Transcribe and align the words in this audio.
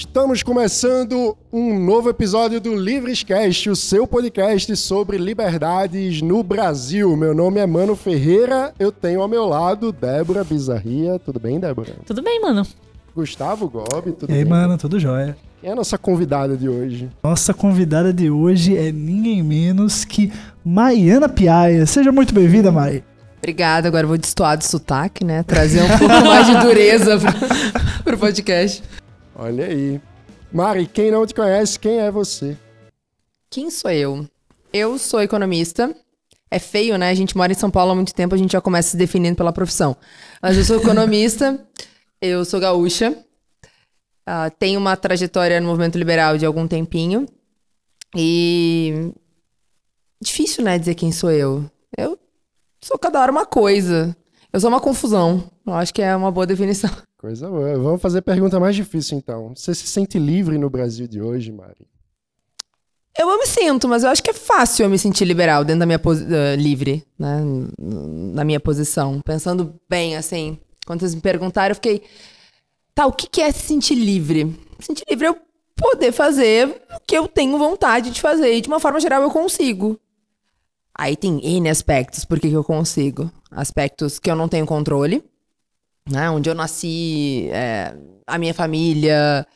Estamos 0.00 0.42
começando 0.42 1.36
um 1.52 1.78
novo 1.78 2.08
episódio 2.08 2.58
do 2.58 2.74
Livrescast, 2.74 3.68
o 3.68 3.76
seu 3.76 4.06
podcast 4.06 4.74
sobre 4.74 5.18
liberdades 5.18 6.22
no 6.22 6.42
Brasil. 6.42 7.14
Meu 7.18 7.34
nome 7.34 7.60
é 7.60 7.66
Mano 7.66 7.94
Ferreira, 7.94 8.72
eu 8.78 8.90
tenho 8.90 9.20
ao 9.20 9.28
meu 9.28 9.44
lado 9.44 9.92
Débora 9.92 10.42
Bizarria. 10.42 11.18
Tudo 11.18 11.38
bem, 11.38 11.60
Débora? 11.60 11.92
Tudo 12.06 12.22
bem, 12.22 12.40
mano. 12.40 12.66
Gustavo 13.14 13.68
Gobi, 13.68 14.12
tudo 14.12 14.30
e 14.30 14.36
aí, 14.36 14.42
bem? 14.42 14.50
mano, 14.50 14.78
tudo 14.78 14.98
jóia. 14.98 15.36
Quem 15.60 15.68
é 15.68 15.72
a 15.74 15.76
nossa 15.76 15.98
convidada 15.98 16.56
de 16.56 16.66
hoje? 16.66 17.10
Nossa 17.22 17.52
convidada 17.52 18.10
de 18.10 18.30
hoje 18.30 18.74
é 18.74 18.90
ninguém 18.90 19.42
menos 19.42 20.06
que 20.06 20.32
Maiana 20.64 21.28
Piaia. 21.28 21.84
Seja 21.84 22.10
muito 22.10 22.32
bem-vinda, 22.32 22.72
Mai. 22.72 23.04
Obrigada, 23.36 23.88
agora 23.88 24.04
eu 24.04 24.08
vou 24.08 24.18
destoar 24.18 24.56
do 24.56 24.64
sotaque, 24.64 25.24
né? 25.24 25.42
Trazer 25.42 25.82
um 25.82 25.98
pouco 25.98 26.24
mais 26.24 26.46
de 26.46 26.56
dureza 26.60 27.18
pro, 27.18 28.02
pro 28.04 28.18
podcast. 28.18 28.82
Olha 29.42 29.64
aí. 29.64 29.98
Mari, 30.52 30.86
quem 30.86 31.10
não 31.10 31.26
te 31.26 31.34
conhece, 31.34 31.78
quem 31.78 31.98
é 31.98 32.10
você? 32.10 32.58
Quem 33.48 33.70
sou 33.70 33.90
eu? 33.90 34.28
Eu 34.70 34.98
sou 34.98 35.22
economista. 35.22 35.96
É 36.50 36.58
feio, 36.58 36.98
né? 36.98 37.08
A 37.08 37.14
gente 37.14 37.34
mora 37.34 37.50
em 37.50 37.54
São 37.54 37.70
Paulo 37.70 37.92
há 37.92 37.94
muito 37.94 38.14
tempo, 38.14 38.34
a 38.34 38.38
gente 38.38 38.52
já 38.52 38.60
começa 38.60 38.90
se 38.90 38.98
definindo 38.98 39.36
pela 39.36 39.50
profissão. 39.50 39.96
Mas 40.42 40.58
eu 40.58 40.64
sou 40.64 40.76
economista, 40.76 41.58
eu 42.20 42.44
sou 42.44 42.60
gaúcha, 42.60 43.12
uh, 44.28 44.50
tenho 44.58 44.78
uma 44.78 44.94
trajetória 44.94 45.58
no 45.58 45.68
movimento 45.68 45.96
liberal 45.96 46.36
de 46.36 46.44
algum 46.44 46.68
tempinho. 46.68 47.24
E. 48.14 49.10
Difícil, 50.20 50.62
né, 50.62 50.78
dizer 50.78 50.96
quem 50.96 51.12
sou 51.12 51.30
eu. 51.30 51.64
Eu 51.96 52.18
sou 52.82 52.98
cada 52.98 53.18
hora 53.18 53.32
uma 53.32 53.46
coisa. 53.46 54.14
Eu 54.52 54.60
sou 54.60 54.68
uma 54.68 54.80
confusão. 54.80 55.50
Eu 55.70 55.76
acho 55.76 55.94
que 55.94 56.02
é 56.02 56.14
uma 56.14 56.30
boa 56.30 56.46
definição. 56.46 56.90
Coisa 57.18 57.48
boa. 57.48 57.78
Vamos 57.78 58.00
fazer 58.00 58.18
a 58.18 58.22
pergunta 58.22 58.58
mais 58.58 58.74
difícil, 58.74 59.18
então. 59.18 59.54
Você 59.54 59.74
se 59.74 59.86
sente 59.86 60.18
livre 60.18 60.58
no 60.58 60.70
Brasil 60.70 61.06
de 61.06 61.20
hoje, 61.20 61.52
Mari? 61.52 61.86
Eu 63.18 63.26
me 63.38 63.46
sinto, 63.46 63.88
mas 63.88 64.02
eu 64.02 64.10
acho 64.10 64.22
que 64.22 64.30
é 64.30 64.34
fácil 64.34 64.84
eu 64.84 64.90
me 64.90 64.98
sentir 64.98 65.24
liberal 65.24 65.64
dentro 65.64 65.80
da 65.80 65.86
minha 65.86 65.98
uh, 65.98 66.56
livre, 66.56 67.04
né? 67.18 67.40
Na 67.78 68.44
minha 68.44 68.60
posição. 68.60 69.20
Pensando 69.20 69.74
bem, 69.88 70.16
assim, 70.16 70.58
quando 70.86 71.00
vocês 71.00 71.14
me 71.14 71.20
perguntaram, 71.20 71.72
eu 71.72 71.74
fiquei. 71.74 72.02
Tá, 72.94 73.06
o 73.06 73.12
que 73.12 73.40
é 73.40 73.52
se 73.52 73.66
sentir 73.66 73.94
livre? 73.94 74.56
Sentir 74.78 75.04
livre 75.08 75.26
é 75.26 75.28
eu 75.28 75.36
poder 75.76 76.12
fazer 76.12 76.68
o 76.68 77.00
que 77.06 77.16
eu 77.16 77.26
tenho 77.26 77.58
vontade 77.58 78.10
de 78.10 78.20
fazer. 78.20 78.54
E 78.54 78.60
de 78.60 78.68
uma 78.68 78.80
forma 78.80 79.00
geral 79.00 79.22
eu 79.22 79.30
consigo. 79.30 79.98
Aí 80.94 81.16
tem 81.16 81.40
N 81.42 81.68
aspectos 81.68 82.24
por 82.24 82.38
que 82.38 82.50
eu 82.50 82.64
consigo. 82.64 83.30
Aspectos 83.50 84.18
que 84.18 84.30
eu 84.30 84.36
não 84.36 84.48
tenho 84.48 84.66
controle, 84.66 85.24
né? 86.10 86.30
Onde 86.30 86.50
eu 86.50 86.54
nasci, 86.54 87.48
é, 87.50 87.94
a 88.26 88.38
minha 88.38 88.54
família 88.54 89.46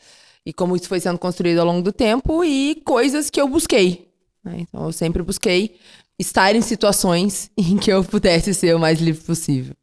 e 0.46 0.52
como 0.52 0.76
isso 0.76 0.88
foi 0.88 1.00
sendo 1.00 1.18
construído 1.18 1.58
ao 1.58 1.66
longo 1.66 1.82
do 1.82 1.92
tempo 1.92 2.44
e 2.44 2.82
coisas 2.84 3.30
que 3.30 3.40
eu 3.40 3.48
busquei. 3.48 4.10
Né? 4.42 4.58
Então 4.60 4.84
eu 4.84 4.92
sempre 4.92 5.22
busquei 5.22 5.76
estar 6.18 6.54
em 6.54 6.60
situações 6.62 7.50
em 7.56 7.76
que 7.76 7.90
eu 7.90 8.04
pudesse 8.04 8.54
ser 8.54 8.74
o 8.74 8.78
mais 8.78 9.00
livre 9.00 9.24
possível. 9.24 9.74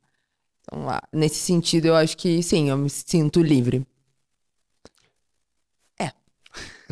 Então, 0.61 0.85
nesse 1.11 1.37
sentido, 1.37 1.87
eu 1.87 1.95
acho 1.95 2.15
que 2.15 2.41
sim, 2.43 2.69
eu 2.69 2.77
me 2.77 2.89
sinto 2.89 3.41
livre. 3.41 3.85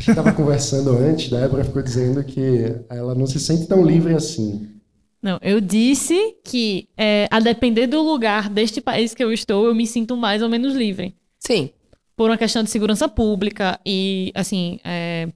gente 0.00 0.10
estava 0.10 0.32
conversando 0.34 0.96
antes, 0.96 1.30
Débora 1.30 1.64
ficou 1.64 1.82
dizendo 1.82 2.24
que 2.24 2.74
ela 2.88 3.14
não 3.14 3.26
se 3.26 3.38
sente 3.38 3.66
tão 3.66 3.84
livre 3.84 4.14
assim. 4.14 4.79
Não, 5.22 5.38
eu 5.42 5.60
disse 5.60 6.36
que, 6.44 6.88
é, 6.96 7.28
a 7.30 7.40
depender 7.40 7.86
do 7.86 8.00
lugar 8.02 8.48
deste 8.48 8.80
país 8.80 9.14
que 9.14 9.22
eu 9.22 9.32
estou, 9.32 9.66
eu 9.66 9.74
me 9.74 9.86
sinto 9.86 10.16
mais 10.16 10.42
ou 10.42 10.48
menos 10.48 10.74
livre. 10.74 11.14
Sim. 11.38 11.70
Por 12.16 12.30
uma 12.30 12.38
questão 12.38 12.62
de 12.62 12.70
segurança 12.70 13.08
pública 13.08 13.78
e, 13.84 14.32
assim, 14.34 14.78
é, 14.82 15.28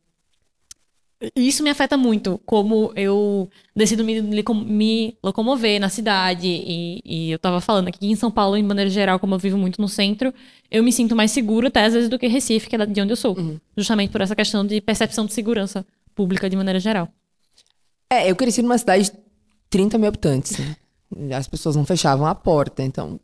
isso 1.36 1.62
me 1.62 1.70
afeta 1.70 1.96
muito, 1.96 2.40
como 2.44 2.92
eu 2.96 3.48
decido 3.74 4.04
me, 4.04 4.20
me 4.20 5.16
locomover 5.22 5.80
na 5.80 5.88
cidade. 5.88 6.46
E, 6.48 7.00
e, 7.04 7.30
eu 7.30 7.38
tava 7.38 7.60
falando 7.60 7.88
aqui 7.88 8.06
em 8.06 8.16
São 8.16 8.30
Paulo, 8.30 8.56
de 8.56 8.62
maneira 8.62 8.90
geral, 8.90 9.18
como 9.18 9.34
eu 9.34 9.38
vivo 9.38 9.56
muito 9.56 9.80
no 9.80 9.88
centro, 9.88 10.32
eu 10.70 10.82
me 10.82 10.92
sinto 10.92 11.14
mais 11.14 11.30
seguro 11.30 11.68
até 11.68 11.84
às 11.84 11.94
vezes 11.94 12.08
do 12.08 12.18
que 12.18 12.26
Recife, 12.26 12.68
que 12.68 12.76
é 12.76 12.86
de 12.86 13.00
onde 13.00 13.12
eu 13.12 13.16
sou. 13.16 13.38
Uhum. 13.38 13.58
Justamente 13.76 14.10
por 14.10 14.20
essa 14.20 14.36
questão 14.36 14.66
de 14.66 14.80
percepção 14.80 15.26
de 15.26 15.32
segurança 15.32 15.86
pública 16.14 16.48
de 16.50 16.56
maneira 16.56 16.80
geral. 16.80 17.08
É, 18.10 18.30
eu 18.30 18.36
cresci 18.36 18.62
numa 18.62 18.78
cidade 18.78 19.04
de 19.10 19.12
30 19.74 19.98
mil 19.98 20.06
habitantes, 20.06 20.56
né? 20.56 20.76
As 21.36 21.48
pessoas 21.48 21.74
não 21.74 21.84
fechavam 21.84 22.26
a 22.28 22.34
porta, 22.34 22.80
então 22.80 23.18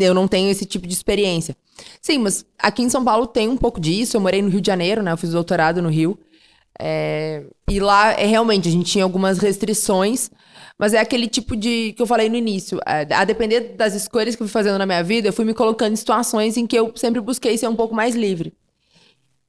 eu 0.00 0.12
não 0.12 0.26
tenho 0.26 0.50
esse 0.50 0.64
tipo 0.64 0.88
de 0.88 0.92
experiência. 0.92 1.56
Sim, 2.02 2.18
mas 2.18 2.44
aqui 2.58 2.82
em 2.82 2.88
São 2.88 3.04
Paulo 3.04 3.28
tem 3.28 3.48
um 3.48 3.56
pouco 3.56 3.80
disso. 3.80 4.16
Eu 4.16 4.20
morei 4.20 4.42
no 4.42 4.48
Rio 4.48 4.60
de 4.60 4.66
Janeiro, 4.66 5.04
né? 5.04 5.12
Eu 5.12 5.16
fiz 5.16 5.30
doutorado 5.30 5.80
no 5.80 5.88
Rio. 5.88 6.18
É, 6.80 7.44
e 7.70 7.78
lá, 7.78 8.12
é, 8.12 8.26
realmente, 8.26 8.68
a 8.68 8.72
gente 8.72 8.90
tinha 8.90 9.04
algumas 9.04 9.38
restrições, 9.38 10.32
mas 10.76 10.94
é 10.94 10.98
aquele 10.98 11.28
tipo 11.28 11.56
de 11.56 11.92
que 11.92 12.02
eu 12.02 12.06
falei 12.08 12.28
no 12.28 12.34
início. 12.34 12.80
É, 12.84 13.06
a 13.14 13.24
depender 13.24 13.76
das 13.76 13.94
escolhas 13.94 14.34
que 14.34 14.42
eu 14.42 14.48
fui 14.48 14.52
fazendo 14.52 14.78
na 14.78 14.86
minha 14.86 15.04
vida, 15.04 15.28
eu 15.28 15.32
fui 15.32 15.44
me 15.44 15.54
colocando 15.54 15.92
em 15.92 15.96
situações 15.96 16.56
em 16.56 16.66
que 16.66 16.76
eu 16.76 16.92
sempre 16.96 17.20
busquei 17.20 17.56
ser 17.56 17.68
um 17.68 17.76
pouco 17.76 17.94
mais 17.94 18.16
livre. 18.16 18.52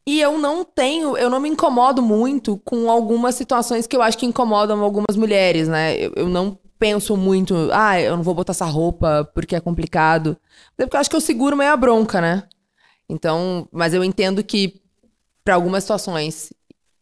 E 0.09 0.19
eu 0.19 0.39
não 0.39 0.65
tenho, 0.65 1.15
eu 1.15 1.29
não 1.29 1.39
me 1.39 1.47
incomodo 1.47 2.01
muito 2.01 2.57
com 2.65 2.89
algumas 2.89 3.35
situações 3.35 3.85
que 3.85 3.95
eu 3.95 4.01
acho 4.01 4.17
que 4.17 4.25
incomodam 4.25 4.83
algumas 4.83 5.15
mulheres, 5.15 5.67
né? 5.67 5.95
Eu, 6.03 6.11
eu 6.15 6.27
não 6.27 6.57
penso 6.79 7.15
muito, 7.15 7.53
ah, 7.71 8.01
eu 8.01 8.17
não 8.17 8.23
vou 8.23 8.33
botar 8.33 8.49
essa 8.49 8.65
roupa 8.65 9.29
porque 9.35 9.55
é 9.55 9.59
complicado. 9.59 10.35
É 10.79 10.83
porque 10.83 10.95
eu 10.95 10.99
acho 10.99 11.11
que 11.11 11.15
eu 11.15 11.21
seguro 11.21 11.55
meio 11.55 11.71
a 11.71 11.77
bronca, 11.77 12.19
né? 12.19 12.41
Então, 13.07 13.69
mas 13.71 13.93
eu 13.93 14.03
entendo 14.03 14.43
que 14.43 14.81
para 15.43 15.53
algumas 15.53 15.83
situações 15.83 16.51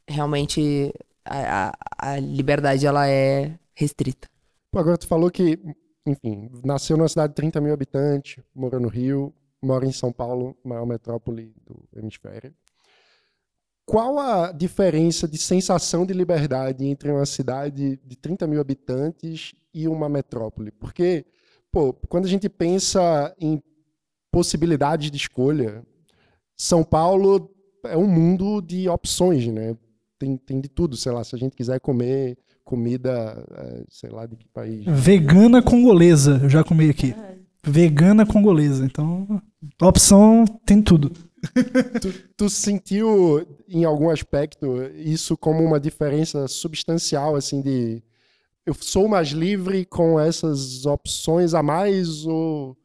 realmente 0.05 0.93
a, 1.23 1.69
a, 1.69 2.11
a 2.11 2.19
liberdade 2.19 2.85
ela 2.85 3.07
é 3.07 3.57
restrita. 3.73 4.27
Pô, 4.69 4.79
agora 4.79 4.97
tu 4.97 5.07
falou 5.07 5.31
que, 5.31 5.57
enfim, 6.05 6.49
nasceu 6.61 6.97
numa 6.97 7.07
cidade 7.07 7.29
de 7.29 7.35
30 7.35 7.61
mil 7.61 7.73
habitantes, 7.73 8.43
morou 8.53 8.81
no 8.81 8.89
Rio, 8.89 9.33
mora 9.63 9.85
em 9.85 9.93
São 9.93 10.11
Paulo, 10.11 10.57
maior 10.61 10.85
metrópole 10.85 11.55
do 11.65 11.87
hemisfério. 11.97 12.53
Qual 13.87 14.19
a 14.19 14.51
diferença 14.51 15.27
de 15.27 15.37
sensação 15.37 16.05
de 16.05 16.13
liberdade 16.13 16.85
entre 16.85 17.09
uma 17.09 17.25
cidade 17.25 17.97
de 18.05 18.15
30 18.17 18.45
mil 18.45 18.61
habitantes 18.61 19.55
e 19.73 19.87
uma 19.87 20.09
metrópole? 20.09 20.71
Porque, 20.71 21.25
pô, 21.71 21.93
quando 22.07 22.25
a 22.25 22.29
gente 22.29 22.49
pensa 22.49 23.33
em 23.39 23.63
possibilidades 24.29 25.09
de 25.09 25.17
escolha, 25.17 25.83
São 26.55 26.83
Paulo 26.83 27.49
é 27.85 27.97
um 27.97 28.07
mundo 28.07 28.61
de 28.61 28.89
opções, 28.89 29.47
né? 29.47 29.75
tem, 30.17 30.37
tem 30.37 30.59
de 30.59 30.67
tudo, 30.67 30.95
sei 30.95 31.11
lá, 31.11 31.23
se 31.23 31.35
a 31.35 31.39
gente 31.39 31.55
quiser 31.55 31.79
comer 31.79 32.37
comida, 32.63 33.43
é, 33.55 33.83
sei 33.89 34.09
lá, 34.09 34.25
de 34.25 34.35
que 34.35 34.47
país. 34.49 34.83
Vegana 34.85 35.61
congolesa, 35.61 36.39
eu 36.43 36.49
já 36.49 36.63
comi 36.63 36.89
aqui. 36.89 37.15
Vegana 37.63 38.25
congolesa, 38.25 38.85
então 38.85 39.41
a 39.79 39.87
opção 39.87 40.45
tem 40.65 40.81
tudo. 40.81 41.11
tu, 42.01 42.13
tu, 42.35 42.49
sentiu 42.49 43.45
em 43.67 43.83
algum 43.83 44.09
aspecto 44.09 44.83
isso 44.95 45.37
como 45.37 45.63
uma 45.63 45.79
diferença 45.79 46.47
substancial, 46.47 47.35
assim, 47.35 47.61
de 47.61 48.03
eu 48.65 48.73
sou 48.73 49.07
mais 49.07 49.29
livre 49.29 49.85
com 49.85 50.19
essas 50.19 50.85
opções 50.85 51.53
a 51.53 51.63
mais 51.63 52.25
ou 52.25 52.77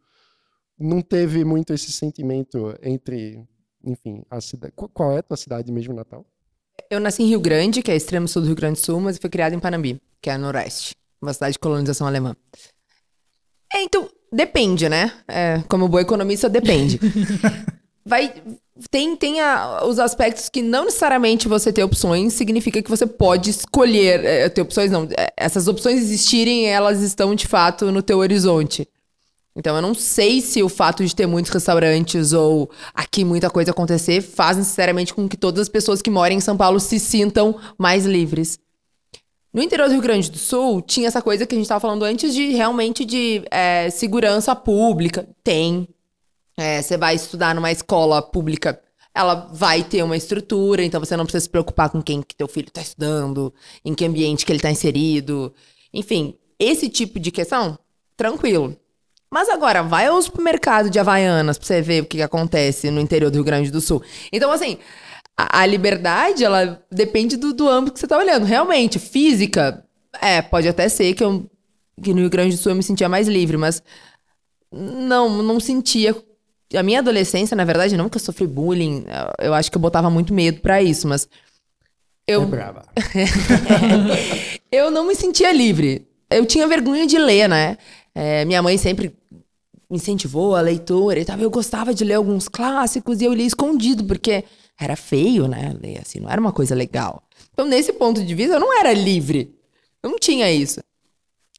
não 0.79 1.01
teve 1.01 1.45
muito 1.45 1.73
esse 1.73 1.91
sentimento 1.93 2.77
entre, 2.83 3.45
enfim, 3.85 4.23
a 4.31 4.41
cidade. 4.41 4.73
Qual 4.77 5.13
é 5.13 5.19
a 5.19 5.23
tua 5.23 5.37
cidade 5.37 5.71
mesmo, 5.73 5.95
Natal? 5.95 6.25
Eu 6.91 7.01
nasci 7.01 7.23
em 7.23 7.27
Rio 7.27 7.41
Grande, 7.41 7.83
que 7.83 7.91
é 7.91 7.97
extremo 7.97 8.29
sul 8.29 8.43
do 8.43 8.47
Rio 8.47 8.57
Grande 8.57 8.81
do 8.81 8.85
Sul, 8.85 9.01
mas 9.01 9.19
fui 9.19 9.31
criada 9.31 9.55
em 9.55 9.61
Panambi, 9.61 10.01
que 10.21 10.31
é 10.31 10.39
noroeste, 10.39 10.95
uma 11.21 11.33
cidade 11.33 11.55
de 11.55 11.59
colonização 11.59 12.07
alemã. 12.07 12.37
É, 13.75 13.83
então, 13.83 14.09
depende, 14.33 14.89
né? 14.89 15.13
É, 15.27 15.63
como 15.69 15.89
boa 15.89 16.03
economista, 16.03 16.49
depende. 16.49 17.01
Vai, 18.05 18.35
tem 18.91 19.15
tem 19.15 19.41
a, 19.41 19.85
os 19.85 19.99
aspectos 19.99 20.49
que 20.49 20.61
não 20.61 20.87
necessariamente 20.87 21.47
você 21.47 21.73
ter 21.73 21.85
opções 21.85 22.33
significa 22.33 22.83
que 22.83 22.91
você 22.91 23.07
pode 23.07 23.51
escolher 23.51 24.25
é, 24.25 24.49
ter 24.49 24.63
opções, 24.63 24.91
não. 24.91 25.09
É, 25.17 25.33
essas 25.37 25.69
opções 25.69 25.99
existirem, 26.01 26.67
elas 26.67 27.01
estão 27.01 27.35
de 27.35 27.47
fato 27.47 27.93
no 27.93 28.03
teu 28.03 28.19
horizonte. 28.19 28.89
Então 29.55 29.77
eu 29.77 29.83
não 29.83 29.95
sei 29.95 30.41
se 30.41 30.63
o 30.63 30.69
fato 30.69 31.05
de 31.05 31.15
ter 31.15 31.27
muitos 31.27 31.53
restaurantes 31.53 32.33
ou 32.33 32.71
aqui 32.95 33.25
muita 33.25 33.51
coisa 33.51 33.71
acontecer 33.71 34.23
faz 34.23 34.57
necessariamente 34.57 35.13
com 35.13 35.29
que 35.29 35.37
todas 35.37 35.61
as 35.61 35.69
pessoas 35.69 36.01
que 36.01 36.11
moram 36.11 36.35
em 36.35 36.41
São 36.41 36.57
Paulo 36.57 36.81
se 36.81 36.99
sintam 36.99 37.55
mais 37.79 38.07
livres. 38.07 38.59
No 39.53 39.63
interior 39.63 39.87
do 39.87 39.93
Rio 39.93 40.03
Grande 40.03 40.31
do 40.31 40.39
Sul, 40.39 40.81
tinha 40.81 41.07
essa 41.07 41.21
coisa 41.21 41.47
que 41.47 41.55
a 41.55 41.59
gente 41.59 41.67
estava 41.67 41.81
falando 41.81 42.05
antes 42.05 42.33
de 42.33 42.53
realmente 42.53 43.05
de 43.05 43.43
é, 43.51 43.91
segurança 43.91 44.57
pública. 44.57 45.29
Tem. 45.45 45.87
É, 46.57 46.83
você 46.83 46.97
vai 46.97 47.15
estudar 47.15 47.55
numa 47.55 47.73
escola 47.73 48.21
pública, 48.21 48.81
ela 49.15 49.35
vai 49.53 49.83
ter 49.83 50.03
uma 50.03 50.17
estrutura, 50.17 50.83
então 50.83 51.01
você 51.01 51.17
não 51.17 51.25
precisa 51.25 51.45
se 51.45 51.51
preocupar 51.51 51.91
com 51.91 52.03
quem 52.03 52.23
que 52.23 52.35
teu 52.35 52.49
filho 52.49 52.69
está 52.69 52.81
estudando, 52.81 53.53
em 53.85 53.95
que 53.95 54.05
ambiente 54.05 54.45
que 54.45 54.53
ele 54.53 54.59
está 54.59 54.71
inserido. 54.71 55.53
Enfim, 55.93 56.35
esse 56.59 56.89
tipo 56.89 57.19
de 57.19 57.31
questão, 57.31 57.79
tranquilo. 58.17 58.77
Mas 59.31 59.49
agora, 59.49 59.83
vai 59.83 60.07
ao 60.07 60.21
supermercado 60.21 60.91
de 60.91 60.99
Havaianas 60.99 61.57
pra 61.57 61.67
você 61.67 61.81
ver 61.81 62.03
o 62.03 62.07
que, 62.07 62.19
que 62.19 62.23
acontece 62.23 62.91
no 62.91 63.01
interior 63.01 63.31
do 63.31 63.37
Rio 63.37 63.45
Grande 63.45 63.71
do 63.71 63.81
Sul. 63.81 64.03
Então, 64.31 64.53
assim, 64.53 64.79
a, 65.37 65.61
a 65.61 65.67
liberdade, 65.67 66.45
ela 66.45 66.83
depende 66.91 67.37
do, 67.37 67.53
do 67.55 67.69
âmbito 67.69 67.95
que 67.95 68.01
você 68.01 68.07
tá 68.07 68.19
olhando. 68.19 68.45
Realmente, 68.45 68.99
física, 68.99 69.85
é, 70.21 70.43
pode 70.43 70.69
até 70.69 70.89
ser 70.89 71.15
que, 71.15 71.25
eu, 71.25 71.51
que 72.03 72.13
no 72.13 72.21
Rio 72.21 72.31
Grande 72.31 72.57
do 72.57 72.63
Sul 72.63 72.73
eu 72.73 72.77
me 72.77 72.83
sentia 72.83 73.09
mais 73.09 73.27
livre, 73.27 73.57
mas 73.57 73.83
não, 74.71 75.43
não 75.43 75.59
sentia. 75.59 76.15
A 76.77 76.83
minha 76.83 77.01
adolescência, 77.01 77.57
na 77.57 77.65
verdade, 77.65 77.97
não 77.97 78.09
que 78.09 78.17
eu 78.17 78.21
sofri 78.21 78.47
bullying, 78.47 79.05
eu- 79.39 79.47
eu 79.47 79.55
acho 79.55 79.71
que 79.71 79.77
eu 79.77 79.81
botava 79.81 80.09
muito 80.11 80.33
medo 80.33 80.61
pra 80.61 80.83
isso, 80.83 81.07
mas 81.09 81.29
eu, 82.27 82.43
É 82.43 82.47
brava. 82.47 82.83
eu 84.71 84.91
não 84.91 85.07
me 85.07 85.15
sentia 85.15 85.53
livre. 85.53 86.07
Eu 86.31 86.47
tinha 86.47 86.67
vergonha 86.67 87.07
de 87.07 87.19
ler, 87.19 87.49
né? 87.49 87.77
É, 88.15 88.45
minha 88.45 88.63
mãe 88.63 88.79
sempre 88.79 89.15
me 89.91 89.97
incentivou 89.99 90.57
a 90.57 90.61
leitura 90.61 91.19
e 91.21 91.25
tal. 91.25 91.39
Eu 91.39 91.51
gostava 91.51 91.93
de 91.93 92.05
ler 92.05 92.15
alguns 92.15 92.49
clássicos 92.49 93.21
e 93.21 93.25
eu 93.25 93.35
lia 93.35 93.47
escondido, 93.47 94.05
porque 94.05 94.45
era 94.81 94.97
feio, 94.97 95.47
né? 95.47 95.77
Ler 95.83 96.01
assim, 96.01 96.21
não 96.21 96.31
era 96.31 96.41
uma 96.41 96.53
coisa 96.53 96.75
legal. 96.75 97.23
Então, 97.53 97.67
nesse 97.67 97.93
ponto 97.93 98.25
de 98.25 98.35
vista, 98.35 98.55
eu 98.55 98.61
não 98.61 98.79
era 98.79 98.93
livre. 98.95 99.55
Eu 100.03 100.11
não 100.11 100.19
tinha 100.19 100.51
isso. 100.51 100.81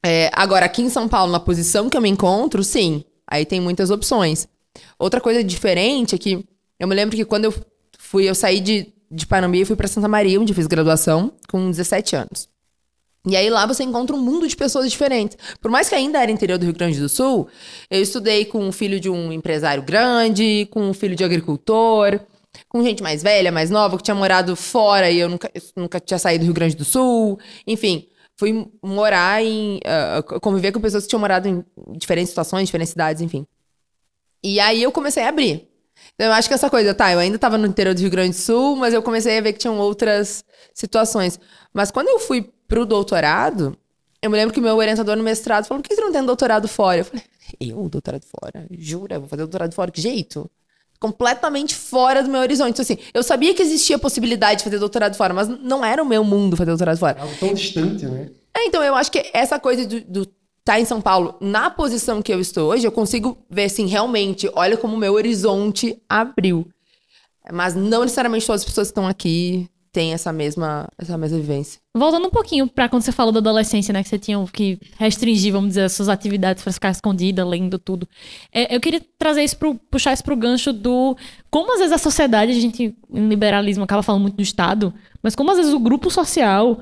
É, 0.04 0.30
agora, 0.34 0.66
aqui 0.66 0.82
em 0.82 0.90
São 0.90 1.08
Paulo, 1.08 1.32
na 1.32 1.40
posição 1.40 1.90
que 1.90 1.96
eu 1.96 2.02
me 2.02 2.10
encontro, 2.10 2.64
sim. 2.64 3.04
Aí 3.28 3.46
tem 3.46 3.62
muitas 3.62 3.90
opções. 3.92 4.48
Outra 4.98 5.20
coisa 5.20 5.44
diferente 5.44 6.16
é 6.16 6.18
que 6.18 6.46
eu 6.80 6.88
me 6.88 6.96
lembro 6.96 7.16
que 7.16 7.26
quando 7.26 7.46
eu 7.46 7.54
fui, 7.98 8.30
eu 8.30 8.36
saí 8.36 8.60
de, 8.60 8.94
de 9.10 9.26
Panambi 9.26 9.62
e 9.62 9.66
fui 9.66 9.76
pra 9.76 9.88
Santa 9.88 10.08
Maria, 10.08 10.40
onde 10.40 10.52
eu 10.52 10.56
fiz 10.56 10.68
graduação, 10.68 11.34
com 11.50 11.70
17 11.70 12.16
anos. 12.16 12.50
E 13.26 13.38
aí 13.38 13.50
lá 13.50 13.66
você 13.66 13.84
encontra 13.84 14.14
um 14.16 14.20
mundo 14.20 14.46
de 14.48 14.56
pessoas 14.56 14.92
diferentes. 14.92 15.38
Por 15.62 15.72
mais 15.72 15.88
que 15.88 15.96
ainda 15.96 16.22
era 16.22 16.30
interior 16.30 16.58
do 16.58 16.66
Rio 16.66 16.74
Grande 16.74 17.00
do 17.00 17.08
Sul, 17.08 17.48
eu 17.90 18.02
estudei 18.02 18.44
com 18.44 18.68
o 18.68 18.72
filho 18.72 19.00
de 19.00 19.10
um 19.10 19.32
empresário 19.32 19.82
grande, 19.82 20.68
com 20.70 20.90
o 20.90 20.94
filho 20.94 21.16
de 21.16 21.24
agricultor, 21.24 22.20
com 22.68 22.84
gente 22.84 23.02
mais 23.02 23.24
velha, 23.24 23.52
mais 23.52 23.70
nova, 23.70 23.96
que 23.96 24.04
tinha 24.04 24.16
morado 24.16 24.56
fora 24.58 25.10
e 25.10 25.20
eu 25.20 25.30
nunca, 25.30 25.50
eu 25.54 25.62
nunca 25.78 26.02
tinha 26.02 26.20
saído 26.20 26.44
do 26.44 26.48
Rio 26.48 26.54
Grande 26.54 26.76
do 26.76 26.84
Sul. 26.84 27.40
Enfim, 27.66 28.08
fui 28.36 28.68
morar 28.84 29.42
em. 29.42 29.80
ah, 29.86 30.22
conviver 30.42 30.74
com 30.74 30.82
pessoas 30.82 31.04
que 31.04 31.10
tinham 31.10 31.22
morado 31.22 31.48
em 31.48 31.64
diferentes 31.98 32.30
situações, 32.30 32.66
diferentes 32.66 32.92
cidades, 32.92 33.22
enfim. 33.22 33.48
E 34.44 34.60
aí 34.60 34.84
eu 34.84 34.92
comecei 34.92 35.24
a 35.24 35.30
abrir. 35.30 35.70
Então 36.16 36.28
eu 36.28 36.34
acho 36.34 36.48
que 36.48 36.54
essa 36.54 36.70
coisa, 36.70 36.94
tá, 36.94 37.12
eu 37.12 37.20
ainda 37.20 37.40
tava 37.40 37.58
no 37.58 37.66
interior 37.66 37.96
do 37.96 38.02
Rio 38.02 38.10
Grande 38.10 38.32
do 38.32 38.36
Sul, 38.42 38.76
mas 38.76 38.94
eu 38.94 39.02
comecei 39.02 39.38
a 39.38 39.42
ver 39.42 39.54
que 39.54 39.60
tinham 39.60 39.78
outras 39.80 40.44
situações. 40.74 41.40
Mas 41.74 41.90
quando 41.90 42.10
eu 42.10 42.20
fui 42.20 42.52
pro 42.68 42.86
doutorado, 42.86 43.78
eu 44.22 44.30
me 44.30 44.38
lembro 44.38 44.54
que 44.54 44.62
meu 44.62 44.76
orientador 44.76 45.16
no 45.16 45.24
mestrado 45.24 45.66
falou: 45.66 45.82
por 45.82 45.90
que 45.90 45.96
você 45.96 46.02
não 46.02 46.12
tem 46.12 46.24
doutorado 46.24 46.68
fora? 46.68 47.00
Eu 47.00 47.06
falei, 47.06 47.24
eu, 47.60 47.90
doutorado 47.90 48.24
fora? 48.26 48.68
Jura? 48.72 49.20
Vou 49.20 49.28
fazer 49.28 49.42
doutorado 49.42 49.74
fora? 49.74 49.92
Que 49.92 50.02
jeito? 50.02 50.50
Completamente 51.00 51.76
fora 51.76 52.24
do 52.24 52.30
meu 52.30 52.40
horizonte. 52.40 52.72
Então, 52.72 52.84
assim, 52.84 52.98
eu 53.14 53.22
sabia 53.22 53.54
que 53.54 53.62
existia 53.62 53.98
a 53.98 54.00
possibilidade 54.00 54.60
de 54.60 54.64
fazer 54.64 54.80
doutorado 54.80 55.16
fora, 55.16 55.34
mas 55.34 55.48
não 55.48 55.84
era 55.84 56.02
o 56.02 56.06
meu 56.06 56.24
mundo 56.24 56.56
fazer 56.56 56.70
doutorado 56.70 56.98
fora. 56.98 57.20
Algo 57.20 57.36
tão 57.40 57.54
distante, 57.54 58.06
né? 58.06 58.30
É, 58.56 58.66
então 58.66 58.84
eu 58.84 58.96
acho 58.96 59.12
que 59.12 59.30
essa 59.34 59.60
coisa 59.60 59.86
do, 59.86 60.00
do 60.02 60.28
tá 60.64 60.80
em 60.80 60.86
São 60.86 61.02
Paulo, 61.02 61.36
na 61.42 61.70
posição 61.70 62.22
que 62.22 62.34
eu 62.34 62.40
estou 62.40 62.72
hoje, 62.72 62.88
eu 62.88 62.92
consigo 62.92 63.38
ver 63.50 63.66
assim, 63.66 63.86
realmente, 63.86 64.50
olha 64.56 64.78
como 64.78 64.96
o 64.96 64.98
meu 64.98 65.14
horizonte 65.14 66.02
abriu. 66.08 66.68
Mas 67.52 67.76
não 67.76 68.02
necessariamente 68.02 68.46
todas 68.46 68.62
as 68.62 68.66
pessoas 68.66 68.88
que 68.88 68.92
estão 68.92 69.08
aqui 69.08 69.70
têm 69.92 70.12
essa 70.14 70.34
mesma, 70.34 70.88
essa 70.98 71.18
mesma 71.18 71.38
vivência. 71.38 71.80
Voltando 71.96 72.28
um 72.28 72.32
pouquinho 72.32 72.68
pra 72.68 72.90
quando 72.90 73.04
você 73.04 73.12
falou 73.12 73.32
da 73.32 73.40
adolescência, 73.40 73.94
né? 73.94 74.02
Que 74.02 74.10
você 74.10 74.18
tinha 74.18 74.44
que 74.52 74.80
restringir, 74.98 75.54
vamos 75.54 75.70
dizer, 75.70 75.84
as 75.84 75.92
suas 75.92 76.10
atividades 76.10 76.64
pra 76.64 76.74
ficar 76.74 76.90
escondida, 76.90 77.46
lendo 77.46 77.78
tudo. 77.78 78.08
É, 78.52 78.76
eu 78.76 78.82
queria 78.82 79.02
trazer 79.20 79.44
isso 79.44 79.56
pro, 79.56 79.76
puxar 79.76 80.14
isso 80.14 80.24
pro 80.24 80.36
gancho 80.36 80.74
do. 80.74 81.16
Como 81.52 81.72
às 81.74 81.80
vezes 81.80 81.94
a 81.94 82.00
sociedade, 82.00 82.52
a 82.52 82.60
gente, 82.60 82.96
em 83.14 83.28
liberalismo, 83.28 83.84
acaba 83.84 84.02
falando 84.02 84.24
muito 84.24 84.38
do 84.38 84.42
Estado, 84.42 84.92
mas 85.22 85.36
como 85.36 85.52
às 85.52 85.58
vezes 85.58 85.74
o 85.74 85.80
grupo 85.80 86.10
social 86.10 86.82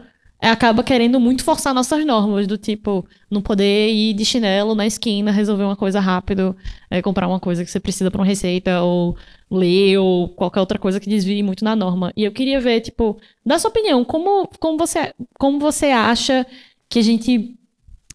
acaba 0.50 0.84
querendo 0.84 1.20
muito 1.20 1.44
forçar 1.44 1.72
nossas 1.72 2.04
normas, 2.04 2.48
do 2.48 2.58
tipo, 2.58 3.06
não 3.30 3.42
poder 3.42 3.92
ir 3.92 4.14
de 4.16 4.26
chinelo 4.26 4.74
na 4.74 4.88
esquina, 4.88 5.32
resolver 5.32 5.64
uma 5.64 5.76
coisa 5.76 6.00
rápido, 6.00 6.56
é, 6.90 7.00
comprar 7.00 7.28
uma 7.28 7.40
coisa 7.40 7.64
que 7.64 7.70
você 7.70 7.80
precisa 7.80 8.10
pra 8.10 8.20
uma 8.20 8.26
receita, 8.26 8.82
ou 8.82 9.16
ler, 9.52 10.00
ou 10.00 10.30
qualquer 10.30 10.60
outra 10.60 10.80
coisa 10.80 11.00
que 11.00 11.08
desvie 11.08 11.44
muito 11.44 11.64
na 11.64 11.76
norma. 11.76 12.12
E 12.18 12.24
eu 12.24 12.32
queria 12.32 12.60
ver, 12.60 12.82
tipo, 12.82 13.20
da 13.46 13.60
sua 13.60 13.70
opinião, 13.70 14.04
como, 14.04 14.50
como, 14.60 14.80
você, 14.80 15.14
como 15.38 15.60
você 15.60 15.88
acha 15.88 16.46
que 16.90 16.98
a 16.98 17.04
gente 17.04 17.56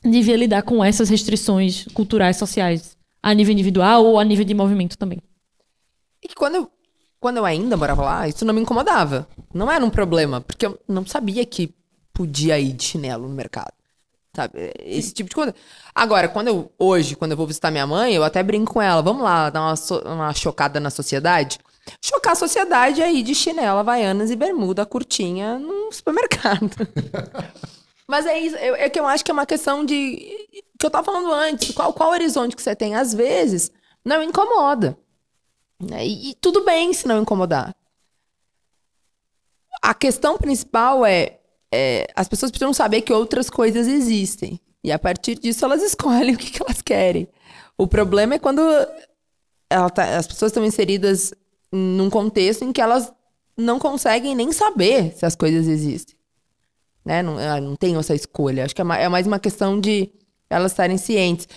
devia 0.02 0.36
lidar 0.36 0.62
com 0.62 0.84
essas 0.84 1.08
restrições 1.08 1.86
culturais, 1.94 2.36
sociais, 2.36 2.96
a 3.22 3.32
nível 3.32 3.52
individual 3.52 4.04
ou 4.04 4.18
a 4.18 4.24
nível 4.24 4.44
de 4.44 4.52
movimento 4.52 4.98
também? 4.98 5.20
E 6.20 6.26
que 6.26 6.34
quando 6.34 6.56
eu, 6.56 6.70
quando 7.20 7.36
eu 7.36 7.44
ainda 7.44 7.76
morava 7.76 8.02
lá, 8.02 8.28
isso 8.28 8.44
não 8.44 8.52
me 8.52 8.60
incomodava. 8.60 9.28
Não 9.54 9.70
era 9.70 9.84
um 9.84 9.90
problema, 9.90 10.40
porque 10.40 10.66
eu 10.66 10.76
não 10.88 11.06
sabia 11.06 11.44
que 11.46 11.72
podia 12.16 12.58
ir 12.58 12.72
de 12.72 12.84
chinelo 12.84 13.28
no 13.28 13.34
mercado. 13.34 13.72
Sabe? 14.34 14.72
Esse 14.80 15.12
tipo 15.14 15.28
de 15.30 15.34
coisa. 15.34 15.54
Agora, 15.94 16.28
quando 16.28 16.48
eu, 16.48 16.72
hoje, 16.78 17.16
quando 17.16 17.32
eu 17.32 17.36
vou 17.36 17.46
visitar 17.46 17.70
minha 17.70 17.86
mãe, 17.86 18.14
eu 18.14 18.24
até 18.24 18.42
brinco 18.42 18.74
com 18.74 18.82
ela. 18.82 19.02
Vamos 19.02 19.22
lá, 19.22 19.50
dar 19.50 19.62
uma, 19.62 19.76
so- 19.76 20.02
uma 20.04 20.32
chocada 20.34 20.78
na 20.80 20.90
sociedade? 20.90 21.58
Chocar 22.04 22.32
a 22.32 22.36
sociedade 22.36 23.00
é 23.00 23.12
ir 23.12 23.22
de 23.22 23.34
chinelo, 23.34 23.78
havaianas 23.78 24.30
e 24.30 24.36
bermuda 24.36 24.84
curtinha 24.84 25.58
no 25.58 25.90
supermercado. 25.92 26.70
Mas 28.06 28.26
é 28.26 28.38
isso, 28.38 28.56
eu- 28.56 28.76
é 28.76 28.88
que 28.90 29.00
eu 29.00 29.06
acho 29.06 29.24
que 29.24 29.30
é 29.30 29.34
uma 29.34 29.46
questão 29.46 29.84
de. 29.84 30.16
que 30.78 30.84
eu 30.86 30.90
tava 30.90 31.04
falando 31.04 31.32
antes. 31.32 31.72
Qual, 31.74 31.92
qual 31.92 32.10
horizonte 32.10 32.54
que 32.56 32.62
você 32.62 32.74
tem? 32.76 32.94
Às 32.94 33.14
vezes, 33.14 33.70
não 34.04 34.22
incomoda. 34.22 34.96
né? 35.80 36.06
E, 36.06 36.30
e 36.30 36.34
tudo 36.34 36.64
bem 36.64 36.92
se 36.92 37.08
não 37.08 37.22
incomodar. 37.22 37.74
A 39.82 39.94
questão 39.94 40.36
principal 40.38 41.04
é, 41.06 41.35
é, 41.72 42.06
as 42.14 42.28
pessoas 42.28 42.50
precisam 42.50 42.72
saber 42.72 43.02
que 43.02 43.12
outras 43.12 43.50
coisas 43.50 43.86
existem. 43.86 44.60
E 44.82 44.92
a 44.92 44.98
partir 44.98 45.38
disso 45.38 45.64
elas 45.64 45.82
escolhem 45.84 46.34
o 46.34 46.38
que, 46.38 46.50
que 46.50 46.62
elas 46.62 46.82
querem. 46.82 47.28
O 47.76 47.86
problema 47.86 48.34
é 48.34 48.38
quando 48.38 48.62
tá- 49.94 50.16
as 50.16 50.26
pessoas 50.26 50.50
estão 50.50 50.64
inseridas 50.64 51.34
num 51.70 52.08
contexto 52.08 52.64
em 52.64 52.72
que 52.72 52.80
elas 52.80 53.12
não 53.56 53.78
conseguem 53.78 54.34
nem 54.34 54.52
saber 54.52 55.12
se 55.14 55.26
as 55.26 55.34
coisas 55.34 55.66
existem. 55.66 56.14
Né? 57.04 57.22
Não, 57.22 57.36
não 57.60 57.76
tem 57.76 57.96
essa 57.96 58.14
escolha. 58.14 58.64
Acho 58.64 58.74
que 58.74 58.82
é 58.82 58.84
é 58.84 59.08
mais 59.08 59.26
uma 59.26 59.38
questão 59.38 59.80
de 59.80 60.10
elas 60.50 60.72
estarem 60.72 60.98
cientes. 60.98 61.48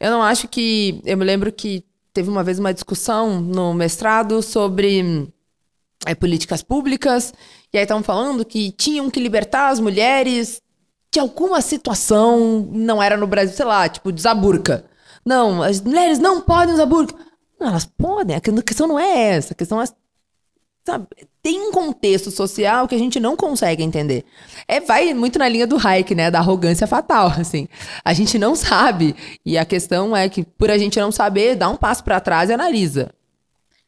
Eu 0.00 0.10
não 0.10 0.22
acho 0.22 0.48
que. 0.48 1.00
Eu 1.04 1.16
me 1.16 1.24
lembro 1.24 1.52
que 1.52 1.84
teve 2.12 2.28
uma 2.28 2.44
vez 2.44 2.58
uma 2.58 2.74
discussão 2.74 3.40
no 3.40 3.74
mestrado 3.74 4.42
sobre 4.42 5.28
é, 6.06 6.14
políticas 6.14 6.62
públicas, 6.62 7.32
e 7.74 7.76
aí 7.76 7.82
estavam 7.82 8.04
falando 8.04 8.44
que 8.44 8.70
tinham 8.70 9.10
que 9.10 9.18
libertar 9.18 9.68
as 9.68 9.80
mulheres 9.80 10.62
de 11.12 11.18
alguma 11.18 11.60
situação, 11.60 12.68
não 12.72 13.02
era 13.02 13.16
no 13.16 13.26
Brasil, 13.26 13.56
sei 13.56 13.66
lá, 13.66 13.88
tipo, 13.88 14.12
desaburca. 14.12 14.84
Não, 15.26 15.60
as 15.60 15.80
mulheres 15.80 16.20
não 16.20 16.40
podem 16.40 16.72
usar 16.72 16.86
burca. 16.86 17.16
Não, 17.58 17.68
elas 17.68 17.84
podem, 17.84 18.36
a 18.36 18.40
questão 18.40 18.86
não 18.86 18.96
é 18.98 19.30
essa, 19.30 19.54
a 19.54 19.56
questão 19.56 19.82
é. 19.82 19.86
Sabe, 20.86 21.06
tem 21.42 21.60
um 21.60 21.72
contexto 21.72 22.30
social 22.30 22.86
que 22.86 22.94
a 22.94 22.98
gente 22.98 23.18
não 23.18 23.36
consegue 23.36 23.82
entender. 23.82 24.24
É, 24.68 24.80
vai 24.80 25.12
muito 25.12 25.38
na 25.38 25.48
linha 25.48 25.66
do 25.66 25.76
Hayek, 25.76 26.14
né? 26.14 26.30
Da 26.30 26.38
arrogância 26.38 26.86
fatal, 26.86 27.28
assim. 27.40 27.66
A 28.04 28.12
gente 28.12 28.38
não 28.38 28.54
sabe. 28.54 29.16
E 29.44 29.58
a 29.58 29.64
questão 29.64 30.16
é 30.16 30.28
que, 30.28 30.44
por 30.44 30.70
a 30.70 30.78
gente 30.78 31.00
não 31.00 31.10
saber, 31.10 31.56
dá 31.56 31.68
um 31.68 31.76
passo 31.76 32.04
pra 32.04 32.20
trás 32.20 32.50
e 32.50 32.52
analisa. 32.52 33.10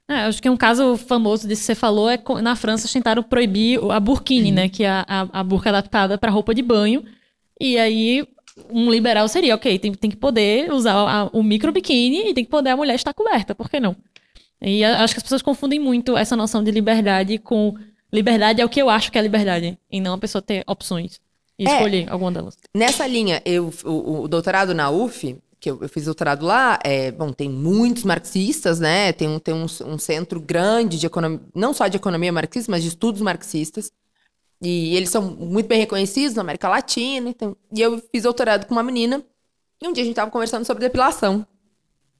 É, 0.08 0.14
acho 0.26 0.40
que 0.40 0.48
um 0.48 0.56
caso 0.56 0.96
famoso 0.96 1.48
disso 1.48 1.62
que 1.62 1.66
você 1.66 1.74
falou 1.74 2.08
é 2.08 2.18
na 2.40 2.54
França 2.54 2.88
tentaram 2.92 3.22
proibir 3.22 3.80
a 3.90 3.98
burkini, 3.98 4.52
né? 4.52 4.68
Que 4.68 4.84
é 4.84 4.88
a, 4.88 5.04
a, 5.08 5.40
a 5.40 5.44
burca 5.44 5.70
adaptada 5.70 6.16
para 6.16 6.30
roupa 6.30 6.54
de 6.54 6.62
banho. 6.62 7.04
E 7.60 7.76
aí, 7.76 8.24
um 8.70 8.88
liberal 8.90 9.26
seria, 9.26 9.54
ok, 9.54 9.78
tem, 9.78 9.92
tem 9.92 10.10
que 10.10 10.16
poder 10.16 10.72
usar 10.72 10.94
a- 10.94 11.30
o 11.32 11.42
micro 11.42 11.72
biquíni 11.72 12.28
e 12.30 12.34
tem 12.34 12.44
que 12.44 12.50
poder 12.50 12.70
a 12.70 12.76
mulher 12.76 12.94
estar 12.94 13.12
coberta, 13.12 13.54
por 13.54 13.68
que 13.68 13.80
não? 13.80 13.96
E 14.62 14.84
a- 14.84 15.02
acho 15.02 15.12
que 15.14 15.18
as 15.18 15.22
pessoas 15.24 15.42
confundem 15.42 15.80
muito 15.80 16.16
essa 16.16 16.36
noção 16.36 16.62
de 16.62 16.70
liberdade 16.70 17.38
com 17.38 17.74
liberdade 18.12 18.60
é 18.60 18.64
o 18.64 18.68
que 18.68 18.80
eu 18.80 18.88
acho 18.88 19.10
que 19.10 19.18
é 19.18 19.22
liberdade, 19.22 19.76
e 19.90 20.00
não 20.00 20.14
a 20.14 20.18
pessoa 20.18 20.40
ter 20.40 20.62
opções 20.66 21.20
e 21.58 21.66
É. 21.68 21.72
escolher 21.72 22.08
alguma 22.10 22.30
delas. 22.30 22.56
Nessa 22.74 23.06
linha, 23.06 23.42
eu, 23.44 23.72
o, 23.84 24.22
o 24.22 24.28
doutorado 24.28 24.72
na 24.74 24.88
UF, 24.90 25.36
que 25.58 25.70
eu, 25.70 25.78
eu 25.80 25.88
fiz 25.88 26.04
doutorado 26.04 26.44
lá, 26.44 26.78
é, 26.84 27.10
bom, 27.10 27.32
tem 27.32 27.48
muitos 27.48 28.04
marxistas, 28.04 28.78
né? 28.78 29.12
Tem, 29.12 29.28
um, 29.28 29.38
tem 29.38 29.54
um, 29.54 29.66
um 29.86 29.98
centro 29.98 30.40
grande 30.40 30.98
de 30.98 31.06
economia, 31.06 31.40
não 31.54 31.72
só 31.72 31.88
de 31.88 31.96
economia 31.96 32.32
marxista, 32.32 32.70
mas 32.70 32.82
de 32.82 32.88
estudos 32.88 33.20
marxistas. 33.20 33.92
E 34.60 34.96
eles 34.96 35.10
são 35.10 35.22
muito 35.22 35.66
bem 35.66 35.78
reconhecidos 35.78 36.34
na 36.34 36.42
América 36.42 36.68
Latina. 36.68 37.28
Então, 37.28 37.56
e 37.72 37.80
eu 37.80 38.02
fiz 38.12 38.22
doutorado 38.22 38.66
com 38.66 38.74
uma 38.74 38.82
menina, 38.82 39.24
e 39.82 39.88
um 39.88 39.92
dia 39.92 40.02
a 40.02 40.06
gente 40.06 40.16
tava 40.16 40.30
conversando 40.30 40.64
sobre 40.64 40.84
depilação. 40.84 41.46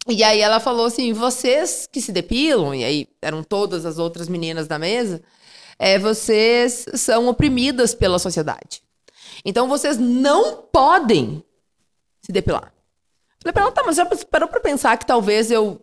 E 0.09 0.23
aí 0.23 0.41
ela 0.41 0.61
falou 0.61 0.87
assim: 0.87 1.13
vocês 1.13 1.89
que 1.91 2.01
se 2.01 2.13
depilam, 2.13 2.75
e 2.75 2.85
aí 2.85 3.09
eram 3.21 3.43
todas 3.43 3.85
as 3.85 3.99
outras 3.99 4.29
meninas 4.29 4.67
da 4.67 4.79
mesa, 4.79 5.23
é, 5.79 5.99
vocês 5.99 6.87
são 6.95 7.29
oprimidas 7.29 7.95
pela 7.95 8.19
sociedade. 8.19 8.83
Então 9.45 9.69
vocês 9.69 9.99
não 9.99 10.63
podem 10.73 11.43
se 12.23 12.33
depilar. 12.33 12.76
Falei 13.47 13.53
pra 13.53 13.63
ela, 13.63 13.71
tá, 13.71 13.83
mas 13.87 13.95
já 13.95 14.05
parou 14.29 14.49
pra 14.49 14.59
pensar 14.59 14.97
que 14.97 15.07
talvez 15.07 15.53
eu 15.53 15.81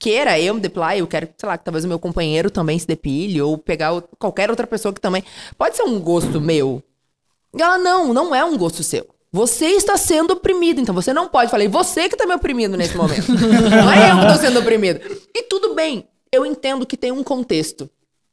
queira 0.00 0.38
eu 0.40 0.52
me 0.52 0.60
depilar, 0.60 0.96
eu 0.96 1.06
quero, 1.06 1.28
sei 1.36 1.48
lá, 1.48 1.56
que 1.56 1.64
talvez 1.64 1.84
o 1.84 1.88
meu 1.88 1.98
companheiro 1.98 2.50
também 2.50 2.76
se 2.76 2.88
depile, 2.88 3.40
ou 3.40 3.56
pegar 3.56 4.02
qualquer 4.18 4.50
outra 4.50 4.66
pessoa 4.66 4.92
que 4.92 5.00
também. 5.00 5.22
Pode 5.56 5.76
ser 5.76 5.84
um 5.84 6.00
gosto 6.00 6.40
meu. 6.40 6.82
E 7.56 7.62
ela, 7.62 7.78
não, 7.78 8.12
não 8.12 8.34
é 8.34 8.44
um 8.44 8.58
gosto 8.58 8.82
seu. 8.82 9.06
Você 9.30 9.66
está 9.66 9.96
sendo 9.96 10.32
oprimido, 10.32 10.80
então 10.80 10.92
você 10.92 11.12
não 11.12 11.28
pode. 11.28 11.52
Falei, 11.52 11.68
você 11.68 12.08
que 12.08 12.16
tá 12.16 12.26
me 12.26 12.34
oprimindo 12.34 12.76
nesse 12.76 12.96
momento. 12.96 13.30
não 13.30 13.92
é 13.92 14.10
eu 14.10 14.20
que 14.20 14.32
tô 14.34 14.40
sendo 14.40 14.58
oprimido. 14.58 15.00
E 15.32 15.42
tudo 15.44 15.72
bem, 15.72 16.08
eu 16.32 16.44
entendo 16.44 16.84
que 16.84 16.96
tem 16.96 17.12
um 17.12 17.22
contexto. 17.22 17.88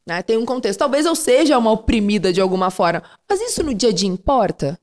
Né? 0.07 0.23
Tem 0.23 0.37
um 0.37 0.45
contexto. 0.45 0.79
Talvez 0.79 1.05
eu 1.05 1.13
seja 1.13 1.55
uma 1.55 1.71
oprimida 1.71 2.33
de 2.33 2.41
alguma 2.41 2.71
forma. 2.71 3.03
Mas 3.29 3.39
isso 3.41 3.63
no 3.63 3.75
dia 3.75 3.89
a 3.89 3.93
dia 3.93 4.09
importa? 4.09 4.79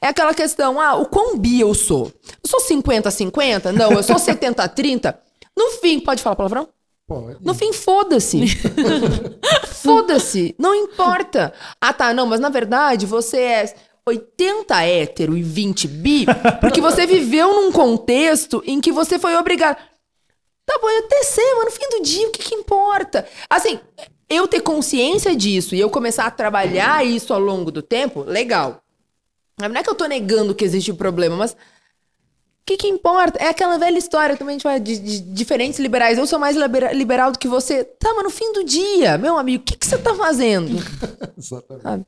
É 0.00 0.08
aquela 0.08 0.34
questão, 0.34 0.80
ah, 0.80 0.96
o 0.96 1.06
quão 1.06 1.38
bi 1.38 1.60
eu 1.60 1.74
sou? 1.74 2.12
Eu 2.42 2.48
sou 2.48 2.60
50-50? 2.60 3.72
Não, 3.72 3.92
eu 3.92 4.02
sou 4.02 4.16
70-30? 4.20 5.14
No 5.56 5.70
fim, 5.80 6.00
pode 6.00 6.22
falar 6.22 6.36
palavrão? 6.36 6.68
Pode. 7.06 7.36
No 7.40 7.54
fim, 7.54 7.72
foda-se. 7.72 8.44
foda-se. 9.82 10.54
Não 10.58 10.74
importa. 10.74 11.52
Ah, 11.80 11.92
tá, 11.92 12.14
não, 12.14 12.26
mas 12.26 12.40
na 12.40 12.48
verdade 12.48 13.06
você 13.06 13.38
é 13.38 13.74
80 14.06 14.82
hétero 14.82 15.36
e 15.36 15.42
20 15.42 15.88
bi, 15.88 16.26
porque 16.60 16.80
você 16.80 17.06
viveu 17.06 17.54
num 17.54 17.70
contexto 17.70 18.62
em 18.66 18.80
que 18.80 18.90
você 18.90 19.18
foi 19.18 19.36
obrigado. 19.36 19.76
Tá 20.64 20.78
bom, 20.80 20.88
eu 20.88 21.04
até 21.04 21.22
sei, 21.24 21.54
mas 21.54 21.64
no 21.66 21.70
fim 21.70 21.88
do 21.90 22.02
dia, 22.02 22.28
o 22.28 22.30
que 22.30 22.42
que 22.42 22.54
importa? 22.54 23.26
Assim, 23.50 23.78
eu 24.28 24.48
ter 24.48 24.60
consciência 24.60 25.36
disso 25.36 25.74
e 25.74 25.80
eu 25.80 25.90
começar 25.90 26.24
a 26.24 26.30
trabalhar 26.30 27.04
isso 27.04 27.34
ao 27.34 27.40
longo 27.40 27.70
do 27.70 27.82
tempo, 27.82 28.22
legal. 28.22 28.80
Não 29.68 29.80
é 29.80 29.82
que 29.82 29.90
eu 29.90 29.94
tô 29.94 30.06
negando 30.06 30.54
que 30.54 30.64
existe 30.64 30.90
o 30.90 30.96
problema, 30.96 31.36
mas 31.36 31.52
o 31.52 31.56
que, 32.64 32.76
que 32.76 32.86
importa? 32.86 33.42
É 33.42 33.48
aquela 33.48 33.76
velha 33.76 33.98
história 33.98 34.36
também, 34.36 34.52
a 34.52 34.58
gente 34.58 34.62
fala 34.62 34.78
de, 34.78 34.98
de 34.98 35.20
diferentes 35.20 35.80
liberais. 35.80 36.16
Eu 36.16 36.26
sou 36.26 36.38
mais 36.38 36.56
libera- 36.56 36.92
liberal 36.92 37.32
do 37.32 37.38
que 37.38 37.48
você. 37.48 37.82
Tá, 37.82 38.12
mas 38.14 38.24
no 38.24 38.30
fim 38.30 38.52
do 38.52 38.64
dia, 38.64 39.18
meu 39.18 39.36
amigo, 39.36 39.62
o 39.62 39.66
que, 39.66 39.76
que 39.76 39.86
você 39.86 39.98
tá 39.98 40.14
fazendo? 40.14 40.76
Exatamente. 41.36 42.06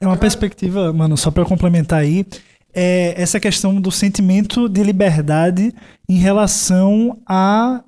É 0.00 0.06
uma 0.06 0.16
perspectiva, 0.16 0.92
mano, 0.92 1.16
só 1.16 1.30
pra 1.30 1.42
eu 1.42 1.46
complementar 1.46 2.00
aí, 2.00 2.26
é 2.74 3.14
essa 3.20 3.40
questão 3.40 3.80
do 3.80 3.90
sentimento 3.90 4.68
de 4.68 4.82
liberdade 4.82 5.74
em 6.08 6.18
relação 6.18 7.18
à 7.26 7.82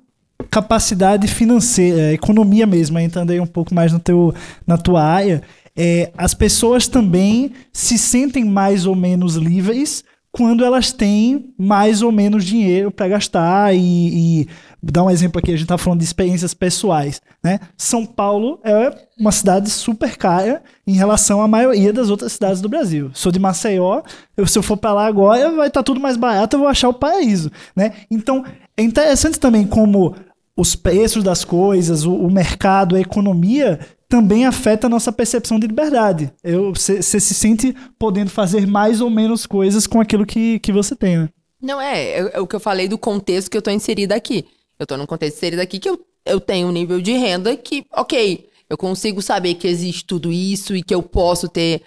capacidade 0.51 1.27
financeira, 1.27 2.09
a 2.09 2.13
economia 2.13 2.67
mesmo, 2.67 2.99
entrando 2.99 3.31
aí 3.31 3.39
um 3.39 3.47
pouco 3.47 3.73
mais 3.73 3.91
no 3.91 3.99
teu, 3.99 4.33
na 4.67 4.77
tua 4.77 5.03
área, 5.03 5.41
é, 5.75 6.11
as 6.17 6.33
pessoas 6.33 6.87
também 6.87 7.51
se 7.71 7.97
sentem 7.97 8.45
mais 8.45 8.85
ou 8.85 8.95
menos 8.95 9.35
livres 9.35 10.03
quando 10.33 10.65
elas 10.65 10.91
têm 10.91 11.53
mais 11.59 12.01
ou 12.01 12.11
menos 12.11 12.43
dinheiro 12.43 12.89
para 12.89 13.07
gastar 13.07 13.75
e, 13.75 14.41
e 14.41 14.47
dar 14.81 15.03
um 15.03 15.09
exemplo 15.09 15.37
aqui, 15.37 15.53
a 15.53 15.55
gente 15.55 15.67
tá 15.67 15.77
falando 15.77 15.99
de 15.99 16.05
experiências 16.05 16.55
pessoais, 16.55 17.21
né? 17.43 17.59
São 17.77 18.03
Paulo 18.03 18.59
é 18.63 18.91
uma 19.17 19.31
cidade 19.31 19.69
super 19.69 20.17
cara 20.17 20.63
em 20.87 20.93
relação 20.93 21.39
à 21.39 21.47
maioria 21.47 21.93
das 21.93 22.09
outras 22.09 22.33
cidades 22.33 22.61
do 22.61 22.67
Brasil. 22.67 23.11
Sou 23.13 23.31
de 23.31 23.37
Maceió, 23.37 24.01
eu, 24.35 24.47
se 24.47 24.57
eu 24.57 24.63
for 24.63 24.75
para 24.75 24.93
lá 24.93 25.05
agora 25.05 25.51
vai 25.51 25.67
estar 25.67 25.83
tudo 25.83 25.99
mais 25.99 26.17
barato, 26.17 26.55
eu 26.55 26.61
vou 26.61 26.67
achar 26.67 26.89
o 26.89 26.95
paraíso, 26.95 27.51
né? 27.75 27.93
Então, 28.09 28.43
é 28.75 28.81
interessante 28.81 29.39
também 29.39 29.67
como 29.67 30.15
os 30.57 30.75
preços 30.75 31.23
das 31.23 31.45
coisas, 31.45 32.05
o 32.05 32.27
mercado, 32.27 32.95
a 32.95 32.99
economia 32.99 33.79
também 34.13 34.45
afeta 34.45 34.85
a 34.85 34.89
nossa 34.91 35.11
percepção 35.11 35.59
de 35.59 35.65
liberdade. 35.65 36.31
Você 36.71 37.01
se 37.01 37.33
sente 37.33 37.75
podendo 37.97 38.29
fazer 38.29 38.67
mais 38.67 39.01
ou 39.01 39.09
menos 39.09 39.47
coisas 39.47 39.87
com 39.87 39.99
aquilo 39.99 40.23
que, 40.23 40.59
que 40.59 40.71
você 40.71 40.95
tem, 40.95 41.17
né? 41.17 41.29
Não, 41.59 41.81
é, 41.81 42.19
é, 42.19 42.31
é 42.33 42.39
o 42.39 42.45
que 42.45 42.55
eu 42.55 42.59
falei 42.59 42.87
do 42.87 42.95
contexto 42.95 43.49
que 43.49 43.57
eu 43.57 43.61
tô 43.61 43.71
inserida 43.71 44.13
aqui. 44.13 44.45
Eu 44.77 44.85
tô 44.85 44.95
num 44.97 45.07
contexto 45.07 45.37
inserido 45.37 45.63
aqui 45.63 45.79
que 45.79 45.89
eu, 45.89 45.99
eu 46.27 46.39
tenho 46.39 46.67
um 46.67 46.71
nível 46.71 47.01
de 47.01 47.13
renda 47.13 47.57
que, 47.57 47.87
ok, 47.91 48.47
eu 48.69 48.77
consigo 48.77 49.19
saber 49.19 49.55
que 49.55 49.67
existe 49.67 50.05
tudo 50.05 50.31
isso 50.31 50.75
e 50.75 50.83
que 50.83 50.93
eu 50.93 51.01
posso 51.01 51.49
ter, 51.49 51.81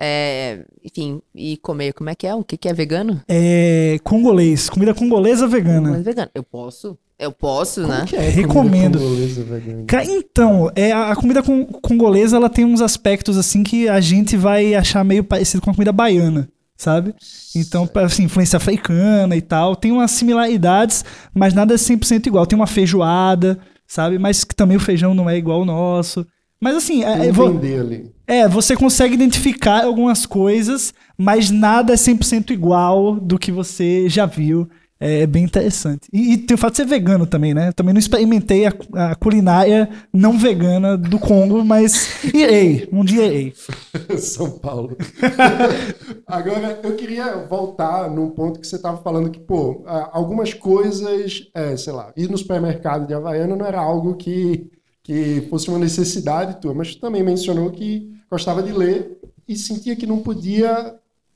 é, 0.00 0.64
enfim, 0.84 1.20
e 1.34 1.56
comer. 1.56 1.94
Como 1.94 2.10
é 2.10 2.14
que 2.14 2.28
é? 2.28 2.34
O 2.36 2.44
que, 2.44 2.56
que 2.56 2.68
é 2.68 2.72
vegano? 2.72 3.20
É 3.26 3.98
congolês, 4.04 4.70
comida 4.70 4.94
congolesa 4.94 5.48
vegana. 5.48 5.90
Mas 5.90 6.04
vegano. 6.04 6.30
Eu 6.32 6.44
posso? 6.44 6.96
Eu 7.22 7.30
posso, 7.32 7.86
né? 7.86 8.04
Que 8.06 8.16
é 8.16 8.28
Recomendo. 8.28 8.98
Então, 10.10 10.70
é, 10.74 10.90
a 10.92 11.14
comida 11.14 11.42
con- 11.42 11.66
congolesa 11.66 12.36
ela 12.36 12.50
tem 12.50 12.64
uns 12.64 12.80
aspectos 12.80 13.38
assim 13.38 13.62
que 13.62 13.88
a 13.88 14.00
gente 14.00 14.36
vai 14.36 14.74
achar 14.74 15.04
meio 15.04 15.22
parecido 15.22 15.62
com 15.62 15.70
a 15.70 15.74
comida 15.74 15.92
baiana, 15.92 16.48
sabe? 16.76 17.14
Então, 17.54 17.88
assim, 17.94 18.24
influência 18.24 18.56
africana 18.56 19.36
e 19.36 19.40
tal, 19.40 19.76
tem 19.76 19.92
umas 19.92 20.10
similaridades, 20.10 21.04
mas 21.32 21.54
nada 21.54 21.74
é 21.74 21.76
100% 21.76 22.26
igual. 22.26 22.44
Tem 22.44 22.58
uma 22.58 22.66
feijoada, 22.66 23.58
sabe? 23.86 24.18
Mas 24.18 24.42
que 24.42 24.54
também 24.54 24.76
o 24.76 24.80
feijão 24.80 25.14
não 25.14 25.30
é 25.30 25.36
igual 25.36 25.60
ao 25.60 25.64
nosso. 25.64 26.26
Mas 26.60 26.76
assim, 26.76 27.04
é, 27.04 27.26
é, 27.26 27.32
ali. 27.80 28.10
é, 28.26 28.48
você 28.48 28.76
consegue 28.76 29.14
identificar 29.14 29.84
algumas 29.84 30.26
coisas, 30.26 30.94
mas 31.18 31.50
nada 31.50 31.92
é 31.92 31.96
100% 31.96 32.50
igual 32.50 33.16
do 33.16 33.38
que 33.38 33.50
você 33.52 34.08
já 34.08 34.26
viu. 34.26 34.68
É 35.04 35.26
bem 35.26 35.42
interessante. 35.42 36.06
E, 36.12 36.34
e 36.34 36.38
tem 36.38 36.54
o 36.54 36.58
fato 36.58 36.74
de 36.74 36.76
ser 36.76 36.86
vegano 36.86 37.26
também, 37.26 37.52
né? 37.52 37.72
Também 37.72 37.92
não 37.92 37.98
experimentei 37.98 38.66
a, 38.66 38.72
a 38.94 39.16
culinária 39.16 39.90
não 40.12 40.38
vegana 40.38 40.96
do 40.96 41.18
Congo, 41.18 41.64
mas 41.64 42.22
irei. 42.32 42.88
Um 42.92 43.04
dia 43.04 43.26
irei. 43.26 43.52
São 44.16 44.48
Paulo. 44.60 44.96
Agora, 46.24 46.78
eu 46.84 46.94
queria 46.94 47.36
voltar 47.48 48.08
num 48.08 48.30
ponto 48.30 48.60
que 48.60 48.66
você 48.66 48.76
estava 48.76 49.02
falando 49.02 49.28
que, 49.28 49.40
pô, 49.40 49.82
algumas 50.12 50.54
coisas, 50.54 51.50
é, 51.52 51.76
sei 51.76 51.92
lá, 51.92 52.12
ir 52.16 52.30
no 52.30 52.38
supermercado 52.38 53.04
de 53.04 53.12
Havaiana 53.12 53.56
não 53.56 53.66
era 53.66 53.80
algo 53.80 54.14
que, 54.14 54.70
que 55.02 55.48
fosse 55.50 55.68
uma 55.68 55.80
necessidade 55.80 56.60
tua, 56.60 56.74
mas 56.74 56.94
tu 56.94 57.00
também 57.00 57.24
mencionou 57.24 57.72
que 57.72 58.08
gostava 58.30 58.62
de 58.62 58.70
ler 58.70 59.18
e 59.48 59.56
sentia 59.56 59.96
que 59.96 60.06
não 60.06 60.20
podia 60.20 60.94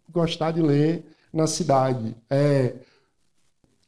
gostar 0.08 0.52
de 0.52 0.62
ler 0.62 1.04
na 1.32 1.48
cidade. 1.48 2.14
É, 2.30 2.74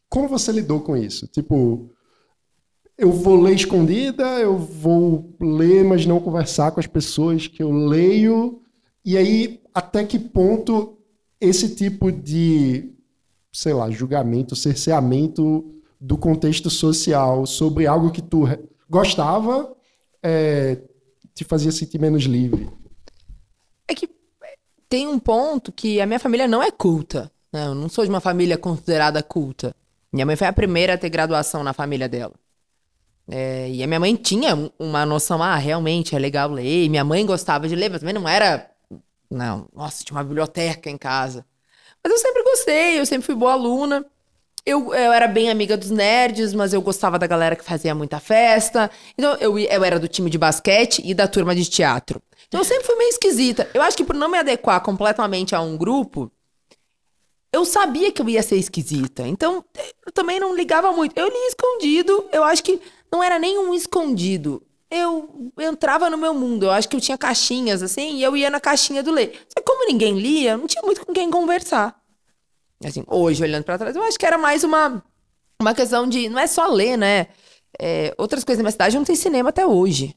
como 0.09 0.29
você 0.29 0.53
lidou 0.53 0.81
com 0.81 0.97
isso? 0.97 1.27
Tipo, 1.27 1.91
eu 2.97 3.13
vou 3.13 3.41
ler 3.41 3.55
escondida, 3.55 4.25
eu 4.41 4.57
vou 4.59 5.37
ler, 5.41 5.85
mas 5.85 6.07
não 6.07 6.21
conversar 6.21 6.73
com 6.73 6.81
as 6.81 6.87
pessoas 6.87 7.47
que 7.47 7.63
eu 7.63 7.71
leio. 7.71 8.63
E 9.05 9.17
aí, 9.17 9.61
até 9.73 10.05
que 10.05 10.19
ponto 10.19 10.99
esse 11.41 11.75
tipo 11.75 12.11
de, 12.11 12.93
sei 13.53 13.73
lá, 13.73 13.91
julgamento, 13.91 14.57
cerceamento 14.57 15.75
do 16.01 16.17
contexto 16.19 16.71
social 16.71 17.47
sobre 17.47 17.87
algo 17.87 18.11
que 18.11 18.23
tu 18.23 18.45
gostava 18.89 19.75
é, 20.23 20.81
te 21.35 21.45
fazia 21.45 21.71
sentir 21.71 22.01
menos 22.01 22.25
livre? 22.25 22.69
É 23.87 23.95
que 23.95 24.09
tem 24.89 25.07
um 25.07 25.19
ponto 25.19 25.71
que 25.71 26.01
a 26.01 26.07
minha 26.07 26.19
família 26.19 26.49
não 26.49 26.63
é 26.63 26.71
culta. 26.71 27.31
Né? 27.53 27.67
Eu 27.67 27.75
não 27.75 27.89
sou 27.89 28.05
de 28.05 28.11
uma 28.11 28.21
família 28.21 28.59
considerada 28.59 29.23
culta. 29.23 29.75
Minha 30.13 30.27
mãe 30.27 30.37
foi 30.37 30.47
a 30.47 30.53
primeira 30.53 30.95
a 30.95 30.99
ter 30.99 31.11
graduação 31.11 31.63
na 31.63 31.73
família 31.73 32.09
dela. 32.09 32.35
É, 33.31 33.69
e 33.71 33.83
a 33.83 33.87
minha 33.87 34.01
mãe 34.01 34.15
tinha 34.17 34.55
um- 34.57 34.71
uma 34.79 35.05
noção, 35.05 35.43
ah, 35.43 35.57
realmente 35.57 36.17
é 36.17 36.19
legal 36.19 36.51
ler. 36.51 36.85
E 36.85 36.89
minha 36.89 37.05
mãe 37.05 37.25
gostava 37.27 37.69
de 37.69 37.77
ler, 37.77 37.91
mas 37.91 38.01
também 38.01 38.15
não 38.15 38.29
era. 38.29 38.71
Não, 39.31 39.69
nossa, 39.75 40.03
tinha 40.05 40.17
uma 40.17 40.25
biblioteca 40.25 40.89
em 40.91 40.97
casa. 40.99 41.45
Mas 42.03 42.13
eu 42.13 42.19
sempre 42.19 42.43
gostei, 42.45 43.01
eu 43.01 43.07
sempre 43.07 43.27
fui 43.27 43.35
boa 43.35 43.53
aluna. 43.53 44.05
Eu, 44.67 44.95
eu 44.95 45.13
era 45.13 45.29
bem 45.29 45.51
amiga 45.51 45.77
dos 45.77 45.91
nerds, 45.91 46.55
mas 46.55 46.73
eu 46.75 46.83
gostava 46.83 47.19
da 47.19 47.27
galera 47.27 47.57
que 47.57 47.65
fazia 47.65 47.95
muita 47.95 48.21
festa. 48.21 48.91
Então, 49.19 49.37
eu, 49.41 49.59
eu 49.59 49.85
era 49.85 49.99
do 49.99 50.09
time 50.09 50.31
de 50.31 50.39
basquete 50.39 51.03
e 51.05 51.15
da 51.15 51.29
turma 51.29 51.55
de 51.55 51.65
teatro. 51.69 52.23
Então, 52.49 52.61
eu 52.61 52.65
sempre 52.65 52.85
fui 52.85 52.97
meio 52.97 53.11
esquisita. 53.11 53.69
Eu 53.75 53.83
acho 53.83 53.97
que 53.97 54.05
por 54.05 54.15
não 54.17 54.29
me 54.31 54.39
adequar 54.39 54.81
completamente 54.83 55.55
a 55.55 55.61
um 55.61 55.77
grupo, 55.77 56.31
eu 57.53 57.65
sabia 57.65 58.13
que 58.13 58.21
eu 58.21 58.29
ia 58.29 58.43
ser 58.43 58.57
esquisita. 58.57 59.27
Então, 59.27 59.65
eu 60.07 60.13
também 60.13 60.39
não 60.39 60.55
ligava 60.55 60.93
muito. 60.93 61.17
Eu 61.17 61.29
lia 61.29 61.49
escondido. 61.49 62.27
Eu 62.33 62.45
acho 62.45 62.63
que 62.63 62.81
não 63.11 63.23
era 63.23 63.39
nem 63.39 63.59
um 63.59 63.73
escondido. 63.75 64.63
Eu 64.91 65.53
entrava 65.59 66.09
no 66.09 66.17
meu 66.17 66.33
mundo. 66.35 66.67
Eu 66.67 66.71
acho 66.71 66.89
que 66.89 66.97
eu 66.97 67.01
tinha 67.01 67.19
caixinhas, 67.19 67.83
assim, 67.83 68.17
e 68.17 68.23
eu 68.23 68.37
ia 68.37 68.49
na 68.51 68.61
caixinha 68.61 69.03
do 69.03 69.11
ler. 69.11 69.33
Só 69.49 69.61
que 69.61 69.63
como 69.63 69.87
ninguém 69.87 70.19
lia, 70.19 70.57
não 70.57 70.67
tinha 70.67 70.83
muito 70.83 71.05
com 71.05 71.13
quem 71.13 71.31
conversar. 71.31 71.99
Assim, 72.85 73.03
hoje, 73.07 73.43
olhando 73.43 73.65
pra 73.65 73.77
trás, 73.77 73.97
eu 73.97 74.03
acho 74.03 74.19
que 74.19 74.25
era 74.27 74.39
mais 74.39 74.63
uma, 74.65 75.03
uma 75.61 75.75
questão 75.75 76.07
de. 76.07 76.29
Não 76.29 76.39
é 76.39 76.47
só 76.47 76.67
ler, 76.69 76.97
né? 76.97 77.27
É, 77.79 78.15
outras 78.17 78.45
coisas 78.45 78.59
na 78.59 78.63
minha 78.65 78.73
cidade 78.73 78.97
não 78.97 79.05
tem 79.05 79.17
cinema 79.17 79.51
até 79.51 79.67
hoje. 79.67 80.15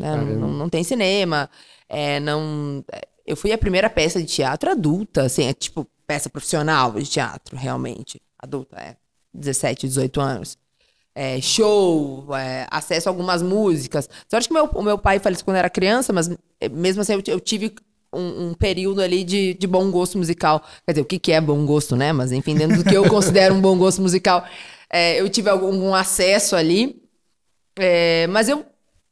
né? 0.00 0.16
Não, 0.16 0.24
não, 0.24 0.48
não 0.48 0.68
tem 0.68 0.82
cinema. 0.82 1.48
É, 1.88 2.18
não. 2.20 2.84
é, 2.92 3.02
Eu 3.26 3.36
fui 3.36 3.52
a 3.52 3.58
primeira 3.58 3.88
peça 3.90 4.20
de 4.20 4.26
teatro 4.26 4.70
adulta, 4.70 5.22
assim, 5.22 5.44
é 5.44 5.52
tipo 5.52 5.86
peça 6.08 6.30
profissional 6.30 6.92
de 6.92 7.04
teatro, 7.04 7.54
realmente. 7.54 8.20
Adulta, 8.38 8.76
é. 8.80 8.96
17, 9.34 9.86
18 9.86 10.20
anos. 10.20 10.58
É, 11.14 11.40
show, 11.40 12.26
é, 12.34 12.66
acesso 12.70 13.08
a 13.08 13.10
algumas 13.10 13.42
músicas. 13.42 14.08
Sorte 14.28 14.48
que 14.48 14.54
meu, 14.54 14.64
o 14.64 14.82
meu 14.82 14.96
pai 14.96 15.18
faleceu 15.18 15.44
quando 15.44 15.58
era 15.58 15.68
criança, 15.68 16.12
mas 16.12 16.30
é, 16.60 16.68
mesmo 16.68 17.02
assim 17.02 17.12
eu, 17.12 17.22
eu 17.26 17.40
tive 17.40 17.74
um, 18.12 18.48
um 18.48 18.54
período 18.54 19.02
ali 19.02 19.22
de, 19.22 19.52
de 19.54 19.66
bom 19.66 19.90
gosto 19.90 20.16
musical. 20.16 20.60
Quer 20.86 20.92
dizer, 20.92 21.02
o 21.02 21.04
que, 21.04 21.18
que 21.18 21.32
é 21.32 21.40
bom 21.40 21.66
gosto, 21.66 21.94
né? 21.94 22.12
Mas 22.12 22.32
enfim, 22.32 22.54
dentro 22.54 22.78
do 22.78 22.84
que 22.84 22.96
eu 22.96 23.06
considero 23.08 23.54
um 23.54 23.60
bom 23.60 23.76
gosto 23.76 24.00
musical, 24.00 24.46
é, 24.90 25.20
eu 25.20 25.28
tive 25.28 25.50
algum, 25.50 25.66
algum 25.66 25.94
acesso 25.94 26.56
ali. 26.56 27.02
É, 27.76 28.26
mas 28.28 28.48
eu, 28.48 28.64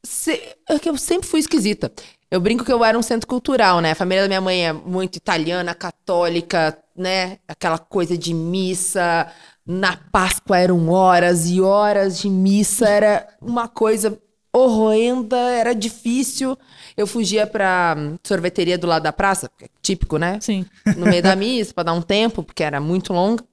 se, 0.02 0.32
é 0.32 0.56
eu 0.84 0.96
sempre 0.96 1.28
fui 1.28 1.40
esquisita. 1.40 1.92
Eu 2.30 2.40
brinco 2.40 2.64
que 2.64 2.72
eu 2.72 2.84
era 2.84 2.98
um 2.98 3.02
centro 3.02 3.28
cultural, 3.28 3.80
né? 3.80 3.92
A 3.92 3.94
família 3.94 4.22
da 4.22 4.28
minha 4.28 4.40
mãe 4.40 4.66
é 4.66 4.72
muito 4.72 5.16
italiana, 5.16 5.74
católica, 5.74 6.76
né? 6.96 7.38
Aquela 7.46 7.78
coisa 7.78 8.18
de 8.18 8.34
missa. 8.34 9.30
Na 9.64 9.96
Páscoa 9.96 10.58
eram 10.58 10.88
horas 10.88 11.48
e 11.48 11.60
horas 11.60 12.18
de 12.18 12.28
missa. 12.28 12.88
Era 12.88 13.28
uma 13.40 13.68
coisa 13.68 14.20
horrenda, 14.52 15.36
era 15.36 15.74
difícil. 15.74 16.58
Eu 16.96 17.06
fugia 17.06 17.46
pra 17.46 17.96
sorveteria 18.24 18.78
do 18.78 18.86
lado 18.86 19.02
da 19.02 19.12
praça, 19.12 19.50
é 19.60 19.68
típico, 19.82 20.16
né? 20.16 20.38
Sim. 20.40 20.64
No 20.96 21.06
meio 21.06 21.22
da 21.22 21.36
missa, 21.36 21.74
pra 21.74 21.84
dar 21.84 21.92
um 21.92 22.02
tempo, 22.02 22.42
porque 22.42 22.64
era 22.64 22.80
muito 22.80 23.12
longa. 23.12 23.44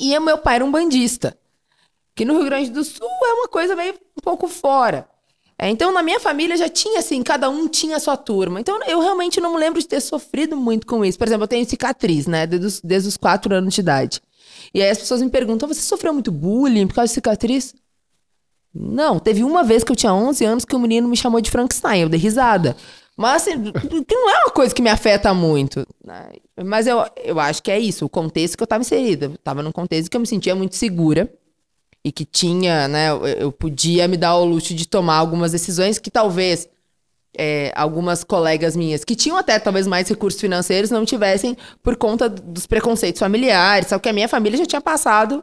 E 0.00 0.18
meu 0.18 0.38
pai 0.38 0.56
era 0.56 0.64
um 0.64 0.72
bandista. 0.72 1.38
Que 2.14 2.24
no 2.24 2.34
Rio 2.34 2.46
Grande 2.46 2.70
do 2.70 2.82
Sul 2.82 3.08
é 3.24 3.32
uma 3.34 3.48
coisa 3.48 3.76
meio 3.76 3.94
um 3.94 4.20
pouco 4.22 4.48
fora. 4.48 5.08
É, 5.64 5.70
então, 5.70 5.90
na 5.90 6.02
minha 6.02 6.20
família 6.20 6.58
já 6.58 6.68
tinha 6.68 6.98
assim, 6.98 7.22
cada 7.22 7.48
um 7.48 7.66
tinha 7.66 7.96
a 7.96 7.98
sua 7.98 8.18
turma. 8.18 8.60
Então, 8.60 8.78
eu 8.86 9.00
realmente 9.00 9.40
não 9.40 9.54
me 9.54 9.58
lembro 9.58 9.80
de 9.80 9.88
ter 9.88 9.98
sofrido 9.98 10.58
muito 10.58 10.86
com 10.86 11.02
isso. 11.02 11.16
Por 11.16 11.26
exemplo, 11.26 11.44
eu 11.44 11.48
tenho 11.48 11.66
cicatriz, 11.66 12.26
né? 12.26 12.46
Desde 12.46 12.66
os, 12.66 12.80
desde 12.82 13.08
os 13.08 13.16
quatro 13.16 13.54
anos 13.54 13.72
de 13.72 13.80
idade. 13.80 14.20
E 14.74 14.82
aí 14.82 14.90
as 14.90 14.98
pessoas 14.98 15.22
me 15.22 15.30
perguntam: 15.30 15.66
você 15.66 15.80
sofreu 15.80 16.12
muito 16.12 16.30
bullying 16.30 16.86
por 16.86 16.96
causa 16.96 17.08
de 17.08 17.14
cicatriz? 17.14 17.74
Não, 18.74 19.18
teve 19.18 19.42
uma 19.42 19.64
vez 19.64 19.82
que 19.82 19.90
eu 19.90 19.96
tinha 19.96 20.12
11 20.12 20.44
anos 20.44 20.64
que 20.66 20.76
o 20.76 20.78
menino 20.78 21.08
me 21.08 21.16
chamou 21.16 21.40
de 21.40 21.50
Frankenstein, 21.50 22.02
eu 22.02 22.10
dei 22.10 22.20
risada. 22.20 22.76
Mas 23.16 23.48
assim, 23.48 23.72
que 24.06 24.14
não 24.16 24.28
é 24.28 24.44
uma 24.44 24.50
coisa 24.50 24.74
que 24.74 24.82
me 24.82 24.90
afeta 24.90 25.32
muito. 25.32 25.86
né? 26.04 26.28
Mas 26.62 26.86
eu, 26.86 27.02
eu 27.24 27.40
acho 27.40 27.62
que 27.62 27.70
é 27.70 27.78
isso, 27.78 28.04
o 28.04 28.08
contexto 28.10 28.58
que 28.58 28.62
eu 28.62 28.66
tava 28.66 28.82
inserida. 28.82 29.26
Eu 29.26 29.38
tava 29.38 29.62
num 29.62 29.72
contexto 29.72 30.10
que 30.10 30.16
eu 30.16 30.20
me 30.20 30.26
sentia 30.26 30.54
muito 30.54 30.76
segura 30.76 31.32
e 32.04 32.12
que 32.12 32.24
tinha, 32.24 32.86
né, 32.86 33.08
eu, 33.38 33.50
podia 33.50 34.06
me 34.06 34.16
dar 34.16 34.36
o 34.36 34.44
luxo 34.44 34.74
de 34.74 34.86
tomar 34.86 35.16
algumas 35.16 35.52
decisões 35.52 35.98
que 35.98 36.10
talvez 36.10 36.68
é, 37.36 37.72
algumas 37.74 38.22
colegas 38.22 38.76
minhas 38.76 39.04
que 39.04 39.16
tinham 39.16 39.36
até 39.36 39.58
talvez 39.58 39.86
mais 39.86 40.08
recursos 40.08 40.40
financeiros 40.40 40.90
não 40.90 41.04
tivessem 41.04 41.56
por 41.82 41.96
conta 41.96 42.28
dos 42.28 42.66
preconceitos 42.66 43.18
familiares, 43.18 43.88
só 43.88 43.98
que 43.98 44.08
a 44.08 44.12
minha 44.12 44.28
família 44.28 44.58
já 44.58 44.66
tinha 44.66 44.80
passado 44.80 45.42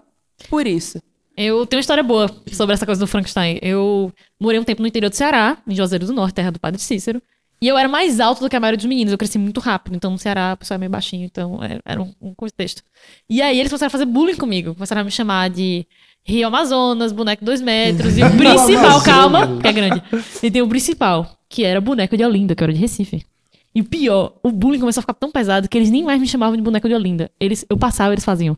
por 0.49 0.67
isso. 0.67 0.99
Eu 1.35 1.65
tenho 1.65 1.79
uma 1.79 1.81
história 1.81 2.03
boa 2.03 2.29
sobre 2.51 2.73
essa 2.73 2.85
coisa 2.85 2.99
do 2.99 3.07
Frankenstein. 3.07 3.57
Eu 3.61 4.11
morei 4.39 4.59
um 4.59 4.63
tempo 4.63 4.81
no 4.81 4.87
interior 4.87 5.09
do 5.09 5.15
Ceará, 5.15 5.57
em 5.67 5.73
Juazeiro 5.73 6.05
do 6.05 6.13
Norte, 6.13 6.35
terra 6.35 6.51
do 6.51 6.59
Padre 6.59 6.79
Cícero. 6.79 7.21
E 7.61 7.67
eu 7.67 7.77
era 7.77 7.87
mais 7.87 8.19
alto 8.19 8.41
do 8.41 8.49
que 8.49 8.55
a 8.55 8.59
maioria 8.59 8.77
dos 8.77 8.85
meninos. 8.85 9.11
Eu 9.11 9.17
cresci 9.17 9.37
muito 9.37 9.59
rápido. 9.59 9.95
Então, 9.95 10.11
no 10.11 10.17
Ceará, 10.17 10.53
o 10.53 10.57
pessoal 10.57 10.75
é 10.75 10.79
meio 10.79 10.89
baixinho. 10.89 11.25
Então, 11.25 11.63
é- 11.63 11.79
era 11.85 12.01
um 12.01 12.33
contexto. 12.35 12.83
E 13.29 13.41
aí, 13.41 13.59
eles 13.59 13.71
começaram 13.71 13.87
a 13.87 13.91
fazer 13.91 14.05
bullying 14.05 14.35
comigo. 14.35 14.73
Começaram 14.73 15.01
a 15.01 15.03
me 15.03 15.11
chamar 15.11 15.49
de 15.49 15.85
Rio 16.23 16.47
Amazonas, 16.47 17.11
boneco 17.11 17.41
de 17.41 17.45
dois 17.45 17.61
metros. 17.61 18.17
E 18.17 18.23
o 18.23 18.29
principal, 18.37 19.01
calma, 19.01 19.57
que 19.59 19.67
é 19.67 19.73
grande. 19.73 20.01
E 20.41 20.51
tem 20.51 20.61
o 20.61 20.67
principal, 20.67 21.37
que 21.49 21.63
era 21.63 21.81
boneco 21.81 22.15
de 22.15 22.23
Olinda, 22.23 22.55
que 22.55 22.63
eu 22.63 22.65
era 22.65 22.73
de 22.73 22.79
Recife. 22.79 23.25
E 23.73 23.79
o 23.81 23.85
pior, 23.85 24.33
o 24.43 24.51
bullying 24.51 24.79
começou 24.79 24.99
a 24.99 25.03
ficar 25.03 25.13
tão 25.13 25.31
pesado 25.31 25.69
que 25.69 25.77
eles 25.77 25.89
nem 25.89 26.03
mais 26.03 26.19
me 26.19 26.27
chamavam 26.27 26.57
de 26.57 26.61
boneco 26.61 26.89
de 26.89 26.93
Olinda. 26.93 27.31
Eles, 27.39 27.65
eu 27.69 27.77
passava, 27.77 28.13
eles 28.13 28.25
faziam. 28.25 28.57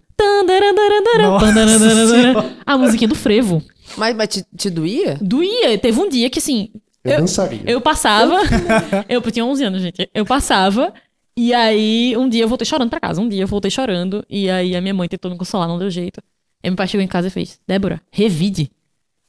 A 2.65 2.77
musiquinha 2.77 3.08
do 3.08 3.15
frevo. 3.15 3.62
Mas, 3.96 4.15
mas 4.15 4.27
te, 4.27 4.46
te 4.58 4.70
doía? 4.72 5.17
Doía. 5.22 5.77
Teve 5.77 6.00
um 6.00 6.10
dia 6.10 6.29
que, 6.32 6.39
assim, 6.39 6.70
Eu, 7.03 7.20
dançaria. 7.20 7.62
eu 7.65 7.79
passava. 7.79 8.39
eu 9.08 9.22
tinha 9.22 9.46
11 9.46 9.63
anos, 9.63 9.82
gente. 9.84 10.10
Eu 10.15 10.25
passava. 10.25 10.91
E 11.38 11.53
aí, 11.53 12.15
um 12.17 12.27
dia 12.27 12.43
eu 12.43 12.48
voltei 12.48 12.65
chorando 12.65 12.89
pra 12.89 13.00
casa. 13.00 13.22
Um 13.22 13.29
dia 13.29 13.43
eu 13.43 13.48
voltei 13.48 13.70
chorando. 13.70 14.25
E 14.27 14.50
aí, 14.50 14.75
a 14.75 14.82
minha 14.82 14.96
mãe 14.96 15.08
tentou 15.08 15.29
me 15.29 15.38
consolar, 15.38 15.67
não 15.67 15.77
deu 15.77 15.91
jeito. 15.91 16.20
Aí, 16.63 16.70
meu 16.70 16.77
pai 16.77 16.88
chegou 16.88 17.03
em 17.03 17.08
casa 17.08 17.27
e 17.27 17.32
fez: 17.32 17.60
Débora, 17.67 18.01
revide. 18.11 18.72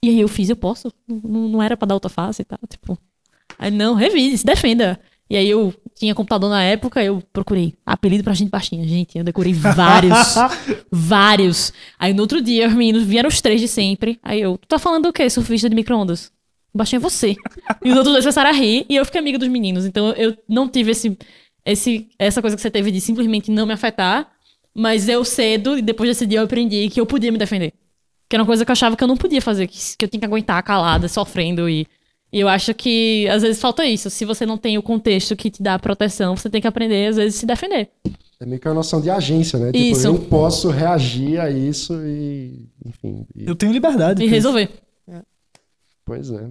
E 0.02 0.08
aí, 0.08 0.20
eu 0.20 0.28
fiz: 0.28 0.48
Eu 0.48 0.56
posso? 0.56 0.92
Não, 1.08 1.48
não 1.48 1.62
era 1.62 1.76
pra 1.76 1.86
dar 1.86 1.94
outra 1.94 2.08
face 2.08 2.42
e 2.42 2.44
tal. 2.44 2.58
Tipo. 2.68 2.98
Aí, 3.58 3.70
não, 3.70 3.94
revide, 3.94 4.38
se 4.38 4.46
defenda. 4.46 5.00
E 5.28 5.36
aí, 5.36 5.48
eu 5.48 5.74
tinha 5.94 6.14
computador 6.14 6.48
na 6.48 6.62
época. 6.62 7.02
Eu 7.02 7.22
procurei 7.32 7.74
apelido 7.84 8.22
pra 8.22 8.34
gente 8.34 8.50
baixinha. 8.50 8.86
Gente, 8.86 9.18
eu 9.18 9.24
decorei 9.24 9.52
vários. 9.52 10.36
vários. 10.90 11.72
Aí, 11.98 12.14
no 12.14 12.22
outro 12.22 12.40
dia, 12.40 12.68
os 12.68 12.74
meninos 12.74 13.02
vieram 13.02 13.28
os 13.28 13.40
três 13.40 13.60
de 13.60 13.66
sempre. 13.66 14.18
Aí, 14.22 14.40
eu: 14.40 14.56
Tu 14.58 14.68
tá 14.68 14.78
falando 14.78 15.06
o 15.06 15.12
quê, 15.12 15.28
surfista 15.28 15.68
de 15.68 15.74
micro-ondas? 15.74 16.32
Baixinho 16.74 16.98
é 16.98 17.02
você. 17.02 17.36
E 17.84 17.90
os 17.90 17.96
outros 17.96 18.12
dois 18.12 18.24
começaram 18.24 18.50
a 18.50 18.52
rir 18.52 18.84
e 18.88 18.96
eu 18.96 19.04
fiquei 19.04 19.20
amiga 19.20 19.38
dos 19.38 19.48
meninos. 19.48 19.86
Então 19.86 20.10
eu 20.12 20.36
não 20.48 20.68
tive 20.68 20.90
esse, 20.90 21.16
esse, 21.64 22.08
essa 22.18 22.40
coisa 22.40 22.56
que 22.56 22.62
você 22.62 22.70
teve 22.70 22.90
de 22.90 23.00
simplesmente 23.00 23.48
não 23.50 23.64
me 23.64 23.72
afetar. 23.72 24.28
Mas 24.74 25.08
eu 25.08 25.24
cedo, 25.24 25.78
e 25.78 25.82
depois 25.82 26.10
desse 26.10 26.26
dia 26.26 26.40
eu 26.40 26.44
aprendi 26.44 26.88
que 26.88 27.00
eu 27.00 27.06
podia 27.06 27.30
me 27.30 27.38
defender. 27.38 27.72
Que 28.28 28.34
era 28.36 28.42
uma 28.42 28.46
coisa 28.46 28.64
que 28.64 28.70
eu 28.70 28.72
achava 28.72 28.96
que 28.96 29.04
eu 29.04 29.08
não 29.08 29.16
podia 29.16 29.40
fazer, 29.40 29.66
que, 29.68 29.78
que 29.96 30.04
eu 30.04 30.08
tinha 30.08 30.18
que 30.18 30.26
aguentar 30.26 30.62
calada, 30.62 31.06
sofrendo. 31.08 31.68
E, 31.68 31.86
e 32.32 32.40
eu 32.40 32.48
acho 32.48 32.74
que 32.74 33.28
às 33.28 33.42
vezes 33.42 33.60
falta 33.60 33.84
isso. 33.86 34.10
Se 34.10 34.24
você 34.24 34.44
não 34.44 34.58
tem 34.58 34.76
o 34.76 34.82
contexto 34.82 35.36
que 35.36 35.50
te 35.50 35.62
dá 35.62 35.78
proteção, 35.78 36.36
você 36.36 36.50
tem 36.50 36.60
que 36.60 36.66
aprender, 36.66 37.08
às 37.08 37.16
vezes, 37.16 37.36
se 37.38 37.46
defender. 37.46 37.88
É 38.40 38.46
meio 38.46 38.60
que 38.60 38.66
uma 38.66 38.74
noção 38.74 39.00
de 39.00 39.08
agência, 39.10 39.58
né? 39.58 39.66
Tipo, 39.66 39.78
Isso. 39.78 40.06
eu 40.08 40.18
posso 40.18 40.68
reagir 40.68 41.38
a 41.40 41.48
isso 41.48 41.94
e. 42.04 42.68
Enfim. 42.84 43.24
e- 43.34 43.46
Eu 43.46 43.54
tenho 43.54 43.72
liberdade. 43.72 44.24
E 44.24 44.26
resolver. 44.26 44.68
Pois 46.04 46.30
é. 46.30 46.50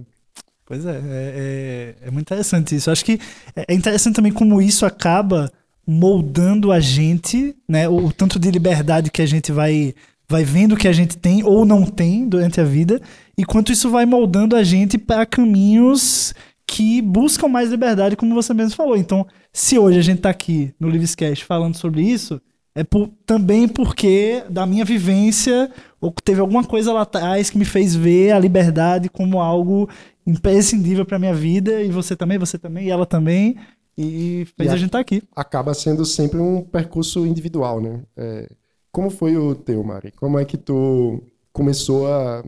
Pois 0.66 0.86
é, 0.86 0.90
é, 0.96 1.94
é, 2.02 2.08
é 2.08 2.10
muito 2.10 2.26
interessante 2.26 2.74
isso. 2.74 2.88
Eu 2.88 2.92
acho 2.92 3.04
que 3.04 3.20
é 3.54 3.66
é 3.68 3.74
interessante 3.74 4.16
também 4.16 4.32
como 4.32 4.60
isso 4.62 4.86
acaba 4.86 5.52
moldando 5.86 6.72
a 6.72 6.80
gente, 6.80 7.54
né? 7.68 7.88
O 7.88 8.12
tanto 8.12 8.38
de 8.38 8.50
liberdade 8.50 9.10
que 9.10 9.22
a 9.22 9.26
gente 9.26 9.52
vai, 9.52 9.94
vai 10.28 10.44
vendo 10.44 10.76
que 10.76 10.88
a 10.88 10.92
gente 10.92 11.16
tem 11.16 11.42
ou 11.44 11.64
não 11.64 11.84
tem 11.84 12.28
durante 12.28 12.60
a 12.60 12.64
vida, 12.64 13.00
e 13.36 13.44
quanto 13.44 13.72
isso 13.72 13.90
vai 13.90 14.06
moldando 14.06 14.56
a 14.56 14.62
gente 14.62 14.96
para 14.98 15.26
caminhos 15.26 16.34
que 16.66 17.02
buscam 17.02 17.48
mais 17.48 17.70
liberdade, 17.70 18.16
como 18.16 18.34
você 18.34 18.54
mesmo 18.54 18.74
falou. 18.74 18.96
Então, 18.96 19.26
se 19.52 19.78
hoje 19.78 19.98
a 19.98 20.02
gente 20.02 20.22
tá 20.22 20.30
aqui 20.30 20.72
no 20.80 20.88
Livescast 20.88 21.44
falando 21.44 21.76
sobre 21.76 22.02
isso, 22.02 22.40
é 22.74 22.82
por- 22.82 23.10
também 23.26 23.68
porque 23.68 24.42
da 24.50 24.66
minha 24.66 24.84
vivência, 24.84 25.70
ou 26.00 26.10
teve 26.10 26.40
alguma 26.40 26.64
coisa 26.64 26.92
lá 26.92 27.02
atrás 27.02 27.50
que 27.50 27.58
me 27.58 27.64
fez 27.64 27.94
ver 27.94 28.32
a 28.32 28.38
liberdade 28.38 29.08
como 29.08 29.40
algo 29.40 29.88
imprescindível 30.26 31.04
pra 31.04 31.18
minha 31.18 31.34
vida, 31.34 31.82
e 31.82 31.90
você 31.90 32.16
também, 32.16 32.38
você 32.38 32.58
também, 32.58 32.86
e 32.86 32.90
ela 32.90 33.06
também, 33.06 33.56
e 33.96 34.46
fez 34.56 34.70
E 34.70 34.74
a 34.74 34.76
gente 34.76 34.86
estar 34.88 34.98
aqui. 35.00 35.22
Acaba 35.34 35.72
sendo 35.74 36.04
sempre 36.04 36.38
um 36.40 36.62
percurso 36.62 37.26
individual, 37.26 37.80
né? 37.80 38.02
É, 38.16 38.48
como 38.92 39.10
foi 39.10 39.36
o 39.36 39.54
teu, 39.54 39.82
Mari? 39.84 40.12
Como 40.12 40.38
é 40.38 40.44
que 40.44 40.56
tu 40.56 41.22
começou 41.52 42.06
a 42.12 42.44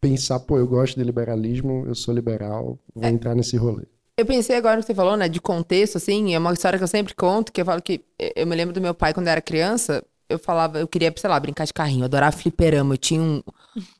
pensar, 0.00 0.38
pô, 0.40 0.58
eu 0.58 0.66
gosto 0.66 0.96
de 0.96 1.04
liberalismo, 1.04 1.84
eu 1.86 1.94
sou 1.94 2.14
liberal, 2.14 2.78
vou 2.94 3.04
É. 3.04 3.08
entrar 3.08 3.34
nesse 3.34 3.56
rolê? 3.56 3.84
Eu 4.16 4.26
pensei 4.26 4.56
agora 4.56 4.76
no 4.76 4.82
que 4.82 4.86
você 4.86 4.94
falou, 4.94 5.16
né, 5.16 5.28
de 5.28 5.40
contexto, 5.40 5.96
assim, 5.96 6.34
é 6.34 6.38
uma 6.38 6.52
história 6.52 6.76
que 6.78 6.82
eu 6.84 6.88
sempre 6.88 7.14
conto, 7.14 7.52
que 7.52 7.60
eu 7.60 7.64
falo 7.64 7.80
que 7.80 8.00
eh, 8.18 8.32
eu 8.36 8.46
me 8.46 8.56
lembro 8.56 8.74
do 8.74 8.80
meu 8.80 8.92
pai 8.94 9.14
quando 9.14 9.26
eu 9.28 9.30
era 9.32 9.40
criança, 9.40 10.04
eu 10.28 10.38
falava, 10.38 10.78
eu 10.80 10.88
queria, 10.88 11.12
sei 11.16 11.30
lá, 11.30 11.38
brincar 11.38 11.64
de 11.64 11.72
carrinho, 11.72 12.00
eu 12.00 12.04
adorava 12.06 12.36
fliperama, 12.36 12.94
eu 12.94 12.98
tinha 12.98 13.22
um, 13.22 13.40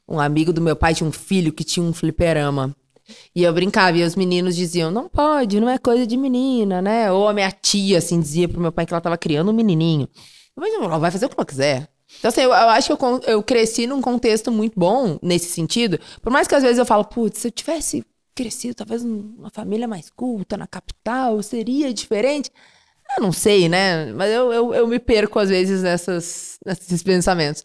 um 0.08 0.18
amigo 0.20 0.52
do 0.52 0.60
meu 0.60 0.74
pai, 0.76 0.92
tinha 0.94 1.08
um 1.08 1.12
filho 1.12 1.52
que 1.52 1.62
tinha 1.64 1.84
um 1.86 1.92
fliperama, 1.92 2.74
e 3.34 3.42
eu 3.42 3.52
brincava, 3.52 3.96
e 3.96 4.04
os 4.04 4.16
meninos 4.16 4.56
diziam, 4.56 4.90
não 4.90 5.08
pode, 5.08 5.60
não 5.60 5.68
é 5.68 5.78
coisa 5.78 6.06
de 6.06 6.16
menina, 6.16 6.82
né, 6.82 7.10
ou 7.12 7.28
a 7.28 7.32
minha 7.32 7.50
tia, 7.50 7.98
assim, 7.98 8.20
dizia 8.20 8.48
pro 8.48 8.60
meu 8.60 8.72
pai 8.72 8.86
que 8.86 8.92
ela 8.92 9.00
tava 9.00 9.18
criando 9.18 9.50
um 9.50 9.54
menininho, 9.54 10.08
mas 10.56 10.72
ela 10.74 10.98
vai 10.98 11.10
fazer 11.10 11.26
o 11.26 11.28
que 11.28 11.34
ela 11.38 11.46
quiser. 11.46 11.88
Então, 12.18 12.30
assim, 12.30 12.40
eu, 12.40 12.50
eu 12.50 12.54
acho 12.54 12.96
que 12.96 13.04
eu, 13.04 13.20
eu 13.26 13.42
cresci 13.42 13.86
num 13.86 14.00
contexto 14.00 14.50
muito 14.50 14.78
bom 14.78 15.18
nesse 15.22 15.50
sentido. 15.50 16.00
Por 16.22 16.32
mais 16.32 16.48
que 16.48 16.54
às 16.54 16.62
vezes 16.62 16.78
eu 16.78 16.86
falo, 16.86 17.04
putz, 17.04 17.38
se 17.38 17.48
eu 17.48 17.52
tivesse 17.52 18.04
crescido 18.34 18.74
talvez 18.74 19.02
numa 19.02 19.50
família 19.50 19.88
mais 19.88 20.10
culta, 20.10 20.56
na 20.56 20.66
capital, 20.66 21.42
seria 21.42 21.92
diferente. 21.92 22.50
Eu 23.16 23.22
não 23.22 23.32
sei, 23.32 23.68
né? 23.68 24.12
Mas 24.12 24.30
eu, 24.32 24.52
eu, 24.52 24.74
eu 24.74 24.86
me 24.86 24.98
perco 24.98 25.38
às 25.38 25.48
vezes 25.48 25.82
nessas, 25.82 26.58
nesses 26.64 27.02
pensamentos. 27.02 27.64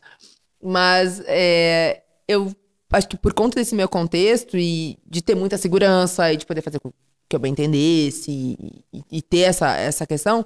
Mas 0.61 1.21
é, 1.25 2.01
eu 2.27 2.53
acho 2.93 3.07
que 3.09 3.17
por 3.17 3.33
conta 3.33 3.55
desse 3.59 3.75
meu 3.75 3.89
contexto 3.89 4.57
e 4.57 4.97
de 5.05 5.21
ter 5.21 5.35
muita 5.35 5.57
segurança 5.57 6.31
e 6.31 6.37
de 6.37 6.45
poder 6.45 6.61
fazer 6.61 6.79
com 6.79 6.91
que 7.29 7.35
eu 7.35 7.39
bem 7.39 7.51
entendesse 7.51 8.29
e, 8.31 8.83
e- 8.93 9.03
e 9.17 9.21
ter 9.21 9.39
essa, 9.39 9.75
essa 9.75 10.05
questão, 10.05 10.45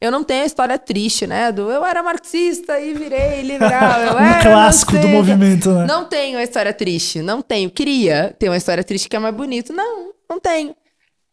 eu 0.00 0.10
não 0.10 0.22
tenho 0.24 0.42
a 0.42 0.46
história 0.46 0.78
triste, 0.78 1.26
né? 1.26 1.50
Do 1.52 1.70
eu 1.70 1.84
era 1.84 2.02
marxista 2.02 2.78
e 2.80 2.92
virei 2.94 3.42
liberal. 3.42 4.00
Eu 4.02 4.18
era 4.18 4.42
clássico 4.42 4.96
do 4.98 5.08
movimento, 5.08 5.70
né? 5.72 5.86
Não 5.86 6.04
tenho 6.04 6.38
a 6.38 6.42
história 6.42 6.72
triste, 6.72 7.20
não 7.22 7.40
tenho. 7.42 7.70
Queria 7.70 8.34
ter 8.38 8.48
uma 8.48 8.56
história 8.56 8.82
triste 8.84 9.08
que 9.08 9.16
é 9.16 9.18
mais 9.18 9.34
bonito. 9.34 9.72
Não, 9.72 10.12
não 10.28 10.38
tenho. 10.40 10.74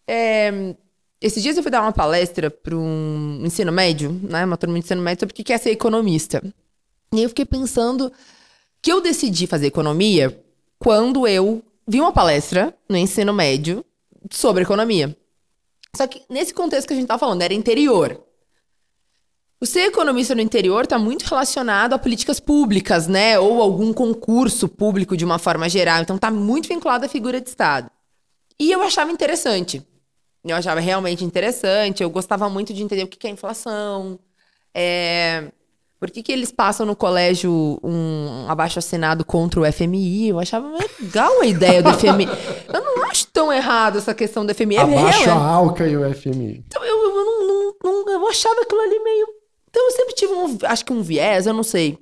É, 0.08 0.76
esses 1.22 1.42
dias 1.42 1.58
eu 1.58 1.64
fui 1.64 1.72
dar 1.72 1.82
uma 1.82 1.92
palestra 1.92 2.50
para 2.52 2.76
um 2.76 3.42
ensino 3.44 3.72
médio, 3.72 4.20
né? 4.24 4.44
Uma 4.46 4.58
turma 4.58 4.74
de 4.76 4.80
ensino 4.86 5.02
médio 5.02 5.22
sobre 5.22 5.34
o 5.40 5.44
que 5.44 5.54
é 5.54 5.58
ser 5.58 5.72
economista. 5.72 6.42
E 7.14 7.22
eu 7.24 7.30
fiquei 7.30 7.46
pensando 7.46 8.12
que 8.86 8.94
eu 8.94 9.02
decidi 9.02 9.48
fazer 9.48 9.66
economia 9.66 10.46
quando 10.78 11.28
eu 11.28 11.64
vi 11.88 12.00
uma 12.00 12.12
palestra 12.12 12.72
no 12.88 12.96
ensino 12.96 13.34
médio 13.34 13.84
sobre 14.30 14.62
economia. 14.62 15.18
Só 15.98 16.06
que 16.06 16.22
nesse 16.30 16.54
contexto 16.54 16.90
que 16.90 16.94
a 16.94 16.96
gente 16.96 17.08
tá 17.08 17.18
falando, 17.18 17.42
era 17.42 17.52
interior. 17.52 18.24
O 19.60 19.66
ser 19.66 19.88
economista 19.88 20.36
no 20.36 20.42
interior 20.42 20.84
está 20.84 21.00
muito 21.00 21.24
relacionado 21.24 21.94
a 21.94 21.98
políticas 21.98 22.40
públicas, 22.40 23.08
né? 23.08 23.40
Ou 23.40 23.60
algum 23.60 23.92
concurso 23.92 24.70
público 24.70 25.18
de 25.18 25.26
uma 25.26 25.40
forma 25.40 25.68
geral. 25.68 26.04
Então 26.04 26.18
está 26.18 26.30
muito 26.30 26.68
vinculado 26.68 27.08
à 27.08 27.10
figura 27.10 27.42
de 27.42 27.50
Estado. 27.50 27.90
E 28.60 28.72
eu 28.72 28.84
achava 28.84 29.12
interessante. 29.12 29.82
Eu 30.44 30.56
achava 30.56 30.80
realmente 30.80 31.26
interessante. 31.26 32.04
Eu 32.04 32.10
gostava 32.12 32.48
muito 32.52 32.72
de 32.72 32.84
entender 32.84 33.02
o 33.02 33.08
que 33.08 33.26
é 33.26 33.32
inflação. 33.32 34.20
É... 34.76 35.52
Por 36.00 36.12
que, 36.12 36.22
que 36.22 36.32
eles 36.32 36.52
passam 36.52 36.86
no 36.86 36.96
colégio 36.96 37.80
um 37.84 38.46
abaixo 38.50 38.78
assinado 38.80 39.24
contra 39.24 39.60
o 39.62 39.72
FMI? 39.72 40.30
Eu 40.30 40.40
achava 40.40 40.68
legal 41.02 41.42
a 41.42 41.46
ideia 41.46 41.82
do 41.82 41.94
FMI. 41.94 42.28
Eu 42.72 42.84
não 42.84 43.04
acho 43.06 43.28
tão 43.28 43.52
errado 43.52 43.98
essa 43.98 44.14
questão 44.14 44.46
do 44.46 44.54
FMI. 44.54 44.76
É 44.76 44.82
Abaixo 44.82 45.24
real, 45.24 45.40
a 45.40 45.46
Alca 45.48 45.88
e 45.88 45.96
o 45.96 46.14
FMI. 46.14 46.64
então 46.68 46.84
eu, 46.84 46.98
eu, 47.04 47.16
não, 47.16 47.74
não- 47.84 48.10
eu 48.12 48.28
achava 48.28 48.62
aquilo 48.62 48.82
ali 48.82 49.00
meio. 49.00 49.28
Então 49.70 49.86
eu 49.86 49.92
sempre 49.92 50.16
tive 50.16 50.34
um, 50.34 50.58
acho 50.64 50.84
que 50.86 50.92
um 50.94 51.02
viés, 51.02 51.48
eu 51.48 51.54
não 51.54 51.64
sei. 51.64 51.98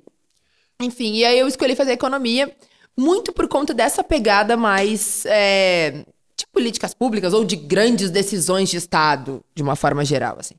Enfim, 0.82 1.13
e 1.13 1.23
aí 1.25 1.38
eu 1.39 1.47
escolhi 1.47 1.75
fazer 1.75 1.91
economia 1.91 2.51
muito 2.97 3.32
por 3.32 3.47
conta 3.47 3.73
dessa 3.73 4.03
pegada 4.03 4.58
mais 4.58 5.23
é, 5.27 6.03
de 6.36 6.45
políticas 6.51 6.93
públicas 6.93 7.34
ou 7.34 7.45
de 7.45 7.56
grandes 7.56 8.10
decisões 8.10 8.69
de 8.69 8.77
Estado, 8.77 9.43
de 9.56 9.62
uma 9.63 9.75
forma 9.75 10.03
geral, 10.03 10.38
assim. 10.39 10.56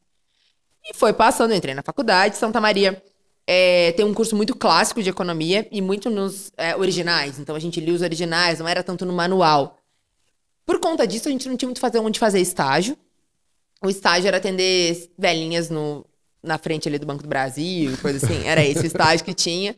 E 0.84 0.94
foi 0.96 1.12
passando, 1.12 1.52
entrei 1.54 1.74
na 1.74 1.82
faculdade, 1.82 2.36
Santa 2.36 2.60
Maria 2.60 3.02
é, 3.46 3.92
tem 3.92 4.04
um 4.04 4.14
curso 4.14 4.35
muito 4.35 4.54
clássico 4.57 5.02
de 5.02 5.11
economia 5.11 5.68
e 5.70 5.83
muito 5.83 6.09
nos 6.09 6.50
é, 6.57 6.74
originais. 6.76 7.38
Então 7.38 7.54
a 7.54 7.59
gente 7.59 7.80
lia 7.80 7.94
os 7.94 8.02
originais, 8.02 8.59
não 8.59 8.68
era 8.68 8.83
tanto 8.83 9.04
no 9.04 9.12
manual. 9.12 9.78
Por 10.64 10.80
conta 10.80 11.07
disso, 11.07 11.28
a 11.28 11.30
gente 11.30 11.48
não 11.48 11.57
tinha 11.57 11.68
muito 11.68 11.80
fazer 11.80 11.98
onde 11.98 12.18
fazer 12.18 12.40
estágio. 12.40 12.96
O 13.83 13.90
estágio 13.90 14.28
era 14.28 14.38
atender 14.38 15.11
velhinhas 15.18 15.68
no, 15.68 16.07
na 16.42 16.57
frente 16.57 16.88
ali 16.88 16.98
do 16.98 17.07
Banco 17.07 17.22
do 17.22 17.28
Brasil, 17.28 17.96
coisa 17.98 18.24
assim. 18.24 18.46
Era 18.46 18.64
esse 18.64 18.80
o 18.80 18.87
estágio 18.87 19.24
que 19.24 19.35
tinha. 19.35 19.76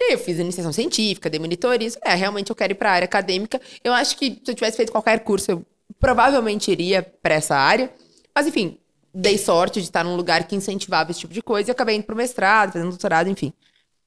E 0.00 0.12
eu 0.12 0.18
fiz 0.18 0.38
iniciação 0.38 0.72
científica, 0.72 1.30
dei 1.30 1.40
monitoria. 1.40 1.88
É, 2.02 2.14
realmente 2.14 2.50
eu 2.50 2.56
quero 2.56 2.72
ir 2.72 2.76
para 2.76 2.90
a 2.90 2.92
área 2.92 3.06
acadêmica. 3.06 3.60
Eu 3.82 3.92
acho 3.94 4.16
que 4.16 4.40
se 4.44 4.50
eu 4.50 4.54
tivesse 4.54 4.76
feito 4.76 4.92
qualquer 4.92 5.20
curso, 5.20 5.50
eu 5.50 5.66
provavelmente 5.98 6.70
iria 6.70 7.02
para 7.02 7.34
essa 7.34 7.56
área. 7.56 7.92
Mas, 8.34 8.46
enfim, 8.46 8.78
dei 9.12 9.38
sorte 9.38 9.80
de 9.80 9.86
estar 9.86 10.04
num 10.04 10.16
lugar 10.16 10.46
que 10.46 10.54
incentivava 10.54 11.10
esse 11.10 11.20
tipo 11.20 11.32
de 11.32 11.42
coisa 11.42 11.70
e 11.70 11.72
acabei 11.72 11.96
indo 11.96 12.04
pro 12.04 12.16
mestrado, 12.16 12.72
fazendo 12.72 12.90
doutorado, 12.90 13.28
enfim. 13.28 13.52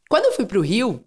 Quando 0.10 0.26
eu 0.26 0.34
fui 0.34 0.46
pro 0.46 0.62
Rio, 0.62 1.04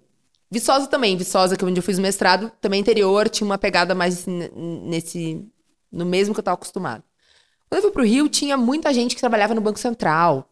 Viçosa 0.50 0.87
também, 0.87 1.16
Viçosa, 1.16 1.57
que 1.57 1.64
é 1.64 1.68
onde 1.68 1.78
eu 1.78 1.83
fiz 1.83 1.98
o 1.98 2.02
mestrado, 2.02 2.50
também 2.61 2.80
interior, 2.80 3.28
tinha 3.28 3.44
uma 3.44 3.59
pegada 3.59 3.94
mais 3.94 4.24
nesse. 4.26 5.44
no 5.90 6.07
mesmo 6.07 6.35
que 6.35 6.38
eu 6.38 6.42
estava 6.42 6.54
acostumado. 6.54 7.02
Quando 7.68 7.78
eu 7.78 7.83
fui 7.83 7.90
pro 7.90 8.04
Rio, 8.04 8.28
tinha 8.28 8.57
muita 8.57 8.94
gente 8.94 9.14
que 9.14 9.20
trabalhava 9.20 9.54
no 9.54 9.61
Banco 9.61 9.78
Central. 9.78 10.48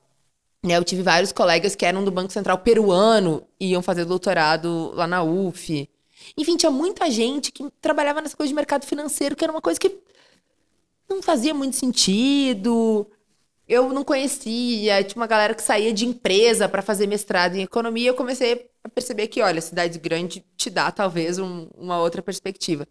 Né? 0.64 0.76
Eu 0.76 0.85
tive 0.85 1.02
vários 1.02 1.33
colegas 1.33 1.74
que 1.74 1.85
eram 1.87 2.05
do 2.05 2.11
Banco 2.11 2.33
Central 2.33 2.59
peruano 2.59 3.44
e 3.61 3.70
iam 3.70 3.83
fazer 3.83 4.05
doutorado 4.05 4.92
lá 4.94 5.07
na 5.07 5.22
UF. 5.22 5.88
Enfim, 6.37 6.57
tinha 6.57 6.70
muita 6.70 7.11
gente 7.11 7.52
que 7.52 7.68
trabalhava 7.81 8.20
nessa 8.20 8.37
coisa 8.37 8.48
de 8.48 8.55
mercado 8.55 8.85
financeiro, 8.85 9.37
que 9.37 9.44
era 9.44 9.52
uma 9.52 9.61
coisa 9.61 9.78
que 9.78 9.98
não 11.09 11.22
fazia 11.22 11.55
muito 11.55 11.76
sentido. 11.76 13.07
Eu 13.68 13.92
não 13.92 14.05
conhecia, 14.05 15.03
tinha 15.05 15.20
uma 15.20 15.27
galera 15.27 15.55
que 15.55 15.62
saía 15.62 15.92
de 15.92 16.05
empresa 16.07 16.68
para 16.68 16.83
fazer 16.83 17.07
mestrado 17.07 17.55
em 17.57 17.62
economia. 17.62 18.09
Eu 18.11 18.14
comecei 18.14 18.66
a 18.85 18.88
perceber 18.88 19.29
que, 19.29 19.40
olha, 19.40 19.61
cidade 19.61 19.98
grande 19.98 20.44
te 20.57 20.68
dá 20.68 20.90
talvez 20.90 21.38
um- 21.38 21.68
uma 21.77 21.98
outra 22.01 22.20
perspectiva. 22.22 22.87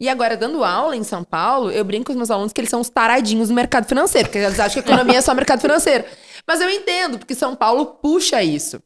E 0.00 0.08
agora, 0.08 0.36
dando 0.36 0.64
aula 0.64 0.96
em 0.96 1.04
São 1.04 1.22
Paulo, 1.22 1.70
eu 1.70 1.84
brinco 1.84 2.06
com 2.06 2.12
os 2.12 2.16
meus 2.16 2.30
alunos 2.30 2.52
que 2.52 2.60
eles 2.60 2.70
são 2.70 2.80
os 2.80 2.88
taradinhos 2.90 3.48
do 3.48 3.54
mercado 3.54 3.86
financeiro, 3.86 4.28
porque 4.28 4.38
eles 4.38 4.58
acham 4.58 4.82
que 4.82 4.88
economia 4.88 5.18
é 5.18 5.22
só 5.22 5.32
mercado 5.32 5.60
financeiro. 5.60 6.04
Mas 6.46 6.60
eu 6.60 6.68
entendo, 6.68 7.18
porque 7.18 7.34
São 7.34 7.54
Paulo 7.54 7.86
puxa 7.86 8.42
isso. 8.42 8.82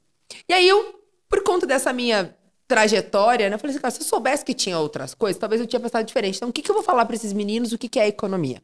E 0.48 0.52
aí 0.52 0.68
eu, 0.68 0.94
por 1.28 1.42
conta 1.42 1.66
dessa 1.66 1.92
minha 1.92 2.34
trajetória, 2.68 3.48
né, 3.48 3.54
eu 3.56 3.58
falei 3.58 3.72
assim, 3.74 3.80
cara, 3.82 3.90
se 3.90 4.00
eu 4.00 4.04
soubesse 4.04 4.44
que 4.44 4.54
tinha 4.54 4.78
outras 4.78 5.14
coisas, 5.14 5.40
talvez 5.40 5.60
eu 5.60 5.66
tinha 5.66 5.80
pensado 5.80 6.04
diferente. 6.06 6.36
Então, 6.36 6.50
o 6.50 6.52
que, 6.52 6.62
que 6.62 6.70
eu 6.70 6.74
vou 6.74 6.84
falar 6.84 7.04
para 7.06 7.16
esses 7.16 7.32
meninos 7.32 7.72
o 7.72 7.78
que, 7.78 7.88
que 7.88 7.98
é 7.98 8.06
economia? 8.06 8.62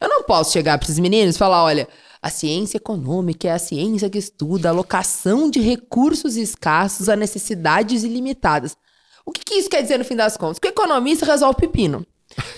Eu 0.00 0.08
não 0.08 0.24
posso 0.24 0.52
chegar 0.52 0.76
para 0.78 0.84
esses 0.86 0.98
meninos 0.98 1.36
e 1.36 1.38
falar, 1.38 1.62
olha, 1.64 1.88
a 2.26 2.30
ciência 2.30 2.76
econômica 2.78 3.46
é 3.46 3.52
a 3.52 3.58
ciência 3.58 4.10
que 4.10 4.18
estuda 4.18 4.68
a 4.68 4.72
alocação 4.72 5.48
de 5.48 5.60
recursos 5.60 6.36
escassos 6.36 7.08
a 7.08 7.14
necessidades 7.14 8.02
ilimitadas. 8.02 8.76
O 9.24 9.30
que, 9.30 9.44
que 9.44 9.54
isso 9.54 9.70
quer 9.70 9.80
dizer 9.82 9.98
no 9.98 10.04
fim 10.04 10.16
das 10.16 10.36
contas? 10.36 10.58
Que 10.58 10.66
o 10.68 10.70
economista 10.70 11.24
resolve 11.24 11.60
pepino. 11.60 12.04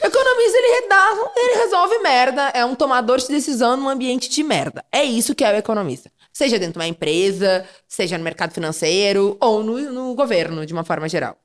O 0.02 0.06
economista, 0.06 0.56
ele, 0.58 0.80
redá- 0.80 1.32
ele 1.36 1.54
resolve 1.62 1.98
merda, 1.98 2.48
é 2.54 2.64
um 2.64 2.74
tomador 2.74 3.18
de 3.18 3.28
decisão 3.28 3.76
num 3.76 3.88
ambiente 3.88 4.30
de 4.30 4.42
merda. 4.42 4.84
É 4.90 5.04
isso 5.04 5.34
que 5.34 5.44
é 5.44 5.52
o 5.52 5.56
economista. 5.56 6.10
Seja 6.32 6.58
dentro 6.58 6.74
de 6.74 6.78
uma 6.78 6.88
empresa, 6.88 7.66
seja 7.86 8.16
no 8.16 8.24
mercado 8.24 8.52
financeiro 8.52 9.36
ou 9.38 9.62
no, 9.62 9.78
no 9.92 10.14
governo, 10.14 10.64
de 10.64 10.72
uma 10.72 10.84
forma 10.84 11.08
geral. 11.08 11.36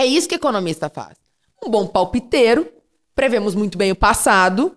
É 0.00 0.06
isso 0.06 0.28
que 0.28 0.34
o 0.34 0.36
economista 0.36 0.88
faz. 0.88 1.16
Um 1.64 1.68
bom 1.68 1.86
palpiteiro, 1.88 2.68
prevemos 3.16 3.56
muito 3.56 3.76
bem 3.76 3.90
o 3.90 3.96
passado, 3.96 4.76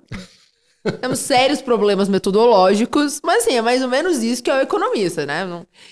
temos 0.99 1.19
sérios 1.19 1.61
problemas 1.61 2.09
metodológicos, 2.09 3.21
mas 3.23 3.43
assim, 3.43 3.55
é 3.55 3.61
mais 3.61 3.81
ou 3.81 3.89
menos 3.89 4.23
isso 4.23 4.41
que 4.41 4.49
é 4.49 4.57
o 4.57 4.61
economista, 4.61 5.25
né? 5.25 5.47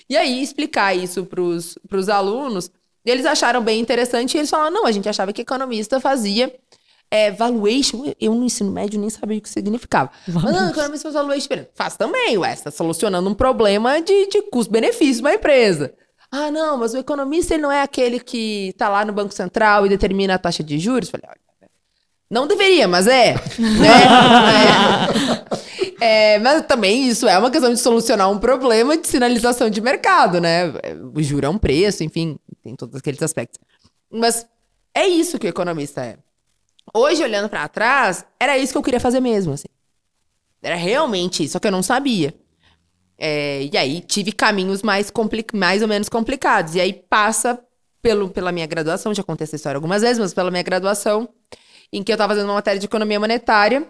E 0.08 0.16
aí, 0.16 0.42
explicar 0.42 0.94
isso 0.94 1.24
pros, 1.24 1.78
pros 1.88 2.08
alunos, 2.08 2.70
eles 3.04 3.24
acharam 3.24 3.62
bem 3.62 3.80
interessante 3.80 4.34
e 4.34 4.38
eles 4.38 4.50
falaram, 4.50 4.72
não, 4.72 4.86
a 4.86 4.92
gente 4.92 5.08
achava 5.08 5.32
que 5.32 5.42
economista 5.42 6.00
fazia 6.00 6.52
é, 7.10 7.30
valuation. 7.30 8.12
Eu 8.20 8.34
no 8.34 8.44
ensino 8.44 8.70
médio 8.70 9.00
nem 9.00 9.10
sabia 9.10 9.38
o 9.38 9.40
que 9.40 9.48
significava. 9.48 10.10
Mas 10.26 10.44
não, 10.44 10.70
economista 10.70 11.10
faz 11.10 11.14
valuation. 11.14 11.66
Faz 11.74 11.96
também, 11.96 12.36
ué, 12.38 12.54
você 12.54 12.64
tá 12.64 12.70
solucionando 12.70 13.28
um 13.28 13.34
problema 13.34 14.00
de, 14.00 14.28
de 14.28 14.42
custo-benefício 14.42 15.16
de 15.16 15.20
uma 15.20 15.34
empresa. 15.34 15.94
Ah, 16.30 16.50
não, 16.50 16.76
mas 16.76 16.94
o 16.94 16.98
economista 16.98 17.54
ele 17.54 17.62
não 17.62 17.72
é 17.72 17.82
aquele 17.82 18.20
que 18.20 18.72
tá 18.78 18.88
lá 18.88 19.04
no 19.04 19.12
Banco 19.12 19.34
Central 19.34 19.84
e 19.84 19.88
determina 19.88 20.34
a 20.34 20.38
taxa 20.38 20.62
de 20.62 20.78
juros? 20.78 21.10
Falei, 21.10 21.26
olha, 21.28 21.49
não 22.30 22.46
deveria, 22.46 22.86
mas 22.86 23.06
é. 23.06 23.34
Né? 23.58 23.88
É. 26.00 26.00
É, 26.00 26.38
mas 26.38 26.64
também 26.66 27.06
isso 27.06 27.28
é 27.28 27.38
uma 27.38 27.50
questão 27.50 27.72
de 27.72 27.78
solucionar 27.78 28.30
um 28.30 28.38
problema 28.38 28.96
de 28.96 29.06
sinalização 29.06 29.68
de 29.68 29.82
mercado, 29.82 30.40
né? 30.40 30.72
O 31.14 31.22
juro 31.22 31.44
é 31.44 31.48
um 31.48 31.58
preço, 31.58 32.02
enfim, 32.02 32.38
tem 32.62 32.74
todos 32.74 32.96
aqueles 32.96 33.22
aspectos. 33.22 33.60
Mas 34.10 34.46
é 34.94 35.06
isso 35.06 35.38
que 35.38 35.46
o 35.46 35.50
economista 35.50 36.02
é. 36.02 36.16
Hoje, 36.94 37.22
olhando 37.22 37.50
pra 37.50 37.68
trás, 37.68 38.24
era 38.38 38.56
isso 38.56 38.72
que 38.72 38.78
eu 38.78 38.82
queria 38.82 38.98
fazer 38.98 39.20
mesmo, 39.20 39.52
assim. 39.52 39.68
Era 40.62 40.74
realmente 40.74 41.44
isso, 41.44 41.52
só 41.52 41.58
que 41.58 41.68
eu 41.68 41.72
não 41.72 41.82
sabia. 41.82 42.34
É, 43.18 43.68
e 43.70 43.76
aí 43.76 44.00
tive 44.00 44.32
caminhos 44.32 44.82
mais, 44.82 45.12
mais 45.52 45.82
ou 45.82 45.88
menos 45.88 46.08
complicados. 46.08 46.74
E 46.74 46.80
aí 46.80 46.92
passa 46.92 47.62
pelo, 48.00 48.30
pela 48.30 48.50
minha 48.50 48.66
graduação, 48.66 49.12
já 49.14 49.22
contei 49.22 49.44
essa 49.44 49.56
história 49.56 49.76
algumas 49.76 50.00
vezes, 50.00 50.18
mas 50.18 50.32
pela 50.32 50.50
minha 50.50 50.62
graduação, 50.62 51.28
em 51.92 52.02
que 52.02 52.12
eu 52.12 52.14
estava 52.14 52.34
fazendo 52.34 52.48
uma 52.48 52.54
matéria 52.54 52.78
de 52.78 52.86
economia 52.86 53.18
monetária. 53.18 53.86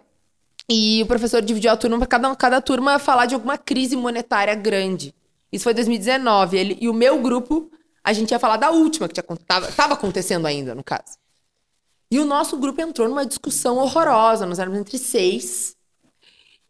E 0.69 1.03
o 1.03 1.07
professor 1.07 1.43
dividiu 1.43 1.71
a 1.71 1.77
turma 1.77 1.99
para 1.99 2.07
cada, 2.07 2.37
cada 2.37 2.61
turma 2.61 2.99
falar 2.99 3.27
de 3.27 3.35
alguma 3.35 3.59
crise 3.59 3.97
monetária 3.97 4.55
grande. 4.55 5.15
Isso 5.53 5.65
foi 5.65 5.73
em 5.73 5.77
2019. 5.77 6.57
Ele, 6.57 6.79
e 6.81 6.89
o 6.89 6.95
meu 6.95 7.21
grupo, 7.21 7.71
a 8.05 8.13
gente 8.13 8.31
ia 8.31 8.39
falar 8.39 8.57
da 8.57 8.71
última, 8.71 9.09
que 9.09 9.21
estava 9.21 9.95
acontecendo 9.95 10.47
ainda, 10.47 10.75
no 10.75 10.85
caso. 10.85 11.19
E 12.11 12.19
o 12.19 12.25
nosso 12.25 12.57
grupo 12.57 12.81
entrou 12.81 13.09
numa 13.09 13.27
discussão 13.27 13.79
horrorosa. 13.79 14.47
Nós 14.47 14.59
éramos 14.59 14.79
entre 14.79 14.99
seis. 14.99 15.77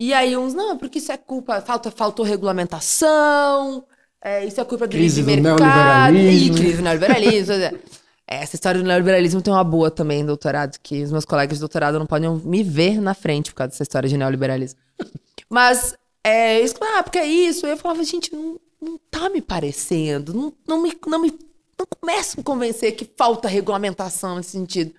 E 0.01 0.15
aí 0.15 0.35
uns, 0.35 0.55
não, 0.55 0.79
porque 0.79 0.99
isso 0.99 1.13
é 1.13 1.17
culpa, 1.19 1.61
falta, 1.61 1.91
faltou 1.91 2.25
regulamentação, 2.25 3.85
é, 4.23 4.47
isso 4.47 4.59
é 4.59 4.65
culpa 4.65 4.87
do 4.87 4.93
Crise 4.93 5.21
do 5.21 5.27
mercado. 5.27 5.61
neoliberalismo. 5.61 6.57
Ih, 6.57 6.59
crise 6.59 6.77
do 6.79 6.83
neoliberalismo. 6.83 7.55
Essa 8.33 8.55
história 8.55 8.81
do 8.81 8.87
neoliberalismo 8.87 9.43
tem 9.43 9.53
uma 9.53 9.65
boa 9.65 9.91
também, 9.91 10.25
doutorado, 10.25 10.79
que 10.81 11.03
os 11.03 11.11
meus 11.11 11.25
colegas 11.25 11.57
de 11.57 11.61
doutorado 11.61 11.99
não 11.99 12.07
podem 12.07 12.31
me 12.45 12.63
ver 12.63 13.01
na 13.01 13.13
frente 13.13 13.51
por 13.51 13.57
causa 13.57 13.71
dessa 13.71 13.83
história 13.83 14.09
de 14.09 14.17
neoliberalismo. 14.17 14.79
Mas, 15.51 15.97
é, 16.23 16.61
isso, 16.61 16.77
ah, 16.81 17.03
porque 17.03 17.19
é 17.19 17.27
isso. 17.27 17.67
Eu 17.67 17.77
falava, 17.77 18.05
gente, 18.05 18.33
não, 18.33 18.61
não 18.81 19.01
tá 19.11 19.29
me 19.29 19.43
parecendo, 19.43 20.33
não, 20.33 20.53
não 20.65 20.81
me, 20.81 20.97
não 21.09 21.19
me, 21.19 21.37
não 21.77 21.85
começa 22.01 22.37
a 22.37 22.39
me 22.39 22.45
convencer 22.45 22.95
que 22.95 23.05
falta 23.17 23.49
regulamentação 23.49 24.37
nesse 24.37 24.51
sentido. 24.51 24.95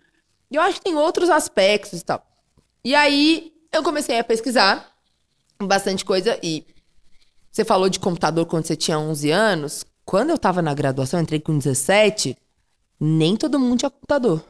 E 0.51 0.57
eu 0.57 0.61
acho 0.61 0.79
que 0.79 0.83
tem 0.83 0.97
outros 0.97 1.29
aspectos 1.29 2.01
e 2.01 2.03
tal. 2.03 2.21
E 2.83 2.93
aí, 2.93 3.53
eu 3.71 3.81
comecei 3.81 4.19
a 4.19 4.23
pesquisar 4.25 4.91
bastante 5.63 6.03
coisa 6.03 6.37
e 6.43 6.65
você 7.49 7.63
falou 7.63 7.87
de 7.87 7.99
computador 7.99 8.45
quando 8.45 8.65
você 8.65 8.75
tinha 8.75 8.99
11 8.99 9.31
anos. 9.31 9.85
Quando 10.03 10.31
eu 10.31 10.37
tava 10.37 10.61
na 10.61 10.73
graduação, 10.73 11.19
eu 11.19 11.23
entrei 11.23 11.39
com 11.39 11.57
17, 11.57 12.37
nem 13.01 13.35
todo 13.35 13.59
mundo 13.59 13.79
tinha 13.79 13.89
computador. 13.89 14.43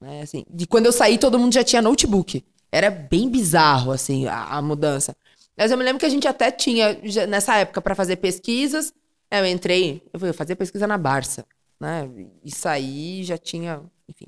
Né? 0.00 0.22
Assim, 0.22 0.44
de 0.50 0.66
quando 0.66 0.86
eu 0.86 0.92
saí, 0.92 1.18
todo 1.18 1.38
mundo 1.38 1.52
já 1.54 1.62
tinha 1.62 1.82
notebook. 1.82 2.42
Era 2.72 2.90
bem 2.90 3.28
bizarro, 3.28 3.92
assim, 3.92 4.26
a, 4.26 4.44
a 4.44 4.62
mudança. 4.62 5.14
Mas 5.56 5.70
eu 5.70 5.78
me 5.78 5.84
lembro 5.84 6.00
que 6.00 6.06
a 6.06 6.10
gente 6.10 6.26
até 6.26 6.50
tinha, 6.50 6.98
já- 7.04 7.26
nessa 7.26 7.56
época, 7.56 7.80
para 7.80 7.94
fazer 7.94 8.16
pesquisas. 8.16 8.92
né, 9.30 9.40
Eu 9.40 9.46
entrei, 9.46 10.02
eu 10.12 10.18
fui 10.18 10.32
fazer 10.32 10.56
pesquisa 10.56 10.86
na 10.86 10.98
Barça, 10.98 11.44
né? 11.80 12.08
E 12.44 12.50
saí, 12.50 13.22
já 13.22 13.38
tinha, 13.38 13.80
enfim. 14.08 14.26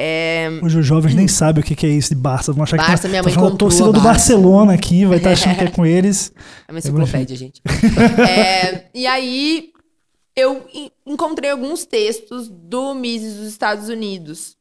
É, 0.00 0.48
Hoje 0.62 0.78
os 0.78 0.86
jovens 0.86 1.14
nem 1.14 1.26
sabem 1.28 1.62
o 1.62 1.66
que 1.66 1.86
é 1.86 1.88
isso 1.88 2.10
de 2.10 2.14
Barça. 2.20 2.52
Vão 2.52 2.62
achar 2.62 2.76
Barça, 2.76 2.94
que 2.96 3.02
tá, 3.02 3.08
minha 3.08 3.22
tá 3.22 3.28
mãe 3.28 3.34
falando 3.34 3.52
comprou 3.52 3.70
torcida 3.70 3.90
do. 3.92 4.00
Barcelona 4.00 4.74
aqui, 4.74 5.04
vai 5.06 5.16
estar 5.18 5.30
achando 5.32 5.56
que 5.56 5.64
é 5.64 5.70
com 5.70 5.84
eles. 5.86 6.30
É 6.68 6.72
uma 6.72 6.78
enciclopédia, 6.78 7.36
gente. 7.36 7.62
É, 8.28 8.84
e 8.94 9.06
aí, 9.06 9.72
eu 10.38 10.64
en- 10.72 10.90
encontrei 11.04 11.50
alguns 11.50 11.84
textos 11.84 12.48
do 12.48 12.94
Mises 12.94 13.36
dos 13.36 13.48
Estados 13.48 13.88
Unidos. 13.88 14.56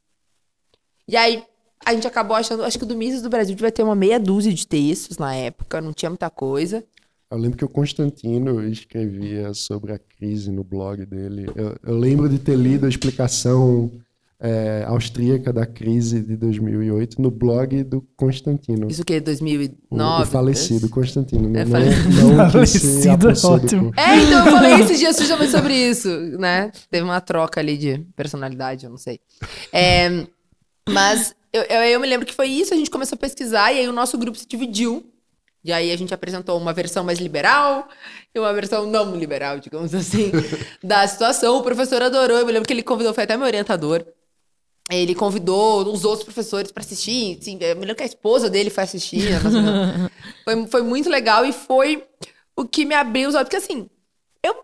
E 1.08 1.16
aí, 1.16 1.44
a 1.86 1.94
gente 1.94 2.08
acabou 2.08 2.36
achando... 2.36 2.64
Acho 2.64 2.80
que 2.80 2.86
do 2.86 2.98
Mises 2.98 3.22
do 3.22 3.30
Brasil 3.30 3.56
devia 3.56 3.72
ter 3.72 3.84
uma 3.84 3.96
meia 3.96 4.20
dúzia 4.20 4.54
de 4.54 4.68
textos 4.68 5.18
na 5.18 5.36
época. 5.36 5.80
Não 5.80 5.94
tinha 5.94 6.10
muita 6.10 6.30
coisa. 6.30 6.84
Eu 7.30 7.38
lembro 7.38 7.58
que 7.58 7.66
o 7.66 7.70
Constantino 7.70 8.66
escrevia 8.68 9.54
sobre 9.54 9.94
a 9.94 10.00
crise 10.00 10.50
no 10.50 10.64
blog 10.64 11.06
dele. 11.06 11.46
Eu, 11.56 11.76
eu 11.84 11.98
lembro 11.98 12.30
de 12.30 12.40
ter 12.40 12.56
lido 12.56 12.86
a 12.86 12.90
explicação 12.90 13.92
é, 14.40 14.84
austríaca 14.88 15.52
da 15.52 15.66
crise 15.66 16.22
de 16.22 16.36
2008 16.36 17.20
no 17.22 17.32
blog 17.32 17.84
do 17.84 18.02
Constantino. 18.16 18.88
Isso 18.90 19.04
que 19.04 19.14
é 19.14 19.18
O, 19.18 19.22
2009? 19.22 20.24
o 20.24 20.26
falecido 20.28 20.90
Constantino. 20.90 21.58
É, 21.58 21.66
não, 21.66 21.72
falecido. 21.72 22.10
não, 22.10 22.46
se 22.66 22.80
Falecido 22.80 23.30
é 23.30 23.54
ótimo. 23.54 23.94
É, 23.98 24.16
então 24.18 24.46
eu 24.46 24.52
falei 24.52 24.74
esses 24.76 25.00
dias 25.00 25.18
justamente 25.18 25.52
sobre 25.52 25.74
isso, 25.74 26.10
né? 26.38 26.72
Teve 26.90 27.04
uma 27.04 27.20
troca 27.20 27.60
ali 27.60 27.78
de 27.78 28.00
personalidade, 28.16 28.86
eu 28.86 28.92
não 28.92 28.98
sei. 28.98 29.20
É, 29.74 30.26
mas 30.88 31.34
eu, 31.52 31.64
eu, 31.64 31.82
eu 31.82 32.00
me 32.00 32.08
lembro 32.08 32.26
que 32.26 32.34
foi 32.34 32.48
isso, 32.48 32.74
a 32.74 32.78
gente 32.78 32.92
começou 32.92 33.16
a 33.16 33.20
pesquisar 33.20 33.74
e 33.74 33.80
aí 33.80 33.88
o 33.88 33.94
nosso 33.94 34.18
grupo 34.18 34.38
se 34.38 34.48
dividiu. 34.48 35.04
E 35.66 35.74
aí 35.74 35.92
a 35.92 35.98
gente 35.98 36.14
apresentou 36.14 36.58
uma 36.58 36.72
versão 36.72 37.04
mais 37.04 37.20
liberal 37.20 37.90
e 38.34 38.40
uma 38.40 38.54
versão 38.54 38.86
não 38.86 39.14
liberal, 39.18 39.60
digamos 39.60 39.94
assim, 39.94 40.32
da 40.82 41.06
situação. 41.08 41.58
O 41.58 41.64
professor 41.64 42.02
adorou, 42.02 42.38
eu 42.38 42.46
me 42.46 42.54
lembro 42.54 42.66
que 42.66 42.74
ele 42.74 42.84
convidou, 42.84 43.14
foi 43.14 43.24
até 43.26 43.36
meu 43.36 43.48
orientador. 43.48 44.06
Ele 44.90 45.14
convidou 45.14 45.92
os 45.92 46.06
outros 46.06 46.24
professores 46.24 46.72
para 46.72 46.82
assistir. 46.82 47.38
Assim, 47.40 47.58
eu 47.60 47.76
me 47.76 47.82
lembro 47.82 47.96
que 47.96 48.04
a 48.04 48.06
esposa 48.06 48.50
dele 48.50 48.70
foi 48.70 48.84
assistir. 48.84 49.32
né? 49.32 50.10
foi, 50.46 50.68
foi 50.68 50.82
muito 50.82 51.10
legal 51.10 51.46
e 51.46 51.52
foi 51.52 52.06
o 52.56 52.66
que 52.66 52.86
me 52.86 52.96
abriu 52.96 53.28
os 53.28 53.36
olhos. 53.36 53.46
Porque 53.50 53.58
assim, 53.58 53.90
eu 54.42 54.56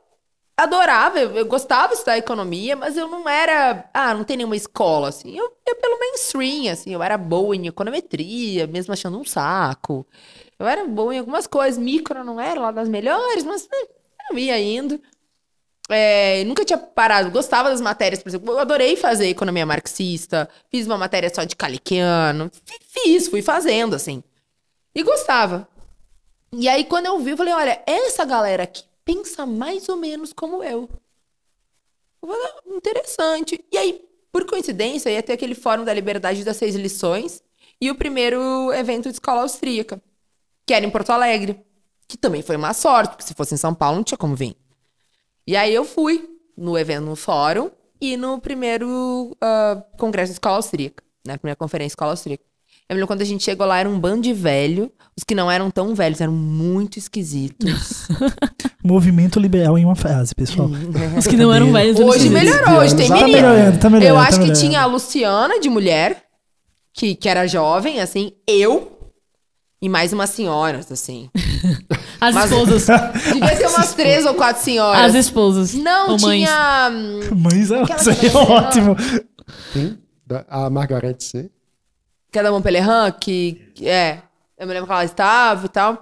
adorava, 0.56 1.20
eu, 1.20 1.32
eu 1.32 1.46
gostava 1.46 1.90
de 1.90 1.96
estudar 1.96 2.18
economia, 2.18 2.76
mas 2.76 2.96
eu 2.96 3.08
não 3.10 3.28
era. 3.28 3.90
Ah, 3.94 4.14
não 4.14 4.24
tem 4.24 4.38
nenhuma 4.38 4.56
escola, 4.56 5.10
assim. 5.10 5.38
Eu 5.38 5.52
ia 5.68 5.76
pelo 5.76 6.00
mainstream, 6.00 6.72
assim. 6.72 6.94
Eu 6.94 7.04
era 7.04 7.18
boa 7.18 7.54
em 7.54 7.68
econometria, 7.68 8.66
mesmo 8.66 8.94
achando 8.94 9.20
um 9.20 9.26
saco. 9.26 10.08
Eu 10.58 10.66
era 10.66 10.86
boa 10.88 11.14
em 11.14 11.20
algumas 11.20 11.48
coisas. 11.48 11.78
Micro 11.78 12.24
não 12.24 12.40
era 12.40 12.62
lá 12.62 12.72
das 12.72 12.88
melhores, 12.88 13.44
mas 13.44 13.68
eh, 13.70 13.88
eu 14.32 14.40
ia 14.40 14.58
indo. 14.58 15.02
É, 15.94 16.44
nunca 16.46 16.66
tinha 16.66 16.78
parado, 16.78 17.30
gostava 17.32 17.70
das 17.70 17.80
matérias, 17.82 18.22
por 18.24 18.30
exemplo, 18.30 18.52
eu 18.54 18.60
adorei 18.60 18.96
fazer 18.96 19.28
economia 19.28 19.66
marxista, 19.66 20.50
fiz 20.72 20.86
uma 20.88 20.98
matéria 20.98 21.32
só 21.34 21.44
de 21.44 21.56
Caliquiano, 21.56 22.50
fi- 22.66 22.80
fiz, 23.04 23.28
fui 23.28 23.42
fazendo, 23.42 23.96
assim. 23.96 24.24
E 24.96 25.04
gostava. 25.04 25.68
E 26.52 26.68
aí, 26.70 26.84
quando 26.86 27.08
eu 27.08 27.20
vi, 27.20 27.32
eu 27.32 27.38
falei, 27.38 27.54
olha, 27.54 27.82
essa 27.86 28.26
galera 28.26 28.64
aqui 28.64 28.84
pensa 29.04 29.46
mais 29.46 29.90
ou 29.90 29.98
menos 29.98 30.32
como 30.34 30.64
eu. 30.64 30.90
Eu 32.22 32.30
falei, 32.30 32.46
"Ah, 32.46 32.62
interessante. 32.76 33.64
E 33.72 33.78
aí, 33.78 34.02
por 34.32 34.46
coincidência, 34.46 35.10
ia 35.10 35.22
ter 35.24 35.34
aquele 35.34 35.56
fórum 35.56 35.84
da 35.84 35.94
liberdade 35.94 36.44
das 36.44 36.58
seis 36.58 36.76
lições 36.76 37.44
e 37.82 37.92
o 37.92 37.96
primeiro 37.96 38.72
evento 38.74 39.04
de 39.10 39.16
escola 39.16 39.42
austríaca, 39.42 40.02
que 40.66 40.74
era 40.74 40.86
em 40.86 40.90
Porto 40.90 41.10
Alegre. 41.12 41.60
Que 42.08 42.18
também 42.18 42.42
foi 42.42 42.56
uma 42.56 42.74
sorte, 42.74 43.12
porque 43.12 43.24
se 43.24 43.34
fosse 43.34 43.54
em 43.56 43.58
São 43.58 43.74
Paulo 43.74 43.98
não 43.98 44.04
tinha 44.04 44.18
como 44.18 44.36
vir. 44.36 44.56
E 45.48 45.56
aí 45.56 45.74
eu 45.74 45.84
fui 45.86 46.28
no 46.58 46.78
evento, 46.78 47.06
no 47.06 47.16
fórum 47.16 47.70
e 48.00 48.16
no 48.18 48.40
primeiro 48.40 49.36
ah, 49.42 49.82
congresso 49.98 50.32
de 50.32 50.36
escola 50.36 50.58
austríaca, 50.58 51.04
né? 51.26 51.38
Primeira 51.38 51.56
conferência 51.56 51.90
de 51.90 51.94
escola 51.94 52.12
austríaca. 52.12 52.44
Eu 52.90 52.96
me 52.96 53.00
lembro 53.00 53.08
quando 53.08 53.22
a 53.22 53.26
gente 53.26 53.44
chegou 53.44 53.66
lá, 53.66 53.80
era 53.80 53.90
um 53.90 53.98
bando 54.00 54.22
de 54.24 54.34
velho. 54.34 54.92
Os 55.18 55.24
que 55.24 55.34
não 55.34 55.50
eram 55.50 55.72
tão 55.72 55.96
velhos 55.96 56.20
eram 56.20 56.34
muito 56.34 57.00
esquisitos. 57.00 58.08
Movimento 58.84 59.40
liberal 59.40 59.78
em 59.78 59.86
uma 59.86 59.96
frase, 59.96 60.36
pessoal. 60.36 60.70
Os 61.18 61.26
que 61.26 61.38
não 61.38 61.52
eram 61.54 61.72
velhos. 61.72 61.98
Hoje 62.00 62.30
melhorou, 62.30 62.80
hoje 62.80 62.96
tem 62.96 63.08
Tá 63.08 63.16
Tá 63.20 63.26
menina. 63.26 63.42
melhorando, 63.50 63.80
tá 63.80 63.90
melhorando. 63.90 64.20
Eu 64.20 64.22
tá 64.22 64.28
acho 64.30 64.40
que 64.40 64.46
melhorando. 64.48 64.60
tinha 64.68 64.82
a 64.82 64.86
Luciana 64.86 65.60
de 65.62 65.70
mulher, 65.70 66.24
que, 66.94 67.16
que 67.16 67.30
era 67.30 67.48
jovem, 67.48 68.02
assim, 68.02 68.34
eu 68.46 68.92
e 69.82 69.88
mais 69.88 70.12
umas 70.12 70.30
senhoras, 70.32 70.92
assim. 70.92 71.30
As 72.28 72.36
Mas- 72.36 72.52
esposas. 72.52 72.86
Devia 73.34 73.56
ser 73.58 73.68
umas 73.68 73.94
três 73.94 74.26
ou 74.26 74.34
quatro 74.36 74.62
senhoras. 74.64 75.02
As 75.06 75.16
esposas. 75.16 75.74
Não, 75.74 76.12
ou 76.12 76.20
mães. 76.22 76.48
tinha. 76.48 76.90
hum, 76.92 77.20
Mas 77.38 77.72
é, 77.72 77.82
Aquela 77.82 78.00
isso 78.00 78.10
aí 78.10 78.28
é 78.28 78.34
ótimo. 78.38 78.96
Tem 79.74 79.98
da- 80.26 80.46
a 80.50 80.70
Margaret 80.70 81.16
C. 81.20 81.50
que 82.32 82.40
é 82.40 82.44
da 82.44 82.52
Montpellier, 82.52 83.14
que, 83.20 83.72
que 83.76 83.88
é. 83.88 84.22
Eu 84.58 84.68
me 84.68 84.74
lembro 84.74 84.88
que 84.88 84.94
ela 84.94 85.04
estava 85.06 85.66
e 85.66 85.70
tal. 85.70 86.02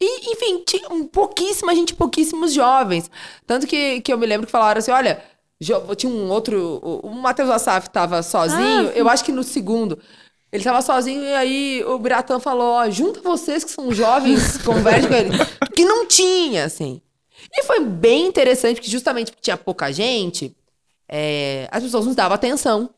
E, 0.00 0.32
enfim, 0.32 0.62
tinha 0.66 0.88
um 0.90 1.06
pouquíssima 1.06 1.74
gente, 1.74 1.94
pouquíssimos 1.94 2.52
jovens. 2.52 3.10
Tanto 3.46 3.66
que, 3.66 4.00
que 4.00 4.12
eu 4.12 4.18
me 4.18 4.26
lembro 4.26 4.46
que 4.46 4.52
falaram 4.52 4.78
assim: 4.80 4.90
olha, 4.90 5.22
jo- 5.60 5.94
tinha 5.96 6.12
um 6.12 6.28
outro. 6.30 6.80
O, 6.82 7.08
o 7.08 7.14
Matheus 7.14 7.48
Assaf 7.48 7.86
estava 7.86 8.22
sozinho, 8.22 8.90
eu 8.94 9.08
acho 9.08 9.24
que 9.24 9.32
no 9.32 9.42
segundo. 9.42 9.98
Ele 10.54 10.60
estava 10.60 10.80
sozinho 10.82 11.20
e 11.20 11.34
aí 11.34 11.84
o 11.84 11.98
Biratã 11.98 12.38
falou: 12.38 12.74
ó, 12.74 12.88
junta 12.88 13.20
vocês 13.20 13.64
que 13.64 13.72
são 13.72 13.92
jovens, 13.92 14.56
converse 14.62 15.08
com 15.08 15.14
ele. 15.14 15.30
Que 15.74 15.84
não 15.84 16.06
tinha, 16.06 16.64
assim. 16.64 17.02
E 17.52 17.64
foi 17.64 17.80
bem 17.80 18.28
interessante, 18.28 18.76
porque 18.76 18.88
justamente 18.88 19.32
porque 19.32 19.42
tinha 19.42 19.56
pouca 19.56 19.90
gente, 19.90 20.56
é, 21.08 21.66
as 21.72 21.82
pessoas 21.82 22.06
nos 22.06 22.14
davam 22.14 22.36
atenção. 22.36 22.88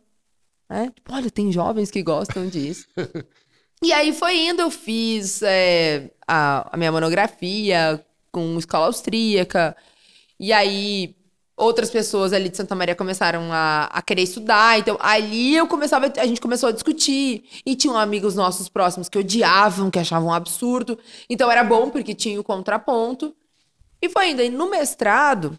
Né? 0.69 0.93
Tipo, 0.95 1.15
olha, 1.15 1.31
tem 1.31 1.51
jovens 1.51 1.91
que 1.91 2.03
gostam 2.03 2.47
disso. 2.47 2.87
e 3.83 3.91
aí 3.91 4.13
foi 4.13 4.37
indo, 4.37 4.61
eu 4.61 4.71
fiz 4.71 5.41
é, 5.43 6.11
a, 6.29 6.69
a 6.71 6.77
minha 6.77 6.93
monografia 6.93 8.05
com 8.31 8.59
escola 8.59 8.85
austríaca. 8.85 9.75
E 10.39 10.53
aí 10.53 11.16
outras 11.57 11.91
pessoas 11.91 12.33
ali 12.33 12.49
de 12.49 12.57
Santa 12.57 12.75
Maria 12.75 12.95
começaram 12.95 13.51
a, 13.53 13.85
a 13.85 14.03
querer 14.03 14.23
estudar. 14.23 14.79
Então 14.79 14.99
ali 15.01 15.57
eu 15.57 15.67
começava, 15.67 16.13
a 16.19 16.27
gente 16.27 16.41
começou 16.41 16.69
a 16.69 16.73
discutir. 16.73 17.45
E 17.65 17.75
tinham 17.75 17.97
amigos 17.97 18.35
nossos 18.35 18.69
próximos 18.69 19.09
que 19.09 19.19
odiavam, 19.19 19.91
que 19.91 19.99
achavam 19.99 20.29
um 20.29 20.35
absurdo. 20.35 20.99
Então 21.31 21.51
era 21.51 21.65
bom 21.65 21.89
porque 21.91 22.15
tinha 22.15 22.39
o 22.39 22.45
contraponto. 22.45 23.35
E 24.03 24.09
foi 24.09 24.31
indo. 24.31 24.43
E 24.43 24.51
no 24.51 24.69
mestrado, 24.71 25.59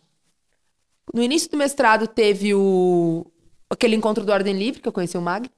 no 1.14 1.24
início 1.24 1.50
do 1.50 1.58
mestrado 1.58 2.08
teve 2.08 2.54
o 2.54 3.26
aquele 3.70 3.96
encontro 3.96 4.24
do 4.24 4.32
Ordem 4.32 4.58
Livre, 4.58 4.82
que 4.82 4.88
eu 4.88 4.94
conheci 4.94 5.18
o 5.18 5.22
Mag 5.22 5.50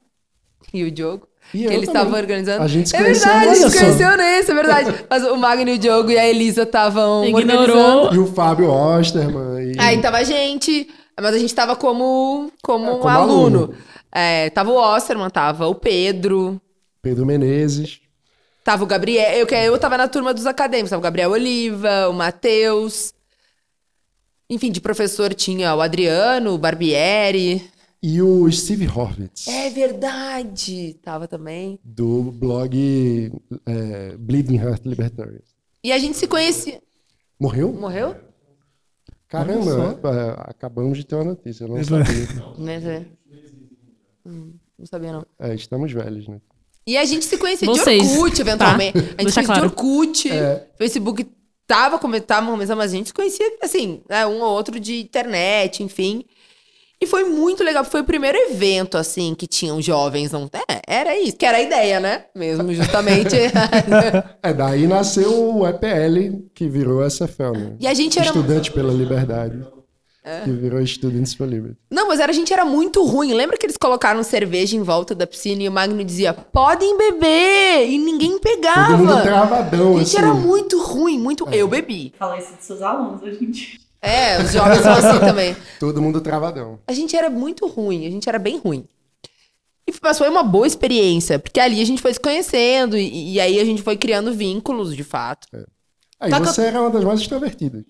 e 0.72 0.84
o 0.84 0.90
Diogo. 0.90 1.29
E 1.52 1.58
que 1.58 1.64
também. 1.64 1.80
estavam 1.82 2.14
organizando. 2.14 2.62
A 2.62 2.68
gente 2.68 2.88
se 2.90 2.96
é 2.96 3.00
conheceu 3.02 3.26
verdade, 3.28 3.48
a 3.48 3.54
gente 3.54 3.70
se 3.70 3.78
conheceu 3.78 4.16
nesse, 4.16 4.50
é 4.50 4.54
verdade. 4.54 5.04
Mas 5.10 5.24
o 5.24 5.36
Magno 5.36 5.68
e 5.70 5.74
o 5.74 5.78
Diogo 5.78 6.10
e 6.10 6.18
a 6.18 6.26
Elisa 6.28 6.62
estavam 6.62 7.24
Ignorou. 7.24 7.60
organizando. 7.60 8.14
E 8.14 8.18
o 8.18 8.26
Fábio 8.26 8.70
Osterman. 8.70 9.72
E... 9.72 9.80
Aí 9.80 10.00
tava 10.00 10.18
a 10.18 10.22
gente, 10.24 10.88
mas 11.20 11.34
a 11.34 11.38
gente 11.38 11.54
tava 11.54 11.74
como, 11.74 12.50
como, 12.62 12.86
É, 12.86 12.92
um 12.92 12.98
como 12.98 13.08
aluno. 13.08 13.58
aluno. 13.58 13.74
É, 14.12 14.50
tava 14.50 14.70
o 14.70 14.76
Osterman, 14.76 15.30
tava 15.30 15.66
o 15.66 15.74
Pedro, 15.74 16.60
Pedro 17.02 17.24
Menezes. 17.26 18.00
tava 18.64 18.84
o 18.84 18.86
Gabriel. 18.86 19.30
Eu, 19.32 19.46
que 19.46 19.54
eu 19.54 19.78
tava 19.78 19.96
na 19.98 20.06
turma 20.08 20.32
dos 20.34 20.46
acadêmicos, 20.46 20.90
tava 20.90 21.00
o 21.00 21.02
Gabriel 21.02 21.30
Oliva, 21.30 22.08
o 22.08 22.12
Matheus. 22.12 23.12
Enfim, 24.48 24.70
de 24.72 24.80
professor 24.80 25.32
tinha 25.32 25.74
o 25.74 25.80
Adriano, 25.80 26.54
o 26.54 26.58
Barbieri. 26.58 27.68
E 28.02 28.22
o 28.22 28.50
Steve 28.50 28.86
Horvitz. 28.88 29.46
É 29.46 29.68
verdade, 29.70 30.94
tava 31.02 31.28
também. 31.28 31.78
Do 31.84 32.32
blog 32.32 33.30
é, 33.66 34.16
Bleeding 34.16 34.56
Heart 34.56 34.86
Libertarians. 34.86 35.54
E 35.84 35.92
a 35.92 35.98
gente 35.98 36.16
se 36.16 36.26
conhecia. 36.26 36.80
Morreu? 37.38 37.72
Morreu? 37.72 38.16
Caramba, 39.28 39.98
é, 40.04 40.50
acabamos 40.50 40.98
de 40.98 41.04
ter 41.04 41.14
uma 41.14 41.24
notícia. 41.24 41.64
Eu 41.64 41.68
não 41.68 41.78
É. 41.78 41.84
sabia. 41.84 42.26
Né? 42.58 43.06
Hum, 44.26 44.54
não 44.78 44.86
sabia, 44.86 45.12
não. 45.12 45.26
É, 45.38 45.54
estamos 45.54 45.92
velhos, 45.92 46.26
né? 46.26 46.40
E 46.86 46.96
a 46.96 47.04
gente 47.04 47.24
se 47.24 47.36
conhecia 47.38 47.68
Vocês, 47.68 48.02
de 48.02 48.18
Orkut, 48.18 48.40
eventualmente. 48.40 48.92
tá? 48.94 48.98
A 48.98 49.02
gente 49.02 49.16
Deixa 49.16 49.30
se 49.42 49.46
conhecia 49.46 49.54
claro. 49.54 49.60
de 49.60 49.66
Orkut, 49.76 50.30
É. 50.32 50.68
Facebook 50.76 51.24
tava 51.66 51.98
tava 51.98 51.98
começando, 52.48 52.76
mas 52.76 52.90
a 52.92 52.96
gente 52.96 53.08
se 53.08 53.14
conhecia, 53.14 53.46
assim, 53.62 54.02
né, 54.08 54.26
um 54.26 54.40
ou 54.40 54.50
outro 54.50 54.80
de 54.80 55.00
internet, 55.00 55.82
enfim. 55.84 56.24
E 57.02 57.06
foi 57.06 57.24
muito 57.24 57.64
legal, 57.64 57.82
porque 57.82 57.92
foi 57.92 58.02
o 58.02 58.04
primeiro 58.04 58.36
evento, 58.36 58.98
assim, 58.98 59.34
que 59.34 59.46
tinham 59.46 59.80
jovens. 59.80 60.32
Não... 60.32 60.50
É, 60.68 60.82
era 60.86 61.18
isso, 61.18 61.34
que 61.34 61.46
era 61.46 61.56
a 61.56 61.62
ideia, 61.62 61.98
né? 61.98 62.24
Mesmo, 62.34 62.72
justamente. 62.74 63.36
É, 64.42 64.52
daí 64.52 64.86
nasceu 64.86 65.56
o 65.56 65.66
EPL, 65.66 66.44
que 66.54 66.68
virou 66.68 67.08
SFL, 67.08 67.52
né? 67.52 67.76
e 67.78 67.86
a 67.86 67.94
gente 67.94 68.18
era... 68.18 68.28
Estudante 68.28 68.70
pela 68.72 68.92
Liberdade. 68.92 69.62
Que 70.44 70.50
virou 70.50 70.84
Students 70.86 71.34
for 71.34 71.48
Liberty. 71.48 71.78
Não, 71.90 72.08
mas 72.08 72.20
era, 72.20 72.30
a 72.30 72.34
gente 72.34 72.52
era 72.52 72.64
muito 72.64 73.04
ruim. 73.04 73.32
Lembra 73.32 73.56
que 73.56 73.66
eles 73.66 73.76
colocaram 73.76 74.22
cerveja 74.22 74.76
em 74.76 74.82
volta 74.82 75.14
da 75.14 75.26
piscina 75.26 75.62
e 75.62 75.68
o 75.68 75.72
Magno 75.72 76.04
dizia, 76.04 76.32
podem 76.34 76.96
beber! 76.96 77.88
E 77.88 77.98
ninguém 77.98 78.38
pegava. 78.38 78.96
Todo 78.96 78.98
mundo 78.98 79.22
travadão, 79.22 79.96
A 79.96 79.98
gente 79.98 80.16
assim. 80.16 80.18
era 80.18 80.34
muito 80.34 80.80
ruim, 80.82 81.18
muito... 81.18 81.48
Eu 81.50 81.66
bebi. 81.66 82.12
Fala 82.18 82.38
isso 82.38 82.54
dos 82.54 82.64
seus 82.64 82.82
alunos 82.82 83.22
hoje 83.22 83.44
em 83.44 83.50
dia. 83.50 83.78
É, 84.02 84.42
os 84.42 84.52
jovens 84.52 84.82
são 84.82 84.92
assim 84.92 85.20
também. 85.20 85.56
Todo 85.78 86.00
mundo 86.00 86.20
travadão. 86.20 86.78
A 86.86 86.92
gente 86.92 87.16
era 87.16 87.28
muito 87.28 87.66
ruim, 87.66 88.06
a 88.06 88.10
gente 88.10 88.28
era 88.28 88.38
bem 88.38 88.58
ruim. 88.58 88.86
E, 89.86 89.92
mas 90.02 90.18
foi 90.18 90.28
uma 90.28 90.42
boa 90.42 90.66
experiência, 90.66 91.38
porque 91.38 91.60
ali 91.60 91.82
a 91.82 91.86
gente 91.86 92.00
foi 92.00 92.14
se 92.14 92.20
conhecendo 92.20 92.96
e, 92.96 93.34
e 93.34 93.40
aí 93.40 93.60
a 93.60 93.64
gente 93.64 93.82
foi 93.82 93.96
criando 93.96 94.32
vínculos, 94.32 94.96
de 94.96 95.04
fato. 95.04 95.46
Aí 96.18 96.30
Tá 96.30 96.40
que 96.40 96.46
você 96.46 96.62
era 96.62 96.80
uma 96.80 96.90
das 96.90 97.04
mais 97.04 97.20
extrovertidas. 97.20 97.84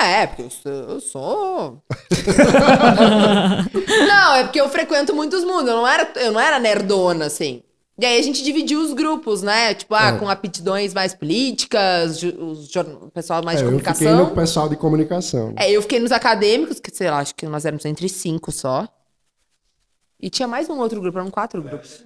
É, 0.00 0.28
porque 0.28 0.42
eu 0.42 0.50
sou. 0.50 0.72
Eu 0.72 1.00
sou... 1.00 1.82
não, 4.06 4.34
é 4.36 4.44
porque 4.44 4.60
eu 4.60 4.68
frequento 4.68 5.14
muitos 5.14 5.42
mundos. 5.42 5.68
Eu 5.68 5.76
não 5.76 5.88
era, 5.88 6.08
eu 6.16 6.30
não 6.30 6.40
era 6.40 6.60
nerdona, 6.60 7.26
assim. 7.26 7.64
E 8.00 8.06
aí 8.06 8.18
a 8.18 8.22
gente 8.22 8.44
dividiu 8.44 8.80
os 8.80 8.92
grupos, 8.92 9.42
né? 9.42 9.74
Tipo, 9.74 9.94
ah, 9.96 10.10
É. 10.10 10.18
com 10.18 10.28
aptidões 10.28 10.94
mais 10.94 11.14
políticas, 11.14 12.22
o 12.22 13.10
pessoal 13.12 13.42
mais 13.42 13.60
É, 13.60 13.64
de 13.64 13.72
eu 13.72 13.78
fiquei 13.78 13.92
comunicação. 13.94 14.28
no 14.28 14.34
pessoal 14.34 14.68
de 14.68 14.76
comunicação. 14.76 15.52
É, 15.56 15.70
eu 15.70 15.82
fiquei 15.82 15.98
nos 15.98 16.12
acadêmicos, 16.12 16.78
que 16.78 16.94
sei 16.94 17.10
lá, 17.10 17.18
acho 17.18 17.34
que 17.34 17.44
nós 17.46 17.64
éramos 17.64 17.84
entre 17.84 18.08
cinco 18.08 18.52
só. 18.52 18.86
E 20.20 20.30
tinha 20.30 20.46
mais 20.46 20.68
um 20.68 20.78
outro 20.78 21.00
grupo, 21.00 21.18
eram 21.18 21.30
quatro 21.30 21.60
grupos. 21.62 22.04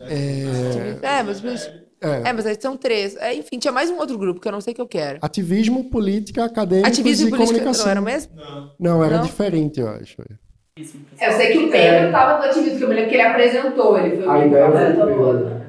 É, 0.00 1.22
mas. 1.22 1.40
mas- 1.40 1.70
É. 2.04 2.30
É, 2.30 2.32
mas 2.32 2.44
aí 2.44 2.56
são 2.60 2.76
três. 2.76 3.14
É, 3.16 3.32
enfim, 3.32 3.60
tinha 3.60 3.70
mais 3.70 3.88
um 3.88 3.96
outro 3.96 4.18
grupo 4.18 4.40
que 4.40 4.48
eu 4.48 4.52
não 4.52 4.60
sei 4.60 4.72
o 4.72 4.74
que 4.74 4.82
eu 4.82 4.88
quero. 4.88 5.20
Ativismo, 5.22 5.84
política, 5.88 6.44
acadêmicos 6.44 6.90
Ativismo 6.90 7.28
e 7.28 7.30
política 7.30 7.58
comunicação. 7.60 7.84
não 7.84 7.90
era 7.92 8.00
o 8.00 8.04
mesmo? 8.04 8.32
Não, 8.78 9.04
era 9.04 9.18
Não? 9.18 9.24
diferente, 9.24 9.78
eu 9.80 9.88
acho. 9.88 10.16
É, 11.20 11.28
Eu 11.28 11.32
sei 11.32 11.52
que 11.52 11.58
o 11.58 11.70
Pedro 11.70 12.10
tava 12.10 12.38
no 12.38 12.44
ativismo, 12.50 12.78
que 12.78 12.84
eu 12.84 12.88
me 12.88 12.94
lembro 12.94 13.10
que 13.10 13.16
ele 13.16 13.22
apresentou. 13.22 13.98
Ele 13.98 14.16
foi 14.16 14.26
A 14.26 14.32
o 14.38 14.46
ideia 14.46 14.64
que 14.64 14.72
foi 14.72 14.80
apresentou 14.82 15.34
do. 15.36 15.62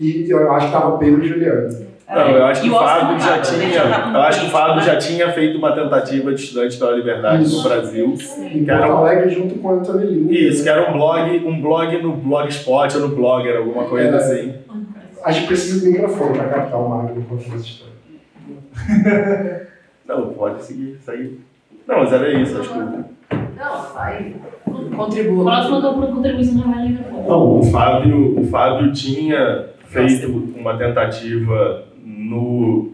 E 0.00 0.28
eu 0.28 0.52
acho 0.52 0.66
que 0.66 0.72
tava 0.72 0.98
Pedro 0.98 1.24
e 1.24 1.28
Juliano. 1.28 1.86
Não, 2.08 2.30
eu 2.30 2.44
acho 2.44 2.62
que 2.62 2.68
o 2.68 2.72
Fábio 2.72 3.12
não 3.12 3.20
já 3.20 3.36
ele 3.36 3.42
tinha. 3.44 3.82
Eu 4.14 4.20
acho 4.22 4.40
que 4.40 4.46
o 4.46 4.50
Fábio 4.50 4.76
né? 4.76 4.82
já 4.82 4.96
tinha 4.96 5.32
feito 5.32 5.58
uma 5.58 5.72
tentativa 5.76 6.34
de 6.34 6.40
estudantes 6.40 6.76
pela 6.76 6.90
liberdade 6.96 7.44
Isso. 7.44 7.56
no 7.56 7.62
Brasil. 7.68 8.14
Em 8.38 8.64
Que 8.64 8.70
era 8.70 8.80
Porto 8.88 8.92
um- 8.94 8.96
Alegre 8.98 9.30
junto 9.30 9.54
com 9.60 9.68
o 9.68 9.70
Antônio 9.78 10.10
Lima. 10.10 10.32
Isso, 10.32 10.62
que 10.64 10.68
era 10.68 10.90
um 10.90 10.92
blog, 10.94 11.38
um 11.46 11.62
blog 11.62 12.02
no 12.02 12.12
Blogspot 12.16 12.96
ou 12.96 13.08
no 13.08 13.14
Blogger, 13.14 13.58
alguma 13.58 13.84
coisa 13.84 14.08
É. 14.08 14.18
assim. 14.18 14.54
A 15.24 15.30
gente 15.30 15.46
precisa 15.46 15.80
de 15.86 15.92
microfone 15.92 16.36
para 16.36 16.48
captar 16.48 16.80
o 16.80 16.88
Magno 16.88 17.20
enquanto 17.20 17.42
essa 17.42 17.56
história. 17.56 17.94
Não, 20.04 20.30
pode 20.34 20.64
seguir, 20.64 20.98
segue. 21.04 21.40
Não, 21.86 21.98
mas 22.00 22.12
era 22.12 22.28
isso, 22.32 22.58
acho 22.58 22.70
que. 22.72 23.15
Não, 23.56 23.82
sai. 23.92 24.34
Contribua. 24.94 25.64
Eu 25.64 25.80
procuro 25.80 26.06
contribuição 26.08 26.58
não 26.58 26.74
vai 26.74 26.86
ligar. 26.86 27.10
Não, 27.10 27.58
o 27.58 27.62
Fábio, 27.64 28.38
o 28.38 28.46
Fábio 28.46 28.92
tinha 28.92 29.70
feito 29.86 30.52
uma 30.56 30.76
tentativa 30.76 31.84
no, 32.04 32.92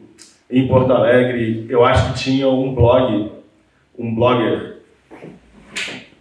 em 0.50 0.68
Porto 0.68 0.92
Alegre. 0.92 1.66
Eu 1.68 1.84
acho 1.84 2.12
que 2.12 2.18
tinha 2.20 2.48
um 2.48 2.74
blog, 2.74 3.32
um 3.98 4.14
blogger, 4.14 4.76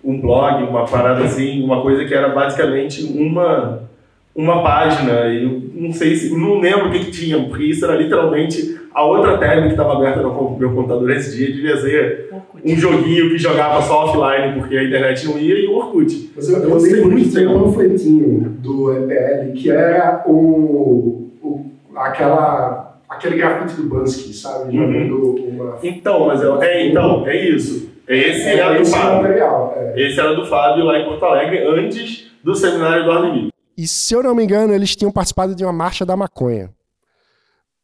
um 0.03 0.19
blog, 0.19 0.63
uma 0.63 0.85
parada 0.85 1.23
assim, 1.23 1.63
uma 1.63 1.81
coisa 1.81 2.03
que 2.05 2.13
era 2.13 2.29
basicamente 2.29 3.03
uma 3.03 3.89
uma 4.33 4.63
página. 4.63 5.27
E 5.27 5.43
eu 5.43 5.61
não 5.75 5.91
sei 5.91 6.15
se, 6.15 6.35
não 6.35 6.59
lembro 6.59 6.87
o 6.87 6.91
que, 6.91 6.99
que 6.99 7.11
tinha, 7.11 7.37
porque 7.43 7.65
isso 7.65 7.85
era 7.85 7.95
literalmente 7.95 8.79
a 8.93 9.03
outra 9.03 9.37
tab 9.37 9.63
que 9.63 9.69
estava 9.69 9.93
aberta 9.93 10.21
no 10.21 10.57
meu 10.57 10.73
computador 10.73 11.09
esse 11.11 11.37
dia 11.37 11.53
devia 11.53 11.77
ser 11.77 12.29
um 12.63 12.75
joguinho 12.75 13.29
que 13.29 13.37
jogava 13.37 13.81
só 13.81 14.05
offline 14.05 14.59
porque 14.59 14.77
a 14.77 14.83
internet 14.83 15.25
não 15.27 15.37
ia 15.39 15.59
e 15.59 15.67
o 15.67 15.75
Orkut. 15.77 16.31
Mas 16.35 16.49
eu, 16.49 16.57
eu 16.63 16.69
Eu 16.69 16.79
sei 16.79 16.93
lembro 16.93 17.11
muito 17.11 17.33
tem 17.33 17.47
um 17.47 17.63
panfletinho 17.63 18.39
do 18.59 18.93
EPL 18.93 19.53
que 19.53 19.69
era 19.71 20.23
o, 20.27 21.29
o, 21.41 21.65
aquela, 21.95 22.99
aquele 23.09 23.37
grafite 23.37 23.81
do 23.81 23.89
Bansky, 23.89 24.33
sabe? 24.33 24.77
Uhum. 24.77 25.35
Uma. 25.49 25.77
Então, 25.83 26.27
mas 26.27 26.41
eu, 26.41 26.61
é, 26.61 26.87
então, 26.87 27.27
é 27.27 27.49
isso. 27.49 27.89
Esse 28.07 28.41
É, 28.47 28.57
era 28.57 28.75
do 28.75 28.81
esse 28.81 28.91
Fábio. 28.91 29.21
material. 29.23 29.73
é. 29.77 29.93
Esse 30.07 30.19
era 30.19 30.35
do 30.35 30.45
Fábio 30.45 30.83
lá 30.85 30.99
em 30.99 31.05
Porto 31.05 31.23
Alegre, 31.25 31.59
antes 31.65 32.29
do 32.43 32.55
seminário 32.55 33.03
do 33.05 33.11
Arnemir. 33.11 33.49
E 33.77 33.87
se 33.87 34.13
eu 34.13 34.21
não 34.21 34.35
me 34.35 34.43
engano, 34.43 34.73
eles 34.73 34.95
tinham 34.95 35.11
participado 35.11 35.55
de 35.55 35.63
uma 35.63 35.71
marcha 35.71 36.05
da 36.05 36.15
maconha 36.17 36.69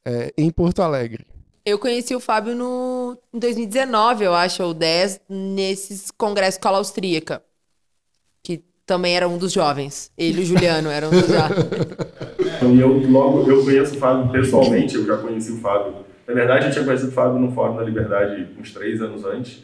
é, 0.05 0.31
em 0.37 0.49
Porto 0.51 0.81
Alegre. 0.81 1.25
Eu 1.67 1.77
conheci 1.77 2.15
o 2.15 2.19
Fábio 2.21 2.55
no, 2.55 3.17
em 3.33 3.39
2019, 3.39 4.23
eu 4.23 4.33
acho, 4.33 4.63
ou 4.63 4.73
10, 4.73 5.19
nesses 5.29 6.09
congressos 6.11 6.55
escola 6.55 6.77
austríaca. 6.77 7.41
Que 8.41 8.63
também 8.85 9.17
era 9.17 9.27
um 9.27 9.37
dos 9.37 9.51
jovens. 9.51 10.09
Ele 10.17 10.39
e 10.39 10.43
o 10.43 10.45
Juliano 10.45 10.89
eram 10.89 11.09
um 11.09 11.11
dos 11.11 11.27
jovens. 11.27 11.65
E 12.73 12.79
eu 12.79 12.89
logo, 13.09 13.49
eu 13.49 13.63
conheço 13.63 13.95
o 13.95 13.99
Fábio 13.99 14.31
pessoalmente, 14.31 14.95
eu 14.95 15.05
já 15.05 15.17
conheci 15.17 15.51
o 15.51 15.57
Fábio. 15.57 15.93
Na 16.25 16.33
verdade, 16.33 16.65
eu 16.65 16.71
tinha 16.71 16.83
conhecido 16.83 17.09
o 17.09 17.13
Fábio 17.13 17.39
no 17.39 17.51
Fórum 17.51 17.75
da 17.75 17.83
Liberdade 17.83 18.47
uns 18.59 18.73
três 18.73 19.01
anos 19.01 19.23
antes. 19.23 19.63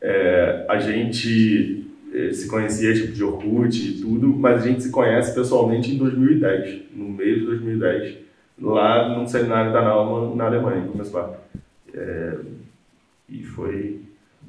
É, 0.00 0.66
a 0.68 0.78
gente 0.78 1.86
eh, 2.12 2.32
se 2.32 2.48
conhecia 2.48 2.92
tipo 2.92 3.12
de 3.12 3.22
Orkut 3.22 3.78
e 3.78 4.00
tudo, 4.00 4.28
mas 4.28 4.62
a 4.62 4.66
gente 4.66 4.82
se 4.82 4.90
conhece 4.90 5.34
pessoalmente 5.34 5.92
em 5.92 5.98
2010, 5.98 6.80
no 6.94 7.08
mês 7.08 7.38
de 7.38 7.46
2010, 7.46 8.27
lá 8.60 9.08
no 9.08 9.28
seminário 9.28 9.72
da 9.72 9.82
Naumann, 9.82 10.34
na 10.34 10.46
Alemanha, 10.46 10.84
em 10.84 10.88
Começar. 10.88 11.30
É, 11.94 12.38
e 13.28 13.42
foi 13.42 14.02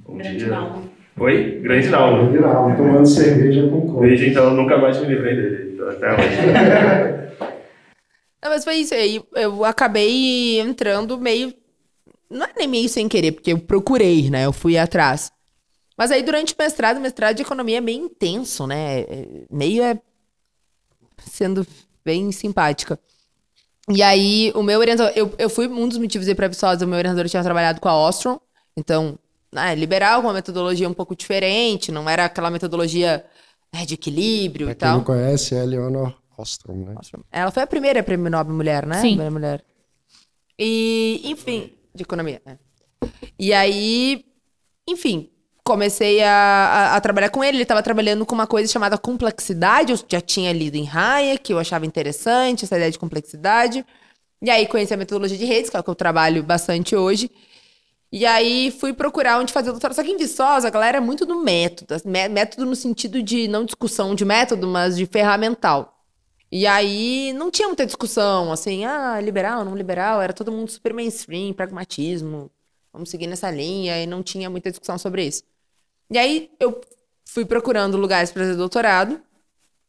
um 0.08 0.18
Grande 0.18 0.38
dia... 0.38 0.48
não. 0.48 0.84
Oi? 1.18 1.60
Grande 1.62 1.90
Naumann. 1.90 2.32
Viral, 2.32 2.76
tomando 2.78 3.06
cerveja 3.06 3.68
com 3.70 3.82
coco. 3.88 4.02
Desde 4.02 4.30
então 4.30 4.46
eu 4.46 4.52
nunca 4.52 4.78
mais 4.78 5.00
me 5.00 5.08
livrei 5.08 5.36
dele, 5.36 5.82
até 5.90 6.14
hoje. 6.14 7.50
Não, 8.42 8.52
mas 8.52 8.64
foi 8.64 8.76
isso 8.76 8.94
aí. 8.94 9.22
Eu 9.36 9.66
acabei 9.66 10.62
entrando 10.62 11.20
meio. 11.20 11.54
Não 12.30 12.46
é 12.46 12.52
nem 12.56 12.70
meio 12.70 12.88
sem 12.88 13.08
querer, 13.10 13.34
porque 13.34 13.52
eu 13.52 13.60
procurei, 13.60 14.30
né? 14.30 14.46
Eu 14.46 14.54
fui 14.54 14.78
atrás. 14.78 15.30
Mas 15.98 16.10
aí, 16.10 16.24
durante 16.24 16.54
o 16.54 16.56
mestrado, 16.58 16.98
o 16.98 17.02
mestrado 17.02 17.36
de 17.36 17.42
economia 17.42 17.80
é 17.80 17.82
meio 17.82 18.06
intenso, 18.06 18.66
né? 18.66 19.02
É- 19.02 19.28
Meio 19.52 19.84
é. 19.84 20.00
sendo 21.18 21.68
bem 22.06 22.32
simpática. 22.32 22.98
E 23.92 24.04
aí, 24.04 24.52
o 24.56 24.62
meu 24.62 24.80
orientador. 24.80 25.12
Eu, 25.16 25.34
eu 25.38 25.50
fui 25.50 25.68
um 25.68 25.88
dos 25.88 25.98
motivos 25.98 26.28
aí 26.28 26.36
pra 26.36 26.48
Viçosa, 26.48 26.86
o 26.86 26.88
meu 26.88 26.98
orientador 26.98 27.28
tinha 27.28 27.44
trabalhado 27.44 27.82
com 27.82 27.90
a 27.90 28.08
Ostrom. 28.08 28.40
Então, 28.78 29.18
né, 29.52 29.74
liberal, 29.76 30.22
com 30.22 30.28
uma 30.28 30.34
metodologia 30.34 30.88
um 30.88 30.94
pouco 30.94 31.16
diferente, 31.16 31.92
não 31.92 32.08
era 32.10 32.26
aquela 32.26 32.52
metodologia 32.52 33.26
né, 33.74 33.86
de 33.86 33.96
equilíbrio 33.96 34.68
Pra 34.68 34.72
e 34.72 34.76
quem 34.76 34.88
tal. 34.88 34.98
não 34.98 35.04
conhece, 35.04 35.56
é 35.56 35.64
Eleanor 35.64 36.16
Ostrom, 36.38 36.86
né? 36.86 36.96
Ela 37.32 37.52
foi 37.52 37.64
a 37.64 37.68
primeira 37.68 38.04
prêmio 38.04 38.30
Nobel 38.30 38.54
mulher, 38.54 38.86
né? 38.86 39.02
Sim. 39.02 39.10
Primeira 39.10 39.32
mulher. 39.32 39.66
E, 40.58 41.22
enfim, 41.26 41.74
de 41.94 42.04
economia. 42.04 42.42
né? 42.46 42.60
E 43.38 43.54
aí, 43.54 44.26
enfim, 44.88 45.30
comecei 45.70 46.22
a, 46.24 46.32
a, 46.32 46.96
a 46.96 47.02
trabalhar 47.02 47.30
com 47.30 47.44
ele. 47.44 47.58
Ele 47.58 47.64
estava 47.64 47.84
trabalhando 47.84 48.26
com 48.26 48.34
uma 48.36 48.48
coisa 48.48 48.72
chamada 48.72 48.98
complexidade. 48.98 49.92
Eu 49.94 50.00
já 50.08 50.20
tinha 50.22 50.52
lido 50.52 50.76
em 50.76 50.90
Hayek, 50.90 51.52
eu 51.52 51.60
achava 51.60 51.86
interessante 51.86 52.66
essa 52.66 52.76
ideia 52.76 52.92
de 52.92 52.98
complexidade. 53.00 53.86
E 54.42 54.50
aí 54.50 54.66
conheci 54.68 54.94
a 54.94 54.98
metodologia 54.98 55.38
de 55.38 55.46
redes, 55.46 55.70
que 55.70 55.78
é 55.78 55.80
o 55.80 55.84
que 55.84 55.90
eu 55.90 55.96
trabalho 55.96 56.42
bastante 56.44 56.96
hoje. 56.96 57.30
E 58.12 58.26
aí 58.26 58.72
fui 58.72 58.94
procurar 58.94 59.40
onde 59.40 59.54
fazer 59.54 59.70
o 59.70 59.74
doutorado. 59.74 59.96
Só 59.96 60.04
que 60.04 60.12
em 60.12 60.18
Viçosa, 60.18 60.68
a 60.68 60.72
galera 60.72 60.98
é 60.98 61.02
muito 61.02 61.26
do 61.26 61.36
método. 61.44 61.96
mé- 62.06 62.28
Método 62.30 62.66
no 62.66 62.76
sentido 62.76 63.22
de, 63.22 63.48
não 63.48 63.66
discussão 63.66 64.16
de 64.16 64.26
método, 64.26 64.68
mas 64.68 64.98
de 64.98 65.06
ferramental. 65.06 65.96
E 66.52 66.66
aí 66.66 67.32
não 67.34 67.52
tinha 67.52 67.68
muita 67.68 67.86
discussão, 67.86 68.52
assim, 68.52 68.84
ah, 68.86 69.22
liberal, 69.22 69.64
não 69.64 69.76
liberal, 69.76 70.20
era 70.22 70.34
todo 70.34 70.52
mundo 70.52 70.72
super 70.72 70.94
mainstream, 70.94 71.54
pragmatismo, 71.54 72.50
vamos 72.92 73.10
seguir 73.12 73.28
nessa 73.28 73.52
linha, 73.52 74.02
e 74.02 74.08
não 74.08 74.24
tinha 74.24 74.50
muita 74.50 74.72
discussão 74.72 74.98
sobre 74.98 75.26
isso. 75.28 75.44
E 76.12 76.18
aí 76.18 76.50
eu 76.60 76.82
fui 77.26 77.46
procurando 77.46 77.98
lugares 77.98 78.32
para 78.32 78.44
fazer 78.44 78.56
doutorado, 78.56 79.22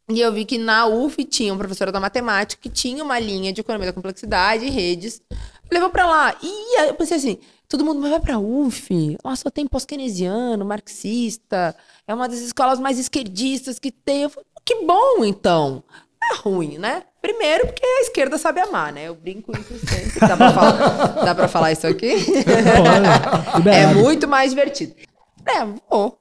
e 0.09 0.19
eu 0.19 0.31
vi 0.31 0.45
que 0.45 0.57
na 0.57 0.85
UF 0.87 1.23
tinha 1.23 1.53
um 1.53 1.57
professor 1.57 1.91
da 1.91 1.99
matemática 1.99 2.61
que 2.61 2.69
tinha 2.69 3.03
uma 3.03 3.17
linha 3.17 3.53
de 3.53 3.61
economia 3.61 3.87
da 3.87 3.93
complexidade 3.93 4.65
e 4.65 4.69
redes. 4.69 5.21
Levou 5.71 5.89
para 5.89 6.05
lá. 6.05 6.35
E 6.41 6.77
aí 6.77 6.89
eu 6.89 6.95
pensei 6.95 7.17
assim, 7.17 7.37
todo 7.67 7.85
mundo 7.85 8.01
mas 8.01 8.11
vai 8.11 8.19
pra 8.19 8.37
UF, 8.39 9.17
lá 9.23 9.35
só 9.35 9.49
tem 9.49 9.65
pós-keynesiano, 9.65 10.65
marxista, 10.65 11.73
é 12.05 12.13
uma 12.13 12.27
das 12.27 12.39
escolas 12.39 12.79
mais 12.79 12.99
esquerdistas 12.99 13.79
que 13.79 13.89
tem. 13.89 14.23
Eu 14.23 14.29
falei, 14.29 14.45
que 14.65 14.83
bom, 14.83 15.23
então. 15.23 15.83
Não 16.21 16.35
é 16.35 16.39
ruim, 16.41 16.77
né? 16.77 17.03
Primeiro, 17.21 17.67
porque 17.67 17.85
a 17.85 18.01
esquerda 18.01 18.37
sabe 18.37 18.59
amar, 18.59 18.91
né? 18.91 19.07
Eu 19.07 19.15
brinco 19.15 19.51
isso 19.57 19.73
sempre. 19.87 20.19
Dá 20.19 20.35
pra 20.35 20.53
falar, 20.53 21.07
dá 21.25 21.35
pra 21.35 21.47
falar 21.47 21.71
isso 21.71 21.87
aqui? 21.87 22.13
É 23.71 23.93
muito 23.93 24.27
mais 24.27 24.51
divertido. 24.51 24.93
É, 25.45 25.65
vou. 25.89 26.19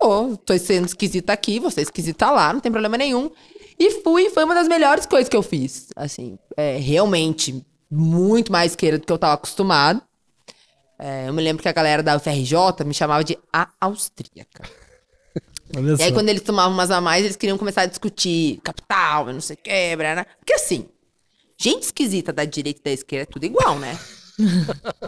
Vou. 0.00 0.36
Tô 0.36 0.56
sendo 0.58 0.86
esquisita 0.86 1.32
aqui, 1.32 1.58
você 1.58 1.80
é 1.80 1.82
esquisita 1.82 2.30
lá, 2.30 2.52
não 2.52 2.60
tem 2.60 2.70
problema 2.70 2.96
nenhum. 2.96 3.30
E 3.78 4.02
fui, 4.02 4.28
foi 4.30 4.44
uma 4.44 4.54
das 4.54 4.68
melhores 4.68 5.06
coisas 5.06 5.28
que 5.28 5.36
eu 5.36 5.42
fiz. 5.42 5.88
Assim, 5.94 6.38
é, 6.56 6.78
realmente, 6.78 7.64
muito 7.90 8.50
mais 8.50 8.72
esquerda 8.72 8.98
do 8.98 9.06
que 9.06 9.12
eu 9.12 9.18
tava 9.18 9.34
acostumado. 9.34 10.02
É, 10.98 11.28
eu 11.28 11.32
me 11.32 11.42
lembro 11.42 11.62
que 11.62 11.68
a 11.68 11.72
galera 11.72 12.02
da 12.02 12.16
UFRJ 12.16 12.84
me 12.84 12.92
chamava 12.92 13.22
de 13.22 13.38
a 13.52 13.68
austríaca. 13.80 14.68
Olha 15.76 15.96
E 15.98 16.02
aí, 16.02 16.12
quando 16.12 16.28
eles 16.28 16.42
tomavam 16.42 16.72
umas 16.72 16.90
a 16.90 17.00
mais, 17.00 17.24
eles 17.24 17.36
queriam 17.36 17.56
começar 17.56 17.82
a 17.82 17.86
discutir 17.86 18.60
capital, 18.64 19.26
não 19.26 19.40
sei 19.40 19.54
o 19.54 19.58
que, 19.58 19.96
né? 19.96 20.26
Porque 20.38 20.54
assim, 20.54 20.88
gente 21.56 21.84
esquisita 21.84 22.32
da 22.32 22.44
direita 22.44 22.80
e 22.80 22.84
da 22.84 22.90
esquerda 22.90 23.22
é 23.22 23.32
tudo 23.32 23.44
igual, 23.44 23.78
né? 23.78 23.96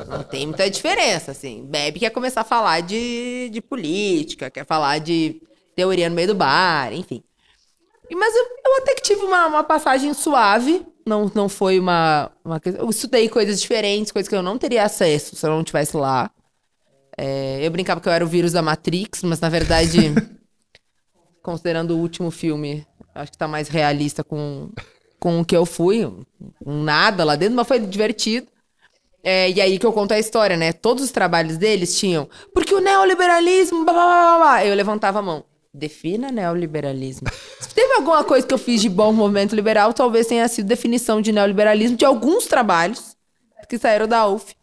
Não 0.09 0.23
tem 0.25 0.47
muita 0.47 0.69
diferença, 0.69 1.31
assim. 1.31 1.65
Bebe 1.65 2.01
quer 2.01 2.11
começar 2.11 2.41
a 2.41 2.45
falar 2.45 2.81
de, 2.81 3.49
de 3.53 3.61
política, 3.61 4.51
quer 4.51 4.67
falar 4.67 4.99
de 4.99 5.41
teoria 5.77 6.09
no 6.09 6.17
meio 6.17 6.29
do 6.29 6.35
bar, 6.35 6.93
enfim. 6.93 7.23
Mas 8.13 8.35
eu, 8.35 8.45
eu 8.67 8.77
até 8.79 8.95
que 8.95 9.03
tive 9.03 9.23
uma, 9.23 9.47
uma 9.47 9.65
passagem 9.65 10.13
suave. 10.13 10.85
Não, 11.07 11.31
não 11.35 11.49
foi 11.49 11.79
uma, 11.79 12.31
uma. 12.45 12.61
Eu 12.65 12.91
estudei 12.91 13.29
coisas 13.29 13.61
diferentes, 13.61 14.13
coisas 14.13 14.29
que 14.29 14.35
eu 14.35 14.43
não 14.43 14.59
teria 14.59 14.85
acesso 14.85 15.37
se 15.37 15.47
eu 15.47 15.51
não 15.51 15.61
estivesse 15.61 15.97
lá. 15.97 16.31
É, 17.17 17.65
eu 17.65 17.71
brincava 17.71 18.01
que 18.01 18.09
eu 18.09 18.13
era 18.13 18.25
o 18.25 18.29
vírus 18.29 18.53
da 18.53 18.63
Matrix, 18.63 19.23
mas 19.23 19.41
na 19.41 19.49
verdade, 19.49 20.13
considerando 21.43 21.93
o 21.93 21.99
último 21.99 22.31
filme, 22.31 22.87
acho 23.15 23.33
que 23.33 23.39
tá 23.39 23.47
mais 23.47 23.69
realista 23.69 24.25
com, 24.25 24.71
com 25.19 25.41
o 25.41 25.45
que 25.45 25.57
eu 25.57 25.65
fui. 25.65 26.05
Com 26.65 26.83
nada 26.83 27.25
lá 27.25 27.37
dentro, 27.37 27.57
mas 27.57 27.69
foi 27.69 27.79
divertido. 27.79 28.49
É, 29.23 29.51
e 29.51 29.61
aí 29.61 29.79
que 29.79 29.87
eu 29.87 29.93
conto 29.93 30.13
a 30.13 30.19
história, 30.19 30.57
né? 30.57 30.73
Todos 30.73 31.05
os 31.05 31.11
trabalhos 31.11 31.57
deles 31.57 31.99
tinham. 31.99 32.29
Porque 32.55 32.75
o 32.75 32.81
neoliberalismo. 32.81 33.85
Blá, 33.85 33.93
blá, 33.93 34.05
blá, 34.05 34.39
blá. 34.39 34.67
Eu 34.67 34.75
levantava 34.75 35.19
a 35.19 35.23
mão. 35.23 35.45
Defina 35.73 36.33
neoliberalismo. 36.33 37.29
Se 37.61 37.75
teve 37.75 37.93
alguma 37.95 38.25
coisa 38.25 38.47
que 38.47 38.55
eu 38.55 38.59
fiz 38.59 38.81
de 38.81 38.89
bom 38.89 39.13
no 39.13 39.19
movimento 39.19 39.55
liberal, 39.55 39.93
talvez 39.93 40.27
tenha 40.27 40.49
sido 40.49 40.67
definição 40.67 41.21
de 41.21 41.33
neoliberalismo 41.33 41.97
de 41.97 42.05
alguns 42.05 42.47
trabalhos 42.47 43.17
que 43.69 43.79
saíram 43.79 44.09
da 44.09 44.27
UF. 44.27 44.55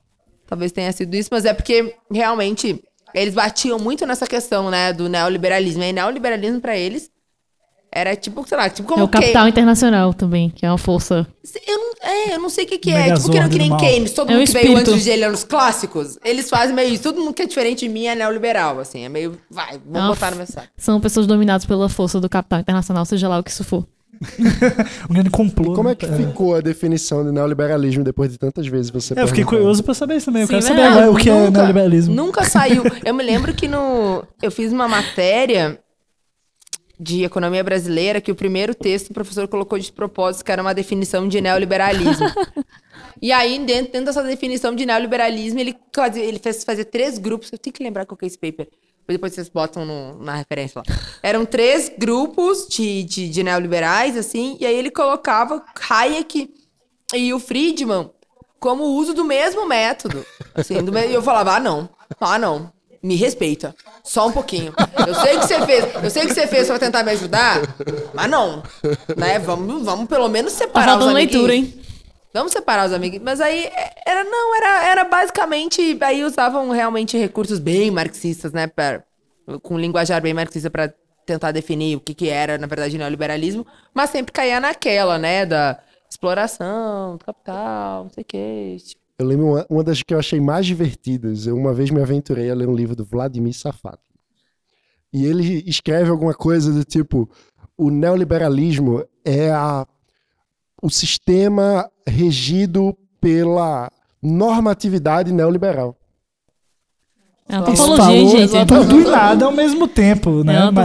Talvez 0.45 0.71
tenha 0.71 0.91
sido 0.91 1.13
isso, 1.15 1.29
mas 1.31 1.45
é 1.45 1.53
porque 1.53 1.95
realmente 2.11 2.83
eles 3.13 3.33
batiam 3.33 3.79
muito 3.79 4.05
nessa 4.05 4.27
questão, 4.27 4.69
né, 4.69 4.91
do 4.91 5.07
neoliberalismo. 5.07 5.83
E 5.83 5.93
neoliberalismo 5.93 6.59
pra 6.59 6.75
eles 6.77 7.09
era 7.91 8.15
tipo, 8.15 8.45
sei 8.47 8.57
lá, 8.57 8.69
tipo 8.69 8.87
como 8.87 9.01
É 9.01 9.03
o 9.03 9.07
capital 9.07 9.47
internacional 9.47 10.13
também, 10.13 10.49
que 10.49 10.65
é 10.65 10.69
uma 10.69 10.77
força. 10.77 11.25
eu 11.67 11.77
não, 11.77 11.91
é, 12.01 12.35
eu 12.35 12.39
não 12.39 12.49
sei 12.49 12.65
o 12.65 12.67
que, 12.67 12.77
que 12.77 12.91
é. 12.91 12.97
Megazord 13.03 13.21
Tipo, 13.21 13.31
que, 13.33 13.39
não- 13.39 13.49
que 13.49 13.57
nem. 13.57 13.77
Keynes. 13.77 14.11
Todo 14.13 14.29
É 14.31 14.35
um 14.35 14.39
mundo 14.39 14.47
que 14.47 14.53
veio 14.53 14.77
antes 14.77 15.03
de 15.03 15.09
ele 15.09 15.27
nos 15.29 15.43
clássicos, 15.43 16.17
eles 16.23 16.49
fazem 16.49 16.75
meio 16.75 16.93
isso. 16.93 17.03
Todo 17.03 17.19
mundo 17.19 17.33
que 17.33 17.41
é 17.43 17.45
diferente 17.45 17.79
de 17.87 17.89
mim 17.89 18.05
é 18.05 18.15
neoliberal, 18.15 18.79
assim. 18.79 19.03
É 19.05 19.09
meio, 19.09 19.37
vai, 19.49 19.79
vou 19.85 20.01
É 20.01 20.07
botar 20.07 20.27
f- 20.27 20.31
no 20.31 20.37
meu 20.37 20.47
saco. 20.47 20.67
São 20.77 20.99
pessoas 20.99 21.25
dominadas 21.27 21.65
pela 21.65 21.87
força 21.89 22.19
do 22.19 22.29
capital 22.29 22.59
internacional, 22.59 23.05
seja 23.05 23.27
lá 23.27 23.39
o 23.39 23.43
que 23.43 23.51
isso 23.51 23.63
for. 23.63 23.85
Um 25.09 25.13
grande 25.13 25.29
complô. 25.29 25.73
Como 25.73 25.89
né? 25.89 25.91
é 25.91 25.95
que 25.95 26.07
ficou 26.07 26.55
a 26.55 26.61
definição 26.61 27.23
de 27.23 27.31
neoliberalismo 27.31 28.03
depois 28.03 28.31
de 28.31 28.37
tantas 28.39 28.65
vezes 28.67 28.89
você 28.89 29.13
É, 29.17 29.21
eu 29.21 29.27
fiquei 29.27 29.43
curioso 29.43 29.83
pra 29.83 29.93
saber 29.93 30.15
isso 30.17 30.25
também. 30.27 30.41
Eu 30.41 30.47
Sim, 30.47 30.53
quero 30.53 30.63
mas 30.65 30.75
saber 30.75 30.81
não, 30.89 30.91
agora 30.97 31.11
o 31.11 31.15
que 31.15 31.29
é 31.29 31.49
neoliberalismo. 31.51 32.15
Nunca 32.15 32.43
saiu. 32.43 32.83
Eu 33.05 33.13
me 33.13 33.23
lembro 33.23 33.53
que 33.53 33.67
no. 33.67 34.23
Eu 34.41 34.49
fiz 34.51 34.71
uma 34.73 34.87
matéria 34.87 35.79
de 36.99 37.23
economia 37.23 37.63
brasileira 37.63 38.19
que 38.19 38.31
o 38.31 38.35
primeiro 38.35 38.73
texto 38.73 39.09
o 39.11 39.13
professor 39.13 39.47
colocou 39.47 39.77
de 39.77 39.91
propósito, 39.91 40.43
que 40.43 40.51
era 40.51 40.61
uma 40.61 40.73
definição 40.73 41.27
de 41.27 41.39
neoliberalismo. 41.39 42.25
e 43.21 43.31
aí, 43.31 43.59
dentro, 43.59 43.91
dentro 43.91 44.05
dessa 44.05 44.23
definição 44.23 44.73
de 44.73 44.85
neoliberalismo, 44.85 45.59
ele, 45.59 45.75
ele 46.15 46.39
fez 46.39 46.63
fazer 46.63 46.85
três 46.85 47.17
grupos. 47.17 47.51
Eu 47.51 47.57
tenho 47.59 47.73
que 47.73 47.83
lembrar 47.83 48.05
qual 48.05 48.17
que 48.17 48.25
é 48.25 48.27
esse 48.27 48.37
paper. 48.37 48.67
Depois 49.07 49.33
vocês 49.33 49.47
botam 49.47 49.85
no- 49.85 50.21
na 50.21 50.35
referência 50.35 50.79
lá. 50.85 50.95
Eram 51.23 51.45
três 51.45 51.89
grupos 51.97 52.67
de, 52.67 53.03
de, 53.03 53.29
de 53.29 53.43
neoliberais, 53.43 54.17
assim, 54.17 54.57
e 54.59 54.65
aí 54.65 54.75
ele 54.75 54.91
colocava 54.91 55.63
Hayek 55.89 56.53
e 57.13 57.33
o 57.33 57.39
Friedman 57.39 58.09
como 58.59 58.83
uso 58.83 59.13
do 59.13 59.23
mesmo 59.23 59.65
método. 59.65 60.25
Assim, 60.53 60.83
do 60.83 60.91
me- 60.91 61.07
E 61.07 61.13
eu 61.13 61.21
falava, 61.21 61.55
ah, 61.55 61.59
não. 61.59 61.87
Ah, 62.19 62.37
não. 62.39 62.69
Me 63.07 63.15
respeita. 63.15 63.73
Só 64.03 64.27
um 64.27 64.31
pouquinho. 64.31 64.73
Eu 65.07 65.15
sei 65.15 65.37
que 65.39 65.47
você 65.47 65.65
fez. 65.65 65.85
Eu 66.03 66.09
sei 66.09 66.25
que 66.27 66.33
você 66.33 66.45
fez 66.47 66.67
pra 66.67 66.77
tentar 66.79 67.03
me 67.03 67.11
ajudar, 67.11 67.61
mas 68.13 68.29
não. 68.29 68.61
Né? 69.15 69.39
Vamos, 69.39 69.85
vamos 69.85 70.07
pelo 70.07 70.27
menos 70.27 70.51
Tá 70.53 70.59
separar 70.65 70.85
os 70.97 71.05
faltando 71.05 71.11
amiguinhos. 71.17 71.47
leitura, 71.47 71.55
hein? 71.55 71.83
Vamos 72.33 72.51
separar 72.51 72.85
os 72.87 72.93
amiguinhos. 72.93 73.23
Mas 73.23 73.39
aí 73.39 73.69
era, 74.05 74.23
não, 74.25 74.55
era, 74.57 74.85
era 74.89 75.03
basicamente. 75.05 75.97
Aí 76.01 76.23
usavam 76.25 76.69
realmente 76.71 77.17
recursos 77.17 77.59
bem 77.59 77.89
marxistas, 77.91 78.51
né? 78.51 78.67
pra- 78.67 79.01
com 79.63 79.77
linguajar 79.79 80.21
bem 80.21 80.33
marxista 80.33 80.69
pra 80.69 80.91
tentar 81.25 81.51
definir 81.53 81.95
o 81.95 82.01
que, 82.01 82.13
que 82.13 82.27
era, 82.29 82.57
na 82.57 82.67
verdade, 82.67 82.97
neoliberalismo. 82.97 83.65
Mas 83.93 84.09
sempre 84.09 84.33
caía 84.33 84.59
naquela, 84.59 85.17
né? 85.17 85.45
Da 85.45 85.79
exploração, 86.09 87.15
do 87.17 87.23
capital, 87.25 88.03
não 88.03 88.09
sei 88.11 88.21
o 88.23 88.25
que. 88.25 88.77
Eu 89.19 89.25
lembro 89.25 89.47
uma, 89.47 89.65
uma 89.69 89.83
das 89.83 90.03
que 90.03 90.13
eu 90.13 90.19
achei 90.19 90.39
mais 90.39 90.65
divertidas. 90.65 91.47
Eu 91.47 91.55
uma 91.55 91.73
vez 91.73 91.89
me 91.89 92.01
aventurei 92.01 92.51
a 92.51 92.55
ler 92.55 92.69
um 92.69 92.75
livro 92.75 92.95
do 92.95 93.03
Vladimir 93.03 93.53
Safat. 93.53 93.99
E 95.11 95.25
ele 95.25 95.63
escreve 95.65 96.09
alguma 96.09 96.33
coisa 96.33 96.71
do 96.71 96.83
tipo: 96.83 97.29
o 97.75 97.89
neoliberalismo 97.89 99.03
é 99.25 99.49
a, 99.49 99.87
o 100.81 100.89
sistema 100.89 101.89
regido 102.07 102.95
pela 103.19 103.91
normatividade 104.21 105.31
neoliberal. 105.31 105.97
É 107.49 107.57
uma 107.57 107.71
Isso 107.71 107.87
topologia, 107.87 108.05
falou 108.05 108.41
hein, 108.41 108.47
gente? 108.47 108.67
Tudo 108.67 109.01
e 109.01 109.03
nada 109.05 109.45
ao 109.45 109.51
mesmo 109.51 109.87
tempo, 109.87 110.43
né? 110.43 110.55
É 110.57 110.69
uma. 110.69 110.83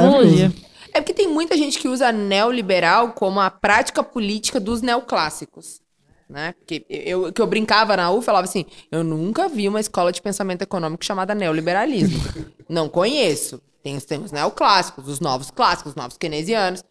É 0.94 1.00
porque 1.00 1.14
tem 1.14 1.28
muita 1.28 1.56
gente 1.56 1.78
que 1.78 1.88
usa 1.88 2.12
neoliberal 2.12 3.12
como 3.12 3.40
a 3.40 3.50
prática 3.50 4.02
política 4.02 4.60
dos 4.60 4.80
neoclássicos. 4.80 5.81
Né? 6.32 6.54
Porque 6.54 6.86
eu, 6.88 7.30
que 7.30 7.42
eu 7.42 7.46
brincava 7.46 7.94
na 7.94 8.10
U, 8.10 8.22
falava 8.22 8.46
assim: 8.46 8.64
eu 8.90 9.04
nunca 9.04 9.48
vi 9.48 9.68
uma 9.68 9.78
escola 9.78 10.10
de 10.10 10.22
pensamento 10.22 10.62
econômico 10.62 11.04
chamada 11.04 11.34
neoliberalismo. 11.34 12.18
Não 12.66 12.88
conheço. 12.88 13.60
Tem, 13.82 13.96
os 13.96 14.32
neoclássicos, 14.32 15.08
os 15.08 15.20
novos 15.20 15.50
clássicos, 15.50 15.90
os 15.90 15.96
novos 15.96 16.16
keynesianos. 16.16 16.82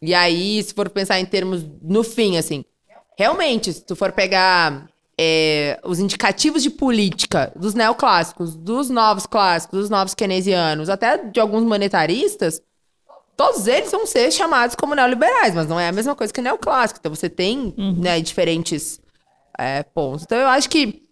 E 0.00 0.14
aí, 0.14 0.62
se 0.62 0.72
for 0.72 0.88
pensar 0.88 1.18
em 1.18 1.24
termos 1.24 1.64
no 1.82 2.04
fim, 2.04 2.36
assim, 2.36 2.64
realmente, 3.18 3.72
se 3.72 3.82
tu 3.82 3.96
for 3.96 4.12
pegar 4.12 4.86
é, 5.18 5.80
os 5.82 5.98
indicativos 5.98 6.62
de 6.62 6.70
política 6.70 7.50
dos 7.56 7.74
neoclássicos, 7.74 8.54
dos 8.54 8.88
novos 8.88 9.26
clássicos, 9.26 9.80
dos 9.80 9.90
novos 9.90 10.14
keynesianos, 10.14 10.88
até 10.88 11.16
de 11.16 11.40
alguns 11.40 11.64
monetaristas, 11.64 12.60
todos 13.36 13.66
eles 13.66 13.90
vão 13.90 14.06
ser 14.06 14.30
chamados 14.32 14.74
como 14.74 14.94
neoliberais, 14.94 15.54
mas 15.54 15.68
não 15.68 15.78
é 15.78 15.88
a 15.88 15.92
mesma 15.92 16.14
coisa 16.14 16.32
que 16.32 16.40
neoclássico. 16.40 16.98
Então 17.00 17.14
você 17.14 17.28
tem 17.28 17.74
né, 17.76 18.20
diferentes 18.20 19.00
é, 19.58 19.82
pontos. 19.82 20.24
Então 20.24 20.38
eu 20.38 20.48
acho 20.48 20.68
que 20.68 21.02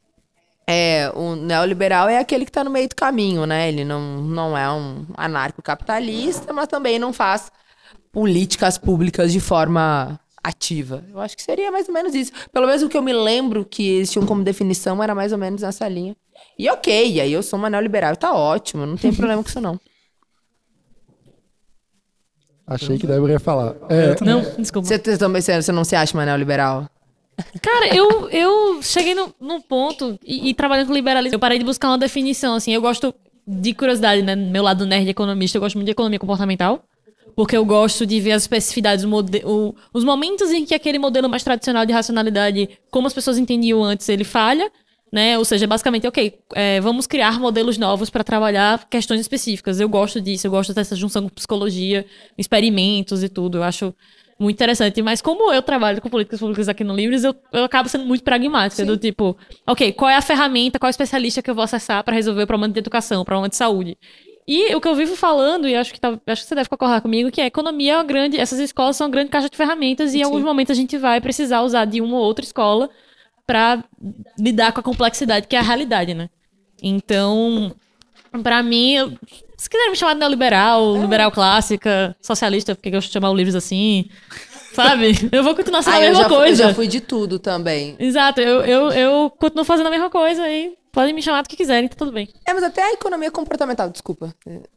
é, 0.66 1.10
o 1.14 1.36
neoliberal 1.36 2.08
é 2.08 2.18
aquele 2.18 2.44
que 2.44 2.50
está 2.50 2.64
no 2.64 2.70
meio 2.70 2.88
do 2.88 2.96
caminho, 2.96 3.44
né? 3.44 3.68
Ele 3.68 3.84
não, 3.84 4.22
não 4.22 4.56
é 4.56 4.70
um 4.72 5.04
anarcocapitalista, 5.16 6.52
mas 6.52 6.68
também 6.68 6.98
não 6.98 7.12
faz 7.12 7.52
políticas 8.10 8.78
públicas 8.78 9.32
de 9.32 9.40
forma 9.40 10.18
ativa. 10.42 11.04
Eu 11.10 11.20
acho 11.20 11.36
que 11.36 11.42
seria 11.42 11.70
mais 11.70 11.88
ou 11.88 11.94
menos 11.94 12.14
isso. 12.14 12.32
Pelo 12.50 12.66
menos 12.66 12.82
o 12.82 12.88
que 12.88 12.96
eu 12.96 13.02
me 13.02 13.12
lembro 13.12 13.64
que 13.64 13.86
eles 13.86 14.10
tinham 14.10 14.26
como 14.26 14.42
definição 14.42 15.02
era 15.02 15.14
mais 15.14 15.32
ou 15.32 15.38
menos 15.38 15.62
nessa 15.62 15.86
linha. 15.88 16.16
E 16.58 16.70
ok, 16.70 17.20
aí 17.20 17.32
eu 17.32 17.42
sou 17.42 17.58
uma 17.58 17.68
neoliberal, 17.68 18.16
tá 18.16 18.32
ótimo, 18.32 18.86
não 18.86 18.96
tem 18.96 19.12
problema 19.14 19.42
com 19.42 19.48
isso 19.48 19.60
não. 19.60 19.78
Achei 22.66 22.96
que 22.98 23.06
Débora 23.06 23.32
ia 23.32 23.40
falar. 23.40 23.74
É, 23.88 24.16
Não, 24.24 24.40
desculpa. 24.58 24.88
Você 24.88 24.98
também 25.18 25.42
você 25.42 25.60
você 25.60 25.72
não 25.72 25.84
se 25.84 25.94
acha 25.94 26.16
uma 26.16 26.24
neoliberal? 26.24 26.88
Cara, 27.60 27.94
eu, 27.94 28.28
eu 28.30 28.82
cheguei 28.82 29.14
no, 29.14 29.34
num 29.40 29.60
ponto, 29.60 30.18
e, 30.24 30.50
e 30.50 30.54
trabalhando 30.54 30.86
com 30.86 30.92
liberalismo, 30.94 31.34
eu 31.34 31.40
parei 31.40 31.58
de 31.58 31.64
buscar 31.64 31.88
uma 31.88 31.98
definição, 31.98 32.54
assim, 32.54 32.72
eu 32.72 32.80
gosto 32.80 33.12
de 33.46 33.74
curiosidade, 33.74 34.22
né, 34.22 34.36
meu 34.36 34.62
lado 34.62 34.86
nerd 34.86 35.08
economista, 35.08 35.58
eu 35.58 35.60
gosto 35.60 35.74
muito 35.74 35.86
de 35.86 35.90
economia 35.92 36.18
comportamental, 36.18 36.84
porque 37.34 37.56
eu 37.56 37.64
gosto 37.64 38.06
de 38.06 38.20
ver 38.20 38.32
as 38.32 38.42
especificidades, 38.44 39.04
o- 39.04 39.74
os 39.92 40.04
momentos 40.04 40.52
em 40.52 40.64
que 40.64 40.74
aquele 40.74 40.98
modelo 40.98 41.28
mais 41.28 41.42
tradicional 41.42 41.84
de 41.84 41.92
racionalidade, 41.92 42.68
como 42.88 43.08
as 43.08 43.12
pessoas 43.12 43.36
entendiam 43.36 43.82
antes, 43.82 44.08
ele 44.08 44.22
falha, 44.24 44.70
né, 45.14 45.38
ou 45.38 45.44
seja, 45.44 45.64
basicamente, 45.64 46.08
ok, 46.08 46.40
é, 46.56 46.80
vamos 46.80 47.06
criar 47.06 47.38
modelos 47.38 47.78
novos 47.78 48.10
para 48.10 48.24
trabalhar 48.24 48.84
questões 48.90 49.20
específicas, 49.20 49.78
eu 49.78 49.88
gosto 49.88 50.20
disso, 50.20 50.44
eu 50.44 50.50
gosto 50.50 50.74
dessa 50.74 50.96
junção 50.96 51.22
com 51.22 51.28
psicologia, 51.28 52.04
experimentos 52.36 53.22
e 53.22 53.28
tudo, 53.28 53.58
eu 53.58 53.62
acho 53.62 53.94
muito 54.40 54.56
interessante. 54.56 55.00
Mas 55.02 55.22
como 55.22 55.52
eu 55.52 55.62
trabalho 55.62 56.02
com 56.02 56.08
políticas 56.10 56.40
públicas 56.40 56.68
aqui 56.68 56.82
no 56.82 56.96
Livres, 56.96 57.22
eu, 57.22 57.32
eu 57.52 57.62
acabo 57.62 57.88
sendo 57.88 58.04
muito 58.04 58.24
pragmática. 58.24 58.84
Do 58.84 58.96
tipo, 58.96 59.36
ok, 59.64 59.92
qual 59.92 60.10
é 60.10 60.16
a 60.16 60.20
ferramenta, 60.20 60.80
qual 60.80 60.88
é 60.88 60.90
especialista 60.90 61.40
que 61.40 61.48
eu 61.48 61.54
vou 61.54 61.62
acessar 61.62 62.02
para 62.02 62.16
resolver 62.16 62.42
o 62.42 62.46
problema 62.48 62.72
de 62.72 62.80
educação, 62.80 63.22
o 63.22 63.24
problema 63.24 63.48
de 63.48 63.54
saúde? 63.54 63.96
E 64.48 64.74
o 64.74 64.80
que 64.80 64.88
eu 64.88 64.96
vivo 64.96 65.14
falando, 65.14 65.68
e 65.68 65.76
acho 65.76 65.92
que, 65.94 66.00
tá- 66.00 66.18
acho 66.26 66.42
que 66.42 66.48
você 66.48 66.56
deve 66.56 66.68
concordar 66.68 67.00
comigo, 67.00 67.30
que 67.30 67.40
a 67.40 67.46
economia 67.46 67.92
é 67.92 67.96
uma 67.98 68.04
grande. 68.04 68.36
Essas 68.36 68.58
escolas 68.58 68.96
são 68.96 69.06
uma 69.06 69.12
grande 69.12 69.30
caixa 69.30 69.48
de 69.48 69.56
ferramentas, 69.56 70.12
e 70.12 70.18
em 70.18 70.22
alguns 70.24 70.42
momentos 70.42 70.72
a 70.72 70.74
gente 70.74 70.98
vai 70.98 71.20
precisar 71.20 71.62
usar 71.62 71.84
de 71.84 72.00
uma 72.00 72.16
ou 72.16 72.24
outra 72.24 72.44
escola 72.44 72.90
para 73.46 73.84
lidar 74.38 74.72
com 74.72 74.80
a 74.80 74.82
complexidade 74.82 75.46
que 75.46 75.54
é 75.56 75.58
a 75.58 75.62
realidade, 75.62 76.14
né? 76.14 76.28
Então, 76.82 77.74
Pra 78.42 78.64
mim, 78.64 78.94
eu- 78.94 79.12
se 79.56 79.70
quiser 79.70 79.90
me 79.90 79.96
chamar 79.96 80.14
de 80.14 80.18
neoliberal, 80.18 80.96
liberal 81.00 81.30
clássica, 81.30 82.16
socialista, 82.20 82.74
porque 82.74 82.88
eu 82.88 83.00
chamar 83.00 83.30
o 83.30 83.34
Livres 83.36 83.54
assim, 83.54 84.06
sabe? 84.72 85.12
Eu 85.30 85.44
vou 85.44 85.54
continuar 85.54 85.82
sendo 85.82 85.94
Ah, 85.94 85.96
a 85.98 86.00
mesma 86.00 86.22
já, 86.24 86.28
fui- 86.28 86.34
eu 86.36 86.40
coisa. 86.40 86.64
já 86.64 86.74
fui 86.74 86.88
de 86.88 87.00
tudo 87.00 87.38
também. 87.38 87.94
Exato, 87.96 88.40
eu, 88.40 88.62
eu, 88.62 88.90
eu 88.90 89.30
continuo 89.38 89.64
fazendo 89.64 89.86
a 89.86 89.90
mesma 89.90 90.10
coisa 90.10 90.50
e 90.50 90.74
podem 90.94 91.12
me 91.14 91.20
chamar 91.20 91.42
do 91.42 91.48
que 91.48 91.56
quiserem, 91.56 91.88
tá 91.88 91.96
tudo 91.98 92.12
bem. 92.12 92.28
É, 92.46 92.54
mas 92.54 92.62
até 92.62 92.82
a 92.82 92.92
economia 92.92 93.30
comportamental, 93.30 93.90
desculpa. 93.90 94.32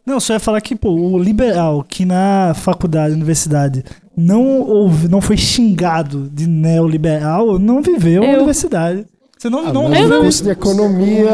Não, 0.05 0.20
só 0.20 0.34
ia 0.34 0.39
falar 0.39 0.59
que, 0.59 0.76
pô, 0.76 0.89
o 0.89 1.18
liberal 1.18 1.86
que 1.88 2.03
na 2.03 2.53
faculdade, 2.55 3.13
universidade, 3.13 3.84
não, 4.18 4.61
ouve, 4.61 5.07
não 5.07 5.22
foi 5.22 5.38
xingado 5.38 6.28
de 6.34 6.47
neoliberal, 6.47 7.59
não 7.59 7.82
viveu 7.82 8.24
a 8.24 8.26
Eu. 8.26 8.36
universidade. 8.38 9.05
Você 9.38 9.51
não, 9.51 9.68
Ah, 9.68 9.72
não 9.72 9.88
mas 9.88 9.99
viu 9.99 10.18
o 10.18 10.22
curso 10.24 10.43
de 10.43 10.49
economia 10.49 11.30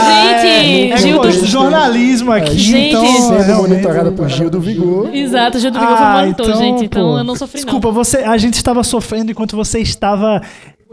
Gente, 0.00 0.92
é, 0.92 0.96
Gil 0.96 1.20
curso 1.20 1.38
do- 1.40 1.44
de 1.44 1.50
jornalismo 1.50 2.30
aqui, 2.30 2.56
Gente, 2.56 2.90
então... 2.90 3.04
sendo 3.04 3.42
realmente- 3.42 3.70
monitorada 3.70 4.12
por 4.12 4.28
Gil 4.28 4.48
do 4.48 4.60
Vigor. 4.60 5.12
Exato, 5.12 5.56
o 5.58 5.60
Gil 5.60 5.72
do 5.72 5.80
Vigor 5.80 5.96
foi 5.96 6.06
Ah, 6.06 6.20
monitor, 6.20 6.46
então, 6.46 6.58
gente. 6.60 6.84
Então 6.84 7.10
pô, 7.10 7.18
eu 7.18 7.24
não 7.24 7.34
sofri, 7.34 7.60
Desculpa, 7.60 7.90
você, 7.90 8.18
a 8.18 8.38
gente 8.38 8.54
estava 8.54 8.84
sofrendo 8.84 9.32
enquanto 9.32 9.56
você 9.56 9.80
estava 9.80 10.40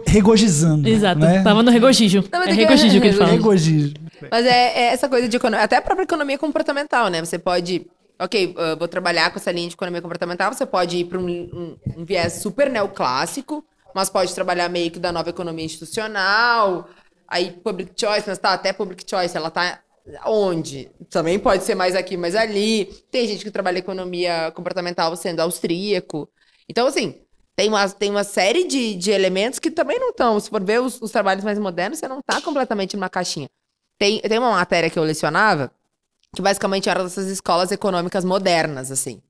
regozijando. 0.08 0.84
não. 0.84 0.90
Exato, 0.90 1.20
Né? 1.20 1.42
tava 1.44 1.64
no 1.64 1.72
regozijo. 1.72 2.24
Não, 2.32 2.44
é 2.44 2.48
que- 2.48 2.54
regozijo 2.54 3.00
que 3.02 3.08
eles 3.08 3.18
falam. 3.18 3.34
Regozijo. 3.34 3.94
Mas 4.32 4.46
é, 4.46 4.80
é 4.80 4.84
essa 4.94 5.08
coisa 5.10 5.28
de 5.28 5.38
economia, 5.38 5.64
até 5.64 5.78
a 5.78 5.82
própria 5.82 6.04
economia 6.04 6.38
comportamental, 6.38 7.08
né? 7.10 7.24
Você 7.24 7.38
pode, 7.40 7.88
ok, 8.20 8.54
eu 8.58 8.78
vou 8.78 8.88
trabalhar 8.88 9.32
com 9.32 9.40
essa 9.40 9.52
linha 9.52 9.68
de 9.68 9.76
economia 9.76 10.02
comportamental, 10.02 10.54
você 10.54 10.66
pode 10.66 10.98
ir 10.98 11.06
para 11.06 11.18
um, 11.18 11.28
um- 11.28 11.76
um 11.98 12.06
viés 12.06 12.34
super 12.34 12.70
neoclássico, 12.70 13.64
mas 13.96 14.10
pode 14.10 14.34
trabalhar 14.36 14.70
meio 14.70 14.92
que 14.92 15.00
da 15.00 15.12
nova 15.12 15.30
economia 15.30 15.66
institucional, 15.66 16.88
aí 17.28 17.52
public 17.64 17.92
choice, 18.00 18.24
mas 18.28 18.38
tá, 18.38 18.54
até 18.54 18.74
public 18.74 19.04
choice, 19.10 19.36
ela 19.36 19.50
tá 19.50 19.80
onde? 20.26 20.90
Também 21.10 21.38
pode 21.40 21.64
ser 21.64 21.76
mais 21.76 21.96
aqui, 21.96 22.18
mais 22.18 22.36
ali. 22.36 22.86
Tem 23.12 23.28
gente 23.28 23.44
que 23.44 23.52
trabalha 23.52 23.78
economia 23.80 24.52
comportamental 24.56 25.16
sendo 25.16 25.40
austríaco. 25.40 26.28
Então, 26.68 26.88
assim, 26.88 27.16
tem 27.60 27.68
uma, 27.68 27.90
tem 27.90 28.10
uma 28.10 28.24
série 28.24 28.66
de, 28.66 28.96
de 28.96 29.12
elementos 29.12 29.60
que 29.60 29.70
também 29.70 30.00
não 30.00 30.12
estão. 30.12 30.40
Se 30.40 30.50
for 30.50 30.64
ver 30.64 30.80
os, 30.80 31.02
os 31.02 31.12
trabalhos 31.12 31.44
mais 31.44 31.60
modernos, 31.60 32.00
você 32.00 32.08
não 32.08 32.22
tá 32.22 32.40
completamente 32.40 32.96
numa 32.96 33.10
caixinha. 33.10 33.50
Tem, 33.98 34.22
tem 34.22 34.40
uma 34.40 34.52
matéria 34.52 34.90
que 34.90 34.98
eu 34.98 35.04
lecionava 35.04 35.70
que 36.34 36.42
basicamente 36.42 36.88
era 36.88 37.04
dessas 37.04 37.28
escolas 37.28 37.70
econômicas 37.70 38.24
modernas, 38.24 38.94
assim. 38.94 39.22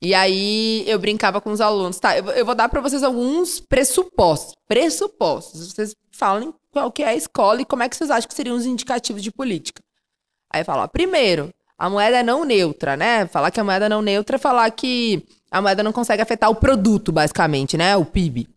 E 0.00 0.14
aí 0.14 0.84
eu 0.86 1.00
brincava 1.00 1.40
com 1.40 1.50
os 1.50 1.60
alunos. 1.60 1.98
Tá, 1.98 2.16
eu, 2.16 2.24
eu 2.26 2.46
vou 2.46 2.54
dar 2.54 2.68
para 2.68 2.80
vocês 2.80 3.02
alguns 3.02 3.58
pressupostos. 3.58 4.54
Pressupostos. 4.68 5.72
Vocês 5.72 5.96
falem 6.12 6.54
qual 6.70 6.92
que 6.92 7.02
é 7.02 7.08
a 7.08 7.16
escola 7.16 7.60
e 7.60 7.64
como 7.64 7.82
é 7.82 7.88
que 7.88 7.96
vocês 7.96 8.08
acham 8.12 8.28
que 8.28 8.34
seriam 8.34 8.54
os 8.54 8.66
indicativos 8.66 9.20
de 9.20 9.32
política. 9.32 9.82
Aí 10.48 10.62
fala, 10.62 10.84
ó, 10.84 10.86
primeiro, 10.86 11.52
a 11.76 11.90
moeda 11.90 12.18
é 12.18 12.22
não 12.22 12.44
neutra, 12.44 12.96
né? 12.96 13.26
Falar 13.26 13.50
que 13.50 13.58
a 13.58 13.64
moeda 13.64 13.86
é 13.86 13.88
não 13.88 14.00
neutra 14.00 14.36
é 14.36 14.38
falar 14.38 14.70
que 14.70 15.26
a 15.52 15.60
moeda 15.60 15.82
não 15.82 15.92
consegue 15.92 16.22
afetar 16.22 16.48
o 16.48 16.54
produto, 16.54 17.12
basicamente, 17.12 17.76
né? 17.76 17.94
O 17.94 18.06
PIB. 18.06 18.48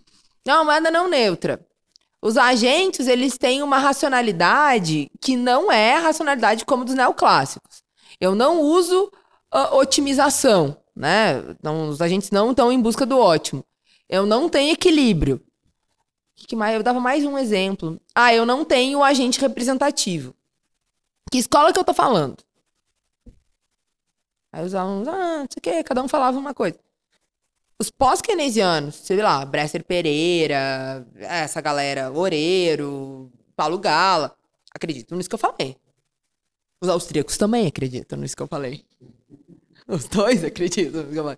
Não, 0.45 0.61
a 0.61 0.63
moeda 0.63 0.87
é 0.87 0.91
não 0.91 1.09
neutra. 1.09 1.59
Os 2.21 2.37
agentes, 2.37 3.07
eles 3.07 3.37
têm 3.37 3.61
uma 3.61 3.77
racionalidade 3.77 5.11
que 5.19 5.35
não 5.35 5.69
é 5.69 5.97
a 5.97 5.99
racionalidade 5.99 6.63
como 6.63 6.85
dos 6.85 6.95
neoclássicos. 6.95 7.83
Eu 8.19 8.33
não 8.33 8.61
uso 8.61 9.11
ah, 9.51 9.75
otimização, 9.75 10.77
né? 10.95 11.43
Não, 11.61 11.89
os 11.89 12.01
agentes 12.01 12.31
não 12.31 12.51
estão 12.51 12.71
em 12.71 12.81
busca 12.81 13.05
do 13.05 13.19
ótimo. 13.19 13.63
Eu 14.07 14.25
não 14.25 14.47
tenho 14.47 14.71
equilíbrio. 14.71 15.41
Que 16.33 16.47
que 16.47 16.55
mais? 16.55 16.75
Eu 16.75 16.83
dava 16.83 17.01
mais 17.01 17.25
um 17.25 17.37
exemplo. 17.37 17.99
Ah, 18.15 18.33
eu 18.33 18.45
não 18.45 18.63
tenho 18.63 19.03
agente 19.03 19.41
representativo. 19.41 20.33
Que 21.29 21.39
escola 21.39 21.73
que 21.73 21.79
eu 21.79 21.83
tô 21.83 21.93
falando? 21.93 22.37
Aí 24.53 24.63
os 24.63 24.73
alunos, 24.73 25.09
ah, 25.09 25.39
não 25.39 25.47
sei 25.49 25.57
o 25.57 25.61
quê, 25.61 25.83
cada 25.83 26.01
um 26.01 26.07
falava 26.07 26.39
uma 26.39 26.53
coisa. 26.53 26.84
Os 27.77 27.89
pós-keynesianos, 27.89 28.95
sei 28.95 29.17
lá, 29.17 29.43
Bresser 29.45 29.83
Pereira, 29.83 31.05
essa 31.17 31.59
galera, 31.59 32.09
Oreiro, 32.11 33.29
Paulo 33.55 33.77
Gala, 33.77 34.33
acreditam 34.73 35.17
nisso 35.17 35.27
que 35.29 35.35
eu 35.35 35.39
falei. 35.39 35.75
Os 36.81 36.87
austríacos 36.87 37.37
também 37.37 37.67
acreditam 37.67 38.17
nisso 38.17 38.35
que 38.35 38.41
eu 38.41 38.47
falei. 38.47 38.85
Os 39.87 40.07
dois 40.07 40.43
acreditam 40.43 41.01
nisso 41.01 41.13
que 41.13 41.19
eu 41.19 41.23
falei. 41.23 41.37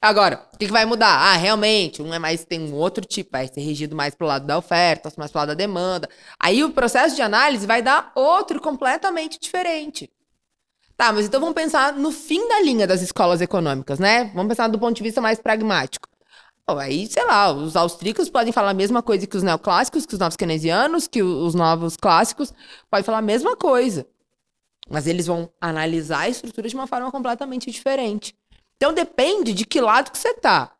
Agora, 0.00 0.48
o 0.52 0.58
que, 0.58 0.66
que 0.66 0.72
vai 0.72 0.84
mudar? 0.84 1.16
Ah, 1.16 1.36
realmente, 1.36 2.02
um 2.02 2.12
é 2.12 2.18
mais, 2.18 2.44
tem 2.44 2.60
um 2.60 2.74
outro 2.74 3.04
tipo, 3.04 3.30
vai 3.32 3.46
ser 3.46 3.60
regido 3.60 3.94
mais 3.94 4.14
pro 4.14 4.26
lado 4.26 4.46
da 4.46 4.58
oferta, 4.58 5.12
mais 5.16 5.30
pro 5.30 5.38
lado 5.38 5.48
da 5.48 5.54
demanda. 5.54 6.08
Aí 6.38 6.64
o 6.64 6.72
processo 6.72 7.14
de 7.14 7.22
análise 7.22 7.66
vai 7.66 7.82
dar 7.82 8.10
outro 8.14 8.60
completamente 8.60 9.38
diferente. 9.38 10.10
Tá, 11.02 11.12
mas 11.12 11.26
então 11.26 11.40
vamos 11.40 11.56
pensar 11.56 11.94
no 11.94 12.12
fim 12.12 12.46
da 12.46 12.60
linha 12.60 12.86
das 12.86 13.02
escolas 13.02 13.40
econômicas, 13.40 13.98
né? 13.98 14.30
Vamos 14.36 14.50
pensar 14.50 14.68
do 14.68 14.78
ponto 14.78 14.94
de 14.94 15.02
vista 15.02 15.20
mais 15.20 15.36
pragmático. 15.40 16.08
Bom, 16.64 16.78
aí, 16.78 17.08
sei 17.08 17.24
lá, 17.24 17.52
os 17.52 17.74
austríacos 17.74 18.30
podem 18.30 18.52
falar 18.52 18.70
a 18.70 18.74
mesma 18.74 19.02
coisa 19.02 19.26
que 19.26 19.36
os 19.36 19.42
neoclássicos, 19.42 20.06
que 20.06 20.14
os 20.14 20.20
novos 20.20 20.36
keynesianos, 20.36 21.08
que 21.08 21.20
os 21.20 21.56
novos 21.56 21.96
clássicos, 21.96 22.54
podem 22.88 23.02
falar 23.02 23.18
a 23.18 23.22
mesma 23.22 23.56
coisa. 23.56 24.06
Mas 24.88 25.08
eles 25.08 25.26
vão 25.26 25.50
analisar 25.60 26.20
a 26.20 26.28
estrutura 26.28 26.68
de 26.68 26.74
uma 26.76 26.86
forma 26.86 27.10
completamente 27.10 27.68
diferente. 27.68 28.32
Então 28.76 28.94
depende 28.94 29.52
de 29.52 29.66
que 29.66 29.80
lado 29.80 30.12
que 30.12 30.18
você 30.18 30.32
tá. 30.34 30.70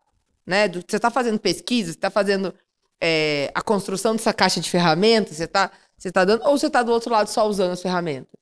Né? 0.46 0.68
Do, 0.68 0.84
você 0.88 1.00
tá 1.00 1.10
fazendo 1.10 1.40
pesquisa, 1.40 1.94
você 1.94 1.98
tá 1.98 2.10
fazendo 2.10 2.54
é, 3.00 3.50
a 3.56 3.60
construção 3.60 4.14
dessa 4.14 4.32
caixa 4.32 4.60
de 4.60 4.70
ferramentas, 4.70 5.36
você 5.36 5.48
tá, 5.48 5.72
você 5.98 6.12
tá 6.12 6.24
dando, 6.24 6.44
ou 6.44 6.56
você 6.56 6.70
tá 6.70 6.80
do 6.84 6.92
outro 6.92 7.10
lado 7.10 7.26
só 7.26 7.44
usando 7.48 7.72
as 7.72 7.82
ferramentas. 7.82 8.41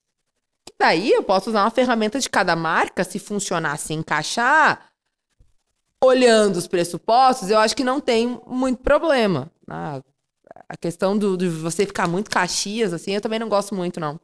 Daí 0.81 1.11
eu 1.13 1.23
posso 1.23 1.51
usar 1.51 1.63
uma 1.65 1.71
ferramenta 1.71 2.19
de 2.19 2.29
cada 2.31 2.57
marca, 2.57 3.05
se 3.05 3.19
funcionar, 3.19 3.77
se 3.77 3.93
encaixar, 3.93 4.87
olhando 6.03 6.57
os 6.57 6.67
pressupostos, 6.67 7.51
eu 7.51 7.59
acho 7.59 7.77
que 7.77 7.85
não 7.85 8.01
tem 8.01 8.41
muito 8.47 8.83
problema. 8.83 9.51
Ah, 9.69 10.01
a 10.67 10.77
questão 10.79 11.19
do, 11.19 11.37
de 11.37 11.49
você 11.51 11.85
ficar 11.85 12.09
muito 12.09 12.31
caxias, 12.31 12.95
assim, 12.95 13.13
eu 13.13 13.21
também 13.21 13.39
não 13.39 13.49
gosto 13.49 13.75
muito, 13.75 14.01
não. 14.01 14.19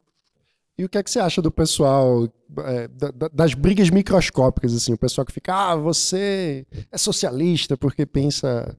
E 0.75 0.83
o 0.83 0.89
que 0.89 0.97
é 0.97 1.03
que 1.03 1.11
você 1.11 1.19
acha 1.19 1.41
do 1.43 1.51
pessoal, 1.51 2.27
é, 2.65 2.87
da- 2.87 3.11
da- 3.11 3.27
das 3.31 3.53
brigas 3.53 3.91
microscópicas, 3.91 4.73
assim, 4.75 4.93
o 4.93 4.97
pessoal 4.97 5.25
que 5.25 5.31
fica, 5.33 5.53
ah, 5.53 5.75
você 5.75 6.65
é 6.91 6.97
socialista 6.97 7.77
porque 7.77 8.03
pensa 8.05 8.75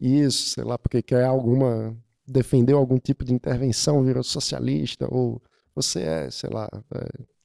isso, 0.00 0.50
sei 0.50 0.64
lá, 0.64 0.78
porque 0.78 1.02
quer 1.02 1.24
alguma, 1.24 1.94
defendeu 2.26 2.78
algum 2.78 2.98
tipo 2.98 3.22
de 3.22 3.34
intervenção, 3.34 4.02
virou 4.02 4.22
socialista, 4.22 5.06
ou 5.10 5.42
você 5.82 6.02
é, 6.02 6.30
sei 6.30 6.50
lá, 6.50 6.68
é, 6.94 7.37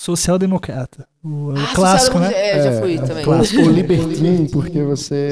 Social-democrata. 0.00 1.08
O, 1.24 1.48
o 1.48 1.50
Ah, 1.58 1.72
clássico, 1.74 2.18
social- 2.18 2.30
né? 2.30 2.50
É, 2.50 2.62
já 2.62 2.80
fui 2.80 2.96
também. 2.98 3.24
clássico, 3.24 3.62
ou 3.62 3.68
libertino 3.72 4.48
porque 4.48 4.80
você 4.84 5.30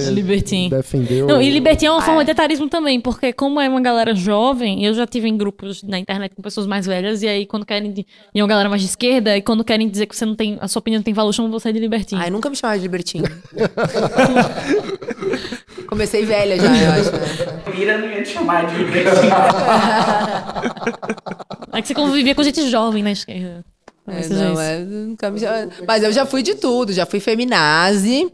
defendeu... 0.68 1.28
Não, 1.28 1.40
e 1.40 1.48
libertinho 1.50 1.90
é 1.90 1.92
uma 1.92 2.00
Ah, 2.00 2.04
forma 2.04 2.22
é. 2.22 2.24
de 2.24 2.32
etarismo 2.32 2.68
também, 2.68 3.00
porque 3.00 3.32
como 3.32 3.60
é 3.60 3.68
uma 3.68 3.80
galera 3.80 4.12
jovem, 4.12 4.84
eu 4.84 4.92
já 4.92 5.06
tive 5.06 5.28
em 5.28 5.36
grupos 5.36 5.84
na 5.84 6.00
internet 6.00 6.34
com 6.34 6.42
pessoas 6.42 6.66
mais 6.66 6.84
velhas, 6.84 7.22
e 7.22 7.28
aí 7.28 7.46
quando 7.46 7.64
querem, 7.64 7.92
de- 7.92 8.04
e 8.34 8.42
uma 8.42 8.48
galera 8.48 8.68
mais 8.68 8.82
de 8.82 8.88
esquerda, 8.88 9.36
e 9.36 9.40
quando 9.40 9.62
querem 9.62 9.88
dizer 9.88 10.06
que 10.06 10.16
você 10.16 10.26
não 10.26 10.34
tem, 10.34 10.58
a 10.60 10.66
sua 10.66 10.80
opinião 10.80 10.98
não 10.98 11.04
tem 11.04 11.14
valor, 11.14 11.32
chamam 11.32 11.52
você 11.52 11.72
de 11.72 11.78
libertinho. 11.78 12.20
Ai, 12.20 12.28
nunca 12.30 12.50
me 12.50 12.56
chamava 12.56 12.76
de 12.76 12.82
libertino. 12.82 13.28
Comecei 15.88 16.24
velha 16.26 16.58
já, 16.58 16.76
eu 16.76 16.90
acho. 16.90 17.12
Né? 17.12 17.20
Mira 17.78 17.98
não 17.98 18.08
ia 18.10 18.22
te 18.24 18.30
chamar 18.30 18.66
de 18.66 18.76
libertino. 18.76 19.30
É 21.72 21.82
que 21.82 21.88
você 21.88 21.94
convivia 21.94 22.34
com 22.34 22.42
gente 22.42 22.68
jovem 22.70 23.02
na 23.02 23.12
esquerda. 23.12 23.62
É, 24.06 24.22
seja 24.22 24.48
não, 24.50 24.60
é, 24.60 24.78
nunca 24.78 25.30
me 25.30 25.40
Mas 25.86 26.02
eu 26.02 26.12
já 26.12 26.24
fui 26.24 26.42
de 26.42 26.54
tudo. 26.54 26.92
Já 26.92 27.04
fui 27.06 27.20
feminazi 27.20 28.32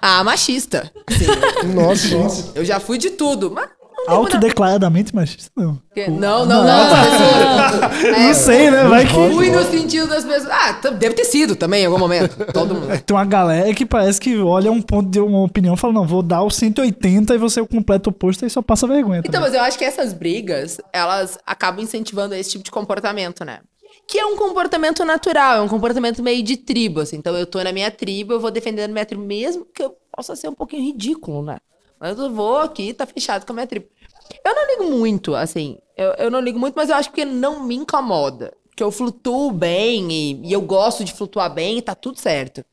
a 0.00 0.22
machista. 0.22 0.90
Sim, 1.10 1.26
Nossa, 1.74 2.52
eu 2.54 2.64
já 2.64 2.78
fui 2.78 2.98
de 2.98 3.10
tudo. 3.10 3.50
Mas 3.50 3.68
não 4.06 4.18
Autodeclaradamente 4.18 5.12
machista, 5.14 5.50
não. 5.56 5.80
Não, 6.08 6.46
não, 6.46 6.62
não. 6.62 6.68
É, 6.68 8.10
Não 8.28 8.34
sei, 8.34 8.70
né? 8.70 8.84
Vai 8.84 9.04
que. 9.04 9.12
Fui 9.12 9.50
no 9.50 9.64
sentido 9.64 10.06
das 10.06 10.24
pessoas. 10.24 10.48
Ah, 10.48 10.90
deve 10.90 11.14
ter 11.14 11.24
sido 11.24 11.56
também 11.56 11.82
em 11.82 11.86
algum 11.86 11.98
momento. 11.98 12.36
Todo 12.52 12.74
mundo. 12.74 12.88
Tem 13.00 13.16
uma 13.16 13.24
galera 13.24 13.72
que 13.74 13.84
parece 13.84 14.20
que 14.20 14.38
olha 14.38 14.70
um 14.70 14.80
ponto 14.80 15.10
de 15.10 15.18
uma 15.18 15.42
opinião 15.42 15.74
e 15.74 15.76
fala: 15.76 15.92
não, 15.92 16.06
vou 16.06 16.22
dar 16.22 16.42
o 16.42 16.50
180 16.50 17.34
e 17.34 17.38
você 17.38 17.58
é 17.58 17.62
o 17.62 17.66
completo 17.66 18.10
oposto 18.10 18.46
e 18.46 18.50
só 18.50 18.62
passa 18.62 18.86
vergonha. 18.86 19.20
Então, 19.20 19.32
também. 19.32 19.48
mas 19.48 19.54
eu 19.54 19.62
acho 19.62 19.76
que 19.76 19.84
essas 19.84 20.12
brigas, 20.12 20.78
elas 20.92 21.36
acabam 21.44 21.82
incentivando 21.82 22.34
esse 22.34 22.50
tipo 22.50 22.64
de 22.64 22.70
comportamento, 22.70 23.44
né? 23.44 23.58
Que 24.06 24.18
é 24.18 24.26
um 24.26 24.36
comportamento 24.36 25.04
natural, 25.04 25.58
é 25.58 25.60
um 25.60 25.68
comportamento 25.68 26.22
meio 26.22 26.42
de 26.42 26.56
tribo, 26.56 27.00
assim. 27.00 27.16
Então, 27.16 27.36
eu 27.36 27.46
tô 27.46 27.62
na 27.62 27.72
minha 27.72 27.90
tribo, 27.90 28.34
eu 28.34 28.40
vou 28.40 28.50
defendendo 28.50 28.90
a 28.90 28.92
minha 28.92 29.06
tribo, 29.06 29.24
mesmo 29.24 29.64
que 29.64 29.82
eu 29.82 29.96
possa 30.14 30.36
ser 30.36 30.48
um 30.48 30.54
pouquinho 30.54 30.84
ridículo, 30.84 31.42
né? 31.42 31.58
Mas 31.98 32.18
eu 32.18 32.30
vou 32.30 32.58
aqui, 32.58 32.94
tá 32.94 33.06
fechado 33.06 33.44
com 33.44 33.52
a 33.52 33.54
minha 33.54 33.66
tribo. 33.66 33.86
Eu 34.44 34.54
não 34.54 34.66
ligo 34.66 34.98
muito, 34.98 35.34
assim. 35.34 35.78
Eu, 35.96 36.10
eu 36.18 36.30
não 36.30 36.40
ligo 36.40 36.58
muito, 36.58 36.74
mas 36.74 36.90
eu 36.90 36.96
acho 36.96 37.10
que 37.10 37.24
não 37.24 37.64
me 37.64 37.74
incomoda. 37.74 38.52
Que 38.76 38.82
eu 38.82 38.90
flutuo 38.90 39.50
bem 39.50 40.12
e, 40.12 40.48
e 40.48 40.52
eu 40.52 40.60
gosto 40.60 41.04
de 41.04 41.12
flutuar 41.12 41.52
bem 41.52 41.78
e 41.78 41.82
tá 41.82 41.94
tudo 41.94 42.20
certo. 42.20 42.64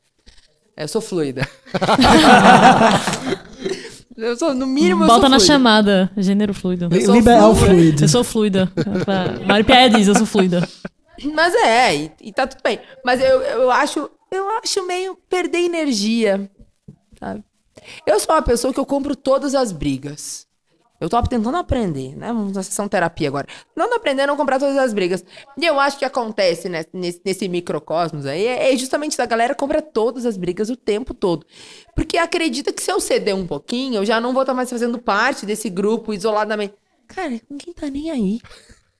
Eu 0.76 0.88
sou 0.88 1.00
fluida. 1.00 1.48
eu 4.16 4.36
sou, 4.36 4.54
no 4.54 4.66
mínimo, 4.66 5.04
eu 5.04 5.06
Bota 5.06 5.20
sou 5.20 5.30
na 5.30 5.36
fluida. 5.36 5.52
chamada, 5.52 6.10
gênero 6.16 6.52
fluido. 6.52 6.88
Liberal 6.88 7.54
fluida. 7.54 7.74
fluido. 7.74 8.04
Eu 8.04 8.08
sou 8.08 8.24
fluida. 8.24 8.72
Mari 9.46 9.64
Piaia 9.64 9.88
diz, 9.88 10.08
eu 10.08 10.16
sou 10.16 10.26
fluida. 10.26 10.68
Mas 11.32 11.54
é, 11.54 11.96
e, 11.96 12.12
e 12.20 12.32
tá 12.32 12.46
tudo 12.46 12.62
bem. 12.62 12.80
Mas 13.04 13.20
eu, 13.20 13.40
eu 13.42 13.70
acho, 13.70 14.10
eu 14.30 14.48
acho 14.58 14.86
meio 14.86 15.16
perder 15.28 15.58
energia, 15.58 16.50
sabe? 17.18 17.44
Eu 18.06 18.18
sou 18.20 18.34
uma 18.34 18.42
pessoa 18.42 18.72
que 18.72 18.80
eu 18.80 18.86
compro 18.86 19.14
todas 19.14 19.54
as 19.54 19.72
brigas. 19.72 20.46
Eu 21.00 21.08
tô 21.08 21.20
tentando 21.24 21.56
aprender, 21.56 22.16
né? 22.16 22.32
Na 22.32 22.62
sessão 22.62 22.88
terapia 22.88 23.28
agora. 23.28 23.46
Não 23.76 23.94
aprender 23.94 24.22
a 24.22 24.26
não 24.26 24.36
comprar 24.36 24.58
todas 24.58 24.76
as 24.78 24.94
brigas. 24.94 25.24
E 25.58 25.66
eu 25.66 25.78
acho 25.78 25.98
que 25.98 26.04
acontece 26.04 26.68
né, 26.68 26.84
nesse, 26.92 27.20
nesse 27.24 27.48
microcosmos 27.48 28.24
aí 28.24 28.46
é, 28.46 28.72
é 28.72 28.76
justamente 28.76 29.12
isso. 29.12 29.20
A 29.20 29.26
galera 29.26 29.54
compra 29.54 29.82
todas 29.82 30.24
as 30.24 30.36
brigas 30.36 30.70
o 30.70 30.76
tempo 30.76 31.12
todo. 31.12 31.44
Porque 31.94 32.16
acredita 32.16 32.72
que 32.72 32.82
se 32.82 32.90
eu 32.90 33.00
ceder 33.00 33.34
um 33.34 33.46
pouquinho, 33.46 33.96
eu 33.96 34.04
já 34.06 34.20
não 34.20 34.32
vou 34.32 34.42
estar 34.42 34.54
mais 34.54 34.70
fazendo 34.70 34.98
parte 34.98 35.44
desse 35.44 35.68
grupo 35.68 36.14
isoladamente. 36.14 36.74
Cara, 37.08 37.38
ninguém 37.50 37.74
tá 37.74 37.90
nem 37.90 38.10
aí. 38.10 38.40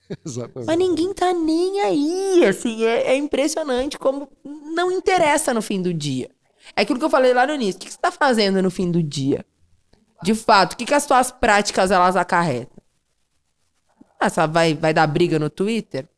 Exatamente. 0.24 0.66
Mas 0.66 0.78
ninguém 0.78 1.12
tá 1.12 1.32
nem 1.32 1.80
aí, 1.80 2.46
assim, 2.46 2.84
é, 2.84 3.12
é 3.12 3.16
impressionante 3.16 3.98
como 3.98 4.28
não 4.44 4.90
interessa 4.90 5.54
no 5.54 5.62
fim 5.62 5.80
do 5.80 5.92
dia. 5.92 6.30
É 6.76 6.82
aquilo 6.82 6.98
que 6.98 7.04
eu 7.04 7.10
falei 7.10 7.32
lá 7.34 7.46
no 7.46 7.54
início. 7.54 7.76
O 7.76 7.80
que 7.80 7.86
que 7.86 7.92
você 7.92 7.98
tá 7.98 8.10
fazendo 8.10 8.62
no 8.62 8.70
fim 8.70 8.90
do 8.90 9.02
dia? 9.02 9.44
De 10.22 10.34
fato, 10.34 10.72
o 10.72 10.76
que, 10.76 10.86
que 10.86 10.94
as 10.94 11.02
suas 11.02 11.30
práticas 11.30 11.90
elas 11.90 12.16
acarretam? 12.16 12.82
Ah, 14.18 14.46
vai, 14.46 14.74
vai 14.74 14.94
dar 14.94 15.06
briga 15.06 15.38
no 15.38 15.50
Twitter? 15.50 16.08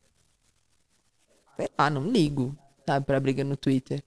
Sei 1.57 1.69
lá, 1.77 1.91
não 1.91 2.09
ligo, 2.09 2.57
sabe, 2.87 3.05
pra 3.05 3.19
briga 3.19 3.43
no 3.43 3.57
Twitter. 3.57 4.03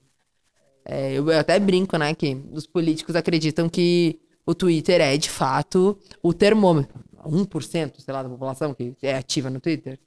É, 0.84 1.12
eu, 1.12 1.28
eu 1.30 1.38
até 1.38 1.58
brinco, 1.58 1.98
né, 1.98 2.14
que 2.14 2.42
os 2.52 2.66
políticos 2.66 3.14
acreditam 3.14 3.68
que 3.68 4.18
o 4.46 4.54
Twitter 4.54 5.00
é, 5.00 5.16
de 5.16 5.28
fato, 5.28 5.98
o 6.22 6.32
termômetro. 6.32 7.04
1%, 7.28 7.92
sei 7.98 8.14
lá, 8.14 8.22
da 8.22 8.28
população 8.28 8.74
que 8.74 8.92
é 9.02 9.16
ativa 9.16 9.50
no 9.50 9.60
Twitter. 9.60 9.98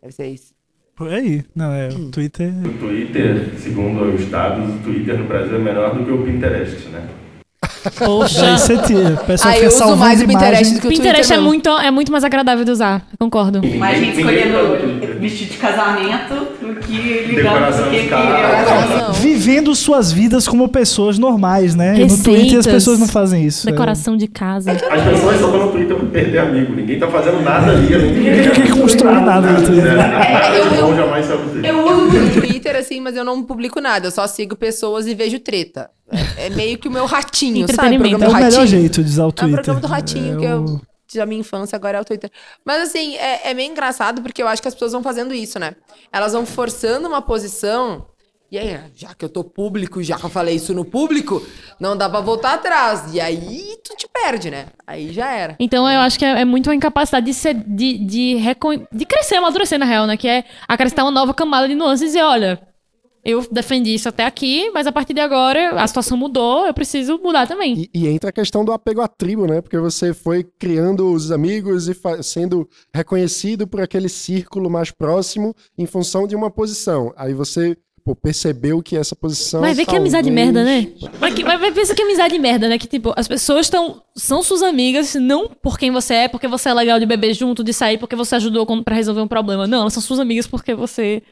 Deve 0.00 0.14
ser 0.14 0.26
isso. 0.28 0.52
Por 0.94 1.08
aí. 1.12 1.42
Não, 1.54 1.72
é, 1.72 1.88
o 1.88 2.10
Twitter. 2.10 2.52
O 2.64 2.78
Twitter, 2.78 3.54
segundo 3.58 4.02
os 4.14 4.26
dados, 4.28 4.68
o 4.74 4.78
Twitter 4.78 5.18
no 5.18 5.24
Brasil 5.26 5.56
é 5.56 5.58
menor 5.58 5.94
do 5.96 6.04
que 6.04 6.10
o 6.10 6.22
Pinterest, 6.24 6.88
né? 6.88 7.08
Poxa. 7.98 8.52
Aí 8.52 8.58
você 8.58 8.76
tira. 8.78 9.14
O 9.14 9.24
pessoal 9.24 9.50
Ah, 9.50 9.54
fica 9.54 9.66
eu 9.66 9.70
uso 9.70 9.96
mais 9.96 10.22
o. 10.22 10.26
Pinterest 10.26 10.74
do 10.74 10.80
que 10.80 10.86
o 10.86 10.90
Pinterest 10.90 11.28
Twitter 11.28 11.32
é 11.32 11.36
mesmo. 11.36 11.42
muito, 11.48 11.68
é 11.70 11.90
muito 11.90 12.12
mais 12.12 12.24
agradável 12.24 12.64
de 12.64 12.70
usar, 12.70 13.06
concordo. 13.18 13.60
Mais 13.78 13.98
gente 13.98 14.16
Ninguém 14.18 14.52
tá 14.52 14.62
no 14.62 14.74
escolhendo 14.74 15.20
vestido 15.20 15.50
de 15.52 15.56
casamento 15.58 16.34
do 16.98 17.26
ligando 17.28 17.76
porque 17.82 17.98
queria. 18.02 18.98
Não. 19.06 19.12
Vivendo 19.12 19.74
suas 19.74 20.12
vidas 20.12 20.46
como 20.48 20.68
pessoas 20.68 21.18
normais, 21.18 21.74
né? 21.74 21.96
E 21.96 22.00
no 22.06 22.08
Twitter 22.08 22.32
as 22.34 22.42
Receitas, 22.42 22.66
pessoas 22.66 22.98
não 22.98 23.06
fazem 23.08 23.44
isso. 23.44 23.68
é. 23.68 23.72
Decoração 23.72 24.16
de 24.16 24.26
casa. 24.28 24.72
As 24.72 24.80
pessoas 24.80 25.40
só 25.40 25.46
estão 25.46 25.66
no 25.66 25.72
Twitter 25.72 25.96
pra 25.96 26.06
perder 26.08 26.38
amigo. 26.38 26.74
Ninguém 26.74 26.98
tá 26.98 27.08
fazendo 27.08 27.40
nada 27.42 27.70
ali. 27.72 27.86
Ninguém 27.86 28.48
Ninguém 28.48 28.70
constrói 28.80 29.20
nada 29.20 29.50
no 29.52 29.62
Twitter. 29.66 29.94
Né? 29.96 30.58
eu- 30.58 30.92
Eu. 30.92 30.92
Eu 31.64 31.84
uso 31.86 32.16
o 32.18 32.40
Twitter, 32.40 32.76
assim, 32.76 33.00
mas 33.00 33.16
eu 33.16 33.24
não 33.24 33.42
publico 33.42 33.80
nada. 33.80 34.06
Eu 34.06 34.10
só 34.10 34.26
sigo 34.26 34.56
pessoas 34.56 35.06
e 35.06 35.14
vejo 35.14 35.38
treta. 35.38 35.90
É, 36.36 36.46
é 36.46 36.50
meio 36.50 36.76
que 36.78 36.88
o 36.88 36.90
meu 36.90 37.06
ratinho, 37.06 37.66
sabe? 37.68 37.72
O 37.72 37.74
Entretenimento. 37.94 38.06
É 38.06 38.10
programa 38.10 38.24
o 38.24 38.28
do 38.28 38.34
melhor 38.44 38.60
ratinho. 38.60 38.66
jeito 38.80 39.02
de 39.04 39.10
usar 39.10 39.22
o 39.22 39.26
É 39.26 39.28
o 39.28 39.32
Twitter. 39.32 39.54
programa 39.54 39.80
do 39.80 39.86
ratinho 39.86 40.34
É 40.36 40.38
que 40.40 40.44
eu. 40.44 40.80
Da 41.14 41.26
minha 41.26 41.40
infância, 41.40 41.76
agora 41.76 41.98
é 41.98 42.00
o 42.00 42.04
Twitter. 42.04 42.30
Mas 42.64 42.82
assim, 42.82 43.16
é, 43.16 43.50
é 43.50 43.54
meio 43.54 43.70
engraçado 43.70 44.22
porque 44.22 44.42
eu 44.42 44.48
acho 44.48 44.62
que 44.62 44.68
as 44.68 44.74
pessoas 44.74 44.92
vão 44.92 45.02
fazendo 45.02 45.34
isso, 45.34 45.58
né? 45.58 45.74
Elas 46.12 46.32
vão 46.32 46.46
forçando 46.46 47.08
uma 47.08 47.20
posição. 47.22 48.06
E 48.50 48.58
aí, 48.58 48.78
já 48.94 49.14
que 49.14 49.24
eu 49.24 49.30
tô 49.30 49.42
público, 49.42 50.02
já 50.02 50.18
que 50.18 50.24
eu 50.26 50.28
falei 50.28 50.56
isso 50.56 50.74
no 50.74 50.84
público, 50.84 51.42
não 51.80 51.96
dá 51.96 52.06
pra 52.06 52.20
voltar 52.20 52.52
atrás. 52.54 53.14
E 53.14 53.18
aí 53.18 53.78
tu 53.82 53.96
te 53.96 54.06
perde, 54.06 54.50
né? 54.50 54.66
Aí 54.86 55.10
já 55.10 55.30
era. 55.32 55.56
Então 55.58 55.90
eu 55.90 56.00
acho 56.00 56.18
que 56.18 56.24
é, 56.24 56.42
é 56.42 56.44
muito 56.44 56.70
a 56.70 56.74
incapacidade 56.74 57.24
de, 57.24 57.32
ser, 57.32 57.54
de, 57.54 57.96
de, 57.96 58.34
recon- 58.36 58.86
de 58.92 59.06
crescer, 59.06 59.36
amadurecer 59.36 59.78
na 59.78 59.86
real, 59.86 60.06
né? 60.06 60.18
Que 60.18 60.28
é 60.28 60.44
acrescentar 60.68 61.04
uma 61.04 61.10
nova 61.10 61.32
camada 61.32 61.66
de 61.66 61.74
nuances 61.74 62.14
e 62.14 62.20
olha, 62.20 62.60
eu 63.24 63.46
defendi 63.50 63.94
isso 63.94 64.08
até 64.08 64.24
aqui, 64.24 64.70
mas 64.70 64.86
a 64.86 64.92
partir 64.92 65.14
de 65.14 65.20
agora 65.20 65.80
a 65.80 65.86
situação 65.86 66.16
mudou, 66.16 66.66
eu 66.66 66.74
preciso 66.74 67.20
mudar 67.22 67.46
também. 67.46 67.88
E, 67.94 68.00
e 68.02 68.08
entra 68.08 68.30
a 68.30 68.32
questão 68.32 68.64
do 68.64 68.72
apego 68.72 69.00
à 69.00 69.06
tribo, 69.06 69.46
né? 69.46 69.60
Porque 69.60 69.78
você 69.78 70.12
foi 70.12 70.44
criando 70.58 71.12
os 71.12 71.30
amigos 71.30 71.88
e 71.88 71.96
sendo 72.22 72.68
reconhecido 72.92 73.66
por 73.66 73.80
aquele 73.80 74.08
círculo 74.08 74.68
mais 74.68 74.90
próximo 74.90 75.54
em 75.78 75.86
função 75.86 76.26
de 76.26 76.34
uma 76.34 76.50
posição. 76.50 77.12
Aí 77.16 77.32
você 77.32 77.76
pô, 78.04 78.16
percebeu 78.16 78.82
que 78.82 78.96
essa 78.96 79.14
posição. 79.14 79.60
Vai 79.60 79.74
ver 79.74 79.86
que 79.86 79.94
é 79.94 79.98
amizade 79.98 80.30
merda, 80.30 80.64
né? 80.64 80.88
Vai, 81.18 81.32
que, 81.32 81.44
pensa 81.72 81.94
que 81.94 82.02
é 82.02 82.04
amizade 82.04 82.38
merda, 82.38 82.68
né? 82.68 82.78
Que, 82.78 82.86
tipo, 82.86 83.12
as 83.16 83.28
pessoas 83.28 83.66
estão. 83.66 84.02
São 84.14 84.42
suas 84.42 84.62
amigas, 84.62 85.14
não 85.14 85.48
por 85.48 85.78
quem 85.78 85.90
você 85.90 86.14
é, 86.14 86.28
porque 86.28 86.48
você 86.48 86.68
é 86.68 86.74
legal 86.74 86.98
de 86.98 87.06
beber 87.06 87.34
junto, 87.34 87.64
de 87.64 87.72
sair, 87.72 87.98
porque 87.98 88.16
você 88.16 88.34
ajudou 88.34 88.66
pra 88.82 88.96
resolver 88.96 89.20
um 89.20 89.28
problema. 89.28 89.66
Não, 89.66 89.82
elas 89.82 89.92
são 89.92 90.02
suas 90.02 90.18
amigas 90.18 90.46
porque 90.46 90.74
você 90.74 91.22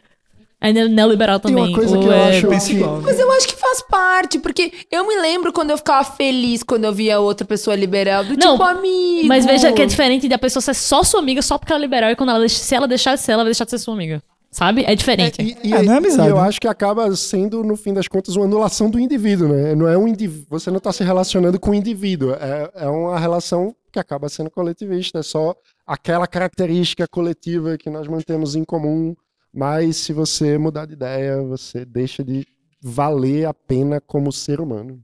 é 0.61 0.72
ne- 0.72 0.88
neoliberal 0.88 1.40
Tem 1.40 1.54
também. 1.54 1.68
uma 1.70 1.76
coisa 1.78 1.98
que 1.98 2.04
eu 2.06 2.12
é- 2.12 2.28
acho 2.36 2.48
pensa 2.48 2.66
que. 2.68 2.72
igual, 2.74 2.96
né? 2.98 3.02
Mas 3.06 3.18
eu 3.18 3.32
acho 3.32 3.48
que 3.48 3.56
faz 3.56 3.82
parte, 3.82 4.38
porque 4.38 4.72
eu 4.90 5.06
me 5.06 5.16
lembro 5.16 5.52
quando 5.52 5.70
eu 5.70 5.78
ficava 5.78 6.04
feliz 6.04 6.62
quando 6.62 6.84
eu 6.84 6.92
via 6.92 7.18
outra 7.20 7.46
pessoa 7.46 7.74
liberal, 7.76 8.24
do 8.24 8.36
Não, 8.36 8.52
tipo 8.52 8.62
amigo. 8.62 9.26
Mas 9.28 9.46
veja 9.46 9.72
que 9.72 9.80
é 9.82 9.86
diferente 9.86 10.28
da 10.28 10.38
pessoa 10.38 10.61
ser 10.61 10.74
só 10.74 11.02
sua 11.02 11.20
amiga 11.20 11.40
só 11.42 11.56
porque 11.58 11.72
ela 11.72 11.80
é 11.80 11.84
liberal 11.84 12.11
e 12.11 12.16
quando 12.16 12.30
ela 12.30 12.48
se 12.48 12.74
ela 12.74 12.86
deixar 12.86 13.14
de 13.14 13.20
ser, 13.22 13.32
ela 13.32 13.42
vai 13.42 13.50
deixar 13.50 13.64
de 13.64 13.70
ser 13.70 13.78
sua 13.78 13.94
amiga. 13.94 14.22
Sabe? 14.52 14.82
É 14.84 14.96
diferente. 14.96 15.40
E, 15.40 15.68
e- 15.68 15.72
É, 15.72 15.80
não 15.80 15.92
é 15.94 15.98
amizade, 15.98 16.28
e 16.28 16.32
eu 16.32 16.36
né? 16.36 16.42
acho 16.42 16.61
que 16.61 16.66
acaba 16.66 17.14
sendo, 17.14 17.62
no 17.62 17.76
fim 17.76 17.94
das 17.94 18.08
contas, 18.08 18.34
uma 18.34 18.44
anulação 18.46 18.90
do 18.90 18.98
indivíduo, 18.98 19.46
né? 19.48 19.76
Não 19.76 19.86
é 19.86 19.96
um 19.96 20.08
indivíduo. 20.08 20.44
Você 20.50 20.70
não 20.72 20.78
está 20.78 20.92
se 20.92 21.04
relacionando 21.04 21.58
com 21.61 21.70
o 21.70 21.74
indivíduo. 21.74 22.32
É, 22.32 22.68
é 22.74 22.86
uma 22.88 23.16
relação 23.16 23.72
que 23.92 23.98
acaba 24.00 24.28
sendo 24.28 24.50
coletivista. 24.50 25.20
É 25.20 25.22
só 25.22 25.54
aquela 25.86 26.26
característica 26.26 27.06
coletiva 27.08 27.78
que 27.78 27.88
nós 27.88 28.08
mantemos 28.08 28.56
em 28.56 28.64
comum. 28.64 29.14
Mas 29.53 29.96
se 29.96 30.12
você 30.12 30.57
mudar 30.57 30.86
de 30.86 30.92
ideia, 30.92 31.42
você 31.42 31.84
deixa 31.84 32.24
de 32.24 32.46
valer 32.80 33.46
a 33.46 33.55
pena 33.55 34.01
como 34.01 34.32
ser 34.32 34.61
humano. 34.61 35.03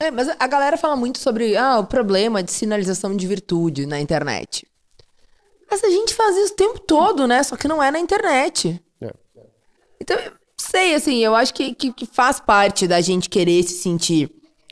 É, 0.00 0.10
mas 0.10 0.28
a 0.28 0.46
galera 0.46 0.76
fala 0.76 0.94
muito 0.94 1.18
sobre 1.18 1.56
ah, 1.56 1.80
o 1.80 1.86
problema 1.86 2.42
de 2.42 2.52
sinalização 2.52 3.16
de 3.16 3.26
virtude 3.26 3.84
na 3.84 4.00
internet. 4.00 4.66
Mas 5.70 5.82
a 5.82 5.90
gente 5.90 6.14
faz 6.14 6.36
isso 6.36 6.52
o 6.52 6.56
tempo 6.56 6.78
todo, 6.78 7.26
né? 7.26 7.42
Só 7.42 7.56
que 7.56 7.68
não 7.68 7.82
é 7.82 7.90
na 7.90 7.98
internet. 7.98 8.80
É. 9.00 9.12
Então, 10.00 10.16
eu 10.16 10.32
sei, 10.56 10.94
assim, 10.94 11.18
eu 11.18 11.34
acho 11.34 11.52
que, 11.52 11.74
que, 11.74 11.92
que 11.92 12.06
faz 12.06 12.40
parte 12.40 12.86
da 12.86 13.00
gente 13.00 13.28
querer 13.28 13.62
se 13.64 13.74
sentir 13.74 14.30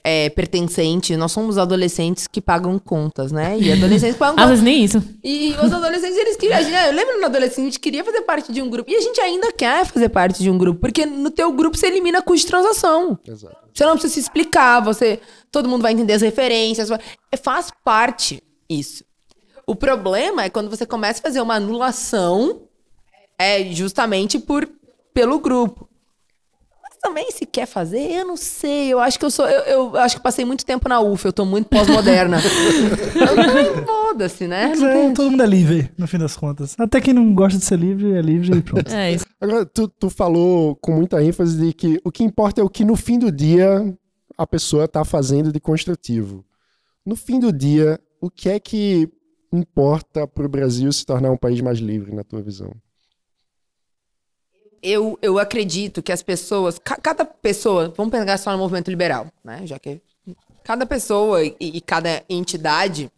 é, 0.09 0.31
pertencente. 0.31 1.17
Nós 1.17 1.33
somos 1.33 1.59
adolescentes 1.59 2.29
que 2.29 2.41
pagam 2.41 2.79
contas, 2.79 3.33
né? 3.33 3.59
E 3.59 3.73
adolescentes 3.73 4.17
pagam 4.17 4.37
Às 4.39 4.45
contas. 4.45 4.51
vezes 4.51 4.65
nem 4.65 4.85
isso. 4.85 5.03
E 5.25 5.51
os 5.61 5.73
adolescentes, 5.73 6.17
eles 6.17 6.37
queriam. 6.37 6.61
Eu 6.61 6.93
lembro 6.93 7.21
na 7.21 7.27
adolescência, 7.27 7.63
a 7.63 7.65
gente 7.67 7.81
queria 7.81 8.05
fazer 8.05 8.21
parte 8.23 8.53
de 8.53 8.63
um 8.63 8.71
grupo. 8.71 8.89
E 8.89 8.95
a 8.95 9.01
gente 9.01 9.21
ainda 9.21 9.51
quer 9.53 9.85
fazer 9.85 10.09
parte 10.09 10.41
de 10.41 10.49
um 10.49 10.57
grupo. 10.57 10.79
Porque 10.79 11.05
no 11.05 11.29
teu 11.29 11.51
grupo 11.53 11.77
você 11.77 11.89
elimina 11.89 12.23
custo 12.23 12.47
de 12.47 12.47
transação. 12.47 13.19
Exato. 13.27 13.57
Você 13.75 13.85
não 13.85 13.95
precisa 13.95 14.15
se 14.15 14.21
explicar, 14.21 14.79
você. 14.79 15.19
Todo 15.51 15.69
mundo 15.69 15.83
vai 15.83 15.93
entender 15.93 16.13
as 16.13 16.23
referências. 16.23 16.89
é, 17.33 17.37
faz 17.37 17.73
parte 17.85 18.41
isso. 18.71 19.05
O 19.67 19.75
problema 19.75 20.45
é 20.45 20.51
quando 20.51 20.71
você 20.71 20.87
começa 20.87 21.19
a 21.19 21.23
fazer 21.23 21.41
uma 21.41 21.57
anulação 21.57 22.61
é 23.37 23.65
justamente 23.73 24.39
por 24.39 24.69
pelo 25.13 25.41
grupo. 25.41 25.89
Também 27.07 27.31
se 27.31 27.47
quer 27.47 27.67
fazer, 27.67 28.01
eu 28.11 28.27
não 28.27 28.37
sei. 28.37 28.93
Eu 28.93 28.99
acho 29.01 29.19
que 29.19 29.25
eu 29.25 29.31
sou. 29.31 29.47
Eu, 29.49 29.95
eu 29.95 29.97
acho 29.97 30.17
que 30.17 30.23
passei 30.23 30.45
muito 30.45 30.67
tempo 30.67 30.89
na 30.89 31.01
UF, 31.01 31.25
eu 31.25 31.33
tô 31.33 31.45
muito 31.45 31.69
pós-moderna. 31.69 32.39
Eu- 33.15 33.87
Foda-se, 33.87 34.47
né? 34.49 34.73
É, 34.73 35.13
todo 35.13 35.31
mundo 35.31 35.43
é 35.43 35.47
livre, 35.47 35.91
no 35.97 36.07
fim 36.07 36.19
das 36.19 36.37
contas. 36.37 36.75
Até 36.79 37.01
quem 37.01 37.15
não 37.15 37.35
gosta 37.35 37.59
de 37.59 37.65
ser 37.65 37.79
livre 37.79 38.13
é 38.15 38.21
livre 38.21 38.59
e 38.59 38.63
pronto. 38.63 38.91
É 38.93 39.13
isso. 39.13 39.25
Agora, 39.41 39.65
tu, 39.67 39.89
tu 39.89 40.09
falou 40.11 40.75
com 40.77 40.93
muita 40.93 41.23
ênfase 41.23 41.57
de 41.59 41.73
que 41.73 42.01
o 42.05 42.11
que 42.11 42.25
importa 42.25 42.61
é 42.61 42.65
o 42.65 42.69
que 42.71 42.85
no 42.85 42.97
fim 42.97 43.19
do 43.19 43.31
dia 43.31 43.95
a 44.37 44.47
pessoa 44.47 44.85
está 44.87 45.05
fazendo 45.05 45.53
de 45.53 45.61
construtivo. 45.61 46.45
No 47.05 47.15
fim 47.17 47.39
do 47.39 47.53
dia, 47.53 48.01
o 48.21 48.29
que 48.31 48.49
é 48.49 48.59
que 48.59 49.09
importa 49.53 50.27
para 50.27 50.45
o 50.45 50.49
Brasil 50.49 50.91
se 50.93 51.05
tornar 51.07 51.31
um 51.31 51.37
país 51.37 51.61
mais 51.61 51.79
livre, 51.79 52.15
na 52.15 52.25
tua 52.25 52.43
visão? 52.43 52.73
Eu, 54.83 55.19
eu 55.23 55.39
acredito 55.39 56.03
que 56.03 56.13
as 56.13 56.23
pessoas, 56.23 56.79
ca- 56.79 56.97
cada 56.97 57.25
pessoa, 57.25 57.93
vamos 57.97 58.11
pegar 58.11 58.39
só 58.39 58.53
no 58.53 58.59
movimento 58.59 58.89
liberal, 58.91 59.27
né? 59.45 59.63
Já 59.65 59.79
que 59.79 60.01
cada 60.65 60.85
pessoa 60.87 61.45
e, 61.45 61.55
e 61.61 61.81
cada 61.81 62.23
entidade, 62.29 63.11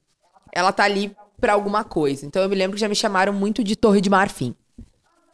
ela 0.53 0.73
tá 0.73 0.85
ali 0.85 1.15
pra 1.41 1.53
alguma 1.53 1.85
coisa. 1.85 2.27
Então 2.27 2.43
eu 2.43 2.49
me 2.49 2.57
lembro 2.57 2.75
que 2.77 2.81
já 2.81 2.89
me 2.89 2.95
chamaram 2.97 3.33
muito 3.33 3.63
de 3.63 3.77
Torre 3.77 4.01
de 4.01 4.11
Marfim. 4.11 4.55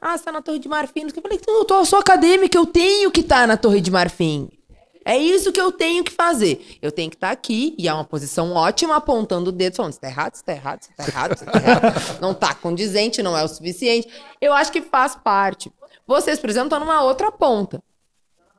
Ah, 0.00 0.18
você 0.18 0.24
tá 0.24 0.32
na 0.32 0.42
Torre 0.42 0.58
de 0.58 0.68
Marfim? 0.68 1.02
Eu 1.04 1.22
falei, 1.22 1.40
não, 1.46 1.58
eu, 1.60 1.64
tô, 1.64 1.78
eu 1.78 1.84
sou 1.86 1.98
acadêmica, 1.98 2.56
eu 2.58 2.66
tenho 2.66 3.10
que 3.10 3.20
estar 3.20 3.48
na 3.48 3.56
Torre 3.56 3.80
de 3.80 3.90
Marfim. 3.90 4.50
É 5.06 5.18
isso 5.18 5.52
que 5.52 5.60
eu 5.60 5.70
tenho 5.72 6.02
que 6.04 6.12
fazer. 6.12 6.78
Eu 6.80 6.90
tenho 6.92 7.10
que 7.10 7.16
estar 7.16 7.30
aqui, 7.30 7.74
e 7.78 7.88
é 7.88 7.92
uma 7.92 8.04
posição 8.04 8.52
ótima, 8.54 8.96
apontando 8.96 9.50
o 9.50 9.52
dedo, 9.52 9.76
falando, 9.76 9.92
isso 9.92 10.00
tá 10.00 10.08
errado, 10.08 10.34
isso 10.34 10.44
tá 10.44 10.52
errado, 10.52 10.80
isso 10.82 10.90
tá 10.96 11.04
errado, 11.06 11.34
isso 11.34 11.44
tá 11.44 11.58
errado. 11.58 12.20
Não 12.20 12.32
tá 12.32 12.54
condizente, 12.54 13.22
não 13.22 13.36
é 13.36 13.42
o 13.44 13.48
suficiente. 13.48 14.08
Eu 14.40 14.52
acho 14.54 14.72
que 14.72 14.80
faz 14.80 15.14
parte. 15.14 15.70
Vocês, 16.06 16.38
por 16.38 16.50
exemplo, 16.50 16.66
estão 16.66 16.80
numa 16.80 17.02
outra 17.02 17.32
ponta. 17.32 17.82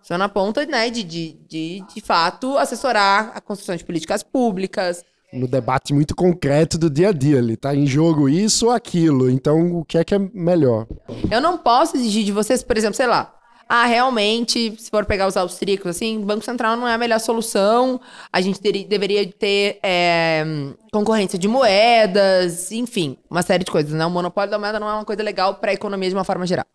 Estão 0.01 0.17
na 0.17 0.29
ponta, 0.29 0.65
né, 0.65 0.89
de, 0.89 1.03
de, 1.03 1.33
de, 1.47 1.83
de 1.93 2.01
fato, 2.01 2.57
assessorar 2.57 3.31
a 3.33 3.41
construção 3.41 3.75
de 3.75 3.83
políticas 3.83 4.21
públicas. 4.21 5.03
No 5.33 5.47
debate 5.47 5.93
muito 5.93 6.15
concreto 6.15 6.77
do 6.77 6.89
dia 6.89 7.09
a 7.09 7.11
dia 7.11 7.39
ali, 7.39 7.57
tá 7.57 7.75
em 7.75 7.87
jogo 7.87 8.29
isso 8.29 8.67
ou 8.67 8.71
aquilo. 8.71 9.29
Então, 9.29 9.75
o 9.79 9.83
que 9.83 9.97
é 9.97 10.03
que 10.03 10.13
é 10.13 10.19
melhor? 10.19 10.87
Eu 11.31 11.41
não 11.41 11.57
posso 11.57 11.97
exigir 11.97 12.23
de 12.23 12.31
vocês, 12.31 12.63
por 12.63 12.77
exemplo, 12.77 12.95
sei 12.95 13.07
lá. 13.07 13.33
Ah, 13.67 13.85
realmente, 13.87 14.75
se 14.79 14.91
for 14.91 15.05
pegar 15.05 15.27
os 15.27 15.35
austríacos, 15.35 15.87
assim, 15.87 16.21
Banco 16.21 16.45
Central 16.45 16.77
não 16.77 16.87
é 16.87 16.93
a 16.93 16.97
melhor 16.99 17.19
solução. 17.19 17.99
A 18.31 18.39
gente 18.39 18.61
deveria 18.61 19.27
ter 19.31 19.79
é, 19.81 20.45
concorrência 20.93 21.37
de 21.39 21.47
moedas, 21.47 22.71
enfim, 22.71 23.17
uma 23.27 23.41
série 23.41 23.63
de 23.63 23.71
coisas, 23.71 23.91
né? 23.91 24.05
O 24.05 24.11
monopólio 24.11 24.51
da 24.51 24.59
moeda 24.59 24.79
não 24.79 24.87
é 24.87 24.93
uma 24.93 25.05
coisa 25.05 25.23
legal 25.23 25.55
para 25.55 25.71
a 25.71 25.73
economia 25.73 26.09
de 26.09 26.15
uma 26.15 26.23
forma 26.23 26.45
geral. 26.45 26.65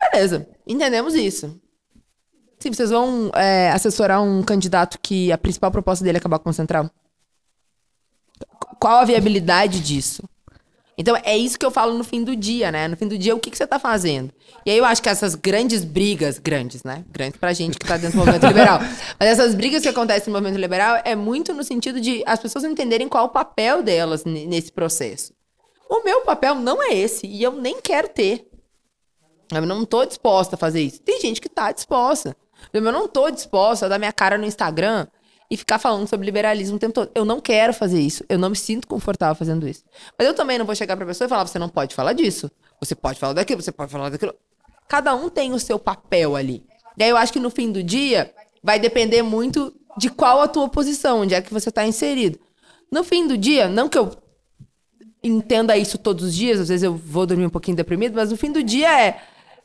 Beleza, 0.00 0.48
entendemos 0.66 1.14
isso. 1.14 1.60
Se 2.58 2.68
vocês 2.68 2.90
vão 2.90 3.30
é, 3.34 3.70
assessorar 3.70 4.22
um 4.22 4.42
candidato 4.42 4.98
que 5.00 5.32
a 5.32 5.38
principal 5.38 5.70
proposta 5.70 6.04
dele 6.04 6.18
é 6.18 6.20
acabar 6.20 6.38
com 6.38 6.50
o 6.50 6.54
Central. 6.54 6.90
qual 8.78 8.98
a 8.98 9.04
viabilidade 9.04 9.80
disso? 9.80 10.22
Então, 11.00 11.16
é 11.24 11.34
isso 11.34 11.58
que 11.58 11.64
eu 11.64 11.70
falo 11.70 11.96
no 11.96 12.04
fim 12.04 12.22
do 12.22 12.36
dia, 12.36 12.70
né? 12.70 12.86
No 12.86 12.94
fim 12.94 13.08
do 13.08 13.16
dia, 13.16 13.34
o 13.34 13.40
que, 13.40 13.50
que 13.50 13.56
você 13.56 13.66
tá 13.66 13.78
fazendo? 13.78 14.30
E 14.66 14.70
aí 14.70 14.76
eu 14.76 14.84
acho 14.84 15.02
que 15.02 15.08
essas 15.08 15.34
grandes 15.34 15.82
brigas, 15.82 16.38
grandes, 16.38 16.84
né? 16.84 17.02
Grandes 17.10 17.40
pra 17.40 17.54
gente 17.54 17.78
que 17.78 17.86
tá 17.86 17.96
dentro 17.96 18.18
do 18.18 18.18
movimento 18.18 18.44
liberal. 18.46 18.80
Mas 19.18 19.30
essas 19.30 19.54
brigas 19.54 19.82
que 19.82 19.88
acontecem 19.88 20.30
no 20.30 20.38
movimento 20.38 20.60
liberal 20.60 21.00
é 21.02 21.16
muito 21.16 21.54
no 21.54 21.64
sentido 21.64 22.02
de 22.02 22.22
as 22.26 22.38
pessoas 22.38 22.64
entenderem 22.64 23.08
qual 23.08 23.24
o 23.24 23.28
papel 23.30 23.82
delas 23.82 24.26
nesse 24.26 24.70
processo. 24.70 25.32
O 25.88 26.04
meu 26.04 26.20
papel 26.20 26.54
não 26.54 26.82
é 26.82 26.92
esse, 26.92 27.26
e 27.26 27.42
eu 27.42 27.52
nem 27.52 27.80
quero 27.80 28.08
ter. 28.08 28.49
Eu 29.52 29.66
não 29.66 29.84
tô 29.84 30.04
disposta 30.04 30.54
a 30.54 30.58
fazer 30.58 30.80
isso. 30.80 31.00
Tem 31.00 31.20
gente 31.20 31.40
que 31.40 31.48
tá 31.48 31.72
disposta. 31.72 32.36
Eu 32.72 32.80
não 32.80 33.08
tô 33.08 33.30
disposta 33.30 33.86
a 33.86 33.88
dar 33.88 33.98
minha 33.98 34.12
cara 34.12 34.38
no 34.38 34.44
Instagram 34.44 35.06
e 35.50 35.56
ficar 35.56 35.78
falando 35.78 36.06
sobre 36.06 36.24
liberalismo 36.24 36.76
o 36.76 36.78
tempo 36.78 36.94
todo. 36.94 37.10
Eu 37.14 37.24
não 37.24 37.40
quero 37.40 37.74
fazer 37.74 38.00
isso. 38.00 38.24
Eu 38.28 38.38
não 38.38 38.50
me 38.50 38.56
sinto 38.56 38.86
confortável 38.86 39.34
fazendo 39.34 39.66
isso. 39.66 39.82
Mas 40.16 40.28
eu 40.28 40.34
também 40.34 40.58
não 40.58 40.64
vou 40.64 40.74
chegar 40.74 40.96
pra 40.96 41.04
pessoa 41.04 41.26
e 41.26 41.28
falar: 41.28 41.46
você 41.46 41.58
não 41.58 41.68
pode 41.68 41.94
falar 41.94 42.12
disso. 42.12 42.50
Você 42.78 42.94
pode 42.94 43.18
falar 43.18 43.32
daquilo, 43.32 43.60
você 43.60 43.72
pode 43.72 43.90
falar 43.90 44.08
daquilo. 44.08 44.34
Cada 44.88 45.14
um 45.14 45.28
tem 45.28 45.52
o 45.52 45.58
seu 45.58 45.78
papel 45.78 46.36
ali. 46.36 46.64
E 46.96 47.02
aí 47.02 47.10
eu 47.10 47.16
acho 47.16 47.32
que 47.32 47.40
no 47.40 47.50
fim 47.50 47.70
do 47.72 47.82
dia 47.82 48.32
vai 48.62 48.78
depender 48.78 49.22
muito 49.22 49.74
de 49.96 50.08
qual 50.08 50.40
a 50.40 50.48
tua 50.48 50.68
posição, 50.68 51.20
onde 51.20 51.34
é 51.34 51.42
que 51.42 51.52
você 51.52 51.70
tá 51.70 51.86
inserido. 51.86 52.38
No 52.90 53.04
fim 53.04 53.26
do 53.26 53.36
dia, 53.36 53.68
não 53.68 53.88
que 53.88 53.98
eu 53.98 54.10
entenda 55.22 55.76
isso 55.76 55.98
todos 55.98 56.24
os 56.24 56.34
dias, 56.34 56.60
às 56.60 56.68
vezes 56.68 56.82
eu 56.82 56.94
vou 56.94 57.26
dormir 57.26 57.46
um 57.46 57.50
pouquinho 57.50 57.76
deprimido, 57.76 58.14
mas 58.14 58.30
no 58.30 58.36
fim 58.36 58.50
do 58.50 58.62
dia 58.62 59.00
é. 59.00 59.22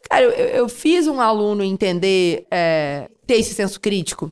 Cara, 0.10 0.24
eu, 0.24 0.32
eu 0.32 0.70
fiz 0.70 1.08
um 1.08 1.20
aluno 1.20 1.64
entender, 1.64 2.46
é, 2.52 3.10
ter 3.26 3.36
esse 3.36 3.54
senso 3.54 3.80
crítico. 3.80 4.32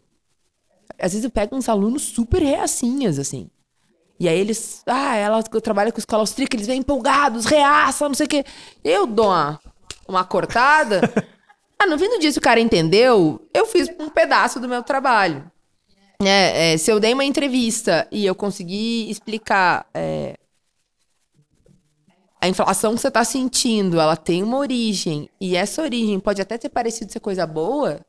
Às 0.99 1.11
vezes 1.11 1.23
eu 1.25 1.31
pego 1.31 1.55
uns 1.55 1.67
alunos 1.67 2.03
super 2.03 2.41
reacinhas, 2.41 3.19
assim. 3.19 3.49
E 4.19 4.29
aí 4.29 4.39
eles. 4.39 4.83
Ah, 4.85 5.15
ela 5.15 5.43
trabalha 5.43 5.91
com 5.91 5.99
escola 5.99 6.21
austríaca, 6.21 6.55
eles 6.55 6.67
vêm 6.67 6.79
empolgados, 6.79 7.45
reaça, 7.45 8.07
não 8.07 8.15
sei 8.15 8.25
o 8.25 8.29
quê. 8.29 8.45
Eu 8.83 9.05
dou 9.05 9.25
uma, 9.25 9.59
uma 10.07 10.23
cortada. 10.23 11.01
ah, 11.77 11.85
no 11.87 11.97
fim 11.97 12.09
do 12.09 12.19
dia, 12.19 12.31
se 12.31 12.37
o 12.37 12.41
cara 12.41 12.59
entendeu, 12.59 13.45
eu 13.53 13.65
fiz 13.65 13.89
um 13.99 14.09
pedaço 14.09 14.59
do 14.59 14.69
meu 14.69 14.83
trabalho. 14.83 15.51
É, 16.21 16.73
é, 16.73 16.77
se 16.77 16.91
eu 16.91 16.99
dei 16.99 17.13
uma 17.13 17.25
entrevista 17.25 18.07
e 18.11 18.25
eu 18.25 18.35
consegui 18.35 19.09
explicar 19.09 19.85
é, 19.93 20.37
a 22.43 22.47
inflação 22.49 22.93
que 22.93 22.99
você 22.99 23.07
está 23.07 23.23
sentindo, 23.23 24.01
ela 24.01 24.17
tem 24.17 24.43
uma 24.43 24.57
origem, 24.57 25.29
e 25.39 25.55
essa 25.55 25.81
origem 25.81 26.19
pode 26.19 26.41
até 26.41 26.57
ter 26.57 26.67
parecido 26.67 27.09
ser 27.09 27.21
coisa 27.21 27.47
boa. 27.47 28.01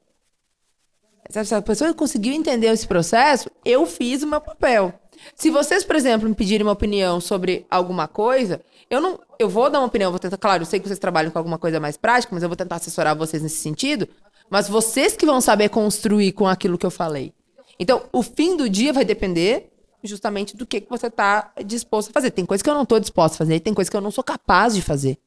Se 1.31 1.55
a 1.55 1.63
pessoa 1.63 1.95
conseguiu 1.95 2.35
entender 2.35 2.67
esse 2.67 2.85
processo, 2.85 3.49
eu 3.65 3.87
fiz 3.87 4.25
o 4.25 4.27
meu 4.27 4.41
papel. 4.41 4.93
Se 5.37 5.51
vocês, 5.51 5.85
por 5.85 5.95
exemplo, 5.95 6.29
me 6.29 6.35
pedirem 6.35 6.67
uma 6.67 6.73
opinião 6.73 7.21
sobre 7.21 7.65
alguma 7.71 8.09
coisa, 8.09 8.61
eu 8.91 9.01
não, 9.01 9.21
eu 9.39 9.49
vou 9.49 9.71
dar 9.71 9.79
uma 9.79 9.87
opinião, 9.87 10.11
vou 10.11 10.19
tentar, 10.19 10.37
claro, 10.37 10.63
eu 10.63 10.67
sei 10.67 10.81
que 10.81 10.89
vocês 10.89 10.99
trabalham 10.99 11.31
com 11.31 11.39
alguma 11.39 11.57
coisa 11.57 11.79
mais 11.79 11.97
prática, 11.97 12.35
mas 12.35 12.43
eu 12.43 12.49
vou 12.49 12.57
tentar 12.57 12.75
assessorar 12.75 13.15
vocês 13.15 13.41
nesse 13.41 13.59
sentido, 13.59 14.09
mas 14.51 14.69
vocês 14.69 15.17
que 15.17 15.25
vão 15.25 15.41
saber 15.41 15.69
construir 15.69 16.33
com 16.33 16.49
aquilo 16.49 16.77
que 16.77 16.85
eu 16.85 16.91
falei. 16.91 17.33
Então, 17.79 18.03
o 18.13 18.21
fim 18.21 18.57
do 18.57 18.69
dia 18.69 18.93
vai 18.93 19.05
depender 19.05 19.71
justamente 20.07 20.57
do 20.57 20.67
que, 20.67 20.81
que 20.81 20.91
você 20.91 21.07
está 21.09 21.53
disposto 21.65 22.11
a 22.11 22.13
fazer. 22.13 22.31
Tem 22.31 22.45
coisa 22.45 22.63
que 22.63 22.71
eu 22.71 22.75
não 22.75 22.83
estou 22.83 23.01
disposto 23.01 23.35
a 23.35 23.39
fazer, 23.39 23.61
tem 23.61 23.75
coisa 23.75 23.91
que 23.91 23.97
eu 23.97 24.01
não 24.01 24.11
sou 24.11 24.25
capaz 24.25 24.75
de 24.75 24.83
fazer. 24.83 25.19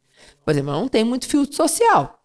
Por 0.43 0.51
exemplo, 0.51 0.71
eu 0.71 0.80
não 0.80 0.88
tenho 0.88 1.05
muito 1.05 1.28
filtro 1.28 1.55
social. 1.55 2.19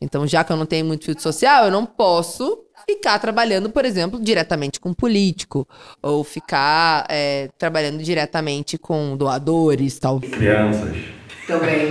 Então, 0.00 0.26
já 0.26 0.44
que 0.44 0.52
eu 0.52 0.56
não 0.56 0.66
tenho 0.66 0.84
muito 0.84 1.04
filtro 1.04 1.22
social, 1.22 1.64
eu 1.64 1.70
não 1.70 1.84
posso 1.84 2.64
ficar 2.86 3.18
trabalhando, 3.18 3.68
por 3.68 3.84
exemplo, 3.84 4.20
diretamente 4.20 4.78
com 4.78 4.94
político, 4.94 5.66
ou 6.00 6.22
ficar 6.22 7.04
é, 7.08 7.50
trabalhando 7.58 8.02
diretamente 8.02 8.78
com 8.78 9.16
doadores, 9.16 9.98
tal. 9.98 10.20
Crianças. 10.20 10.96
Também. 11.46 11.90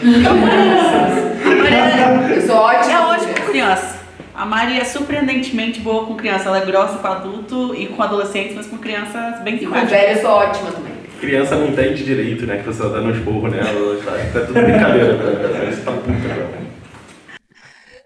Maria 1.44 2.36
Eu 2.36 2.48
sou 2.48 2.56
ótima. 2.56 2.92
é 2.92 3.00
ótimo 3.00 3.34
com 3.34 3.46
criança. 3.48 4.07
A 4.38 4.46
Mari 4.46 4.80
é 4.80 4.86
surpreendentemente 4.86 5.80
boa 5.80 6.06
com 6.06 6.16
criança. 6.16 6.50
Ela 6.50 6.60
é 6.60 6.66
grossa 6.66 7.00
com 7.00 7.08
adulto 7.08 7.74
e 7.76 7.88
com 7.88 8.04
adolescentes, 8.04 8.56
mas 8.56 8.68
com 8.68 8.78
crianças 8.78 9.42
bem 9.42 9.56
E 9.56 9.58
com 9.60 9.64
simpáticas. 9.66 9.90
velho 9.90 10.18
eu 10.18 10.22
sou 10.22 10.30
ótima 10.30 10.72
também. 10.72 10.94
Criança 11.20 11.56
não 11.56 11.68
entende 11.70 12.04
direito, 12.04 12.46
né? 12.46 12.58
Que 12.60 12.64
você 12.68 12.84
tá 12.84 12.90
dando 12.90 13.10
esporro 13.18 13.48
nela. 13.48 13.98
Tá, 14.06 14.12
tá 14.40 14.46
tudo 14.46 14.54
brincadeira, 14.62 15.18
cara. 15.18 15.72
Você 15.72 15.82
tá 15.82 15.92
puta, 15.92 16.28
cara. 16.28 16.68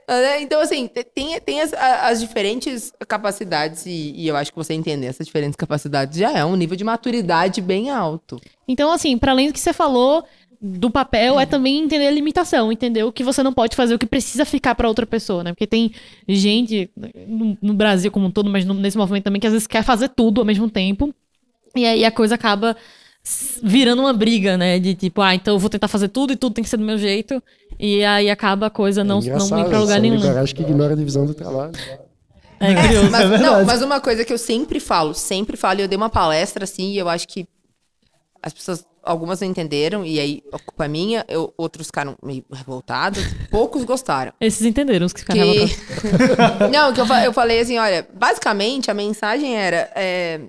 Né? 0.07 0.41
Então, 0.41 0.59
assim, 0.61 0.87
te- 0.87 1.03
tem, 1.05 1.39
tem 1.39 1.61
as, 1.61 1.73
as 1.73 2.19
diferentes 2.21 2.91
capacidades, 3.07 3.85
e, 3.85 4.13
e 4.15 4.27
eu 4.27 4.35
acho 4.35 4.51
que 4.51 4.57
você 4.57 4.73
entender 4.73 5.07
essas 5.07 5.25
diferentes 5.25 5.55
capacidades 5.55 6.17
já 6.17 6.31
é 6.37 6.43
um 6.43 6.55
nível 6.57 6.75
de 6.75 6.83
maturidade 6.83 7.61
bem 7.61 7.89
alto. 7.89 8.39
Então, 8.67 8.91
assim, 8.91 9.17
para 9.17 9.31
além 9.31 9.47
do 9.47 9.53
que 9.53 9.59
você 9.59 9.71
falou 9.73 10.25
do 10.61 10.91
papel, 10.91 11.39
é 11.39 11.45
também 11.45 11.79
entender 11.79 12.05
a 12.07 12.11
limitação, 12.11 12.71
entender 12.71 13.03
o 13.03 13.11
que 13.11 13.23
você 13.23 13.41
não 13.41 13.51
pode 13.51 13.75
fazer, 13.75 13.95
o 13.95 13.99
que 13.99 14.05
precisa 14.05 14.45
ficar 14.45 14.75
para 14.75 14.87
outra 14.87 15.07
pessoa, 15.07 15.43
né? 15.43 15.51
Porque 15.53 15.65
tem 15.65 15.91
gente 16.27 16.89
no, 17.27 17.57
no 17.61 17.73
Brasil 17.73 18.11
como 18.11 18.27
um 18.27 18.31
todo, 18.31 18.49
mas 18.49 18.63
no- 18.63 18.75
nesse 18.75 18.97
movimento 18.97 19.23
também, 19.23 19.39
que 19.41 19.47
às 19.47 19.53
vezes 19.53 19.65
quer 19.67 19.83
fazer 19.83 20.09
tudo 20.09 20.39
ao 20.39 20.45
mesmo 20.45 20.69
tempo. 20.69 21.13
E 21.75 21.85
aí 21.85 22.05
a 22.05 22.11
coisa 22.11 22.35
acaba 22.35 22.77
virando 23.63 24.01
uma 24.01 24.13
briga, 24.13 24.55
né? 24.57 24.77
De 24.79 24.93
tipo, 24.93 25.21
ah, 25.21 25.33
então 25.33 25.55
eu 25.55 25.59
vou 25.59 25.69
tentar 25.69 25.87
fazer 25.87 26.09
tudo 26.09 26.33
e 26.33 26.35
tudo 26.35 26.53
tem 26.53 26.63
que 26.63 26.69
ser 26.69 26.77
do 26.77 26.83
meu 26.83 26.97
jeito. 26.97 27.41
E 27.79 28.03
aí 28.03 28.29
acaba 28.29 28.67
a 28.67 28.69
coisa 28.69 29.03
não, 29.03 29.19
não 29.19 29.59
ir 29.59 29.65
pra 29.65 29.79
lugar 29.79 29.99
nenhum. 29.99 30.15
Liberais 30.15 30.53
que 30.53 30.61
ignora 30.61 30.93
a 30.93 30.97
divisão 30.97 31.25
do 31.25 31.33
trabalho. 31.33 31.71
É 32.59 32.75
curioso. 32.75 33.09
Mas, 33.09 33.21
verdade. 33.29 33.43
não, 33.43 33.65
mas 33.65 33.81
uma 33.81 33.99
coisa 33.99 34.23
que 34.23 34.31
eu 34.31 34.37
sempre 34.37 34.79
falo, 34.79 35.15
sempre 35.15 35.57
falo, 35.57 35.79
e 35.79 35.83
eu 35.83 35.87
dei 35.87 35.97
uma 35.97 36.09
palestra 36.09 36.63
assim, 36.65 36.91
e 36.91 36.97
eu 36.99 37.09
acho 37.09 37.27
que 37.27 37.47
as 38.43 38.53
pessoas, 38.53 38.85
algumas 39.03 39.39
não 39.41 39.47
entenderam, 39.47 40.05
e 40.05 40.19
aí 40.19 40.43
a 40.51 40.59
culpa 40.59 40.85
é 40.85 40.87
minha, 40.87 41.25
eu- 41.27 41.53
outros 41.57 41.87
ficaram 41.87 42.15
meio 42.23 42.43
revoltados, 42.51 43.23
poucos 43.49 43.83
gostaram. 43.83 44.31
Esses 44.41 44.65
entenderam, 44.65 45.05
os 45.05 45.13
que 45.13 45.21
ficaram 45.21 45.41
Que... 45.41 45.59
revoltados. 45.65 46.69
não, 46.71 46.93
que 46.93 47.01
eu, 47.01 47.05
eu 47.25 47.33
falei 47.33 47.59
assim, 47.59 47.77
olha, 47.77 48.07
basicamente 48.13 48.89
a 48.91 48.93
mensagem 48.93 49.55
era. 49.55 49.91
é, 49.95 50.41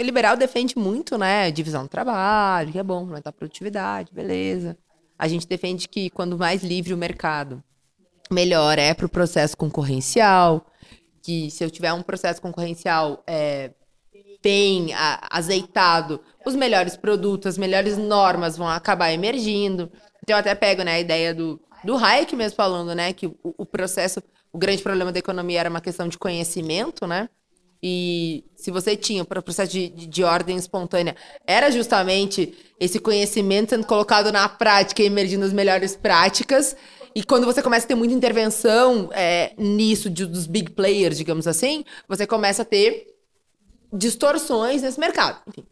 o 0.00 0.04
liberal 0.04 0.36
defende 0.36 0.78
muito, 0.78 1.18
né? 1.18 1.50
Divisão 1.50 1.82
do 1.82 1.88
trabalho, 1.88 2.70
que 2.70 2.78
é 2.78 2.82
bom, 2.84 2.98
aumentar 2.98 3.30
a 3.30 3.32
produtividade, 3.32 4.12
beleza. 4.12 4.76
A 5.18 5.26
gente 5.26 5.46
defende 5.48 5.88
que 5.88 6.08
quando 6.10 6.38
mais 6.38 6.62
livre 6.62 6.94
o 6.94 6.96
mercado, 6.96 7.60
melhor 8.30 8.78
é 8.78 8.94
para 8.94 9.06
o 9.06 9.08
processo 9.08 9.56
concorrencial. 9.56 10.64
Que 11.20 11.50
se 11.50 11.64
eu 11.64 11.70
tiver 11.70 11.92
um 11.92 12.00
processo 12.02 12.40
concorrencial 12.40 13.22
é, 13.26 13.72
bem 14.42 14.92
a- 14.94 15.26
azeitado, 15.30 16.20
os 16.46 16.54
melhores 16.54 16.96
produtos, 16.96 17.46
as 17.48 17.58
melhores 17.58 17.96
normas 17.98 18.56
vão 18.56 18.68
acabar 18.68 19.12
emergindo. 19.12 19.90
Então 20.22 20.36
eu 20.36 20.40
até 20.40 20.54
pego 20.54 20.82
né, 20.82 20.92
a 20.94 21.00
ideia 21.00 21.34
do, 21.34 21.60
do 21.84 21.96
Hayek 21.96 22.34
mesmo 22.36 22.56
falando, 22.56 22.94
né? 22.94 23.12
Que 23.12 23.26
o, 23.26 23.36
o 23.42 23.66
processo, 23.66 24.22
o 24.52 24.58
grande 24.58 24.82
problema 24.82 25.12
da 25.12 25.18
economia 25.18 25.60
era 25.60 25.70
uma 25.70 25.80
questão 25.80 26.08
de 26.08 26.18
conhecimento, 26.18 27.06
né? 27.06 27.28
E 27.82 28.44
se 28.56 28.70
você 28.72 28.96
tinha 28.96 29.22
o 29.22 29.26
processo 29.26 29.70
de, 29.70 29.88
de, 29.88 30.06
de 30.06 30.24
ordem 30.24 30.56
espontânea, 30.56 31.14
era 31.46 31.70
justamente 31.70 32.52
esse 32.80 32.98
conhecimento 32.98 33.70
sendo 33.70 33.86
colocado 33.86 34.32
na 34.32 34.48
prática 34.48 35.00
e 35.02 35.06
emergindo 35.06 35.44
as 35.44 35.52
melhores 35.52 35.94
práticas. 35.96 36.76
E 37.14 37.22
quando 37.22 37.44
você 37.46 37.62
começa 37.62 37.84
a 37.86 37.88
ter 37.88 37.94
muita 37.94 38.14
intervenção 38.14 39.10
é, 39.12 39.52
nisso, 39.56 40.10
de- 40.10 40.26
dos 40.26 40.46
big 40.46 40.72
players, 40.72 41.16
digamos 41.16 41.46
assim, 41.46 41.84
você 42.08 42.26
começa 42.26 42.62
a 42.62 42.64
ter 42.64 43.07
distorções 43.92 44.82
nesse 44.82 44.98
mercado. 44.98 45.40
Enfim. 45.48 45.66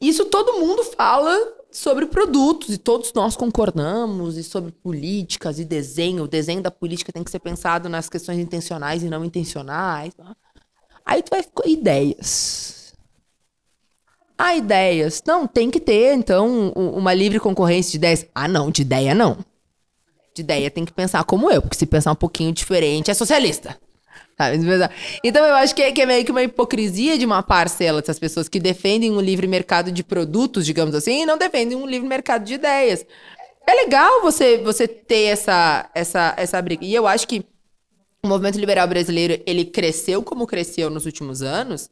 Isso 0.00 0.24
todo 0.26 0.60
mundo 0.60 0.84
fala 0.84 1.36
sobre 1.70 2.06
produtos 2.06 2.74
e 2.74 2.78
todos 2.78 3.12
nós 3.12 3.36
concordamos 3.36 4.36
e 4.36 4.44
sobre 4.44 4.72
políticas 4.72 5.58
e 5.58 5.64
desenho. 5.64 6.24
O 6.24 6.28
desenho 6.28 6.62
da 6.62 6.70
política 6.70 7.12
tem 7.12 7.24
que 7.24 7.30
ser 7.30 7.40
pensado 7.40 7.88
nas 7.88 8.08
questões 8.08 8.38
intencionais 8.38 9.02
e 9.02 9.08
não 9.08 9.24
intencionais. 9.24 10.14
Aí 11.04 11.22
tu 11.22 11.30
vai 11.30 11.42
com 11.42 11.68
ideias. 11.68 12.94
Ah, 14.36 14.54
ideias. 14.54 15.22
Não, 15.26 15.48
tem 15.48 15.68
que 15.68 15.80
ter, 15.80 16.14
então, 16.14 16.70
uma 16.70 17.12
livre 17.12 17.40
concorrência 17.40 17.90
de 17.90 17.96
ideias. 17.96 18.26
Ah, 18.32 18.46
não, 18.46 18.70
de 18.70 18.82
ideia 18.82 19.14
não. 19.14 19.38
De 20.32 20.42
ideia 20.42 20.70
tem 20.70 20.84
que 20.84 20.92
pensar 20.92 21.24
como 21.24 21.50
eu, 21.50 21.60
porque 21.60 21.76
se 21.76 21.86
pensar 21.86 22.12
um 22.12 22.16
pouquinho 22.16 22.52
diferente 22.52 23.10
é 23.10 23.14
socialista. 23.14 23.76
Então 25.24 25.44
eu 25.44 25.54
acho 25.54 25.74
que 25.74 25.82
é, 25.82 25.92
que 25.92 26.02
é 26.02 26.06
meio 26.06 26.24
que 26.24 26.30
uma 26.30 26.42
hipocrisia 26.42 27.18
de 27.18 27.26
uma 27.26 27.42
parcela 27.42 28.00
dessas 28.00 28.18
pessoas 28.18 28.48
que 28.48 28.60
defendem 28.60 29.10
um 29.10 29.20
livre 29.20 29.46
mercado 29.46 29.90
de 29.90 30.04
produtos, 30.04 30.64
digamos 30.64 30.94
assim, 30.94 31.22
e 31.22 31.26
não 31.26 31.36
defendem 31.36 31.76
um 31.76 31.86
livre 31.86 32.08
mercado 32.08 32.44
de 32.44 32.54
ideias. 32.54 33.04
É 33.66 33.74
legal 33.74 34.22
você, 34.22 34.58
você 34.58 34.88
ter 34.88 35.24
essa, 35.24 35.90
essa, 35.94 36.34
essa 36.36 36.62
briga. 36.62 36.84
E 36.84 36.94
eu 36.94 37.06
acho 37.06 37.28
que 37.28 37.44
o 38.22 38.28
movimento 38.28 38.58
liberal 38.58 38.88
brasileiro, 38.88 39.42
ele 39.46 39.64
cresceu 39.64 40.22
como 40.22 40.46
cresceu 40.46 40.88
nos 40.90 41.06
últimos 41.06 41.42
anos, 41.42 41.90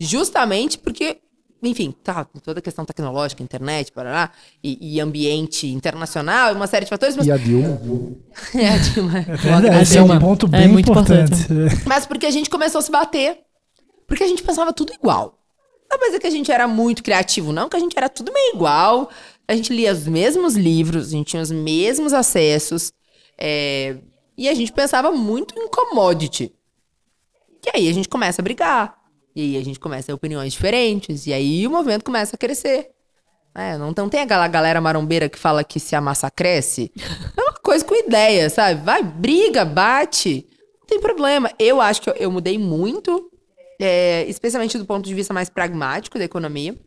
justamente 0.00 0.78
porque, 0.78 1.18
enfim, 1.62 1.94
tá, 2.02 2.24
toda 2.42 2.58
a 2.58 2.62
questão 2.62 2.84
tecnológica, 2.84 3.42
internet, 3.42 3.92
parará, 3.92 4.30
e, 4.62 4.96
e 4.96 5.00
ambiente 5.00 5.66
internacional, 5.66 6.54
uma 6.54 6.66
série 6.66 6.84
de 6.84 6.90
fatores, 6.90 7.16
mas... 7.16 7.26
E 7.26 7.30
a 7.30 7.36
Dilma. 7.36 7.78
É, 8.54 8.68
a 8.68 8.78
Dilma. 8.78 9.20
Verdade, 9.20 9.82
esse 9.82 9.98
é 9.98 10.02
um 10.02 10.18
ponto 10.18 10.46
É 10.46 10.48
bem 10.48 10.68
muito 10.68 10.90
importante. 10.90 11.46
Mas 11.86 12.04
porque 12.06 12.26
a 12.26 12.30
gente 12.30 12.50
começou 12.50 12.78
a 12.80 12.82
se 12.82 12.90
bater. 12.90 13.38
Porque 14.06 14.24
a 14.24 14.26
gente 14.26 14.42
pensava 14.42 14.72
tudo 14.72 14.92
igual. 14.92 15.38
Não, 15.90 15.98
mas 15.98 16.14
é 16.14 16.18
que 16.18 16.26
a 16.26 16.30
gente 16.30 16.50
era 16.50 16.66
muito 16.66 17.02
criativo, 17.02 17.52
não, 17.52 17.68
que 17.68 17.76
a 17.76 17.80
gente 17.80 17.96
era 17.96 18.08
tudo 18.08 18.32
meio 18.32 18.54
igual. 18.54 19.10
A 19.46 19.54
gente 19.54 19.72
lia 19.72 19.92
os 19.92 20.06
mesmos 20.06 20.54
livros, 20.54 21.08
a 21.08 21.10
gente 21.10 21.28
tinha 21.28 21.42
os 21.42 21.50
mesmos 21.50 22.12
acessos. 22.12 22.92
é, 23.38 23.96
e 24.36 24.48
a 24.48 24.54
gente 24.54 24.72
pensava 24.72 25.12
muito 25.12 25.54
em 25.58 25.68
commodity. 25.68 26.52
E 27.64 27.70
aí 27.76 27.88
a 27.88 27.92
gente 27.92 28.08
começa 28.08 28.40
a 28.40 28.44
brigar. 28.44 29.01
E 29.34 29.42
aí 29.42 29.56
a 29.56 29.64
gente 29.64 29.80
começa 29.80 30.04
a 30.04 30.06
ter 30.06 30.12
opiniões 30.12 30.52
diferentes. 30.52 31.26
E 31.26 31.32
aí 31.32 31.66
o 31.66 31.70
movimento 31.70 32.04
começa 32.04 32.36
a 32.36 32.38
crescer. 32.38 32.90
É, 33.54 33.76
não, 33.76 33.92
não 33.94 34.08
tem 34.08 34.20
aquela 34.20 34.48
galera 34.48 34.80
marombeira 34.80 35.28
que 35.28 35.38
fala 35.38 35.62
que 35.62 35.78
se 35.78 35.94
a 35.94 36.00
massa 36.00 36.30
cresce. 36.30 36.90
É 37.36 37.40
uma 37.40 37.52
coisa 37.54 37.84
com 37.84 37.94
ideia, 37.94 38.48
sabe? 38.48 38.82
Vai, 38.82 39.02
briga, 39.02 39.64
bate. 39.64 40.46
Não 40.80 40.86
tem 40.86 41.00
problema. 41.00 41.50
Eu 41.58 41.80
acho 41.80 42.00
que 42.00 42.10
eu, 42.10 42.14
eu 42.14 42.30
mudei 42.30 42.58
muito, 42.58 43.30
é, 43.80 44.24
especialmente 44.26 44.78
do 44.78 44.86
ponto 44.86 45.04
de 45.04 45.14
vista 45.14 45.34
mais 45.34 45.48
pragmático 45.48 46.18
da 46.18 46.24
economia. 46.24 46.78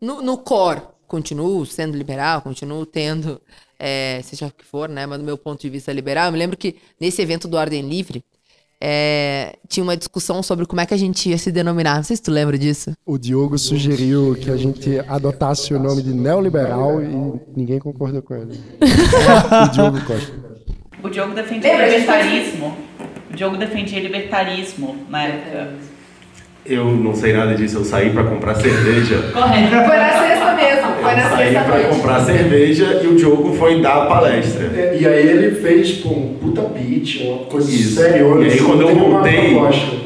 No, 0.00 0.22
no 0.22 0.38
core, 0.38 0.82
continuo 1.06 1.66
sendo 1.66 1.96
liberal, 1.96 2.40
continuo 2.40 2.86
tendo, 2.86 3.40
é, 3.78 4.20
seja 4.22 4.46
o 4.46 4.52
que 4.52 4.64
for, 4.64 4.88
né? 4.88 5.06
Mas 5.06 5.18
do 5.18 5.24
meu 5.24 5.36
ponto 5.36 5.60
de 5.60 5.68
vista 5.68 5.92
liberal, 5.92 6.26
eu 6.26 6.32
me 6.32 6.38
lembro 6.38 6.56
que 6.56 6.76
nesse 7.00 7.20
evento 7.20 7.48
do 7.48 7.56
Ordem 7.56 7.82
Livre, 7.82 8.24
é, 8.80 9.56
tinha 9.68 9.82
uma 9.82 9.96
discussão 9.96 10.42
sobre 10.42 10.64
como 10.66 10.80
é 10.80 10.86
que 10.86 10.94
a 10.94 10.96
gente 10.96 11.28
ia 11.28 11.38
se 11.38 11.50
denominar. 11.50 11.96
Não 11.96 12.02
sei 12.04 12.16
se 12.16 12.22
tu 12.22 12.30
lembra 12.30 12.58
disso. 12.58 12.92
O 13.04 13.18
Diogo 13.18 13.58
sugeriu 13.58 14.36
que 14.40 14.50
a 14.50 14.56
gente 14.56 14.98
adotasse 15.08 15.74
o 15.74 15.78
nome 15.78 16.02
de 16.02 16.12
neoliberal 16.12 17.02
e 17.02 17.40
ninguém 17.56 17.78
concordou 17.78 18.22
com 18.22 18.34
ele. 18.34 18.60
o 19.64 19.68
Diogo 19.70 20.00
Costa. 20.04 20.32
O 21.02 21.08
Diogo 21.08 21.34
defendia 21.34 21.84
libertarismo. 21.84 22.76
O 23.30 23.36
Diogo 23.36 23.56
defendia 23.56 24.00
libertarismo 24.00 24.96
na 25.08 25.24
época. 25.24 25.97
Eu 26.68 26.84
não 26.84 27.14
sei 27.14 27.32
nada 27.32 27.54
disso, 27.54 27.78
eu 27.78 27.84
saí 27.84 28.10
pra 28.10 28.24
comprar 28.24 28.54
cerveja. 28.56 29.16
Correto. 29.32 29.70
Foi 29.70 29.96
na 29.96 30.10
sexta 30.10 30.54
mesmo, 30.54 30.92
foi 31.00 31.14
na 31.14 31.22
saí 31.30 31.46
sexta 31.46 31.60
pra 31.64 31.78
noite. 31.78 31.88
comprar 31.96 32.20
cerveja 32.20 33.00
e 33.02 33.06
o 33.06 33.16
Diogo 33.16 33.54
foi 33.54 33.80
dar 33.80 34.02
a 34.02 34.06
palestra. 34.06 34.94
E 35.00 35.06
aí 35.06 35.28
ele 35.28 35.54
fez, 35.62 35.92
pô, 35.92 36.10
um 36.10 36.34
puta 36.38 36.60
beat, 36.60 37.22
uma 37.22 37.38
coisa 37.46 37.70
Isso. 37.70 37.98
seriona. 37.98 38.44
E 38.46 38.52
aí 38.52 38.60
quando 38.60 38.82
eu 38.82 38.94
voltei, 38.94 39.56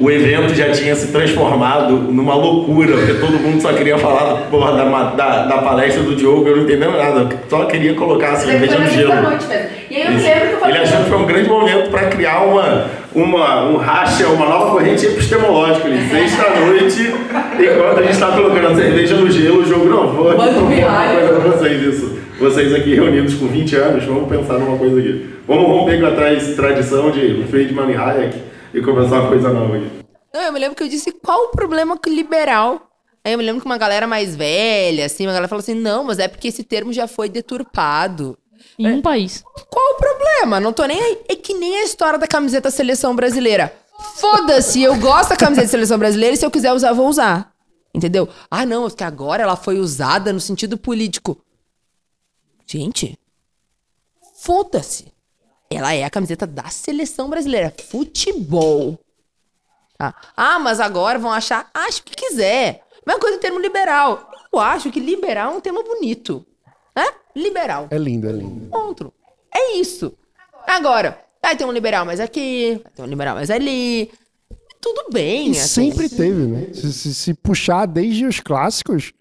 o 0.01 0.09
evento 0.09 0.55
já 0.55 0.71
tinha 0.71 0.95
se 0.95 1.09
transformado 1.09 1.95
numa 1.97 2.37
loucura, 2.37 2.97
porque 2.97 3.15
todo 3.15 3.41
mundo 3.41 3.61
só 3.61 3.73
queria 3.73 3.99
falar 3.99 4.33
da, 4.33 4.37
porra, 4.43 4.73
da, 4.77 4.85
da, 4.85 5.47
da 5.47 5.59
palestra 5.63 6.05
do 6.05 6.15
Diogo, 6.15 6.47
eu 6.47 6.59
não 6.59 6.63
entendendo 6.63 6.97
nada, 6.97 7.29
só 7.51 7.65
queria 7.65 7.95
colocar 7.95 8.35
a 8.35 8.37
cerveja 8.37 8.79
no 8.79 8.89
gelo. 8.89 9.13
E 9.93 9.97
aí 9.97 10.05
eu 10.07 10.11
me 10.13 10.17
Isso. 10.17 10.27
lembro 10.27 10.49
que 10.49 10.55
eu 10.55 10.59
falei. 10.61 10.77
Ele 10.77 10.85
achou 10.85 11.03
que 11.03 11.09
foi 11.11 11.19
um 11.19 11.27
grande 11.27 11.49
momento 11.51 11.91
para 11.91 12.09
criar 12.09 12.45
uma, 12.45 12.87
uma, 13.15 13.65
um 13.69 13.77
racha, 13.77 14.27
uma 14.29 14.47
nova 14.49 14.71
corrente 14.71 15.05
epistemológica. 15.05 15.87
Ele 15.87 16.09
sexta-noite, 16.09 17.03
enquanto 17.61 17.99
a 17.99 18.03
gente 18.03 18.13
está 18.13 18.33
colocando 18.33 18.69
a 18.69 18.75
cerveja 18.75 19.17
no 19.17 19.31
gelo, 19.31 19.61
o 19.61 19.67
jogo 19.67 19.85
não 19.85 20.09
vou 20.09 20.35
Manda 20.35 20.51
um 20.61 20.67
propor 20.67 20.79
uma 20.79 21.13
coisa 21.13 21.41
pra 21.41 21.51
vocês 21.51 21.83
isso. 21.83 22.19
Vocês 22.41 22.75
aqui 22.75 22.95
reunidos 22.95 23.35
com 23.35 23.47
20 23.49 23.77
anos, 23.77 24.05
vamos 24.05 24.29
pensar 24.31 24.55
numa 24.59 24.79
coisa 24.79 24.99
aqui. 24.99 25.31
Vamos 25.47 25.67
romper 25.67 26.01
com 26.01 26.07
a 26.07 26.13
tra- 26.13 26.55
tradição 26.57 27.11
de 27.11 27.45
Friedman 27.51 27.91
e 27.91 27.95
Hayek 27.95 28.39
e 28.73 28.81
começar 28.81 29.21
uma 29.21 29.29
coisa 29.29 29.51
nova 29.53 29.77
aqui. 29.77 29.87
Não, 30.33 30.41
eu 30.41 30.53
me 30.55 30.59
lembro 30.59 30.75
que 30.75 30.83
eu 30.83 30.89
disse 30.89 31.13
qual 31.13 31.39
o 31.45 31.49
problema 31.51 31.99
com 31.99 32.09
liberal. 32.09 32.81
Aí 33.23 33.33
eu 33.33 33.39
me 33.39 33.45
lembro 33.45 33.61
que 33.61 33.67
uma 33.67 33.77
galera 33.79 34.07
mais 34.07 34.35
velha, 34.35 35.05
assim, 35.05 35.27
uma 35.27 35.33
galera 35.33 35.49
falou 35.49 35.61
assim: 35.61 35.75
não, 35.75 36.03
mas 36.03 36.19
é 36.19 36.27
porque 36.27 36.49
esse 36.49 36.65
termo 36.65 36.93
já 36.95 37.07
foi 37.07 37.29
deturpado. 37.29 38.39
Em 38.79 38.89
um 38.91 39.03
país. 39.03 39.45
Qual 39.71 39.95
o 39.95 39.97
problema? 39.97 40.59
Não 40.59 40.73
tô 40.73 40.85
nem 40.85 41.01
aí. 41.01 41.21
É 41.29 41.37
que 41.37 41.55
nem 41.55 41.79
a 41.79 41.85
história 41.85 42.19
da 42.19 42.27
camiseta 42.27 42.71
seleção 42.71 43.15
brasileira. 43.15 43.75
Foda-se, 44.17 44.83
eu 44.83 44.97
gosto 44.99 45.31
da 45.31 45.37
camiseta 45.37 45.69
seleção 45.69 45.99
brasileira 45.99 46.35
e 46.35 46.37
se 46.37 46.45
eu 46.45 46.51
quiser 46.51 46.73
usar, 46.73 46.93
vou 46.93 47.09
usar. 47.09 47.53
Entendeu? 47.95 48.29
Ah, 48.51 48.65
não, 48.65 48.89
porque 48.89 49.05
agora 49.05 49.43
ela 49.43 49.57
foi 49.57 49.79
usada 49.79 50.33
no 50.33 50.41
sentido 50.41 50.79
político. 50.79 51.39
Gente, 52.67 53.19
foda-se. 54.39 55.13
Ela 55.71 55.95
é 55.95 56.05
a 56.05 56.11
camiseta 56.11 56.47
da 56.47 56.69
seleção 56.69 57.29
brasileira. 57.29 57.75
Futebol. 57.91 58.99
Tá? 59.97 60.15
Ah, 60.37 60.59
mas 60.59 60.81
agora 60.81 61.19
vão 61.19 61.33
achar. 61.33 61.71
Acho 61.73 62.03
que 62.03 62.15
quiser. 62.15 62.83
Mesma 63.07 63.21
coisa 63.21 63.37
em 63.37 63.41
termo 63.41 63.59
liberal. 63.59 64.31
Eu 64.53 64.59
acho 64.59 64.91
que 64.91 65.01
liberal 65.01 65.53
é 65.53 65.57
um 65.57 65.61
termo 65.61 65.83
bonito. 65.83 66.45
Né? 66.95 67.07
Liberal. 67.35 67.89
É 67.91 67.99
lindo, 67.99 68.29
é 68.29 68.33
lindo. 68.33 68.67
Ponto. 68.71 69.13
É 69.55 69.73
isso. 69.77 70.13
Agora, 70.67 71.19
vai 71.43 71.57
ter 71.57 71.65
um 71.65 71.73
liberal 71.73 72.05
mais 72.05 72.21
aqui, 72.21 72.81
vai 72.83 72.93
ter 72.93 73.03
um 73.03 73.07
liberal 73.07 73.35
mais 73.35 73.51
ali. 73.51 74.11
Tudo 74.81 75.07
bem. 75.13 75.51
Assim. 75.53 75.91
sempre 75.93 76.09
teve, 76.09 76.47
né? 76.47 76.73
Se, 76.75 76.93
se- 76.93 77.15
se 77.15 77.35
puxar 77.35 77.87
desde 77.87 78.27
os 78.27 78.41
clássicos, 78.41 79.13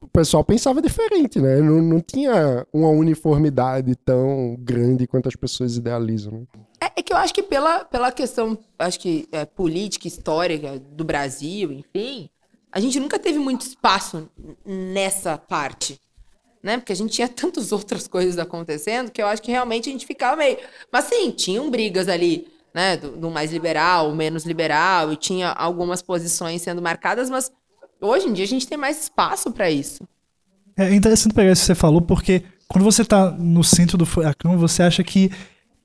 o 0.00 0.08
pessoal 0.08 0.42
pensava 0.44 0.82
diferente, 0.82 1.40
né? 1.40 1.60
Não, 1.60 1.80
não 1.80 2.00
tinha 2.00 2.66
uma 2.72 2.88
uniformidade 2.88 3.94
tão 3.96 4.56
grande 4.58 5.06
quanto 5.06 5.28
as 5.28 5.36
pessoas 5.36 5.76
idealizam. 5.76 6.32
Né? 6.32 6.46
É, 6.80 7.00
é 7.00 7.02
que 7.02 7.12
eu 7.12 7.16
acho 7.16 7.32
que 7.32 7.42
pela, 7.42 7.84
pela 7.84 8.10
questão, 8.12 8.58
acho 8.78 8.98
que 9.00 9.28
é, 9.32 9.44
política, 9.44 10.08
histórica 10.08 10.78
do 10.78 11.04
Brasil, 11.04 11.72
enfim, 11.72 12.28
a 12.72 12.80
gente 12.80 12.98
nunca 13.00 13.18
teve 13.18 13.38
muito 13.38 13.62
espaço 13.62 14.28
nessa 14.64 15.38
parte. 15.38 16.00
Né? 16.66 16.78
Porque 16.78 16.92
a 16.92 16.96
gente 16.96 17.12
tinha 17.12 17.28
tantas 17.28 17.70
outras 17.72 18.08
coisas 18.08 18.36
acontecendo 18.38 19.12
que 19.12 19.22
eu 19.22 19.28
acho 19.28 19.40
que 19.40 19.52
realmente 19.52 19.88
a 19.88 19.92
gente 19.92 20.04
ficava 20.04 20.36
meio. 20.36 20.58
Mas 20.92 21.04
sim, 21.04 21.30
tinham 21.30 21.70
brigas 21.70 22.08
ali, 22.08 22.48
né? 22.74 22.96
Do, 22.96 23.12
do 23.12 23.30
mais 23.30 23.52
liberal, 23.52 24.12
menos 24.12 24.44
liberal, 24.44 25.12
e 25.12 25.16
tinha 25.16 25.50
algumas 25.50 26.02
posições 26.02 26.60
sendo 26.60 26.82
marcadas, 26.82 27.30
mas 27.30 27.52
hoje 28.00 28.26
em 28.26 28.32
dia 28.32 28.44
a 28.44 28.48
gente 28.48 28.66
tem 28.66 28.76
mais 28.76 29.00
espaço 29.00 29.52
para 29.52 29.70
isso. 29.70 30.02
É 30.76 30.92
interessante 30.92 31.32
pegar 31.32 31.52
isso 31.52 31.62
que 31.62 31.66
você 31.66 31.74
falou, 31.76 32.02
porque 32.02 32.42
quando 32.66 32.82
você 32.82 33.04
tá 33.04 33.30
no 33.30 33.62
centro 33.62 33.96
do 33.96 34.04
furacão, 34.04 34.58
você 34.58 34.82
acha 34.82 35.04
que 35.04 35.30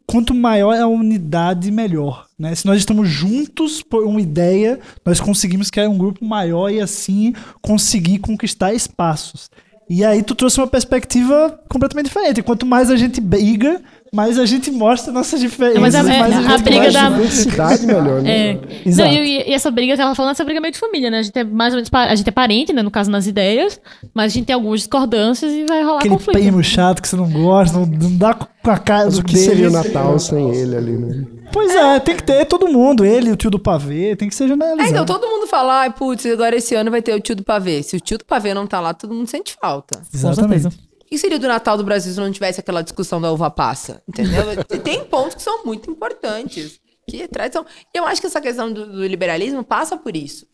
quanto 0.08 0.34
maior 0.34 0.74
é 0.74 0.82
a 0.82 0.88
unidade, 0.88 1.70
melhor. 1.70 2.26
Né? 2.40 2.56
Se 2.56 2.66
nós 2.66 2.80
estamos 2.80 3.08
juntos 3.08 3.84
por 3.84 4.04
uma 4.04 4.20
ideia, 4.20 4.80
nós 5.06 5.20
conseguimos 5.20 5.70
criar 5.70 5.90
um 5.90 5.98
grupo 5.98 6.26
maior 6.26 6.70
e 6.70 6.82
assim 6.82 7.34
conseguir 7.62 8.18
conquistar 8.18 8.74
espaços. 8.74 9.48
E 9.94 10.06
aí 10.06 10.24
tu 10.24 10.34
trouxe 10.34 10.58
uma 10.58 10.68
perspectiva 10.68 11.60
completamente 11.68 12.06
diferente. 12.06 12.42
Quanto 12.42 12.66
mais 12.66 12.90
a 12.90 12.96
gente 12.96 13.20
briga, 13.20 13.82
mais 14.14 14.38
a 14.38 14.46
gente 14.46 14.70
mostra 14.72 15.14
nossas 15.14 15.40
diferenças. 15.40 15.80
Mas 15.80 15.96
a- 15.96 16.04
mais 16.04 16.22
a- 16.22 16.42
gente 16.42 16.52
a 16.54 16.58
briga 16.58 16.80
Mais 16.82 16.94
da- 16.94 17.10
diversidade 17.10 17.86
melhor, 17.86 18.22
né? 18.22 18.30
É. 18.52 18.60
Exato. 18.86 19.10
Não, 19.10 19.16
e, 19.24 19.50
e 19.50 19.54
essa 19.54 19.72
briga 19.72 19.96
que 19.96 20.02
ela 20.02 20.14
falando, 20.14 20.32
essa 20.32 20.44
briga 20.44 20.60
é 20.60 20.62
meio 20.62 20.74
de 20.74 20.80
família, 20.80 21.10
né? 21.10 21.20
A 21.20 21.22
gente 21.24 21.38
é 21.40 21.44
mais 21.46 21.74
ou 21.74 21.78
menos 21.78 21.90
a 21.94 22.16
gente 22.16 22.28
é 22.28 22.32
parente, 22.32 22.74
né? 22.74 22.82
No 22.82 22.92
caso, 22.92 23.10
nas 23.10 23.26
ideias, 23.26 23.80
mas 24.14 24.32
a 24.32 24.36
gente 24.36 24.46
tem 24.48 24.54
algumas 24.54 24.82
discordâncias 24.82 25.52
e 25.54 25.66
vai 25.66 25.82
rolar 25.84 26.00
Aquele 26.00 26.16
conflito. 26.16 26.38
primo 26.40 26.62
chato 26.64 27.02
que 27.02 27.08
você 27.08 27.16
não 27.16 27.30
gosta, 27.32 27.78
não, 27.80 27.86
não 27.86 28.18
dá 28.18 28.34
com 28.34 28.48
a 28.70 28.78
cara 28.78 29.06
Mas 29.06 29.16
do 29.16 29.22
o 29.22 29.24
que 29.24 29.38
seria 29.38 29.70
o. 29.70 29.72
Natal 29.72 30.20
sem 30.20 30.50
ele 30.56 30.76
ali, 30.76 30.92
né? 30.98 31.26
Pois 31.54 31.74
é, 31.76 32.00
tem 32.00 32.16
que 32.16 32.24
ter 32.24 32.46
todo 32.46 32.68
mundo. 32.68 33.04
Ele, 33.06 33.32
o 33.32 33.36
tio 33.36 33.50
do 33.50 33.60
pavê, 33.60 34.16
tem 34.16 34.28
que 34.30 34.36
ser 34.36 34.46
É, 34.46 34.48
generalizado. 34.50 34.92
então 34.92 35.06
todo 35.06 35.26
mundo 35.30 35.48
fala, 35.48 35.82
ai, 35.82 35.90
putz, 35.92 36.26
agora 36.26 36.56
esse 36.56 36.74
ano 36.76 36.90
vai 36.92 37.02
ter 37.02 37.14
o 37.14 37.20
tio 37.20 37.36
do 37.36 37.44
pavê. 37.44 37.82
Se 37.84 37.96
o 37.96 38.00
tio 38.00 38.18
do 38.18 38.26
pavê 38.26 38.54
não 38.54 38.66
tá 38.68 38.80
lá, 38.80 38.94
todo 38.94 39.14
mundo 39.14 39.28
sente 39.28 39.56
falta. 39.62 40.00
Com 40.00 40.18
Exatamente. 40.18 40.68
Que 41.12 41.18
seria 41.18 41.38
do 41.38 41.46
Natal 41.46 41.76
do 41.76 41.84
Brasil 41.84 42.14
se 42.14 42.18
não 42.22 42.32
tivesse 42.32 42.62
aquela 42.62 42.82
discussão 42.82 43.20
da 43.20 43.30
uva 43.34 43.52
passa? 43.52 44.02
Entendeu? 44.08 44.44
Tem 44.82 45.04
pontos 45.04 45.36
que 45.36 45.42
são 45.42 45.66
muito 45.66 45.92
importantes. 45.92 46.80
Que 47.06 47.24
é 47.24 47.28
tradição. 47.28 47.66
E 47.94 47.98
eu 47.98 48.06
acho 48.06 48.22
que 48.22 48.28
essa 48.28 48.40
questão 48.40 48.72
do, 48.72 48.90
do 48.90 49.06
liberalismo 49.06 49.62
passa 49.62 49.98
por 49.98 50.16
isso. 50.16 50.48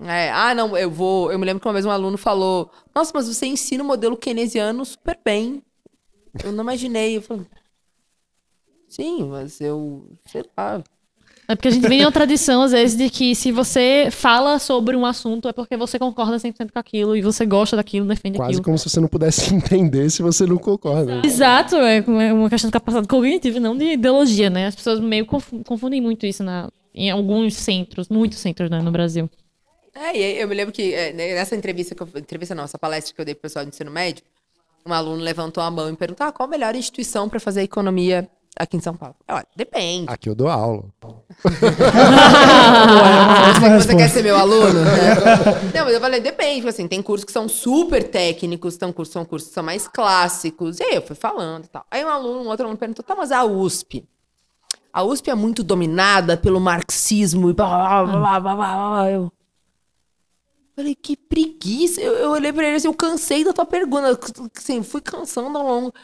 É, 0.00 0.30
ah, 0.30 0.54
não, 0.54 0.74
eu 0.78 0.90
vou. 0.90 1.30
Eu 1.30 1.38
me 1.38 1.44
lembro 1.44 1.60
que 1.60 1.66
uma 1.68 1.74
vez 1.74 1.84
um 1.84 1.90
aluno 1.90 2.16
falou: 2.16 2.72
Nossa, 2.94 3.12
mas 3.14 3.28
você 3.28 3.44
ensina 3.44 3.84
o 3.84 3.86
modelo 3.86 4.16
keynesiano 4.16 4.82
super 4.86 5.20
bem. 5.22 5.62
Eu 6.42 6.52
não 6.52 6.64
imaginei. 6.64 7.18
Eu 7.18 7.20
falei, 7.20 7.46
Sim, 8.88 9.24
mas 9.28 9.60
eu. 9.60 10.08
Sei 10.24 10.42
lá. 10.56 10.82
É 11.52 11.54
porque 11.54 11.68
a 11.68 11.70
gente 11.70 11.86
vem 11.86 12.00
uma 12.00 12.10
tradição, 12.10 12.62
às 12.62 12.72
vezes, 12.72 12.96
de 12.96 13.10
que 13.10 13.34
se 13.34 13.52
você 13.52 14.08
fala 14.10 14.58
sobre 14.58 14.96
um 14.96 15.04
assunto 15.04 15.48
é 15.48 15.52
porque 15.52 15.76
você 15.76 15.98
concorda 15.98 16.38
100% 16.38 16.72
com 16.72 16.78
aquilo 16.78 17.14
e 17.14 17.20
você 17.20 17.44
gosta 17.44 17.76
daquilo, 17.76 18.06
defende 18.06 18.38
Quase 18.38 18.52
aquilo. 18.52 18.64
como 18.64 18.78
se 18.78 18.88
você 18.88 19.00
não 19.00 19.08
pudesse 19.08 19.52
entender 19.54 20.08
se 20.08 20.22
você 20.22 20.46
não 20.46 20.56
concorda. 20.56 21.20
Exato, 21.24 21.76
é 21.76 21.98
é 21.98 22.32
uma 22.32 22.48
questão 22.48 22.68
de 22.68 22.72
capacidade 22.72 23.06
cognitiva 23.06 23.58
e 23.58 23.60
não 23.60 23.76
de 23.76 23.84
ideologia, 23.84 24.48
né? 24.48 24.66
As 24.68 24.74
pessoas 24.74 24.98
meio 24.98 25.26
confu- 25.26 25.62
confundem 25.64 26.00
muito 26.00 26.24
isso 26.24 26.42
na, 26.42 26.70
em 26.94 27.10
alguns 27.10 27.54
centros, 27.54 28.08
muitos 28.08 28.38
centros 28.38 28.70
né, 28.70 28.80
no 28.80 28.90
Brasil. 28.90 29.28
É, 29.94 30.16
e 30.16 30.24
aí 30.24 30.40
eu 30.40 30.48
me 30.48 30.54
lembro 30.54 30.72
que 30.72 30.94
é, 30.94 31.12
né, 31.12 31.34
nessa 31.34 31.54
entrevista 31.54 31.94
que 31.94 32.02
eu, 32.02 32.08
entrevista 32.16 32.54
não, 32.54 32.64
essa 32.64 32.78
palestra 32.78 33.14
que 33.14 33.20
eu 33.20 33.24
dei 33.26 33.34
pro 33.34 33.42
pessoal 33.42 33.62
do 33.64 33.68
ensino 33.68 33.90
médio, 33.90 34.24
um 34.86 34.92
aluno 34.92 35.22
levantou 35.22 35.62
a 35.62 35.70
mão 35.70 35.90
e 35.90 35.96
perguntou: 35.96 36.26
ah, 36.26 36.32
qual 36.32 36.48
a 36.48 36.50
melhor 36.50 36.74
instituição 36.74 37.28
para 37.28 37.38
fazer 37.38 37.62
economia 37.62 38.26
aqui 38.58 38.76
em 38.76 38.80
São 38.80 38.94
Paulo? 38.94 39.14
Olha, 39.28 39.46
depende. 39.56 40.06
Aqui 40.08 40.28
eu 40.28 40.34
dou 40.34 40.48
aula. 40.48 40.84
Você, 43.54 43.70
você 43.78 43.96
quer 43.96 44.08
ser 44.08 44.22
meu 44.22 44.36
aluno? 44.36 44.84
né? 44.84 45.14
Não, 45.74 45.84
mas 45.84 45.94
eu 45.94 46.00
falei, 46.00 46.20
depende. 46.20 46.68
Assim, 46.68 46.86
tem 46.86 47.02
cursos 47.02 47.24
que 47.24 47.32
são 47.32 47.48
super 47.48 48.08
técnicos, 48.08 48.76
tem 48.76 48.92
cursos, 48.92 49.12
são 49.12 49.24
cursos 49.24 49.48
que 49.48 49.54
são 49.54 49.64
mais 49.64 49.88
clássicos. 49.88 50.80
E 50.80 50.84
aí 50.84 50.94
eu 50.96 51.02
fui 51.02 51.16
falando 51.16 51.64
e 51.64 51.68
tal. 51.68 51.84
Aí 51.90 52.04
um 52.04 52.08
aluno, 52.08 52.42
um 52.42 52.48
outro 52.48 52.64
aluno 52.64 52.78
perguntou, 52.78 53.04
tá, 53.04 53.14
mas 53.14 53.32
a 53.32 53.44
USP? 53.44 54.06
A 54.92 55.02
USP 55.02 55.30
é 55.30 55.34
muito 55.34 55.64
dominada 55.64 56.36
pelo 56.36 56.60
marxismo 56.60 57.48
e 57.48 57.54
blá, 57.54 58.04
blá, 58.04 58.04
blá, 58.04 58.40
blá, 58.40 58.54
blá, 58.54 58.54
blá. 58.54 59.10
Eu... 59.10 59.32
Falei, 60.76 60.94
que 60.94 61.16
preguiça. 61.16 62.00
Eu, 62.00 62.12
eu 62.14 62.30
olhei 62.30 62.52
pra 62.52 62.66
ele 62.66 62.76
assim, 62.76 62.88
eu 62.88 62.94
cansei 62.94 63.44
da 63.44 63.52
tua 63.52 63.64
pergunta. 63.64 64.18
Assim, 64.56 64.82
fui 64.82 65.00
cansando 65.00 65.56
ao 65.56 65.66
longo. 65.66 65.94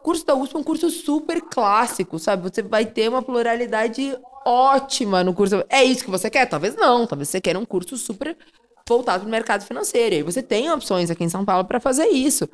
O 0.00 0.02
curso 0.02 0.24
da 0.24 0.34
USP 0.34 0.56
é 0.56 0.58
um 0.58 0.62
curso 0.62 0.88
super 0.88 1.42
clássico, 1.42 2.18
sabe? 2.18 2.42
Você 2.42 2.62
vai 2.62 2.86
ter 2.86 3.08
uma 3.08 3.22
pluralidade 3.22 4.18
ótima 4.46 5.22
no 5.22 5.34
curso. 5.34 5.62
É 5.68 5.84
isso 5.84 6.04
que 6.04 6.10
você 6.10 6.30
quer? 6.30 6.46
Talvez 6.46 6.74
não. 6.74 7.06
Talvez 7.06 7.28
você 7.28 7.40
queira 7.40 7.58
um 7.58 7.66
curso 7.66 7.98
super 7.98 8.36
voltado 8.88 9.22
pro 9.22 9.30
mercado 9.30 9.62
financeiro. 9.62 10.14
E 10.14 10.18
aí 10.18 10.22
você 10.22 10.42
tem 10.42 10.70
opções 10.72 11.10
aqui 11.10 11.22
em 11.22 11.28
São 11.28 11.44
Paulo 11.44 11.66
para 11.66 11.78
fazer 11.78 12.08
isso. 12.08 12.48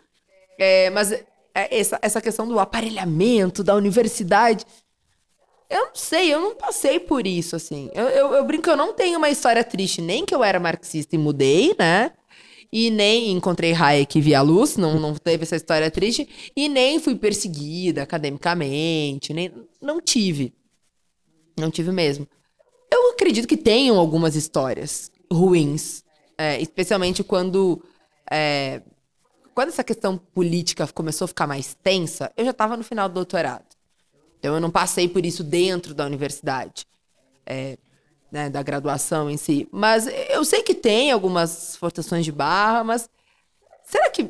É, 0.58 0.90
mas 0.90 1.12
é, 1.12 1.24
essa, 1.54 1.98
essa 2.02 2.20
questão 2.20 2.48
do 2.48 2.58
aparelhamento, 2.58 3.62
da 3.62 3.76
universidade. 3.76 4.66
Eu 5.70 5.86
não 5.86 5.94
sei, 5.94 6.34
eu 6.34 6.40
não 6.40 6.56
passei 6.56 6.98
por 6.98 7.26
isso, 7.26 7.54
assim. 7.54 7.90
Eu, 7.94 8.08
eu, 8.08 8.34
eu 8.34 8.44
brinco, 8.44 8.68
eu 8.68 8.76
não 8.76 8.92
tenho 8.92 9.18
uma 9.18 9.30
história 9.30 9.62
triste, 9.62 10.02
nem 10.02 10.26
que 10.26 10.34
eu 10.34 10.42
era 10.42 10.58
marxista 10.58 11.14
e 11.14 11.18
mudei, 11.18 11.76
né? 11.78 12.12
E 12.78 12.90
nem 12.90 13.32
encontrei 13.32 13.72
Hayek 13.72 14.18
e 14.18 14.20
vi 14.20 14.34
a 14.34 14.42
luz, 14.42 14.76
não, 14.76 15.00
não 15.00 15.14
teve 15.14 15.44
essa 15.44 15.56
história 15.56 15.90
triste. 15.90 16.28
E 16.54 16.68
nem 16.68 17.00
fui 17.00 17.14
perseguida 17.16 18.02
academicamente, 18.02 19.32
nem, 19.32 19.50
não 19.80 19.98
tive. 19.98 20.52
Não 21.58 21.70
tive 21.70 21.90
mesmo. 21.90 22.28
Eu 22.92 23.12
acredito 23.12 23.48
que 23.48 23.56
tenham 23.56 23.98
algumas 23.98 24.36
histórias 24.36 25.10
ruins, 25.32 26.04
é, 26.36 26.60
especialmente 26.60 27.24
quando 27.24 27.82
é, 28.30 28.82
quando 29.54 29.70
essa 29.70 29.82
questão 29.82 30.18
política 30.18 30.86
começou 30.88 31.24
a 31.24 31.28
ficar 31.28 31.46
mais 31.46 31.74
tensa, 31.82 32.30
eu 32.36 32.44
já 32.44 32.50
estava 32.50 32.76
no 32.76 32.84
final 32.84 33.08
do 33.08 33.14
doutorado. 33.14 33.64
Então 34.38 34.52
eu 34.52 34.60
não 34.60 34.70
passei 34.70 35.08
por 35.08 35.24
isso 35.24 35.42
dentro 35.42 35.94
da 35.94 36.04
universidade, 36.04 36.84
é, 37.46 37.78
né, 38.30 38.50
da 38.50 38.62
graduação 38.62 39.30
em 39.30 39.36
si. 39.36 39.68
Mas 39.72 40.08
eu 40.30 40.44
sei 40.44 40.62
que 40.62 40.74
tem 40.74 41.10
algumas 41.10 41.76
forçações 41.76 42.24
de 42.24 42.32
barra, 42.32 42.82
mas 42.84 43.08
será 43.84 44.10
que 44.10 44.28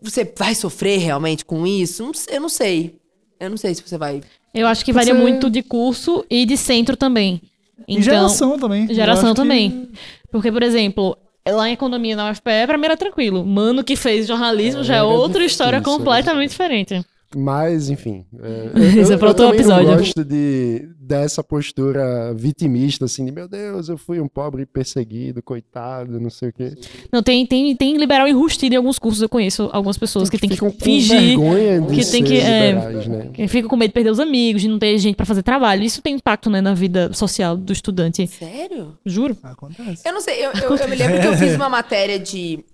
você 0.00 0.30
vai 0.36 0.54
sofrer 0.54 0.98
realmente 0.98 1.44
com 1.44 1.66
isso? 1.66 2.10
Eu 2.28 2.40
não 2.40 2.48
sei. 2.48 2.96
Eu 3.40 3.50
não 3.50 3.56
sei 3.56 3.74
se 3.74 3.82
você 3.82 3.96
vai. 3.98 4.20
Eu 4.54 4.66
acho 4.66 4.84
que 4.84 4.92
Você- 4.92 4.98
varia 4.98 5.14
muito 5.14 5.48
de 5.50 5.62
curso 5.62 6.24
e 6.30 6.44
de 6.44 6.56
centro 6.56 6.96
também. 6.96 7.40
E 7.86 8.00
geração 8.02 8.58
também. 8.58 8.92
Geração 8.92 9.26
acho 9.26 9.34
que- 9.34 9.40
também. 9.40 9.90
Porque, 10.30 10.50
por 10.50 10.62
exemplo, 10.62 11.16
lá 11.46 11.68
em 11.68 11.72
economia 11.72 12.16
na 12.16 12.30
UFPE, 12.30 12.66
pra 12.66 12.76
mim 12.76 12.84
era 12.86 12.96
tranquilo. 12.96 13.44
Mano 13.46 13.82
que 13.84 13.94
fez 13.96 14.26
jornalismo 14.26 14.82
já 14.82 14.94
é 14.94 14.98
era 14.98 15.06
outra 15.06 15.44
história 15.44 15.78
difícil, 15.78 15.94
era 15.94 16.04
completamente 16.04 16.50
diferente. 16.50 17.04
Mas, 17.36 17.90
enfim. 17.90 18.24
É, 18.42 18.98
Isso 19.02 19.12
é 19.12 19.16
pra 19.16 19.28
outro 19.28 19.44
também 19.44 19.60
episódio. 19.60 19.88
não 19.88 19.96
gosto 19.98 20.24
de, 20.24 20.88
dessa 20.98 21.44
postura 21.44 22.32
vitimista, 22.34 23.04
assim, 23.04 23.24
de 23.24 23.30
meu 23.30 23.46
Deus, 23.46 23.88
eu 23.88 23.98
fui 23.98 24.18
um 24.18 24.26
pobre 24.26 24.64
perseguido, 24.64 25.42
coitado, 25.42 26.18
não 26.18 26.30
sei 26.30 26.48
o 26.48 26.52
quê. 26.52 26.74
Não, 27.12 27.22
tem, 27.22 27.44
tem, 27.46 27.76
tem 27.76 27.96
liberal 27.98 28.26
enrustido 28.26 28.74
em 28.74 28.78
alguns 28.78 28.98
cursos, 28.98 29.20
eu 29.20 29.28
conheço 29.28 29.68
algumas 29.72 29.98
pessoas 29.98 30.30
que 30.30 30.38
tem 30.38 30.48
que 30.48 30.54
Ficam 30.56 30.70
com 30.70 30.78
fingir. 30.82 31.20
vergonha 31.20 31.80
de 31.82 31.94
que 31.94 32.02
ser 32.02 32.12
tem 32.12 32.24
que, 32.24 32.36
é, 32.38 32.72
liberais, 32.72 33.06
né? 33.06 33.30
Que 33.34 33.46
fica 33.46 33.68
com 33.68 33.76
medo 33.76 33.90
de 33.90 33.94
perder 33.94 34.10
os 34.10 34.20
amigos, 34.20 34.62
de 34.62 34.68
não 34.68 34.78
ter 34.78 34.96
gente 34.98 35.16
pra 35.16 35.26
fazer 35.26 35.42
trabalho. 35.42 35.82
Isso 35.82 36.00
tem 36.00 36.14
impacto, 36.14 36.48
né, 36.48 36.60
na 36.62 36.72
vida 36.72 37.12
social 37.12 37.56
do 37.56 37.72
estudante. 37.72 38.26
Sério? 38.26 38.96
Juro. 39.04 39.36
Acontece. 39.42 40.02
Eu 40.06 40.12
não 40.14 40.20
sei, 40.22 40.44
eu, 40.46 40.50
eu, 40.52 40.76
eu 40.76 40.88
me 40.88 40.96
lembro 40.96 41.20
que 41.20 41.26
eu 41.26 41.36
fiz 41.36 41.54
uma 41.56 41.68
matéria 41.68 42.18
de 42.18 42.64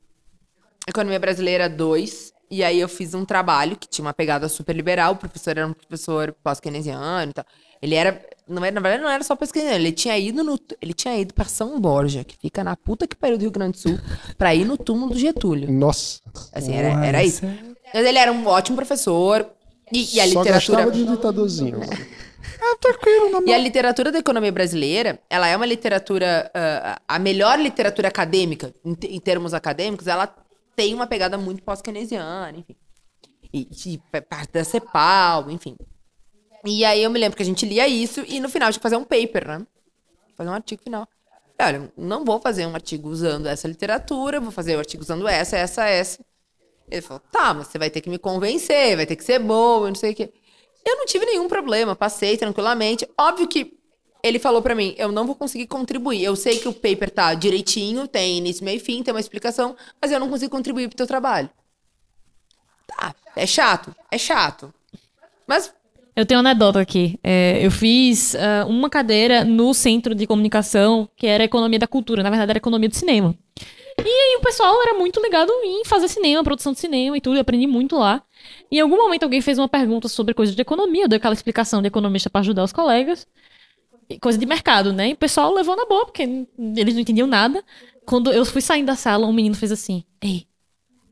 Economia 0.86 1.18
Brasileira 1.18 1.68
2, 1.68 2.33
e 2.50 2.62
aí 2.62 2.80
eu 2.80 2.88
fiz 2.88 3.14
um 3.14 3.24
trabalho 3.24 3.76
que 3.76 3.88
tinha 3.88 4.04
uma 4.04 4.14
pegada 4.14 4.48
super 4.48 4.74
liberal, 4.74 5.12
o 5.12 5.16
professor 5.16 5.50
era 5.56 5.66
um 5.66 5.72
professor 5.72 6.34
pós-keynesiano 6.42 7.30
e 7.30 7.34
tal. 7.34 7.44
Ele 7.82 7.94
era, 7.94 8.24
não 8.48 8.64
era, 8.64 8.74
na 8.74 8.80
verdade 8.80 9.02
não 9.02 9.10
era 9.10 9.22
só 9.24 9.36
pós-keynesiano, 9.36 9.82
ele 9.82 9.92
tinha 9.92 10.18
ido 10.18 10.42
no, 10.42 10.58
ele 10.80 10.94
tinha 10.94 11.16
ido 11.18 11.34
pra 11.34 11.44
São 11.44 11.80
Borja, 11.80 12.24
que 12.24 12.36
fica 12.36 12.62
na 12.64 12.76
puta 12.76 13.06
que 13.06 13.16
pariu 13.16 13.36
do 13.36 13.42
Rio 13.42 13.50
Grande 13.50 13.72
do 13.72 13.78
Sul, 13.78 13.98
pra 14.38 14.54
ir 14.54 14.64
no 14.64 14.76
túmulo 14.76 15.12
do 15.12 15.18
Getúlio. 15.18 15.70
Nossa, 15.70 16.20
Assim, 16.52 16.74
era, 16.74 17.04
era 17.06 17.24
isso. 17.24 17.44
é- 17.44 17.58
Mas 17.92 18.06
ele 18.06 18.18
era 18.18 18.32
um 18.32 18.46
ótimo 18.46 18.76
professor, 18.76 19.46
e, 19.92 20.16
e 20.16 20.20
a 20.20 20.28
só 20.28 20.40
literatura... 20.40 20.84
gostava 20.84 20.90
de 20.90 21.04
ditadorzinho. 21.04 21.80
E 23.46 23.52
a 23.52 23.58
literatura 23.58 24.10
da 24.10 24.18
economia 24.18 24.52
brasileira, 24.52 25.18
ela 25.28 25.46
é 25.46 25.56
uma 25.56 25.66
literatura, 25.66 26.50
ah, 26.54 27.00
a 27.06 27.18
melhor 27.18 27.58
literatura 27.58 28.08
acadêmica, 28.08 28.74
em, 28.84 28.96
em 29.16 29.20
termos 29.20 29.54
acadêmicos, 29.54 30.06
ela 30.06 30.32
tem 30.76 30.94
uma 30.94 31.06
pegada 31.06 31.36
muito 31.38 31.62
pós-keynesiana, 31.62 32.58
enfim. 32.58 32.76
E, 33.52 33.98
pa- 34.10 34.22
parte 34.22 34.52
da 34.52 34.64
CEPAL, 34.64 35.50
enfim. 35.50 35.76
E 36.64 36.84
aí 36.84 37.02
eu 37.02 37.10
me 37.10 37.18
lembro 37.18 37.36
que 37.36 37.42
a 37.42 37.46
gente 37.46 37.66
lia 37.66 37.86
isso 37.86 38.24
e 38.26 38.40
no 38.40 38.48
final 38.48 38.70
tinha 38.70 38.78
que 38.78 38.82
fazer 38.82 38.96
um 38.96 39.04
paper, 39.04 39.46
né? 39.46 39.66
Fazer 40.36 40.50
um 40.50 40.54
artigo 40.54 40.82
final. 40.82 41.06
Olha, 41.60 41.92
não 41.96 42.24
vou 42.24 42.40
fazer 42.40 42.66
um 42.66 42.74
artigo 42.74 43.08
usando 43.08 43.46
essa 43.46 43.68
literatura, 43.68 44.40
vou 44.40 44.50
fazer 44.50 44.74
o 44.74 44.78
artigo 44.80 45.02
usando 45.02 45.28
essa, 45.28 45.56
essa, 45.56 45.84
essa. 45.84 46.24
Ele 46.90 47.00
falou, 47.00 47.20
tá, 47.30 47.54
mas 47.54 47.68
você 47.68 47.78
vai 47.78 47.90
ter 47.90 48.00
que 48.00 48.10
me 48.10 48.18
convencer, 48.18 48.96
vai 48.96 49.06
ter 49.06 49.16
que 49.16 49.24
ser 49.24 49.38
boa, 49.38 49.86
não 49.88 49.94
sei 49.94 50.12
o 50.12 50.14
quê. 50.14 50.32
Eu 50.84 50.96
não 50.96 51.06
tive 51.06 51.24
nenhum 51.24 51.48
problema, 51.48 51.94
passei 51.94 52.36
tranquilamente. 52.36 53.08
Óbvio 53.18 53.46
que 53.48 53.78
ele 54.24 54.38
falou 54.38 54.62
pra 54.62 54.74
mim, 54.74 54.94
eu 54.96 55.12
não 55.12 55.26
vou 55.26 55.34
conseguir 55.34 55.66
contribuir. 55.66 56.24
Eu 56.24 56.34
sei 56.34 56.58
que 56.58 56.66
o 56.66 56.72
paper 56.72 57.10
tá 57.10 57.34
direitinho, 57.34 58.08
tem 58.08 58.38
início, 58.38 58.64
meio 58.64 58.78
e 58.78 58.80
fim, 58.80 59.02
tem 59.02 59.12
uma 59.12 59.20
explicação, 59.20 59.76
mas 60.00 60.10
eu 60.10 60.18
não 60.18 60.30
consigo 60.30 60.50
contribuir 60.50 60.88
pro 60.88 60.96
teu 60.96 61.06
trabalho. 61.06 61.50
Tá, 62.86 63.14
é 63.36 63.46
chato, 63.46 63.94
é 64.10 64.16
chato. 64.16 64.72
Mas 65.46 65.70
Eu 66.16 66.24
tenho 66.24 66.40
uma 66.40 66.48
anedota 66.48 66.80
aqui. 66.80 67.20
É, 67.22 67.58
eu 67.60 67.70
fiz 67.70 68.34
ah, 68.34 68.64
uma 68.66 68.88
cadeira 68.88 69.44
no 69.44 69.74
centro 69.74 70.14
de 70.14 70.26
comunicação, 70.26 71.06
que 71.16 71.26
era 71.26 71.44
economia 71.44 71.78
da 71.78 71.86
cultura. 71.86 72.22
Na 72.22 72.30
verdade, 72.30 72.52
era 72.52 72.58
economia 72.58 72.88
do 72.88 72.96
cinema. 72.96 73.36
E 73.98 74.08
aí 74.08 74.36
o 74.38 74.42
pessoal 74.42 74.80
era 74.82 74.94
muito 74.94 75.20
ligado 75.20 75.52
em 75.62 75.84
fazer 75.84 76.08
cinema, 76.08 76.42
produção 76.42 76.72
de 76.72 76.80
cinema 76.80 77.16
e 77.16 77.20
tudo. 77.20 77.36
Eu 77.36 77.42
aprendi 77.42 77.66
muito 77.66 77.96
lá. 77.98 78.22
Em 78.72 78.80
algum 78.80 78.96
momento 78.96 79.24
alguém 79.24 79.42
fez 79.42 79.58
uma 79.58 79.68
pergunta 79.68 80.08
sobre 80.08 80.32
coisas 80.32 80.54
de 80.56 80.62
economia. 80.62 81.04
Eu 81.04 81.08
dei 81.08 81.18
aquela 81.18 81.34
explicação 81.34 81.82
de 81.82 81.88
economista 81.88 82.30
para 82.30 82.40
ajudar 82.40 82.64
os 82.64 82.72
colegas. 82.72 83.26
Coisa 84.20 84.38
de 84.38 84.46
mercado, 84.46 84.92
né? 84.92 85.10
E 85.10 85.12
o 85.12 85.16
pessoal 85.16 85.52
levou 85.52 85.76
na 85.76 85.86
boa, 85.86 86.04
porque 86.04 86.22
eles 86.22 86.94
não 86.94 87.00
entendiam 87.00 87.26
nada. 87.26 87.62
Quando 88.04 88.30
eu 88.32 88.44
fui 88.44 88.60
saindo 88.60 88.86
da 88.86 88.96
sala, 88.96 89.26
um 89.26 89.32
menino 89.32 89.54
fez 89.54 89.72
assim: 89.72 90.04
Ei, 90.22 90.46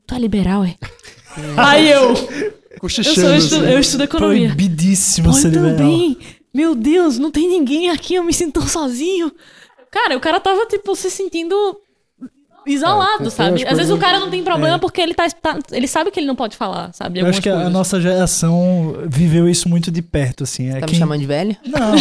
tu 0.05 0.15
é 0.15 0.19
liberal, 0.19 0.63
é? 0.63 0.75
aí 1.57 1.89
eu. 1.89 2.13
Eu, 2.13 2.79
Cochichando, 2.79 3.35
estu 3.35 3.55
assim. 3.55 3.65
eu 3.65 3.79
estudo 3.79 4.03
economia. 4.03 4.47
Proibidíssimo 4.47 5.29
Pô, 5.29 5.33
ser 5.33 5.49
liberal. 5.49 5.77
também. 5.77 6.17
Meu 6.53 6.75
Deus, 6.75 7.17
não 7.17 7.31
tem 7.31 7.47
ninguém 7.47 7.89
aqui, 7.89 8.15
eu 8.15 8.23
me 8.23 8.33
sinto 8.33 8.59
tão 8.59 8.67
sozinho. 8.67 9.31
Cara, 9.89 10.17
o 10.17 10.19
cara 10.19 10.39
tava, 10.39 10.65
tipo, 10.65 10.95
se 10.95 11.09
sentindo 11.09 11.55
isolado, 12.65 13.27
É, 13.27 13.29
sabe? 13.29 13.63
Às 13.65 13.77
vezes 13.77 13.91
o 13.91 13.93
coisas- 13.93 13.99
cara 13.99 14.19
não 14.19 14.29
tem 14.29 14.43
problema 14.43 14.79
porque 14.79 15.01
ele 15.01 15.13
tá, 15.13 15.27
tá- 15.29 15.59
Ele 15.71 15.87
sabe 15.87 16.11
que 16.11 16.19
ele 16.19 16.27
não 16.27 16.35
pode 16.35 16.55
falar, 16.57 16.91
sabe? 16.93 17.19
Eu 17.19 17.27
acho 17.27 17.41
que 17.41 17.49
a- 17.49 17.53
a 17.53 17.55
coisas. 17.55 17.73
nossa 17.73 17.99
geração 18.01 18.95
viveu 19.07 19.47
isso 19.47 19.67
muito 19.69 19.91
de 19.91 20.01
perto, 20.01 20.43
assim. 20.43 20.69
É 20.69 20.73
tá 20.75 20.79
me 20.81 20.85
quem- 20.87 20.99
chamando 20.99 21.19
de 21.19 21.25
velho? 21.25 21.55
Não, 21.65 21.79
não 21.91 21.95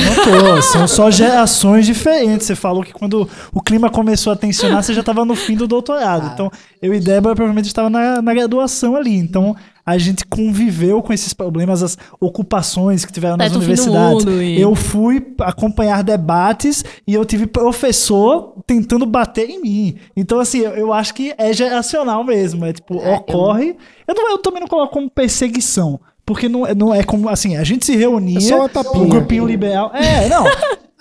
tô. 0.57 0.63
São 0.63 0.87
só 0.89 1.11
gerações 1.11 1.87
diferentes. 1.87 2.47
Você 2.47 2.55
falou 2.55 2.83
que 2.83 2.93
quando 2.93 3.29
o 3.53 3.61
clima 3.61 3.91
começou 3.91 4.33
a 4.33 4.37
tensionar, 4.37 4.83
você 4.83 4.95
já 4.95 5.01
estava 5.01 5.25
no 5.25 5.35
fim 5.35 5.57
do 5.57 5.67
doutorado. 5.67 6.31
Então, 6.33 6.51
eu 6.81 6.95
e 6.95 7.01
Débora 7.01 7.35
provavelmente 7.35 7.67
estava 7.67 7.91
na, 7.91 8.23
na 8.23 8.35
graduação 8.35 8.97
ali. 8.97 9.15
Então, 9.17 9.55
a 9.85 9.99
gente 9.99 10.25
conviveu 10.27 11.03
com 11.03 11.13
esses 11.13 11.33
problemas, 11.35 11.83
as 11.83 11.99
ocupações 12.21 13.05
que 13.05 13.13
tiveram 13.13 13.37
nas 13.37 13.51
do 13.53 13.59
universidades. 13.59 14.25
mundo 14.25 14.43
e- 14.43 14.61
Eu 14.61 14.75
fui 14.75 15.25
acompanhar 15.41 16.03
debates 16.05 16.85
e 17.07 17.15
eu 17.15 17.25
tive 17.25 17.47
professor 17.47 18.55
tentando 18.67 19.05
bater 19.05 19.49
em 19.51 19.61
mim. 19.61 19.97
Então, 20.17 20.39
assim, 20.41 20.61
eu, 20.61 20.71
eu 20.73 20.93
acho 20.93 21.13
que 21.15 21.35
é 21.37 21.53
geracional 21.53 22.23
mesmo. 22.25 22.65
É 22.65 22.73
tipo, 22.73 22.95
É, 23.01 23.11
eu- 23.13 23.17
ocorre. 23.17 23.77
Eu, 24.07 24.15
não, 24.15 24.31
eu 24.31 24.39
também 24.39 24.61
não 24.61 24.69
coloco 24.69 24.93
como 24.93 25.11
perseguição. 25.11 26.01
Porque 26.25 26.49
não, 26.49 26.65
é- 26.67 26.75
não 26.75 26.95
é 26.95 27.03
como, 27.03 27.29
assim, 27.29 27.57
a 27.57 27.65
gente 27.65 27.85
se 27.85 27.97
reunia, 27.97 28.39
É 28.39 28.41
só 28.41 28.59
uma 28.61 28.69
tapinha. 28.69 29.05
o 29.05 29.09
grupinho 29.09 29.45
liberal. 29.47 29.91
É, 29.95 30.29
não. 30.29 30.45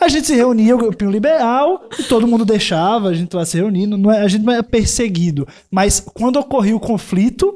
A 0.02 0.08
gente 0.08 0.26
se 0.26 0.34
reunia, 0.36 0.74
o 0.76 0.80
grupinho 0.80 1.12
liberal, 1.12 1.84
e 2.00 2.02
todo 2.02 2.28
mundo 2.28 2.44
deixava, 2.44 3.10
a 3.10 3.14
gente 3.14 3.36
lá 3.36 3.46
se 3.46 3.56
reunindo. 3.58 4.00
Não 4.00 4.12
é, 4.12 4.22
a 4.22 4.28
gente 4.28 4.44
não 4.44 4.52
é 4.52 4.64
perseguido. 4.64 5.48
Mas 5.70 6.00
quando 6.00 6.38
ocorria 6.40 6.76
o 6.76 6.80
conflito, 6.80 7.56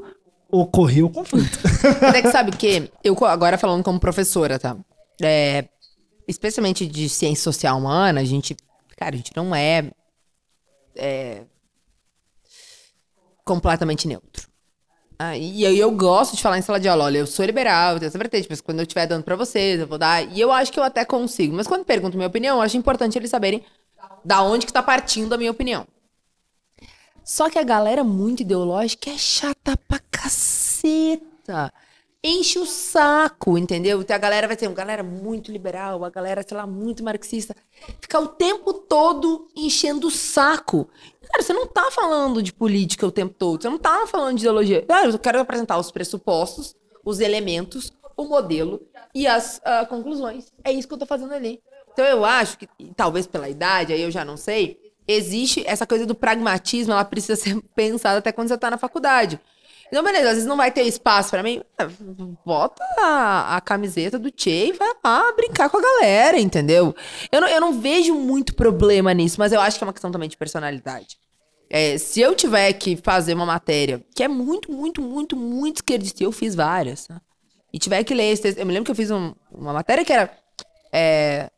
ocorria 0.50 1.04
o 1.04 1.10
conflito. 1.10 1.58
Mas 2.00 2.14
é 2.14 2.22
que 2.22 2.30
sabe 2.30 2.56
que, 2.56 2.90
eu 3.02 3.16
agora 3.24 3.58
falando 3.58 3.82
como 3.82 3.98
professora, 3.98 4.58
tá? 4.58 4.76
É, 5.20 5.68
especialmente 6.28 6.86
de 6.86 7.08
ciência 7.08 7.44
social 7.44 7.78
humana, 7.78 8.20
a 8.20 8.24
gente, 8.24 8.56
cara, 8.96 9.14
a 9.14 9.16
gente 9.16 9.32
não 9.34 9.54
é, 9.54 9.90
é, 10.94 11.42
completamente 13.44 14.06
neutro. 14.06 14.46
Ah, 15.18 15.36
e 15.36 15.64
aí 15.64 15.78
eu 15.78 15.90
gosto 15.92 16.36
de 16.36 16.42
falar 16.42 16.58
em 16.58 16.62
sala 16.62 16.78
de 16.78 16.88
aula, 16.88 17.04
olha, 17.04 17.18
eu 17.18 17.26
sou 17.26 17.44
liberal, 17.44 17.94
eu 17.94 17.98
tenho 17.98 18.08
essa 18.08 18.18
vertente, 18.18 18.46
mas 18.50 18.60
quando 18.60 18.80
eu 18.80 18.82
estiver 18.82 19.06
dando 19.06 19.24
pra 19.24 19.34
vocês, 19.34 19.80
eu 19.80 19.86
vou 19.86 19.96
dar. 19.96 20.22
E 20.30 20.38
eu 20.38 20.52
acho 20.52 20.70
que 20.70 20.78
eu 20.78 20.84
até 20.84 21.06
consigo. 21.06 21.56
Mas 21.56 21.66
quando 21.66 21.86
pergunto 21.86 22.18
minha 22.18 22.28
opinião, 22.28 22.56
eu 22.56 22.62
acho 22.62 22.76
importante 22.76 23.16
eles 23.16 23.30
saberem 23.30 23.64
da 24.22 24.42
onde 24.42 24.66
que 24.66 24.72
tá 24.72 24.82
partindo 24.82 25.32
a 25.32 25.38
minha 25.38 25.50
opinião. 25.50 25.86
Só 27.26 27.50
que 27.50 27.58
a 27.58 27.64
galera 27.64 28.04
muito 28.04 28.42
ideológica 28.42 29.10
é 29.10 29.18
chata 29.18 29.76
pra 29.88 29.98
caceta. 29.98 31.72
enche 32.22 32.60
o 32.60 32.64
saco, 32.64 33.58
entendeu? 33.58 34.00
Então 34.00 34.14
a 34.14 34.18
galera 34.18 34.46
vai 34.46 34.56
ser 34.56 34.68
uma 34.68 34.76
galera 34.76 35.02
muito 35.02 35.50
liberal, 35.50 36.04
a 36.04 36.08
galera, 36.08 36.44
sei 36.46 36.56
lá, 36.56 36.68
muito 36.68 37.02
marxista. 37.02 37.54
Ficar 38.00 38.20
o 38.20 38.28
tempo 38.28 38.72
todo 38.72 39.48
enchendo 39.56 40.06
o 40.06 40.10
saco. 40.10 40.88
Cara, 41.28 41.42
você 41.42 41.52
não 41.52 41.66
tá 41.66 41.90
falando 41.90 42.40
de 42.40 42.52
política 42.52 43.04
o 43.04 43.10
tempo 43.10 43.34
todo, 43.36 43.60
você 43.60 43.68
não 43.68 43.78
tá 43.78 44.06
falando 44.06 44.36
de 44.36 44.44
ideologia. 44.44 44.82
Cara, 44.82 45.08
eu 45.08 45.18
quero 45.18 45.40
apresentar 45.40 45.78
os 45.78 45.90
pressupostos, 45.90 46.76
os 47.04 47.18
elementos, 47.18 47.92
o 48.16 48.24
modelo 48.24 48.80
e 49.12 49.26
as 49.26 49.60
ah, 49.64 49.84
conclusões. 49.84 50.46
É 50.62 50.70
isso 50.70 50.86
que 50.86 50.94
eu 50.94 50.98
tô 50.98 51.06
fazendo 51.06 51.34
ali. 51.34 51.60
Então 51.92 52.04
eu 52.04 52.24
acho 52.24 52.56
que, 52.56 52.68
talvez 52.94 53.26
pela 53.26 53.48
idade, 53.48 53.92
aí 53.92 54.02
eu 54.02 54.12
já 54.12 54.24
não 54.24 54.36
sei, 54.36 54.85
existe 55.08 55.62
essa 55.66 55.86
coisa 55.86 56.04
do 56.06 56.14
pragmatismo, 56.14 56.92
ela 56.92 57.04
precisa 57.04 57.36
ser 57.36 57.60
pensada 57.74 58.18
até 58.18 58.32
quando 58.32 58.48
você 58.48 58.58
tá 58.58 58.70
na 58.70 58.78
faculdade. 58.78 59.40
Então, 59.88 60.02
beleza, 60.02 60.26
às 60.28 60.34
vezes 60.34 60.46
não 60.48 60.56
vai 60.56 60.70
ter 60.72 60.82
espaço 60.82 61.30
pra 61.30 61.42
mim. 61.44 61.62
É, 61.78 61.86
Bota 62.44 62.82
a, 62.98 63.56
a 63.56 63.60
camiseta 63.60 64.18
do 64.18 64.32
Che 64.36 64.50
e 64.68 64.72
vai 64.72 64.92
lá 65.04 65.32
brincar 65.32 65.70
com 65.70 65.76
a 65.78 65.80
galera, 65.82 66.40
entendeu? 66.40 66.94
Eu 67.30 67.40
não, 67.40 67.48
eu 67.48 67.60
não 67.60 67.80
vejo 67.80 68.12
muito 68.14 68.54
problema 68.54 69.14
nisso, 69.14 69.36
mas 69.38 69.52
eu 69.52 69.60
acho 69.60 69.78
que 69.78 69.84
é 69.84 69.86
uma 69.86 69.92
questão 69.92 70.10
também 70.10 70.28
de 70.28 70.36
personalidade. 70.36 71.16
É, 71.70 71.98
se 71.98 72.20
eu 72.20 72.34
tiver 72.34 72.72
que 72.72 72.96
fazer 72.96 73.34
uma 73.34 73.46
matéria 73.46 74.04
que 74.14 74.22
é 74.24 74.28
muito, 74.28 74.72
muito, 74.72 75.00
muito, 75.00 75.36
muito 75.36 75.76
esquerdista, 75.76 76.22
eu 76.22 76.32
fiz 76.32 76.54
várias, 76.54 77.08
né? 77.08 77.20
e 77.72 77.78
tiver 77.78 78.02
que 78.04 78.14
ler 78.14 78.32
esse 78.32 78.42
texto, 78.42 78.58
eu 78.58 78.66
me 78.66 78.72
lembro 78.72 78.86
que 78.86 78.90
eu 78.92 78.96
fiz 78.96 79.10
um- 79.10 79.34
uma 79.52 79.72
matéria 79.72 80.04
que 80.04 80.12
era 80.12 80.30
é, 80.92 81.50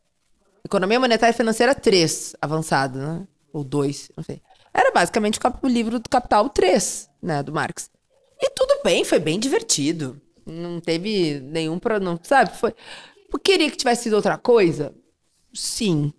Economia 0.64 0.99
Monetária 0.99 1.32
e 1.32 1.36
Financeira 1.36 1.74
3, 1.74 2.34
avançado, 2.42 2.99
né? 2.99 3.26
Ou 3.53 3.64
2, 3.64 4.11
não 4.16 4.24
sei. 4.24 4.40
Era 4.72 4.92
basicamente 4.92 5.38
o, 5.62 5.66
livro 5.68 5.99
do 5.99 6.09
Capital 6.09 6.49
3, 6.49 7.11
né, 7.22 7.42
do 7.42 7.53
Marx. 7.53 7.90
E 8.40 8.51
tudo 8.51 8.80
bem, 8.84 9.05
foi 9.05 9.18
bem 9.18 9.38
divertido. 9.38 10.20
Não 10.46 10.80
teve 10.80 11.40
nenhum 11.40 11.78
problema, 11.78 12.18
sabe? 12.22 12.57
Foi. 12.57 12.74
Queria 13.42 13.70
que 13.70 13.76
tivesse 13.76 14.05
sido 14.05 14.14
outra 14.14 14.38
coisa? 14.38 14.94
Sim. 15.53 16.12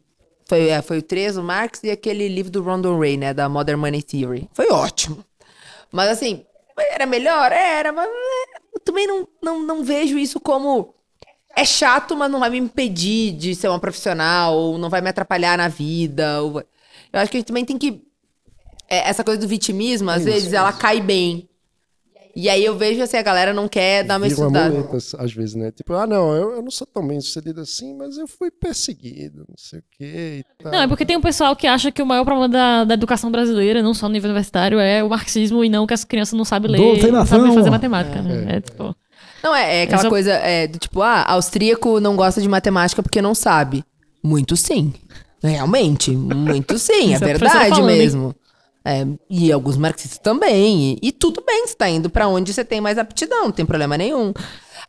Foi, 0.45 0.67
é, 0.67 0.81
foi 0.81 0.97
o 0.97 1.01
3, 1.01 1.37
o 1.37 1.43
Marx 1.43 1.83
e 1.83 1.91
aquele 1.91 2.27
livro 2.27 2.51
do 2.51 2.61
Rondon 2.61 2.99
Ray, 2.99 3.17
né, 3.17 3.33
da 3.33 3.47
Modern 3.47 3.79
Money 3.79 4.01
Theory. 4.01 4.49
Foi 4.53 4.69
ótimo. 4.69 5.23
Mas 5.91 6.09
assim, 6.09 6.45
era 6.91 7.05
melhor? 7.05 7.51
Era, 7.51 7.91
mas 7.91 8.07
é, 8.07 8.59
eu 8.75 8.79
também 8.79 9.07
não, 9.07 9.27
não, 9.41 9.59
não 9.61 9.83
vejo 9.83 10.17
isso 10.17 10.39
como. 10.39 10.95
É 11.55 11.65
chato, 11.65 12.15
mas 12.15 12.31
não 12.31 12.39
vai 12.39 12.49
me 12.49 12.57
impedir 12.57 13.31
de 13.33 13.55
ser 13.55 13.67
uma 13.67 13.79
profissional, 13.79 14.55
ou 14.55 14.77
não 14.77 14.89
vai 14.89 15.01
me 15.01 15.09
atrapalhar 15.09 15.57
na 15.57 15.67
vida. 15.67 16.41
ou 16.41 16.63
Eu 17.11 17.19
acho 17.19 17.31
que 17.31 17.37
a 17.37 17.39
gente 17.39 17.47
também 17.47 17.65
tem 17.65 17.77
que. 17.77 18.01
é, 18.89 19.09
essa 19.09 19.23
coisa 19.23 19.39
do 19.39 19.47
vitimismo, 19.47 20.09
às 20.09 20.21
Isso, 20.21 20.31
vezes, 20.31 20.53
ela 20.53 20.71
cai 20.73 21.01
bem. 21.01 21.47
E 22.35 22.47
aí 22.47 22.63
eu 22.63 22.77
vejo 22.77 23.01
assim, 23.01 23.17
a 23.17 23.21
galera 23.21 23.53
não 23.53 23.67
quer 23.67 24.03
dar 24.03 24.13
uma 24.13 24.27
Viram 24.27 24.43
estudada. 24.43 24.67
amuletas, 24.67 25.15
às 25.15 25.33
vezes, 25.33 25.55
né? 25.55 25.71
Tipo, 25.71 25.93
ah, 25.93 26.05
não, 26.05 26.33
eu, 26.33 26.51
eu 26.51 26.61
não 26.61 26.69
sou 26.71 26.87
tão 26.87 27.05
bem 27.05 27.19
sucedido 27.19 27.59
assim, 27.59 27.93
mas 27.97 28.17
eu 28.17 28.27
fui 28.27 28.51
perseguido, 28.51 29.39
não 29.49 29.57
sei 29.57 29.79
o 29.79 29.83
quê 29.97 30.45
e 30.45 30.63
tal. 30.63 30.71
Não, 30.71 30.81
é 30.81 30.87
porque 30.87 31.05
tem 31.05 31.17
um 31.17 31.21
pessoal 31.21 31.55
que 31.55 31.65
acha 31.67 31.91
que 31.91 32.01
o 32.01 32.05
maior 32.05 32.23
problema 32.23 32.47
da, 32.47 32.83
da 32.85 32.93
educação 32.93 33.31
brasileira, 33.31 33.81
não 33.81 33.93
só 33.93 34.07
no 34.07 34.13
nível 34.13 34.29
universitário, 34.29 34.79
é 34.79 35.03
o 35.03 35.09
marxismo 35.09 35.65
e 35.65 35.69
não 35.69 35.85
que 35.87 35.93
as 35.93 36.05
crianças 36.05 36.37
não 36.37 36.45
sabem 36.45 36.71
ler, 36.71 37.11
não 37.11 37.25
sabem 37.25 37.53
fazer 37.53 37.69
matemática, 37.71 38.21
né? 38.21 38.57
É, 38.57 38.61
tipo... 38.61 38.95
Não, 39.43 39.55
é, 39.55 39.79
é 39.79 39.83
aquela 39.83 40.03
só- 40.03 40.09
coisa 40.09 40.31
é, 40.31 40.67
do 40.67 40.77
tipo, 40.77 41.01
ah, 41.01 41.23
austríaco 41.23 41.99
não 41.99 42.15
gosta 42.15 42.39
de 42.41 42.47
matemática 42.47 43.01
porque 43.01 43.21
não 43.21 43.33
sabe. 43.33 43.83
Muito 44.23 44.55
sim. 44.55 44.93
Realmente, 45.41 46.11
muito 46.11 46.77
sim, 46.77 47.13
é 47.13 47.15
é 47.15 47.19
verdade 47.19 47.81
mesmo. 47.81 48.35
É, 48.83 49.05
e 49.29 49.51
alguns 49.51 49.77
marxistas 49.77 50.17
também. 50.19 50.97
E, 51.01 51.09
e 51.09 51.11
tudo 51.11 51.43
bem, 51.45 51.67
você 51.67 51.75
tá 51.75 51.89
indo 51.89 52.09
pra 52.09 52.27
onde 52.27 52.53
você 52.53 52.63
tem 52.63 52.81
mais 52.81 52.97
aptidão, 52.97 53.43
não 53.43 53.51
tem 53.51 53.65
problema 53.65 53.97
nenhum. 53.97 54.33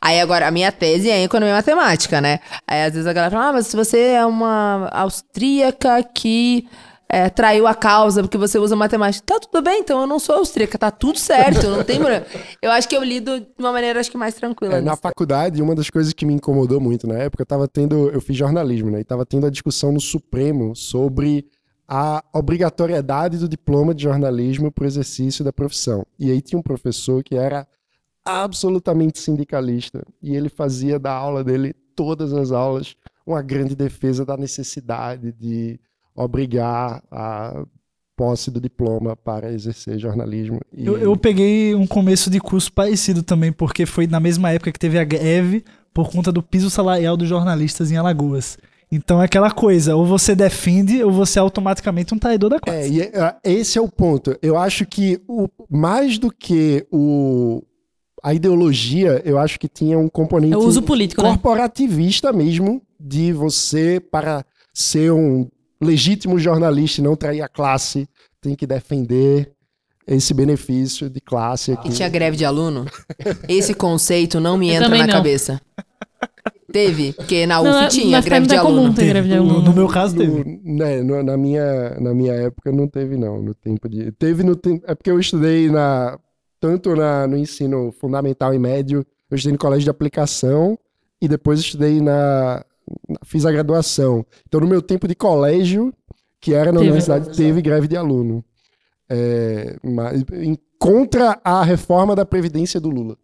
Aí 0.01 0.19
agora, 0.19 0.47
a 0.47 0.51
minha 0.51 0.71
tese 0.71 1.09
é 1.09 1.19
em 1.19 1.25
economia 1.25 1.53
matemática, 1.53 2.19
né? 2.19 2.39
Aí 2.67 2.83
às 2.83 2.93
vezes 2.93 3.05
a 3.07 3.13
galera 3.13 3.31
fala, 3.31 3.49
ah, 3.49 3.53
mas 3.53 3.67
se 3.67 3.75
você 3.75 3.99
é 3.99 4.25
uma 4.25 4.89
austríaca 4.91 6.01
que 6.03 6.67
é, 7.13 7.29
traiu 7.29 7.67
a 7.67 7.75
causa 7.75 8.21
porque 8.21 8.37
você 8.37 8.57
usa 8.57 8.73
matemática. 8.73 9.25
Tá 9.25 9.37
tudo 9.37 9.61
bem, 9.61 9.81
então 9.81 9.99
eu 9.99 10.07
não 10.07 10.17
sou 10.17 10.35
austríaca, 10.35 10.77
tá 10.77 10.89
tudo 10.89 11.19
certo, 11.19 11.67
não 11.67 11.83
tem 11.83 11.99
problema. 11.99 12.25
Eu 12.61 12.71
acho 12.71 12.87
que 12.87 12.95
eu 12.95 13.03
lido 13.03 13.39
de 13.39 13.47
uma 13.59 13.71
maneira, 13.71 13.99
acho 13.99 14.09
que 14.09 14.17
mais 14.17 14.35
tranquila. 14.35 14.75
É, 14.75 14.81
na 14.81 14.95
faculdade, 14.95 15.61
uma 15.61 15.73
das 15.73 15.89
coisas 15.89 16.13
que 16.13 16.25
me 16.25 16.33
incomodou 16.33 16.79
muito 16.79 17.07
na 17.07 17.15
época, 17.15 17.41
eu 17.41 17.45
tava 17.45 17.67
tendo, 17.67 18.09
eu 18.09 18.21
fiz 18.21 18.37
jornalismo, 18.37 18.91
né? 18.91 18.99
E 18.99 19.03
tava 19.03 19.25
tendo 19.25 19.47
a 19.47 19.49
discussão 19.49 19.91
no 19.91 19.99
Supremo 19.99 20.75
sobre 20.75 21.47
a 21.87 22.23
obrigatoriedade 22.33 23.37
do 23.39 23.49
diploma 23.49 23.95
de 23.95 24.03
jornalismo 24.03 24.71
para 24.71 24.83
o 24.83 24.87
exercício 24.87 25.43
da 25.43 25.51
profissão. 25.51 26.05
E 26.19 26.29
aí 26.31 26.39
tinha 26.39 26.59
um 26.59 26.63
professor 26.63 27.23
que 27.23 27.35
era 27.35 27.67
absolutamente 28.23 29.19
sindicalista 29.19 30.05
e 30.21 30.35
ele 30.35 30.49
fazia 30.49 30.99
da 30.99 31.11
aula 31.11 31.43
dele 31.43 31.73
todas 31.95 32.31
as 32.31 32.51
aulas 32.51 32.95
uma 33.25 33.41
grande 33.41 33.75
defesa 33.75 34.23
da 34.23 34.37
necessidade 34.37 35.31
de 35.33 35.79
obrigar 36.15 37.01
a 37.11 37.63
posse 38.15 38.51
do 38.51 38.61
diploma 38.61 39.15
para 39.15 39.51
exercer 39.51 39.97
jornalismo. 39.97 40.59
E- 40.71 40.85
Eu, 40.85 40.97
eu 40.97 41.17
peguei 41.17 41.73
um 41.73 41.87
começo 41.87 42.29
de 42.29 42.39
curso 42.39 42.71
parecido 42.71 43.23
também, 43.23 43.51
porque 43.51 43.85
foi 43.85 44.05
na 44.05 44.19
mesma 44.19 44.51
época 44.51 44.71
que 44.71 44.79
teve 44.79 44.99
a 44.99 45.03
greve 45.03 45.63
por 45.93 46.09
conta 46.11 46.31
do 46.31 46.43
piso 46.43 46.69
salarial 46.69 47.17
dos 47.17 47.27
jornalistas 47.27 47.91
em 47.91 47.97
Alagoas. 47.97 48.57
Então 48.91 49.21
é 49.21 49.25
aquela 49.25 49.49
coisa, 49.49 49.95
ou 49.95 50.05
você 50.05 50.35
defende, 50.35 51.01
ou 51.01 51.11
você 51.11 51.39
é 51.39 51.41
automaticamente 51.41 52.13
um 52.13 52.19
traidor 52.19 52.49
da 52.49 52.57
É, 52.57 52.59
classe. 52.59 52.91
e 52.91 53.01
é, 53.01 53.35
esse 53.45 53.77
é 53.77 53.81
o 53.81 53.87
ponto. 53.89 54.37
Eu 54.41 54.57
acho 54.57 54.85
que 54.85 55.19
o, 55.27 55.47
mais 55.69 56.17
do 56.17 56.29
que 56.29 56.85
o, 56.91 57.63
a 58.21 58.33
ideologia, 58.33 59.21
eu 59.23 59.39
acho 59.39 59.57
que 59.57 59.69
tinha 59.69 59.97
um 59.97 60.09
componente 60.09 60.53
É 60.53 60.57
o 60.57 60.61
uso 60.61 60.81
político, 60.81 61.23
né? 61.23 61.29
corporativista 61.29 62.33
mesmo, 62.33 62.81
de 62.99 63.31
você, 63.31 63.99
para 63.99 64.45
ser 64.73 65.11
um 65.13 65.47
legítimo 65.81 66.37
jornalista 66.39 67.01
e 67.01 67.03
não 67.03 67.15
trair 67.15 67.41
a 67.41 67.49
classe, 67.49 68.07
tem 68.39 68.55
que 68.55 68.67
defender 68.67 69.51
esse 70.07 70.33
benefício 70.33 71.09
de 71.09 71.19
classe 71.21 71.71
aqui. 71.71 71.89
E 71.89 71.91
tinha 71.91 72.09
greve 72.09 72.35
de 72.37 72.43
aluno? 72.45 72.85
Esse 73.47 73.73
conceito 73.73 74.39
não 74.39 74.57
me 74.57 74.69
entra 74.69 74.89
na 74.89 74.97
não. 75.07 75.07
cabeça. 75.13 75.59
Teve, 76.71 77.11
porque 77.13 77.45
na 77.45 77.59
UF 77.59 77.69
Não, 77.69 77.81
na- 77.81 77.87
tinha 77.89 78.21
greve 78.21 78.47
de 78.47 78.55
é 78.55 78.61
comum 78.61 78.77
aluno. 78.79 78.93
ter 78.93 79.05
greve 79.07 79.27
de 79.27 79.35
No, 79.35 79.41
aluno. 79.41 79.61
no 79.61 79.73
meu 79.73 79.87
caso 79.89 80.15
No- 80.15 80.21
teve. 80.21 80.61
né, 80.63 81.01
no- 81.03 81.21
na, 81.21 81.35
minha, 81.35 81.99
na 81.99 82.13
minha 82.13 82.31
época 82.33 82.71
não 82.71 82.87
teve, 82.87 83.17
não. 83.17 83.41
No 83.41 83.53
tempo 83.53 83.89
de. 83.89 84.11
Teve 84.13 84.41
no 84.41 84.55
tempo. 84.55 84.81
É 84.87 84.95
porque 84.95 85.11
eu 85.11 85.19
estudei 85.19 85.69
na. 85.69 86.17
Tanto 86.61 86.95
na, 86.95 87.27
no 87.27 87.35
ensino 87.37 87.91
fundamental 87.99 88.53
e 88.53 88.59
médio, 88.59 89.05
eu 89.29 89.35
estudei 89.35 89.51
no 89.53 89.57
colégio 89.59 89.83
de 89.83 89.89
aplicação 89.89 90.79
e 91.21 91.27
depois 91.27 91.59
estudei 91.59 91.99
na. 91.99 92.63
Fiz 93.25 93.45
a 93.45 93.51
graduação. 93.51 94.25
Então, 94.47 94.59
no 94.61 94.67
meu 94.67 94.81
tempo 94.81 95.07
de 95.07 95.15
colégio, 95.15 95.93
que 96.39 96.53
era 96.53 96.71
na 96.71 96.79
Teve. 96.79 96.91
universidade, 96.91 97.35
teve 97.35 97.61
greve 97.61 97.87
de 97.87 97.95
aluno. 97.97 98.43
É, 99.09 99.77
mas, 99.83 100.23
em- 100.33 100.57
contra 100.79 101.39
a 101.43 101.63
reforma 101.63 102.15
da 102.15 102.25
Previdência 102.25 102.79
do 102.79 102.89
Lula. 102.89 103.17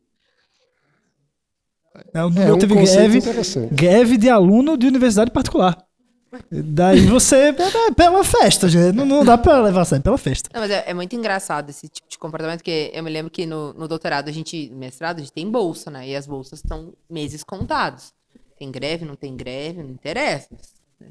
Não, 2.13 2.24
É 2.41 2.53
um 2.53 2.57
teve 2.59 2.76
greve, 2.76 3.18
interessante. 3.18 3.74
greve 3.74 4.18
de 4.18 4.30
aluno 4.30 4.78
de 4.78 4.86
universidade 4.86 5.32
particular. 5.32 5.78
Daí 6.51 7.00
você. 7.08 7.36
É, 7.37 7.87
é 7.87 7.91
pela 7.96 8.24
festa, 8.24 8.67
gente. 8.70 8.93
Não, 8.96 9.05
não 9.05 9.25
dá 9.25 9.37
pra 9.37 9.59
levar 9.62 9.82
a 9.82 9.86
sério, 9.86 10.04
pela 10.04 10.17
festa. 10.17 10.50
Não, 10.54 10.62
mas 10.62 10.70
é, 10.70 10.83
é 10.86 10.93
muito 10.93 11.16
engraçado 11.16 11.70
esse 11.70 11.87
tipo 11.87 12.08
de 12.08 12.17
comportamento, 12.20 12.59
porque 12.59 12.91
eu 12.93 13.01
me 13.01 13.09
lembro 13.09 13.32
que 13.32 13.46
no, 13.47 13.74
no 13.74 13.87
doutorado, 13.87 14.28
a 14.29 14.32
gente, 14.32 14.70
mestrado, 14.75 15.17
a 15.17 15.21
gente 15.21 15.32
tem 15.32 15.50
bolsa, 15.50 15.89
né? 15.89 16.08
E 16.08 16.16
as 16.16 16.28
bolsas 16.28 16.59
estão 16.59 16.93
meses 17.09 17.43
contados. 17.43 18.13
Tem 18.58 18.71
greve, 18.71 19.05
não 19.05 19.16
tem 19.16 19.36
greve, 19.36 19.84
não 19.84 19.92
interessa. 19.92 20.50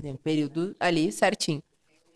Tem 0.02 0.12
um 0.12 0.16
período 0.16 0.74
ali 0.80 1.12
certinho. 1.12 1.62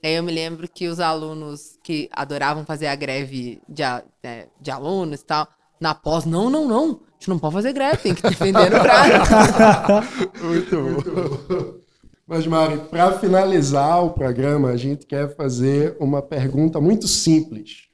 Aí 0.03 0.15
eu 0.15 0.23
me 0.23 0.33
lembro 0.33 0.67
que 0.67 0.89
os 0.89 0.99
alunos 0.99 1.79
que 1.85 2.09
adoravam 2.13 2.65
fazer 2.65 2.87
a 2.87 2.95
greve 2.95 3.61
de, 3.69 3.83
né, 4.23 4.47
de 4.61 4.71
alunos 4.71 5.21
e 5.21 5.25
tal, 5.25 5.47
na 5.79 5.95
pós, 5.95 6.25
não, 6.25 6.51
não, 6.51 6.67
não, 6.67 6.85
a 6.85 7.13
gente 7.15 7.29
não 7.29 7.39
pode 7.39 7.55
fazer 7.55 7.73
greve, 7.73 7.99
tem 7.99 8.15
que 8.15 8.23
defender 8.23 8.75
o 8.75 8.81
prazo. 8.81 10.13
Muito 10.43 10.77
bom. 10.77 11.81
Mas, 12.27 12.47
Mari, 12.47 12.79
para 12.89 13.19
finalizar 13.19 14.05
o 14.05 14.11
programa, 14.11 14.69
a 14.69 14.77
gente 14.77 15.05
quer 15.05 15.35
fazer 15.35 15.97
uma 15.99 16.23
pergunta 16.23 16.81
muito 16.81 17.09
simples. 17.09 17.89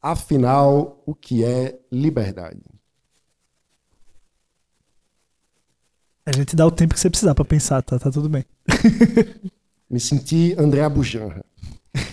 Afinal, 0.00 1.02
o 1.04 1.16
que 1.16 1.44
é 1.44 1.76
liberdade? 1.90 2.62
A 6.26 6.32
gente 6.32 6.56
dá 6.56 6.66
o 6.66 6.70
tempo 6.70 6.94
que 6.94 7.00
você 7.00 7.10
precisar 7.10 7.34
pra 7.34 7.44
pensar, 7.44 7.82
tá? 7.82 7.98
Tá 7.98 8.10
tudo 8.10 8.28
bem. 8.28 8.44
Me 9.90 10.00
senti 10.00 10.54
André 10.58 10.88
Bujanra. 10.88 11.44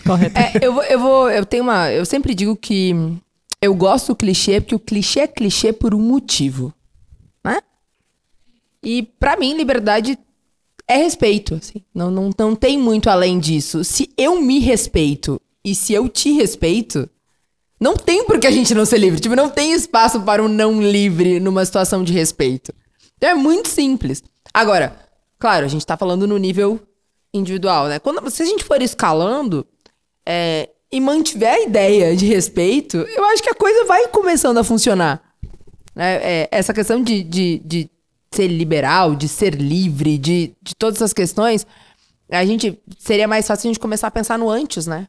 Correto. 0.05 0.37
É, 0.37 0.53
eu, 0.61 0.73
vou- 0.73 0.83
eu 0.83 0.99
vou. 0.99 1.29
Eu 1.31 1.45
tenho 1.45 1.63
uma. 1.63 1.91
Eu 1.91 2.05
sempre 2.05 2.35
digo 2.35 2.55
que 2.55 2.93
eu 3.61 3.73
gosto 3.73 4.07
do 4.09 4.15
clichê, 4.15 4.59
porque 4.59 4.75
o 4.75 4.79
clichê 4.79 5.21
é 5.21 5.27
clichê 5.27 5.71
por 5.73 5.95
um 5.95 5.99
motivo. 5.99 6.73
Né? 7.43 7.61
E 8.83 9.03
pra 9.19 9.37
mim, 9.37 9.55
liberdade 9.55 10.17
é 10.87 10.97
respeito. 10.97 11.55
Assim. 11.55 11.81
Não, 11.95 12.11
não, 12.11 12.29
não 12.37 12.55
tem 12.55 12.77
muito 12.77 13.09
além 13.09 13.39
disso. 13.39 13.83
Se 13.83 14.11
eu 14.17 14.41
me 14.41 14.59
respeito 14.59 15.39
e 15.63 15.73
se 15.73 15.93
eu 15.93 16.09
te 16.09 16.31
respeito, 16.33 17.09
Não 17.79 17.95
tem 17.95 18.25
por 18.25 18.39
que 18.39 18.45
a 18.45 18.51
gente 18.51 18.75
não 18.75 18.85
ser 18.85 18.99
livre. 18.99 19.19
Tipo, 19.19 19.35
não 19.35 19.49
tem 19.49 19.73
espaço 19.73 20.21
para 20.21 20.43
o 20.43 20.47
não 20.47 20.79
livre 20.81 21.39
numa 21.39 21.65
situação 21.65 22.03
de 22.03 22.13
respeito. 22.13 22.71
Então 23.21 23.29
é 23.29 23.35
muito 23.35 23.69
simples. 23.69 24.23
Agora, 24.51 24.95
claro, 25.37 25.63
a 25.63 25.67
gente 25.69 25.85
tá 25.85 25.95
falando 25.95 26.25
no 26.25 26.39
nível 26.39 26.79
individual, 27.31 27.87
né? 27.87 27.99
Quando, 27.99 28.27
se 28.31 28.41
a 28.41 28.45
gente 28.47 28.63
for 28.63 28.81
escalando 28.81 29.63
é, 30.25 30.67
e 30.91 30.99
mantiver 30.99 31.53
a 31.53 31.61
ideia 31.61 32.15
de 32.15 32.25
respeito, 32.25 32.97
eu 32.97 33.23
acho 33.25 33.43
que 33.43 33.49
a 33.51 33.53
coisa 33.53 33.85
vai 33.85 34.07
começando 34.07 34.57
a 34.57 34.63
funcionar. 34.63 35.21
né? 35.95 36.15
É, 36.15 36.49
essa 36.51 36.73
questão 36.73 37.03
de, 37.03 37.21
de, 37.21 37.61
de 37.63 37.89
ser 38.33 38.47
liberal, 38.47 39.15
de 39.15 39.27
ser 39.27 39.53
livre, 39.53 40.17
de, 40.17 40.55
de 40.59 40.75
todas 40.75 40.97
essas 40.97 41.13
questões, 41.13 41.67
a 42.31 42.43
gente 42.43 42.81
seria 42.97 43.27
mais 43.27 43.45
fácil 43.45 43.67
a 43.67 43.69
gente 43.69 43.79
começar 43.79 44.07
a 44.07 44.11
pensar 44.11 44.39
no 44.39 44.49
antes, 44.49 44.87
né? 44.87 45.07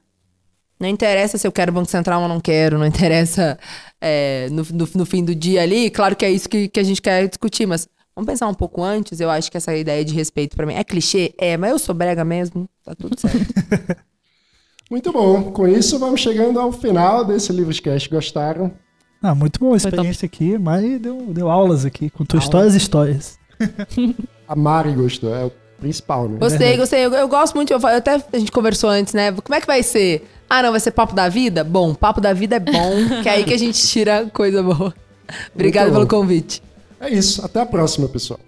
Não 0.79 0.89
interessa 0.89 1.39
se 1.39 1.47
eu 1.47 1.53
quero 1.53 1.73
Banco 1.73 1.91
Central 1.91 2.21
ou 2.21 2.29
não 2.29 2.41
quero, 2.41 2.77
não 2.77 2.87
interessa 2.87 3.59
é, 3.99 4.49
no, 4.51 4.67
no, 4.71 4.89
no 4.97 5.07
fim 5.07 5.25
do 5.25 5.35
dia 5.35 5.63
ali, 5.63 5.89
claro 5.89 6.15
que 6.15 6.27
é 6.27 6.31
isso 6.31 6.47
que, 6.47 6.69
que 6.69 6.79
a 6.79 6.83
gente 6.83 7.01
quer 7.01 7.27
discutir, 7.27 7.65
mas 7.65 7.89
vamos 8.15 8.31
pensar 8.31 8.49
um 8.49 8.55
pouco 8.55 8.83
antes. 8.83 9.21
Eu 9.21 9.31
acho 9.31 9.51
que 9.51 9.57
essa 9.57 9.75
ideia 9.77 10.05
de 10.05 10.15
respeito 10.15 10.57
pra 10.57 10.67
mim 10.67 10.75
é 10.75 10.85
clichê, 10.85 11.35
é, 11.39 11.57
mas 11.57 11.71
eu 11.71 11.79
sou 11.79 11.95
brega 11.95 12.25
mesmo, 12.25 12.69
tá 12.85 12.95
tudo 12.95 13.19
certo. 13.19 13.53
Muito 14.91 15.11
bom. 15.11 15.51
Com 15.53 15.67
isso, 15.67 15.99
vamos 15.99 16.21
chegando 16.21 16.61
ao 16.61 16.71
final 16.71 17.25
desse 17.25 17.51
Livrescast. 17.53 18.11
Gostaram? 18.11 18.71
Ah, 19.23 19.35
muito 19.35 19.61
boa 19.61 19.75
a 19.75 19.77
experiência 19.77 20.27
aqui, 20.27 20.59
mas 20.59 21.01
deu, 21.01 21.17
deu 21.29 21.49
aulas 21.49 21.85
aqui, 21.85 22.11
contou 22.11 22.39
histórias 22.39 22.75
e 22.75 22.79
histórias. 22.79 23.39
A 24.49 24.57
Mari 24.57 24.93
gostou, 24.93 25.35
é 25.35 25.45
o 25.45 25.53
principal, 25.81 26.29
né? 26.29 26.39
Gostei, 26.39 26.77
gostei. 26.77 27.07
Eu, 27.07 27.13
eu 27.15 27.29
gosto 27.29 27.55
muito. 27.55 27.73
Eu, 27.73 27.81
fa- 27.81 27.97
até 27.97 28.17
a 28.33 28.39
gente 28.39 28.51
conversou 28.53 28.91
antes, 28.91 29.15
né? 29.15 29.31
Como 29.33 29.55
é 29.55 29.61
que 29.61 29.67
vai 29.67 29.83
ser? 29.83 30.29
Ah, 30.51 30.63
não, 30.63 30.73
vai 30.73 30.81
ser 30.81 30.91
papo 30.91 31.15
da 31.15 31.29
vida? 31.29 31.63
Bom, 31.65 31.95
papo 31.95 32.21
da 32.21 32.33
vida 32.33 32.57
é 32.57 32.61
bom, 32.61 32.91
que 33.23 33.29
é 33.29 33.33
aí 33.33 33.45
que 33.45 33.55
a 33.55 33.59
gente 33.59 33.81
tira 33.87 34.27
coisa 34.35 34.63
boa. 34.63 34.93
Obrigada 35.55 35.89
bom. 35.89 35.95
pelo 35.99 36.07
convite. 36.09 36.61
É 37.03 37.11
isso. 37.11 37.45
Até 37.45 37.61
a 37.61 37.67
próxima, 37.67 38.09
pessoal. 38.09 38.39